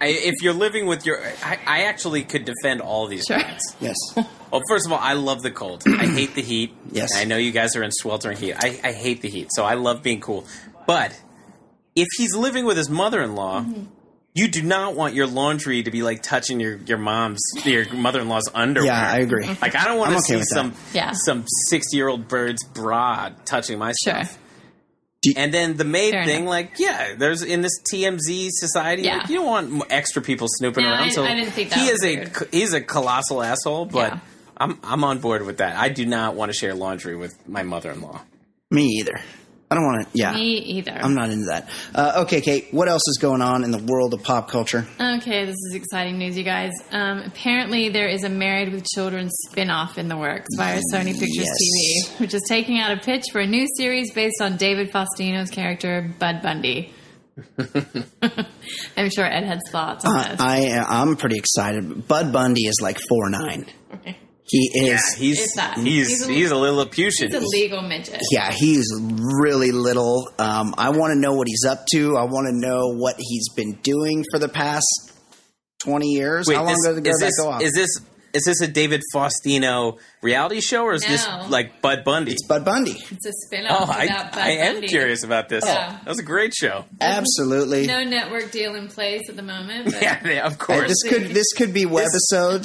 I, 0.01 0.09
if 0.09 0.43
you're 0.43 0.53
living 0.53 0.87
with 0.87 1.07
your, 1.07 1.23
I, 1.43 1.59
I 1.67 1.83
actually 1.85 2.23
could 2.23 2.45
defend 2.45 2.83
all 2.83 3.07
these 3.07 3.25
sure. 3.25 3.39
Yes. 3.81 3.97
Well, 4.15 4.63
first 4.69 4.87
of 4.87 4.93
all, 4.93 4.99
I 4.99 5.15
love 5.15 5.43
the 5.43 5.51
cold. 5.51 5.85
I 5.87 6.07
hate 6.07 6.35
the 6.35 6.43
heat. 6.43 6.75
Yes. 6.93 7.17
I 7.17 7.25
know 7.25 7.39
you 7.39 7.51
guys 7.51 7.77
are 7.77 7.83
in 7.83 7.91
sweltering 7.91 8.37
heat. 8.37 8.55
I, 8.59 8.79
I 8.85 8.93
hate 8.93 9.23
the 9.23 9.29
heat, 9.29 9.49
so 9.53 9.65
I 9.65 9.75
love 9.75 10.03
being 10.03 10.21
cool. 10.21 10.47
But 10.87 11.19
if 11.97 12.09
he's 12.17 12.37
living 12.37 12.67
with 12.67 12.77
his 12.77 12.89
mother-in-law, 12.91 13.63
mm-hmm. 13.63 13.85
you 14.35 14.49
do 14.49 14.63
not 14.63 14.95
want 14.95 15.15
your 15.15 15.27
laundry 15.27 15.83
to 15.83 15.91
be 15.91 16.03
like 16.03 16.23
touching 16.23 16.61
your 16.61 16.77
your 16.77 16.99
mom's 16.99 17.41
your 17.65 17.93
mother-in-law's 17.93 18.51
underwear. 18.55 18.93
Yeah, 18.93 19.11
I 19.11 19.19
agree. 19.19 19.47
Like 19.47 19.75
I 19.75 19.85
don't 19.85 19.99
want 19.99 20.13
to 20.13 20.19
okay 20.19 20.41
see 20.41 20.43
some 20.45 20.75
yeah. 20.93 21.13
some 21.13 21.45
sixty-year-old 21.71 22.29
bird's 22.29 22.63
bra 22.65 23.31
touching 23.47 23.79
my 23.79 23.95
sure. 24.05 24.25
stuff. 24.25 24.39
and 25.37 25.53
then 25.53 25.77
the 25.77 25.85
maid 25.85 26.13
Fair 26.13 26.25
thing, 26.25 26.43
enough. 26.43 26.51
like, 26.51 26.79
yeah, 26.79 27.15
there's 27.17 27.43
in 27.43 27.63
this 27.63 27.83
TMZ 27.93 28.51
society, 28.51 29.03
yeah. 29.03 29.17
like, 29.17 29.29
you 29.29 29.37
don't 29.37 29.47
want 29.47 29.83
extra 29.91 30.23
people 30.23 30.47
snooping 30.49 30.85
no, 30.85 30.91
around. 30.91 31.03
I, 31.03 31.09
so 31.09 31.25
I 31.25 31.35
didn't 31.35 31.53
think 31.53 31.71
that 31.71 31.79
he 31.81 31.87
is 31.87 32.03
weird. 32.03 32.37
a 32.37 32.47
he's 32.53 32.75
a 32.75 32.81
colossal 32.81 33.43
asshole, 33.43 33.87
but 33.87 34.13
yeah. 34.13 34.21
I'm 34.59 34.79
I'm 34.85 35.03
on 35.03 35.19
board 35.19 35.45
with 35.47 35.59
that. 35.59 35.77
I 35.77 35.89
do 35.89 36.05
not 36.07 36.35
want 36.35 36.53
to 36.53 36.57
share 36.57 36.75
laundry 36.75 37.17
with 37.17 37.49
my 37.49 37.63
mother-in-law. 37.63 38.21
Me 38.71 38.85
either. 39.01 39.21
I 39.69 39.75
don't 39.75 39.85
want 39.85 40.03
to. 40.07 40.09
Yeah, 40.17 40.33
Me 40.33 40.59
either. 40.59 40.93
I'm 40.93 41.15
not 41.15 41.31
into 41.31 41.47
that. 41.47 41.69
Uh, 41.93 42.23
okay, 42.23 42.41
Kate. 42.41 42.69
What 42.71 42.89
else 42.89 43.03
is 43.09 43.19
going 43.21 43.43
on 43.43 43.65
in 43.65 43.73
the 43.73 43.79
world 43.83 44.15
of 44.15 44.23
pop 44.23 44.49
culture? 44.49 44.87
Okay, 45.01 45.45
this 45.45 45.57
is 45.69 45.75
exciting 45.75 46.19
news, 46.19 46.39
you 46.39 46.45
guys. 46.45 46.71
Um, 46.93 47.19
apparently, 47.27 47.89
there 47.89 48.07
is 48.09 48.23
a 48.23 48.29
Married 48.29 48.73
with 48.73 48.87
Children 48.95 49.29
spin 49.29 49.69
off 49.71 49.99
in 49.99 50.07
the 50.07 50.17
works 50.17 50.47
via 50.57 50.81
Sony 50.93 51.13
Pictures 51.19 51.31
Yes. 51.35 51.57
TV, 52.15 52.21
which 52.21 52.33
is 52.33 52.43
taking 52.49 52.79
out 52.79 52.93
a 52.97 53.01
pitch 53.01 53.25
for 53.33 53.41
a 53.41 53.47
new 53.47 53.67
series 53.77 54.13
based 54.13 54.41
on 54.41 54.57
David 54.57 54.93
Faustino's 54.93 55.51
character, 55.51 56.15
Bud 56.19 56.43
Bundy. 56.43 56.93
I'm 58.97 59.11
sure 59.11 59.25
Ed 59.27 59.45
has 59.45 59.61
thoughts 59.71 60.05
on 60.05 60.17
Uh, 60.17 60.29
this. 60.31 60.41
I 60.41 60.85
I'm 60.89 61.17
pretty 61.17 61.37
excited. 61.39 62.07
Bud 62.07 62.33
Bundy 62.33 62.63
is 62.67 62.77
like 62.81 62.99
four 63.09 63.29
nine. 63.31 63.67
He 64.49 64.71
is. 64.75 65.03
he's 65.15 65.39
he's 65.41 65.61
He's 65.77 66.27
he's 66.27 66.51
a- 66.53 66.55
a, 66.55 66.57
Lilliputian. 66.57 67.33
He's 67.33 67.35
a 67.35 67.41
legal 67.45 67.83
midget. 67.83 68.21
Yeah, 68.31 68.53
he's 68.53 68.87
really 69.43 69.73
little. 69.73 70.29
Um, 70.39 70.75
I 70.79 70.91
want 70.91 71.13
to 71.15 71.19
know 71.19 71.33
what 71.35 71.49
he's 71.49 71.65
up 71.65 71.85
to. 71.93 72.17
I 72.17 72.23
want 72.25 72.47
to 72.47 72.53
know 72.55 72.95
what 72.95 73.17
he's 73.19 73.49
been 73.57 73.73
doing 73.83 74.25
for 74.31 74.39
the 74.39 74.49
past 74.49 74.87
twenty 75.81 76.11
years. 76.13 76.49
How 76.51 76.65
long 76.65 76.75
this- 76.75 76.87
ago 76.87 76.95
did 77.01 77.07
is 77.09 77.19
that 77.19 77.27
this 77.27 77.39
go 77.41 77.49
off? 77.49 77.63
is 77.63 77.73
this 77.73 77.91
is 78.37 78.45
this 78.45 78.61
a 78.61 78.69
David 78.69 79.03
Faustino 79.15 79.99
reality 80.23 80.61
show 80.61 80.85
or 80.85 80.95
is 80.95 81.03
this 81.03 81.27
like 81.49 81.81
Bud 81.83 82.05
Bundy? 82.05 82.33
It's 82.33 82.47
Bud 82.47 82.65
Bundy. 82.65 82.93
It's 83.11 83.27
a 83.27 83.33
spin 83.33 83.67
Oh, 83.69 83.75
off 83.75 83.91
I, 83.91 84.07
Bud 84.07 84.31
I 84.35 84.51
am 84.51 84.75
Bundy. 84.75 84.89
curious 84.89 85.23
about 85.25 85.49
this. 85.49 85.65
Yeah. 85.65 85.99
That 86.05 86.07
was 86.07 86.19
a 86.19 86.23
great 86.25 86.55
show. 86.55 86.85
Absolutely. 87.01 87.87
No 87.87 88.05
network 88.05 88.51
deal 88.51 88.75
in 88.75 88.89
place 88.89 89.29
at 89.29 89.37
the 89.37 89.43
moment. 89.43 89.87
But 89.93 90.03
Yeah, 90.03 90.27
yeah, 90.29 90.47
of 90.47 90.59
course. 90.59 90.89
this 90.89 91.03
could 91.03 91.29
this 91.31 91.53
could 91.55 91.73
be 91.73 91.85
webisodes, 91.85 92.65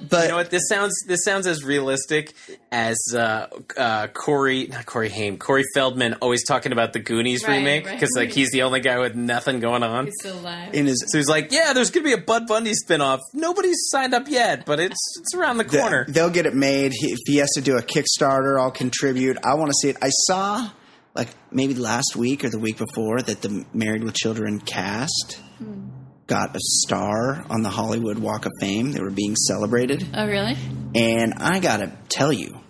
but 0.08 0.24
you 0.24 0.28
know 0.30 0.36
what? 0.36 0.50
This 0.50 0.68
sounds 0.68 0.94
this 1.06 1.24
sounds 1.24 1.46
as 1.46 1.64
realistic 1.64 2.34
as 2.72 2.96
uh, 3.14 3.46
uh, 3.76 4.06
Corey, 4.08 4.66
not 4.68 4.86
Corey 4.86 5.08
Haim, 5.08 5.38
Corey 5.38 5.64
Feldman 5.74 6.14
always 6.14 6.44
talking 6.44 6.72
about 6.72 6.92
the 6.92 6.98
Goonies 6.98 7.44
Right, 7.46 7.58
remake 7.58 7.86
right. 7.86 7.94
because 7.94 8.10
like 8.16 8.32
he's 8.32 8.50
the 8.50 8.62
only 8.62 8.80
guy 8.80 8.98
with 8.98 9.14
nothing 9.14 9.60
going 9.60 9.82
on. 9.82 10.06
He's 10.06 10.14
still 10.20 10.38
alive. 10.38 10.74
in 10.74 10.86
his 10.86 11.04
So 11.08 11.18
he's 11.18 11.28
like, 11.28 11.52
yeah, 11.52 11.72
there's 11.72 11.90
gonna 11.90 12.04
be 12.04 12.12
a 12.12 12.18
Bud 12.18 12.46
Bundy 12.46 12.72
spinoff. 12.72 13.20
Nobody's 13.32 13.76
signed 13.90 14.14
up 14.14 14.28
yet, 14.28 14.64
but 14.66 14.80
it's 14.96 15.20
it's 15.20 15.34
around 15.34 15.58
the 15.58 15.64
corner. 15.64 16.06
they'll 16.08 16.30
get 16.30 16.46
it 16.46 16.54
made. 16.54 16.92
He, 16.92 17.12
if 17.12 17.18
he 17.26 17.36
has 17.38 17.50
to 17.52 17.60
do 17.60 17.76
a 17.76 17.82
Kickstarter, 17.82 18.60
I'll 18.60 18.70
contribute. 18.70 19.38
I 19.44 19.54
want 19.54 19.70
to 19.70 19.74
see 19.80 19.90
it. 19.90 19.96
I 20.02 20.08
saw 20.08 20.70
like 21.14 21.28
maybe 21.50 21.74
last 21.74 22.16
week 22.16 22.44
or 22.44 22.50
the 22.50 22.58
week 22.58 22.78
before 22.78 23.20
that 23.20 23.42
the 23.42 23.64
Married 23.72 24.04
with 24.04 24.14
Children 24.14 24.60
cast 24.60 25.40
hmm. 25.58 25.88
got 26.26 26.54
a 26.54 26.60
star 26.60 27.44
on 27.50 27.62
the 27.62 27.70
Hollywood 27.70 28.18
Walk 28.18 28.46
of 28.46 28.52
Fame. 28.60 28.92
They 28.92 29.00
were 29.00 29.10
being 29.10 29.36
celebrated. 29.36 30.06
oh, 30.14 30.26
really? 30.26 30.56
And 30.94 31.34
I 31.38 31.60
gotta 31.60 31.92
tell 32.08 32.32
you, 32.32 32.60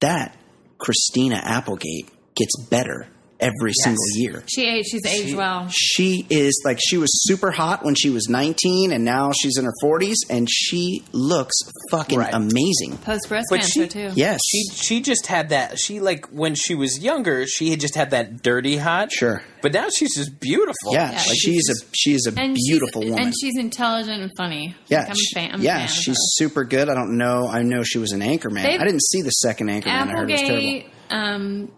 that 0.00 0.36
Christina 0.78 1.36
Applegate 1.36 2.10
gets 2.34 2.58
better 2.70 3.06
every 3.40 3.72
single 3.82 4.04
year. 4.14 4.42
She 4.46 4.66
aged. 4.66 4.88
She's 4.90 5.06
aged 5.06 5.36
well. 5.36 5.68
She 5.70 6.26
is 6.30 6.60
like 6.64 6.78
she 6.80 6.96
was 6.98 7.10
super 7.26 7.50
hot 7.50 7.84
when 7.84 7.94
she 7.94 8.10
was 8.10 8.28
19 8.28 8.92
and 8.92 9.04
now 9.04 9.30
she's 9.32 9.56
in 9.58 9.64
her 9.64 9.72
40s 9.82 10.16
and 10.28 10.48
she 10.50 11.02
looks 11.12 11.54
fucking 11.90 12.18
Right. 12.18 12.32
amazing. 12.34 12.98
Post 13.04 13.28
breast 13.28 13.46
But 13.50 13.60
cancer 13.60 13.82
she- 13.84 13.88
too. 13.88 14.10
Yes. 14.14 14.40
She 14.46 14.62
she 14.74 15.00
just 15.00 15.26
had 15.26 15.48
that. 15.50 15.78
She 15.78 16.00
like 16.00 16.26
when 16.28 16.54
she 16.54 16.74
was 16.74 16.98
younger, 17.00 17.46
she 17.46 17.70
had 17.70 17.80
just 17.80 17.94
had 17.94 18.10
that 18.10 18.42
dirty 18.42 18.76
hot. 18.76 19.12
Sure. 19.12 19.42
But 19.62 19.72
now 19.74 19.88
she's 19.94 20.14
just 20.16 20.40
beautiful. 20.40 20.92
yeah, 20.92 21.12
Yeah, 21.12 21.18
she's 21.18 21.68
a 21.68 21.74
she's 21.92 22.26
a 22.26 22.32
beautiful 22.32 23.02
she's, 23.02 23.10
woman. 23.10 23.26
And 23.26 23.34
she's 23.38 23.56
intelligent 23.58 24.22
and 24.22 24.30
funny. 24.36 24.74
yeah, 24.88 25.00
Like, 25.00 25.08
I'm 25.10 25.14
she- 25.16 25.26
a 25.36 25.40
fan. 25.40 25.50
I'm 25.54 25.60
a 25.60 25.64
yeah, 25.64 25.78
fan 25.80 25.88
she's 25.88 26.16
super 26.18 26.64
good. 26.64 26.88
I 26.88 26.94
don't 26.94 27.18
know. 27.18 27.46
I 27.46 27.62
know 27.62 27.82
she 27.82 27.98
was 27.98 28.12
an 28.12 28.20
anchorman. 28.20 28.62
They've- 28.62 28.80
I 28.80 28.84
didn't 28.84 29.02
see 29.02 29.20
the 29.22 29.30
second 29.30 29.68
anchorman. 29.68 29.88
I 29.88 30.06
heard 30.06 30.30
it 30.30 30.32
was 30.32 30.40
terrible. 30.40 30.56
Applegate. 30.56 30.86
Um, 31.10 31.70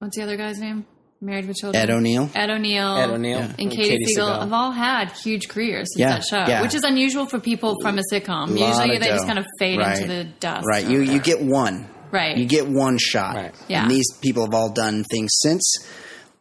what's 0.00 0.16
the 0.16 0.22
other 0.24 0.36
guy's 0.36 0.58
name? 0.58 0.84
Married 1.22 1.46
with 1.46 1.56
Children. 1.58 1.82
Ed 1.82 1.90
O'Neill. 1.90 2.30
Ed 2.34 2.48
O'Neill. 2.48 2.96
Ed 2.96 3.10
O'Neill 3.10 3.38
And 3.40 3.54
and 3.60 3.70
Katie, 3.70 3.90
Katie 3.90 4.04
Siegel 4.06 4.26
Sagal. 4.26 4.40
have 4.40 4.52
all 4.54 4.70
had 4.72 5.12
huge 5.12 5.48
careers 5.48 5.88
since 5.92 6.00
Yeah, 6.00 6.14
that 6.14 6.24
show, 6.24 6.38
yeah. 6.50 6.62
which 6.62 6.74
is 6.74 6.82
unusual 6.82 7.26
for 7.26 7.38
people 7.38 7.76
from 7.82 7.98
a 7.98 8.02
sitcom. 8.10 8.48
Lot 8.48 8.68
Usually 8.68 8.96
of 8.96 9.02
they 9.02 9.08
just 9.08 9.26
kind 9.26 9.38
of 9.38 9.44
fade 9.58 9.78
Right. 9.78 9.96
into 10.00 10.08
the 10.08 10.24
dust. 10.40 10.66
Right. 10.66 10.86
You 10.88 11.00
you 11.00 11.20
get 11.20 11.42
one. 11.42 11.86
Right. 12.10 12.36
You 12.38 12.46
get 12.46 12.66
one 12.66 12.96
shot. 12.98 13.34
Right. 13.36 13.54
Yeah. 13.68 13.82
And 13.82 13.90
these 13.90 14.10
people 14.22 14.44
have 14.46 14.54
all 14.54 14.70
done 14.70 15.04
things 15.04 15.30
since. 15.42 15.62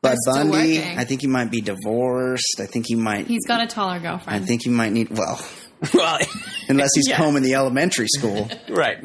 Bud 0.02 0.16
still 0.22 0.34
Bundy, 0.36 0.78
working. 0.80 0.98
I 0.98 1.04
think 1.04 1.20
he 1.20 1.28
might 1.28 1.52
be 1.52 1.60
divorced. 1.60 2.62
I 2.62 2.66
think 2.66 2.86
he 2.88 2.96
might. 2.96 3.28
He's 3.28 3.46
got 3.46 3.62
a 3.62 3.68
taller 3.68 4.00
girlfriend. 4.00 4.44
I 4.44 4.48
think 4.48 4.64
he 4.64 4.70
might 4.70 4.94
need. 4.94 5.10
Well, 5.10 5.46
well, 5.94 6.20
unless 6.70 6.92
he's 6.96 7.10
Yeah. 7.10 7.18
combing 7.18 7.44
the 7.44 7.56
elementary 7.56 8.08
school, 8.08 8.50
right. 8.70 8.98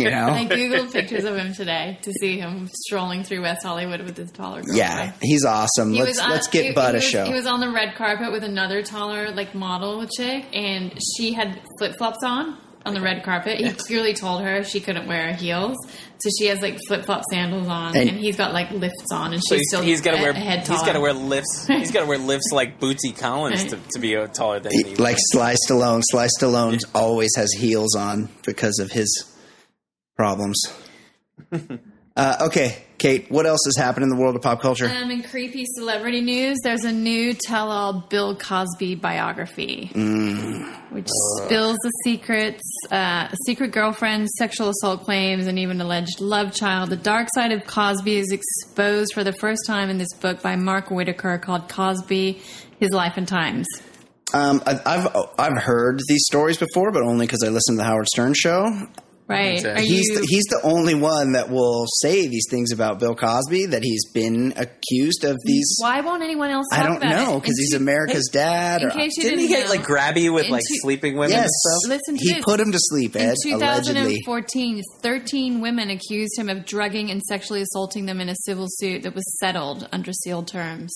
You 0.00 0.10
I 0.10 0.46
googled 0.46 0.92
pictures 0.92 1.24
of 1.24 1.36
him 1.36 1.52
today 1.54 1.98
to 2.02 2.12
see 2.20 2.38
him 2.38 2.68
strolling 2.86 3.22
through 3.24 3.42
West 3.42 3.62
Hollywood 3.64 4.00
with 4.02 4.16
his 4.16 4.30
taller 4.32 4.58
girlfriend. 4.62 4.78
Yeah, 4.78 5.12
he's 5.22 5.44
awesome. 5.44 5.92
He 5.92 6.02
let's 6.02 6.18
on- 6.18 6.30
let's 6.30 6.48
get 6.48 6.64
he- 6.66 6.72
Bud 6.72 6.90
he 6.90 6.90
a 6.90 6.94
was- 6.94 7.04
show. 7.08 7.24
He 7.24 7.32
was 7.34 7.46
on 7.46 7.60
the 7.60 7.70
red 7.70 7.94
carpet 7.96 8.32
with 8.32 8.44
another 8.44 8.82
taller 8.82 9.30
like 9.30 9.54
model 9.54 10.06
chick, 10.06 10.46
and 10.52 10.92
she 11.16 11.32
had 11.32 11.60
flip 11.78 11.96
flops 11.98 12.24
on 12.24 12.56
on 12.86 12.94
the 12.94 13.00
red 13.00 13.22
carpet. 13.22 13.58
He 13.58 13.70
clearly 13.72 14.14
told 14.14 14.40
her 14.42 14.64
she 14.64 14.80
couldn't 14.80 15.06
wear 15.06 15.34
heels, 15.34 15.76
so 16.18 16.30
she 16.38 16.46
has 16.46 16.62
like 16.62 16.78
flip 16.88 17.04
flop 17.04 17.22
sandals 17.30 17.68
on, 17.68 17.94
And- 17.94 18.08
and, 18.08 18.18
he's 18.18 18.36
got 18.36 18.54
like 18.54 18.70
lifts 18.70 19.12
on, 19.12 19.34
and 19.34 19.42
she's 19.42 19.48
So 19.50 19.56
he's, 19.56 19.68
still 19.68 19.82
he's 19.82 20.00
got 20.00 20.16
to 20.16 20.22
wear 20.22 20.30
a 20.30 20.34
head 20.34 20.60
he's 20.60 20.68
taller. 20.68 20.86
got 20.86 20.92
to 20.94 21.00
wear 21.00 21.12
lifts. 21.12 21.66
He's 21.66 21.90
got 21.92 22.00
to 22.00 22.06
wear 22.06 22.16
lifts 22.16 22.50
like 22.52 22.80
Bootsy 22.80 23.14
Collins 23.14 23.64
to, 23.66 23.78
to 23.92 23.98
be 23.98 24.14
taller 24.32 24.60
than 24.60 24.72
me. 24.74 24.94
like 24.94 25.16
Sly 25.18 25.56
Stallone. 25.68 26.00
Sly 26.10 26.28
Stallone 26.40 26.82
always 26.94 27.30
has 27.36 27.52
heels 27.52 27.94
on 27.94 28.30
because 28.46 28.78
of 28.78 28.90
his 28.90 29.29
problems. 30.20 30.62
uh, 32.16 32.36
okay, 32.42 32.84
Kate. 32.98 33.30
What 33.30 33.46
else 33.46 33.60
has 33.64 33.82
happened 33.82 34.04
in 34.04 34.10
the 34.10 34.16
world 34.16 34.36
of 34.36 34.42
pop 34.42 34.60
culture? 34.60 34.86
Um, 34.86 35.10
in 35.10 35.22
creepy 35.22 35.64
celebrity 35.78 36.20
news, 36.20 36.58
there's 36.62 36.84
a 36.84 36.92
new 36.92 37.32
tell-all 37.32 38.04
Bill 38.10 38.36
Cosby 38.36 38.96
biography, 38.96 39.90
Mm. 39.94 40.92
which 40.92 41.08
spills 41.38 41.78
the 41.82 41.90
secrets, 42.04 42.60
uh, 42.90 43.28
secret 43.46 43.72
girlfriend, 43.72 44.28
sexual 44.28 44.68
assault 44.68 45.04
claims, 45.04 45.46
and 45.46 45.58
even 45.58 45.80
alleged 45.80 46.20
love 46.20 46.52
child. 46.52 46.90
The 46.90 46.96
dark 46.96 47.28
side 47.34 47.52
of 47.52 47.66
Cosby 47.66 48.16
is 48.18 48.30
exposed 48.30 49.14
for 49.14 49.24
the 49.24 49.32
first 49.32 49.62
time 49.66 49.88
in 49.88 49.96
this 49.96 50.12
book 50.20 50.42
by 50.42 50.56
Mark 50.56 50.90
Whitaker 50.90 51.38
called 51.38 51.70
Cosby: 51.70 52.42
His 52.78 52.90
Life 52.90 53.14
and 53.16 53.26
Times. 53.26 53.66
Um, 54.34 54.62
I've 54.66 55.08
I've 55.38 55.56
heard 55.56 55.98
these 56.08 56.24
stories 56.26 56.58
before, 56.58 56.92
but 56.92 57.02
only 57.02 57.24
because 57.26 57.42
I 57.42 57.48
listen 57.48 57.76
to 57.76 57.78
the 57.78 57.84
Howard 57.84 58.06
Stern 58.06 58.34
show. 58.34 58.70
Right? 59.30 59.54
Exactly. 59.54 59.82
Are 59.82 59.86
He's 59.86 60.08
you? 60.08 60.20
the, 60.20 60.26
he's 60.28 60.44
the 60.44 60.60
only 60.64 60.94
one 60.94 61.32
that 61.32 61.50
will 61.50 61.86
say 62.00 62.26
these 62.26 62.46
things 62.50 62.72
about 62.72 62.98
Bill 63.00 63.14
Cosby 63.14 63.66
that 63.66 63.82
he's 63.82 64.10
been 64.12 64.52
accused 64.56 65.24
of 65.24 65.36
these. 65.44 65.76
why 65.80 66.00
won't 66.00 66.22
anyone 66.22 66.50
else? 66.50 66.66
Talk 66.72 66.78
I 66.80 66.86
don't 66.86 66.96
about 66.96 67.10
know 67.10 67.40
because 67.40 67.56
he's 67.58 67.70
two- 67.72 67.76
America's 67.76 68.28
dad. 68.32 68.82
In 68.82 68.88
Or, 68.88 68.90
case 68.90 69.16
you 69.16 69.22
Didn't 69.24 69.38
he 69.40 69.46
didn't 69.48 69.60
get 69.62 69.66
know, 69.66 69.74
like 69.80 69.86
grabby 69.86 70.32
with 70.32 70.46
In 70.46 70.50
like 70.50 70.62
two- 70.68 70.76
sleeping 70.80 71.14
women 71.14 71.30
yes, 71.30 71.44
and 71.44 71.50
stuff? 71.50 71.90
Listen 71.90 72.16
to 72.16 72.22
he 72.24 72.34
this. 72.34 72.44
put 72.44 72.60
him 72.60 72.72
to 72.72 72.78
sleep. 72.80 73.16
Ed 73.16 73.34
In 73.44 73.52
allegedly. 73.54 74.18
2014, 74.24 74.82
13 75.02 75.60
women 75.60 75.90
accused 75.90 76.38
him 76.38 76.48
of 76.48 76.64
drugging 76.64 77.10
and 77.10 77.22
sexually 77.22 77.62
assaulting 77.62 78.06
them 78.06 78.20
in 78.20 78.28
a 78.28 78.34
civil 78.44 78.66
suit 78.68 79.02
that 79.04 79.14
was 79.14 79.38
settled 79.38 79.88
under 79.92 80.12
sealed 80.12 80.48
terms. 80.48 80.92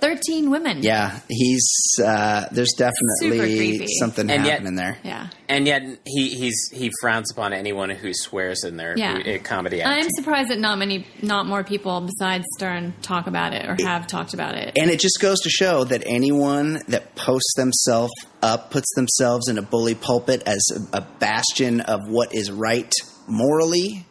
13 0.00 0.50
women. 0.50 0.82
Yeah, 0.82 1.20
he's 1.28 1.66
uh, 2.04 2.46
there's 2.52 2.72
definitely 2.76 3.86
something 3.98 4.28
And 4.30 4.44
yet- 4.44 4.52
happening 4.52 4.74
there. 4.76 4.98
Yeah. 5.02 5.28
And 5.48 5.66
yet 5.66 5.82
he 6.04 6.28
he's 6.34 6.70
he 6.72 6.90
frowns 7.00 7.30
upon 7.32 7.52
anyone 7.52 7.88
who 7.90 8.10
swears 8.12 8.64
in 8.64 8.76
their 8.76 8.94
Yeah. 8.96 9.18
uh, 9.18 9.38
comedy 9.42 9.82
I'm 9.82 10.08
surprised 10.10 10.50
that 10.50 10.58
not 10.58 10.78
many, 10.78 11.06
not 11.22 11.46
more 11.46 11.64
people 11.64 12.00
besides 12.02 12.44
Stern 12.58 12.94
talk 13.00 13.26
about 13.26 13.54
it 13.54 13.64
or 13.66 13.76
have 13.86 14.06
talked 14.06 14.34
about 14.34 14.54
it. 14.54 14.76
And 14.76 14.90
it 14.90 15.00
just 15.00 15.18
goes 15.20 15.40
to 15.40 15.50
show 15.50 15.84
that 15.84 16.02
anyone 16.04 16.82
that 16.88 17.14
posts 17.14 17.54
themselves 17.56 18.12
up, 18.42 18.70
puts 18.70 18.92
themselves 18.96 19.48
in 19.48 19.56
a 19.56 19.62
bully 19.62 19.94
pulpit 19.94 20.42
as 20.46 20.62
a, 20.92 20.98
a 20.98 21.00
bastion 21.20 21.80
of 21.80 22.00
what 22.08 22.34
is 22.34 22.50
right 22.50 22.92
morally, 23.28 23.88
No, 23.98 24.04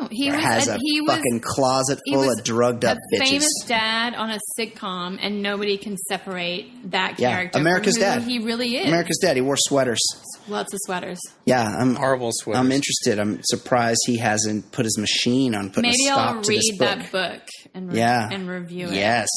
Oh, 0.00 0.06
he 0.12 0.30
was, 0.30 0.40
has 0.40 0.68
a, 0.68 0.74
a 0.74 0.78
he 0.80 1.00
was, 1.00 1.10
fucking 1.16 1.40
closet 1.40 1.98
he 2.04 2.12
full 2.14 2.26
was 2.26 2.38
of 2.38 2.44
drugged 2.44 2.84
up 2.84 2.96
a 2.96 3.16
bitches. 3.16 3.28
famous 3.28 3.64
dad 3.66 4.14
on 4.14 4.30
a 4.30 4.38
sitcom, 4.56 5.18
and 5.20 5.42
nobody 5.42 5.76
can 5.76 5.96
separate 6.08 6.90
that 6.92 7.18
Yeah, 7.18 7.32
character 7.34 7.58
America's 7.58 7.96
from 7.98 8.04
who 8.04 8.20
Dad. 8.20 8.22
he 8.22 8.38
really 8.38 8.76
is. 8.76 8.86
America's 8.86 9.18
Dad. 9.20 9.34
He 9.36 9.42
wore 9.42 9.56
sweaters. 9.56 9.98
Lots 10.46 10.72
of 10.72 10.78
sweaters. 10.84 11.18
Yeah, 11.46 11.62
I'm 11.66 11.96
Horrible 11.96 12.30
sweaters. 12.32 12.60
I'm 12.64 12.70
interested. 12.70 13.18
I'm 13.18 13.40
surprised 13.42 13.98
he 14.06 14.18
hasn't 14.18 14.70
put 14.70 14.84
his 14.84 14.96
machine 14.98 15.54
on 15.56 15.70
putting 15.70 15.90
Maybe 15.90 16.04
a 16.06 16.12
stop 16.12 16.36
I'll 16.36 16.42
to 16.42 16.52
this 16.52 16.70
read 16.70 16.78
book. 16.78 16.98
that 16.98 17.12
book 17.12 17.42
and 17.74 17.92
re- 17.92 17.98
Yeah. 17.98 18.28
and 18.30 18.48
review 18.48 18.86
it. 18.88 18.94
Yes, 18.94 19.28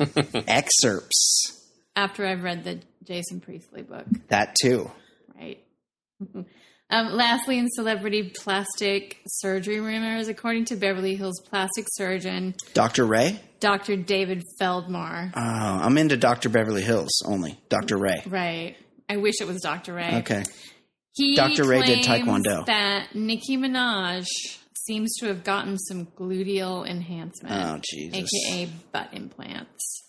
excerpts. 0.48 1.64
after 1.96 2.26
I've 2.26 2.42
read 2.42 2.64
the 2.64 2.80
Jason 3.04 3.40
Priestley 3.40 3.82
book, 3.82 4.04
That 4.28 4.56
too. 4.60 4.90
right? 5.38 5.62
um, 6.90 7.12
lastly, 7.12 7.58
in 7.58 7.68
celebrity 7.70 8.32
plastic 8.34 9.18
surgery 9.26 9.80
rumors, 9.80 10.28
according 10.28 10.66
to 10.66 10.76
Beverly 10.76 11.16
Hills 11.16 11.40
plastic 11.48 11.86
surgeon 11.94 12.54
Dr. 12.74 13.04
Rey. 13.04 13.40
Dr. 13.60 13.96
David 13.96 14.44
Feldmar. 14.60 15.32
Oh, 15.34 15.40
I'm 15.40 15.98
into 15.98 16.16
Dr. 16.16 16.48
Beverly 16.48 16.82
Hills 16.82 17.10
only. 17.26 17.58
Dr. 17.68 17.98
Rey. 17.98 18.22
right. 18.26 18.76
I 19.08 19.16
wish 19.16 19.40
it 19.40 19.46
was 19.46 19.60
Dr. 19.62 19.94
Rey. 19.94 20.16
Okay. 20.18 20.44
He 21.12 21.34
Dr. 21.34 21.64
Rey 21.66 21.82
did 21.82 22.04
Taekwondo. 22.04 22.66
That 22.66 23.14
Nicki 23.14 23.56
Minaj 23.56 24.26
seems 24.86 25.16
to 25.16 25.26
have 25.26 25.44
gotten 25.44 25.76
some 25.78 26.06
gluteal 26.06 26.86
enhancement, 26.88 27.54
Oh, 27.54 27.80
Jesus. 27.82 28.30
aka 28.46 28.68
butt 28.92 29.08
implants. 29.12 30.04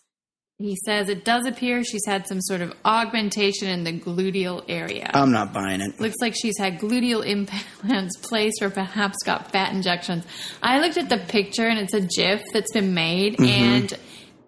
He 0.62 0.76
says 0.86 1.08
it 1.08 1.24
does 1.24 1.46
appear 1.46 1.86
she's 1.86 2.06
had 2.06 2.28
some 2.28 2.42
sort 2.42 2.60
of 2.60 2.74
augmentation 2.84 3.70
in 3.70 3.86
the 3.86 3.98
gluteal 3.98 4.66
area. 4.68 5.10
I'm 5.14 5.32
not 5.32 5.54
buying 5.54 5.80
it. 5.80 6.02
Looks 6.02 6.18
like 6.22 6.36
she's 6.36 6.58
had 6.58 6.80
gluteal 6.80 7.26
implants 7.26 8.18
placed 8.18 8.62
or 8.62 8.70
perhaps 8.70 9.16
got 9.24 9.52
fat 9.54 9.74
injections. 9.74 10.26
I 10.62 10.82
looked 10.82 10.98
at 10.98 11.08
the 11.08 11.18
picture 11.18 11.66
and 11.66 11.80
it's 11.80 11.94
a 11.94 12.02
GIF 12.02 12.42
that's 12.52 12.74
been 12.74 12.94
made 12.94 13.40
and 13.40 13.94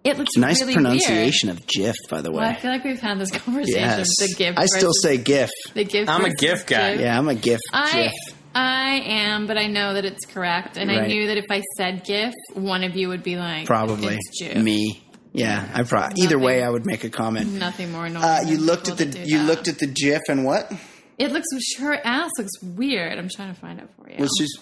it 0.04 0.18
looks 0.18 0.32
Mm-hmm. 0.36 0.40
Nice 0.42 0.60
really 0.60 0.74
pronunciation 0.74 1.48
of 1.48 1.66
GIF, 1.66 1.96
by 2.10 2.20
the 2.20 2.30
way. 2.30 2.40
Well, 2.40 2.50
I 2.50 2.56
feel 2.56 2.70
like 2.72 2.84
we've 2.84 3.00
had 3.00 3.18
this 3.18 3.30
conversation. 3.38 3.80
Yes. 3.80 4.06
The 4.18 4.34
GIF. 4.36 4.58
I 4.58 4.66
still 4.66 4.92
say 4.92 5.16
GIF. 5.16 5.48
the 5.72 5.84
GIF. 5.84 6.10
I'm 6.10 6.26
a 6.26 6.34
GIF 6.34 6.66
guy. 6.66 6.92
GIF. 6.92 7.00
Yeah, 7.00 7.16
I'm 7.18 7.28
a 7.28 7.34
GIF. 7.34 7.60
I 7.72 7.90
GIF. 7.92 8.12
I 8.54 9.00
am, 9.06 9.46
but 9.46 9.56
I 9.56 9.66
know 9.68 9.94
that 9.94 10.04
it's 10.04 10.26
correct, 10.26 10.76
and 10.76 10.90
I 10.90 11.06
knew 11.06 11.28
that 11.28 11.38
if 11.38 11.46
I 11.48 11.62
said 11.78 12.04
GIF, 12.04 12.34
one 12.52 12.84
of 12.84 12.94
you 12.96 13.08
would 13.08 13.22
be 13.22 13.36
like, 13.36 13.64
Probably 13.64 14.16
it's 14.16 14.38
GIF. 14.38 14.62
me. 14.62 15.02
Yeah, 15.32 15.66
I 15.72 15.82
probably. 15.84 16.22
Either 16.22 16.38
way, 16.38 16.62
I 16.62 16.68
would 16.68 16.84
make 16.86 17.04
a 17.04 17.10
comment. 17.10 17.52
Nothing 17.52 17.90
more 17.92 18.06
annoying. 18.06 18.24
Uh, 18.24 18.40
you 18.46 18.58
looked 18.58 18.88
at 18.88 18.98
the 18.98 19.06
you 19.26 19.38
that. 19.38 19.44
looked 19.46 19.68
at 19.68 19.78
the 19.78 19.86
GIF 19.86 20.22
and 20.28 20.44
what? 20.44 20.70
It 21.18 21.32
looks 21.32 21.46
her 21.78 21.94
ass 22.04 22.30
looks 22.38 22.52
weird. 22.62 23.18
I'm 23.18 23.28
trying 23.34 23.54
to 23.54 23.60
find 23.60 23.78
it 23.80 23.88
for 23.96 24.08
you. 24.10 24.16
Well, 24.18 24.28
she's 24.38 24.52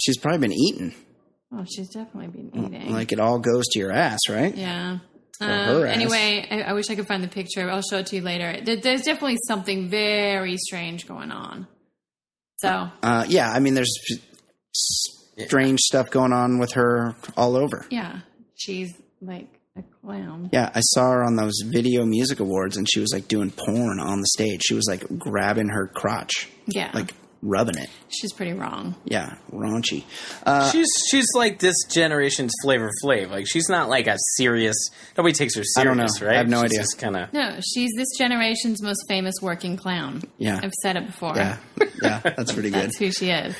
she's 0.00 0.16
probably 0.18 0.38
been 0.38 0.52
eating. 0.52 0.94
oh, 1.52 1.64
she's 1.74 1.88
definitely 1.90 2.28
been 2.28 2.50
eating. 2.74 2.92
Like 2.92 3.12
it 3.12 3.20
all 3.20 3.38
goes 3.38 3.66
to 3.72 3.78
your 3.78 3.92
ass, 3.92 4.20
right? 4.28 4.54
yeah. 4.56 4.98
her 5.40 5.46
Um, 5.80 5.84
ass. 5.86 5.94
anyway, 5.96 6.46
I, 6.50 6.62
I 6.62 6.72
wish 6.72 6.88
I 6.90 6.94
could 6.94 7.06
find 7.08 7.22
the 7.22 7.28
picture. 7.28 7.68
I'll 7.70 7.82
show 7.82 7.98
it 7.98 8.06
to 8.06 8.16
you 8.16 8.22
later. 8.22 8.60
There, 8.64 8.76
there's 8.76 9.02
definitely 9.02 9.38
something 9.46 9.88
very 9.90 10.56
strange 10.56 11.06
going 11.06 11.30
on. 11.32 11.66
So 12.58 12.90
Uh, 13.02 13.24
yeah, 13.28 13.50
I 13.50 13.60
mean, 13.60 13.74
there's 13.74 13.92
strange 14.72 15.80
stuff 15.80 16.10
going 16.10 16.32
on 16.32 16.58
with 16.58 16.72
her 16.72 17.14
all 17.36 17.56
over. 17.56 17.86
yeah, 17.90 18.20
she's 18.56 18.92
like 19.20 19.48
a 19.78 20.06
clown. 20.06 20.50
Yeah, 20.52 20.70
I 20.74 20.80
saw 20.80 21.10
her 21.12 21.24
on 21.24 21.36
those 21.36 21.60
video 21.64 22.04
music 22.04 22.40
awards, 22.40 22.76
and 22.76 22.86
she 22.90 23.00
was 23.00 23.10
like 23.12 23.28
doing 23.28 23.50
porn 23.50 24.00
on 24.00 24.20
the 24.20 24.26
stage. 24.34 24.62
She 24.62 24.74
was 24.74 24.86
like 24.88 25.04
grabbing 25.18 25.68
her 25.68 25.86
crotch, 25.88 26.48
Yeah, 26.66 26.90
like 26.94 27.12
rubbing 27.40 27.76
it. 27.78 27.88
she's 28.08 28.32
pretty 28.32 28.52
wrong. 28.52 28.96
Yeah, 29.04 29.36
raunchy. 29.52 30.04
Uh, 30.44 30.70
she's 30.70 30.88
she's 31.10 31.26
like 31.34 31.58
this 31.60 31.76
generation's 31.90 32.52
Flavor 32.62 32.90
Flav. 33.04 33.30
Like 33.30 33.46
she's 33.48 33.68
not 33.68 33.88
like 33.88 34.06
a 34.08 34.16
serious. 34.36 34.76
Nobody 35.16 35.32
takes 35.34 35.54
her 35.56 35.62
serious, 35.64 35.76
I 35.78 35.84
don't 35.84 35.96
know. 35.96 36.26
right? 36.26 36.34
I 36.34 36.38
have 36.38 36.48
no 36.48 36.62
she's 36.62 36.72
idea. 36.72 36.84
Kind 36.98 37.16
of. 37.16 37.32
No, 37.32 37.58
she's 37.60 37.90
this 37.96 38.08
generation's 38.18 38.82
most 38.82 39.04
famous 39.08 39.34
working 39.40 39.76
clown. 39.76 40.22
Yeah. 40.38 40.60
I've 40.62 40.72
said 40.82 40.96
it 40.96 41.06
before. 41.06 41.34
yeah, 41.36 41.58
yeah, 42.02 42.18
that's 42.20 42.52
pretty 42.52 42.70
good. 42.72 42.82
That's 42.84 42.98
who 42.98 43.10
she 43.12 43.30
is. 43.30 43.54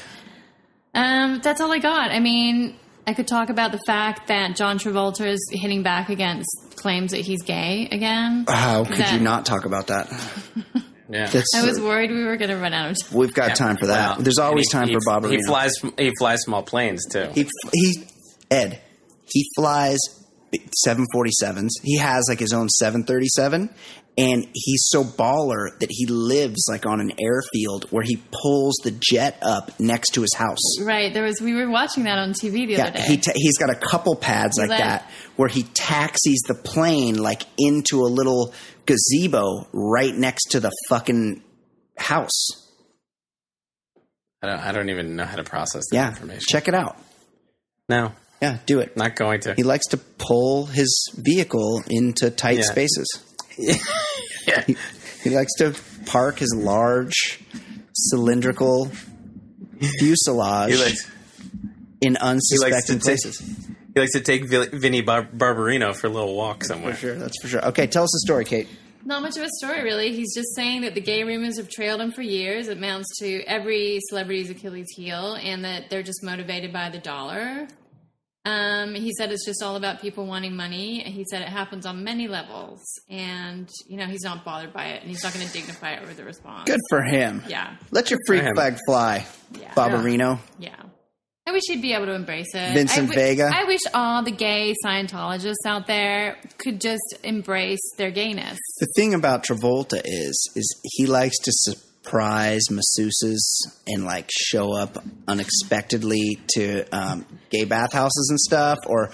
Um, 0.95 1.41
that's 1.43 1.61
all 1.61 1.71
I 1.71 1.79
got. 1.79 2.11
I 2.11 2.19
mean, 2.19 2.75
I 3.09 3.15
could 3.15 3.27
talk 3.27 3.49
about 3.49 3.73
the 3.73 3.81
fact 3.87 4.29
that 4.29 4.55
John 4.55 4.79
Travolta 4.79 5.27
is 5.27 5.41
hitting 5.51 5.83
back 5.83 6.11
against 6.11 6.49
claims 6.77 7.13
that 7.13 7.23
he's 7.23 7.43
gay 7.43 7.89
again. 7.91 8.45
How 8.47 8.85
could 8.85 8.97
That- 8.99 9.15
you 9.15 9.21
not 9.21 9.47
talk 9.47 9.65
about 9.65 9.87
that? 9.87 10.09
Yeah. 11.11 11.27
That's, 11.27 11.55
I 11.57 11.65
was 11.65 11.81
worried 11.81 12.11
we 12.11 12.23
were 12.23 12.37
going 12.37 12.51
to 12.51 12.59
run 12.59 12.75
out 12.75 12.91
of 12.91 12.97
time. 13.03 13.17
we've 13.19 13.33
got 13.33 13.57
time 13.57 13.79
for 13.79 13.87
that. 13.87 14.17
Well, 14.17 14.23
There's 14.25 14.39
always 14.39 14.67
and 14.67 14.73
time 14.81 14.89
he, 14.89 14.95
for 14.95 15.01
Bob 15.07 15.25
he, 15.25 15.37
he 15.37 15.43
flies. 15.43 15.73
He 15.97 16.13
flies 16.19 16.41
small 16.43 16.63
planes 16.63 17.03
too. 17.11 17.31
He 17.35 17.49
he 17.73 18.05
Ed. 18.51 18.79
He 19.25 19.49
flies 19.57 19.99
747s. 20.53 21.71
He 21.83 21.99
has 21.99 22.27
like 22.29 22.39
his 22.39 22.53
own 22.53 22.69
737 22.69 23.71
and 24.17 24.47
he's 24.53 24.85
so 24.89 25.05
baller 25.05 25.79
that 25.79 25.91
he 25.91 26.07
lives 26.07 26.67
like 26.69 26.87
on 26.87 27.01
an 27.01 27.13
airfield 27.21 27.85
where 27.91 28.03
he 28.03 28.17
pulls 28.33 28.75
the 28.83 28.91
jet 28.91 29.39
up 29.43 29.79
next 29.79 30.11
to 30.15 30.23
his 30.23 30.35
house. 30.35 30.59
Right, 30.81 31.13
there 31.15 31.23
was. 31.23 31.41
We 31.41 31.55
were 31.55 31.71
watching 31.71 32.05
that 32.05 32.19
on 32.19 32.33
TV 32.33 32.67
the 32.67 32.81
other 32.83 32.93
day. 32.99 33.03
he 33.03 33.17
ta- 33.19 33.33
he's 33.35 33.59
got 33.59 33.71
a 33.71 33.77
couple 33.77 34.17
pads 34.17 34.59
like 34.59 34.71
let- 34.71 34.79
that 34.79 35.11
where 35.37 35.49
he 35.49 35.63
taxis 35.63 36.41
the 36.49 36.55
plane 36.55 37.17
like 37.17 37.43
into 37.59 38.01
a 38.01 38.09
little 38.09 38.53
gazebo 38.87 39.69
right 39.73 40.15
next 40.15 40.47
to 40.53 40.61
the 40.61 40.73
fucking 40.89 41.43
house. 41.97 42.49
I 44.43 44.47
don't. 44.47 44.59
I 44.61 44.73
don't 44.73 44.89
even 44.91 45.17
know 45.17 45.25
how 45.25 45.37
to 45.37 45.45
process 45.45 45.85
that 45.91 45.97
Yeah, 45.97 46.09
information. 46.09 46.43
check 46.49 46.69
it 46.69 46.75
out. 46.75 46.97
No, 47.89 48.13
Yeah, 48.41 48.59
do 48.67 48.79
it. 48.81 48.97
not 48.97 49.17
going 49.17 49.41
to. 49.41 49.55
He 49.55 49.63
likes 49.65 49.87
to 49.89 49.97
pull 49.97 50.67
his 50.67 51.11
vehicle 51.17 51.83
into 51.91 52.31
tight 52.31 52.59
Yeah. 52.59 52.65
spaces. 52.65 53.09
yeah. 53.59 54.65
He 55.25 55.31
likes 55.31 55.53
to 55.59 55.75
park 56.07 56.39
his 56.39 56.55
large 56.57 57.41
cylindrical 57.93 58.91
fuselage 59.99 60.73
He 60.75 60.79
likes. 60.83 61.11
in 62.01 62.17
He 62.21 62.59
likes 62.59 62.87
to 62.87 62.93
take. 62.95 63.03
places. 63.03 63.41
He 63.95 64.01
likes 64.01 64.13
to 64.13 64.21
take 64.21 64.49
Vil- 64.49 64.69
Vinnie 64.73 65.01
Bar- 65.01 65.29
Barbarino 65.37 65.95
for 65.95 66.07
a 66.07 66.11
little 66.11 66.35
walk 66.37 66.63
somewhere. 66.65 66.95
For 66.95 67.01
sure, 67.01 67.15
that's 67.17 67.41
for 67.43 67.49
sure. 67.49 67.65
Okay, 67.69 67.87
tell 67.89 68.05
us 68.05 68.15
a 68.15 68.21
story, 68.27 68.45
Kate. 68.45 68.69
Not 69.05 69.23
much 69.23 69.37
of 69.37 69.43
a 69.43 69.49
story, 69.59 69.83
really. 69.83 70.15
He's 70.15 70.35
just 70.35 70.55
saying 70.55 70.83
that 70.83 70.95
the 70.95 71.01
gay 71.01 71.25
rumors 71.25 71.57
have 71.57 71.69
trailed 71.69 72.01
him 72.01 72.13
for 72.13 72.23
years. 72.23 72.69
It 72.69 72.77
amounts 72.77 73.19
to 73.21 73.43
every 73.45 74.01
celebrity's 74.11 74.51
Achilles 74.51 74.87
heel, 74.95 75.35
and 75.35 75.65
that 75.65 75.89
they're 75.91 76.03
just 76.03 76.23
motivated 76.23 76.73
by 76.73 76.91
the 76.91 76.99
dollar. 76.99 77.67
Um, 78.49 78.95
he 78.95 79.13
said 79.13 79.31
it's 79.31 79.45
just 79.45 79.63
all 79.63 79.77
about 79.77 80.01
people 80.01 80.25
wanting 80.25 80.57
money. 80.57 81.01
He 81.03 81.25
said 81.31 81.43
it 81.43 81.49
happens 81.49 81.85
on 81.85 82.03
many 82.03 82.29
levels, 82.29 82.81
and 83.11 83.69
you 83.87 83.99
know 83.99 84.07
he's 84.07 84.23
not 84.23 84.45
bothered 84.45 84.73
by 84.73 84.87
it, 84.87 85.03
and 85.03 85.11
he's 85.11 85.23
not 85.23 85.35
going 85.35 85.47
to 85.47 85.53
dignify 85.53 85.93
it 85.93 86.07
with 86.07 86.19
a 86.19 86.25
response. 86.25 86.65
Good 86.67 86.81
for 86.89 87.03
him. 87.03 87.43
Yeah, 87.47 87.77
Let 87.91 88.11
your 88.11 88.19
freak 88.27 88.45
flag 88.55 88.79
fly, 88.87 89.27
yeah, 89.61 89.75
Barbarino. 89.75 90.39
yeah. 90.59 90.75
I 91.47 91.51
wish 91.51 91.63
he'd 91.67 91.81
be 91.81 91.95
able 91.95 92.05
to 92.07 92.13
embrace 92.15 92.55
it. 92.55 92.75
Vincent 92.75 93.11
I 93.11 93.15
Vega? 93.15 93.51
I 93.55 93.65
wish 93.65 93.81
all 93.95 94.23
the 94.23 94.31
gay 94.31 94.75
Scientologists 94.85 95.65
out 95.65 95.87
there 95.87 96.37
could 96.59 96.79
just 96.79 97.15
embrace 97.25 97.81
their 97.97 98.11
gayness. 98.11 98.59
The 98.81 98.89
thing 98.97 99.15
about 99.15 99.45
Travolta 99.45 100.01
is, 100.05 100.51
is 100.55 100.81
he 100.83 101.07
likes 101.07 101.39
to 101.39 101.53
surprise 102.09 102.63
masseuses 102.71 103.39
and 103.87 104.05
like 104.05 104.31
show 104.31 104.73
up 104.73 105.03
unexpectedly 105.27 106.39
to 106.55 106.85
um, 106.93 107.25
gay 107.51 107.65
bathhouses 107.65 108.29
and 108.31 108.39
stuff, 108.41 108.79
or 108.87 109.11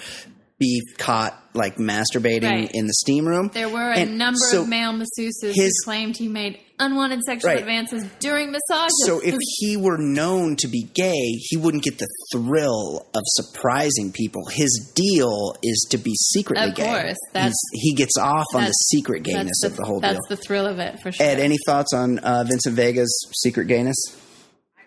be 0.59 0.81
caught 0.99 1.39
like 1.55 1.77
masturbating 1.77 2.43
Right. 2.45 2.71
in 2.73 2.87
the 2.87 2.95
steam 2.95 3.27
room. 3.27 3.51
There 3.53 3.69
were 3.69 3.91
a 3.91 3.97
And 3.99 4.19
number 4.19 4.39
so- 4.51 4.63
of 4.63 4.69
male 4.69 4.93
masseuses 4.93 5.55
his- 5.55 5.57
who 5.57 5.85
claimed 5.85 6.17
he 6.17 6.29
made 6.29 6.59
unwanted 6.79 7.21
sexual 7.23 7.51
Right. 7.51 7.61
advances 7.61 8.05
during 8.21 8.51
massages. 8.53 8.93
So 9.07 9.21
if 9.21 9.37
he 9.59 9.77
were 9.77 9.97
known 9.99 10.57
to 10.57 10.69
be 10.69 10.83
gay, 10.95 11.13
he 11.39 11.57
wouldn't 11.57 11.85
get 11.85 11.99
the 11.99 12.09
thrill 12.33 13.07
of 13.15 13.23
surprising 13.27 14.13
people. 14.13 14.43
His 14.51 14.91
deal 14.95 15.55
is 15.63 15.87
to 15.91 15.99
be 15.99 16.13
secretly 16.15 16.69
Of 16.71 16.75
gay. 16.75 16.83
Of 16.85 17.03
course, 17.03 17.17
that's- 17.33 17.55
He's- 17.73 17.83
he 17.85 17.95
gets 17.95 18.17
off 18.19 18.47
on 18.55 18.65
the 18.65 18.73
secret 18.73 19.23
gayness 19.23 19.59
that's 19.63 19.73
of 19.73 19.77
the 19.77 19.85
whole 19.85 20.01
thing. 20.01 20.13
that's 20.15 20.29
deal. 20.29 20.37
the 20.37 20.43
thrill 20.43 20.67
of 20.67 20.79
it 20.79 21.01
for 21.01 21.13
sure. 21.13 21.25
Ed, 21.27 21.39
any 21.39 21.59
thoughts 21.67 21.93
on 21.93 22.19
uh, 22.19 22.45
Vincent 22.45 22.75
Vega's 22.77 23.29
secret 23.43 23.67
gayness? 23.69 23.97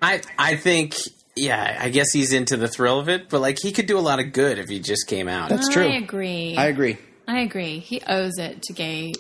I 0.01 0.22
I 0.38 0.55
think 0.57 0.95
yeah. 1.35 1.77
I 1.80 1.89
guess 1.89 2.11
he's 2.11 2.34
into 2.34 2.57
the 2.57 2.68
thrill 2.68 2.99
of 2.99 3.09
it, 3.09 3.30
but 3.30 3.41
like 3.41 3.57
he 3.61 3.72
could 3.72 3.85
do 3.88 3.97
a 3.97 4.01
lot 4.01 4.19
of 4.19 4.34
good 4.34 4.59
if 4.59 4.68
he 4.69 4.80
just 4.80 5.07
came 5.07 5.27
out. 5.27 5.49
That's 5.49 5.69
true. 5.69 5.88
I 5.88 5.95
agree. 5.95 6.55
I 6.57 6.65
agree. 6.68 6.97
I 7.27 7.39
agree. 7.39 7.80
He 7.80 8.01
owes 8.07 8.38
it 8.38 8.61
to 8.64 8.73
gay 8.73 9.14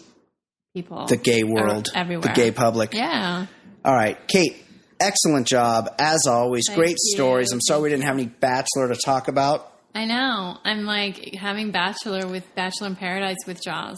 people. 0.81 1.05
The 1.07 1.17
gay 1.17 1.43
world, 1.43 1.87
everywhere. 1.95 2.21
the 2.33 2.33
gay 2.41 2.51
public. 2.51 2.93
Yeah. 2.93 3.47
All 3.83 3.93
right, 3.95 4.17
Kate. 4.27 4.63
Excellent 4.99 5.45
job 5.47 5.89
as 5.99 6.25
always. 6.27 6.63
Thank 6.67 6.77
Great 6.79 6.97
you. 7.03 7.15
stories. 7.15 7.51
I'm 7.51 7.61
sorry 7.61 7.83
we 7.83 7.89
didn't 7.89 8.05
have 8.05 8.15
any 8.15 8.25
Bachelor 8.25 8.87
to 8.89 8.97
talk 9.05 9.27
about. 9.27 9.71
I 9.93 10.05
know. 10.05 10.57
I'm 10.63 10.85
like 10.85 11.35
having 11.35 11.71
Bachelor 11.71 12.27
with 12.27 12.43
Bachelor 12.55 12.87
in 12.87 12.95
Paradise 12.95 13.37
with 13.45 13.61
Jaws. 13.63 13.97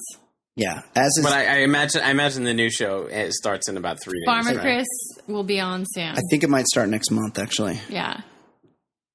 Yeah, 0.57 0.81
as 0.95 1.07
is. 1.17 1.23
But 1.23 1.31
I, 1.33 1.45
I 1.45 1.57
imagine 1.59 2.01
I 2.01 2.11
imagine 2.11 2.43
the 2.43 2.53
new 2.53 2.69
show 2.69 3.03
it 3.03 3.31
starts 3.33 3.69
in 3.69 3.77
about 3.77 4.01
three 4.03 4.19
days. 4.19 4.25
Farmer 4.25 4.51
right? 4.51 4.59
Chris 4.59 4.87
will 5.27 5.43
be 5.45 5.59
on 5.61 5.85
soon. 5.93 6.09
I 6.09 6.19
think 6.29 6.43
it 6.43 6.49
might 6.49 6.65
start 6.65 6.89
next 6.89 7.11
month, 7.11 7.39
actually. 7.39 7.79
yeah. 7.89 8.21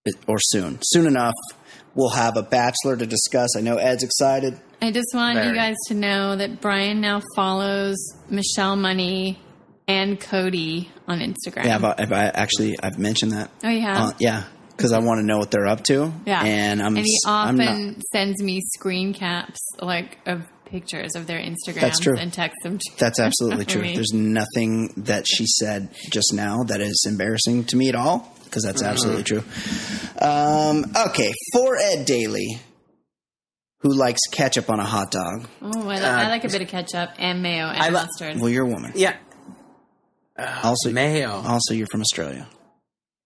It- 0.06 0.16
or 0.26 0.36
soon. 0.38 0.78
Soon 0.82 1.06
enough, 1.06 1.34
we'll 1.94 2.10
have 2.10 2.36
a 2.36 2.42
bachelor 2.42 2.96
to 2.96 3.06
discuss. 3.06 3.56
I 3.56 3.60
know 3.60 3.76
Ed's 3.76 4.02
excited. 4.02 4.58
I 4.82 4.90
just 4.90 5.08
want 5.14 5.42
you 5.44 5.54
guys 5.54 5.76
to 5.88 5.94
know 5.94 6.36
that 6.36 6.60
Brian 6.60 7.00
now 7.00 7.22
follows 7.36 7.96
Michelle 8.28 8.76
Money 8.76 9.38
and 9.88 10.18
Cody 10.20 10.90
on 11.08 11.20
Instagram. 11.20 11.64
Yeah, 11.64 11.78
but 11.78 12.00
I've, 12.00 12.12
I 12.12 12.24
actually 12.24 12.76
I've 12.82 12.98
mentioned 12.98 13.32
that. 13.32 13.50
Oh, 13.62 13.68
you 13.68 13.80
have? 13.82 13.96
Uh, 13.96 14.12
yeah, 14.18 14.44
because 14.76 14.92
I 14.92 14.98
want 14.98 15.20
to 15.20 15.26
know 15.26 15.38
what 15.38 15.50
they're 15.50 15.66
up 15.66 15.84
to. 15.84 16.12
Yeah. 16.26 16.42
and 16.42 16.82
I'm 16.82 16.96
and 16.96 17.04
he 17.06 17.14
s- 17.14 17.26
I'm 17.26 17.60
often 17.60 17.86
not- 17.88 17.96
sends 18.12 18.42
me 18.42 18.60
screen 18.74 19.12
caps 19.14 19.60
like 19.80 20.18
of 20.26 20.42
pictures 20.66 21.14
of 21.14 21.26
their 21.26 21.38
Instagrams 21.38 21.80
That's 21.80 22.00
true. 22.00 22.16
and 22.18 22.32
texts 22.32 22.62
them 22.64 22.78
to 22.78 22.92
that's 22.98 23.20
absolutely 23.20 23.64
true. 23.66 23.82
me. 23.82 23.94
There's 23.94 24.12
nothing 24.12 24.92
that 25.04 25.24
she 25.28 25.46
said 25.46 25.90
just 26.10 26.32
now 26.34 26.64
that 26.64 26.80
is 26.80 27.04
embarrassing 27.06 27.64
to 27.66 27.76
me 27.76 27.88
at 27.90 27.94
all 27.94 28.34
because 28.54 28.62
that's 28.62 28.82
absolutely 28.82 29.24
true. 29.24 29.42
Um, 30.20 30.84
okay, 31.08 31.32
for 31.52 31.76
Ed 31.76 32.04
Daly, 32.04 32.60
who 33.80 33.92
likes 33.92 34.20
ketchup 34.30 34.70
on 34.70 34.78
a 34.78 34.84
hot 34.84 35.10
dog. 35.10 35.48
Oh, 35.60 35.88
I, 35.88 35.96
li- 35.96 36.04
I 36.04 36.28
like 36.28 36.44
a 36.44 36.48
bit 36.48 36.62
of 36.62 36.68
ketchup 36.68 37.10
and 37.18 37.42
mayo 37.42 37.66
and 37.66 37.78
I 37.78 37.88
li- 37.88 37.92
mustard. 37.94 38.40
Well, 38.40 38.48
you're 38.48 38.64
a 38.64 38.68
woman. 38.68 38.92
Yeah. 38.94 39.16
Uh, 40.38 40.60
also 40.62 40.92
mayo. 40.92 41.30
Also, 41.30 41.74
you're 41.74 41.88
from 41.88 42.00
Australia. 42.00 42.46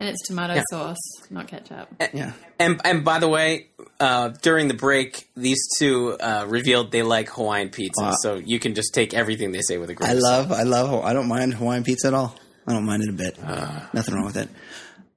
And 0.00 0.09
it's 0.09 0.26
tomato 0.28 0.55
yeah. 0.55 0.62
sauce, 0.70 0.96
not 1.28 1.48
ketchup. 1.48 1.88
And, 1.98 2.10
yeah. 2.14 2.32
And 2.59 2.80
and 2.84 3.05
by 3.05 3.18
the 3.18 3.28
way, 3.28 3.66
uh, 3.98 4.28
during 4.28 4.68
the 4.68 4.74
break, 4.74 5.28
these 5.36 5.59
two 5.78 6.16
uh, 6.20 6.46
revealed 6.48 6.92
they 6.92 7.02
like 7.02 7.28
Hawaiian 7.30 7.70
pizza, 7.70 8.05
wow. 8.05 8.14
so 8.22 8.36
you 8.36 8.60
can 8.60 8.74
just 8.74 8.94
take 8.94 9.12
everything 9.12 9.50
they 9.50 9.60
say 9.60 9.76
with 9.76 9.90
a 9.90 9.94
grain. 9.94 10.10
I 10.10 10.14
love, 10.14 10.52
I 10.52 10.62
love, 10.62 11.05
I 11.05 11.12
don't 11.12 11.28
mind 11.28 11.55
Hawaiian 11.55 11.82
pizza 11.82 12.06
at 12.09 12.14
all. 12.14 12.34
I 12.68 12.74
don't 12.74 12.84
mind 12.84 13.02
it 13.02 13.09
a 13.09 13.12
bit. 13.12 13.38
Uh, 13.42 13.80
Nothing 13.94 14.14
wrong 14.14 14.26
with 14.26 14.36
it. 14.36 14.48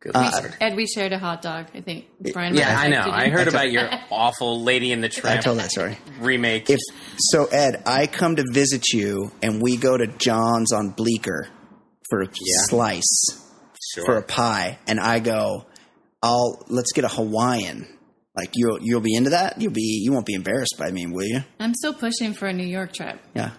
Good 0.02 0.14
uh, 0.16 0.50
Ed, 0.60 0.76
we 0.76 0.88
shared 0.88 1.14
a 1.14 1.20
hot 1.20 1.44
dog. 1.44 1.68
I 1.76 1.82
think 1.82 2.08
Brian. 2.34 2.56
Yeah, 2.56 2.76
I 2.76 2.88
know. 2.88 3.04
I 3.04 3.30
heard 3.30 3.48
about 3.48 3.72
your 3.72 3.88
awful 4.12 4.64
Lady 4.64 4.92
in 4.92 5.00
the 5.00 5.10
Tramp. 5.10 5.40
I 5.40 5.42
told 5.42 5.60
that 5.60 5.70
story. 5.70 5.96
Remake. 6.20 6.72
If 6.72 6.80
so, 7.20 7.46
Ed, 7.46 7.84
I 7.86 8.08
come 8.08 8.36
to 8.38 8.44
visit 8.52 8.94
you, 8.94 9.32
and 9.44 9.62
we 9.62 9.78
go 9.78 9.96
to 9.96 10.08
John's 10.08 10.74
on 10.74 10.90
Bleecker 10.90 11.48
for 12.10 12.24
a 12.24 12.26
yeah. 12.26 12.64
slice 12.64 13.44
sure. 13.94 14.06
for 14.06 14.18
a 14.18 14.24
pie, 14.24 14.80
and 14.88 15.00
I 15.00 15.20
go, 15.20 15.68
"I'll 16.24 16.66
let's 16.68 16.94
get 16.94 17.04
a 17.04 17.10
Hawaiian." 17.10 17.88
Like 18.36 18.54
you'll 18.56 18.80
you'll 18.82 19.02
be 19.02 19.14
into 19.14 19.30
that? 19.32 19.62
You'll 19.62 19.72
be 19.72 20.02
you 20.04 20.12
won't 20.12 20.26
be 20.26 20.34
embarrassed 20.34 20.78
by 20.80 20.90
me, 20.90 21.06
will 21.06 21.28
you? 21.28 21.42
I'm 21.60 21.76
still 21.76 21.94
pushing 21.94 22.34
for 22.34 22.48
a 22.48 22.54
New 22.54 22.68
York 22.68 22.92
trip. 22.94 23.20
Yeah. 23.36 23.52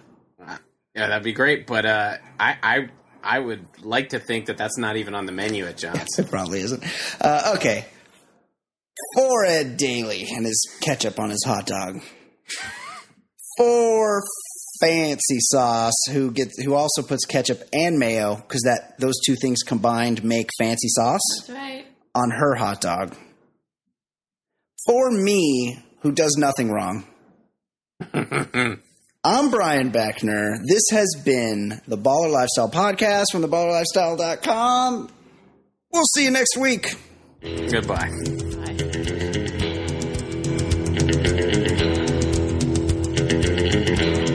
Yeah, 0.95 1.07
that'd 1.07 1.23
be 1.23 1.33
great. 1.33 1.65
But 1.67 1.85
uh, 1.85 2.17
I 2.39 2.57
I 2.61 2.89
I 3.23 3.39
would 3.39 3.65
like 3.81 4.09
to 4.09 4.19
think 4.19 4.47
that 4.47 4.57
that's 4.57 4.77
not 4.77 4.97
even 4.97 5.15
on 5.15 5.25
the 5.25 5.31
menu 5.31 5.65
at 5.65 5.77
John's. 5.77 6.07
it 6.19 6.29
probably 6.29 6.59
isn't. 6.59 6.83
Uh, 7.21 7.53
okay. 7.57 7.85
For 9.15 9.45
Ed 9.45 9.77
Daly 9.77 10.27
and 10.29 10.45
his 10.45 10.69
ketchup 10.81 11.19
on 11.19 11.29
his 11.29 11.43
hot 11.45 11.65
dog. 11.65 12.01
For 13.57 14.21
fancy 14.81 15.37
sauce 15.39 15.93
who 16.11 16.31
gets 16.31 16.61
who 16.61 16.73
also 16.73 17.01
puts 17.03 17.25
ketchup 17.25 17.63
and 17.71 17.97
mayo 17.97 18.35
because 18.35 18.61
that 18.63 18.99
those 18.99 19.15
two 19.25 19.35
things 19.35 19.59
combined 19.63 20.23
make 20.23 20.49
fancy 20.59 20.89
sauce. 20.89 21.21
That's 21.37 21.49
right. 21.51 21.85
On 22.15 22.29
her 22.31 22.55
hot 22.55 22.81
dog. 22.81 23.15
For 24.85 25.09
me, 25.11 25.77
who 26.01 26.11
does 26.11 26.35
nothing 26.37 26.69
wrong. 26.71 27.05
I'm 29.25 29.51
Brian 29.51 29.89
Beckner. 29.91 30.57
This 30.67 30.83
has 30.91 31.15
been 31.23 31.81
the 31.87 31.97
Baller 31.97 32.29
Lifestyle 32.29 32.69
Podcast 32.69 33.27
from 33.31 33.41
theballerlifestyle.com. 33.43 35.09
We'll 35.93 36.03
see 36.13 36.25
you 36.25 36.31
next 36.31 36.57
week. 36.57 36.93
Goodbye. 37.41 38.09
Bye. 43.95 44.29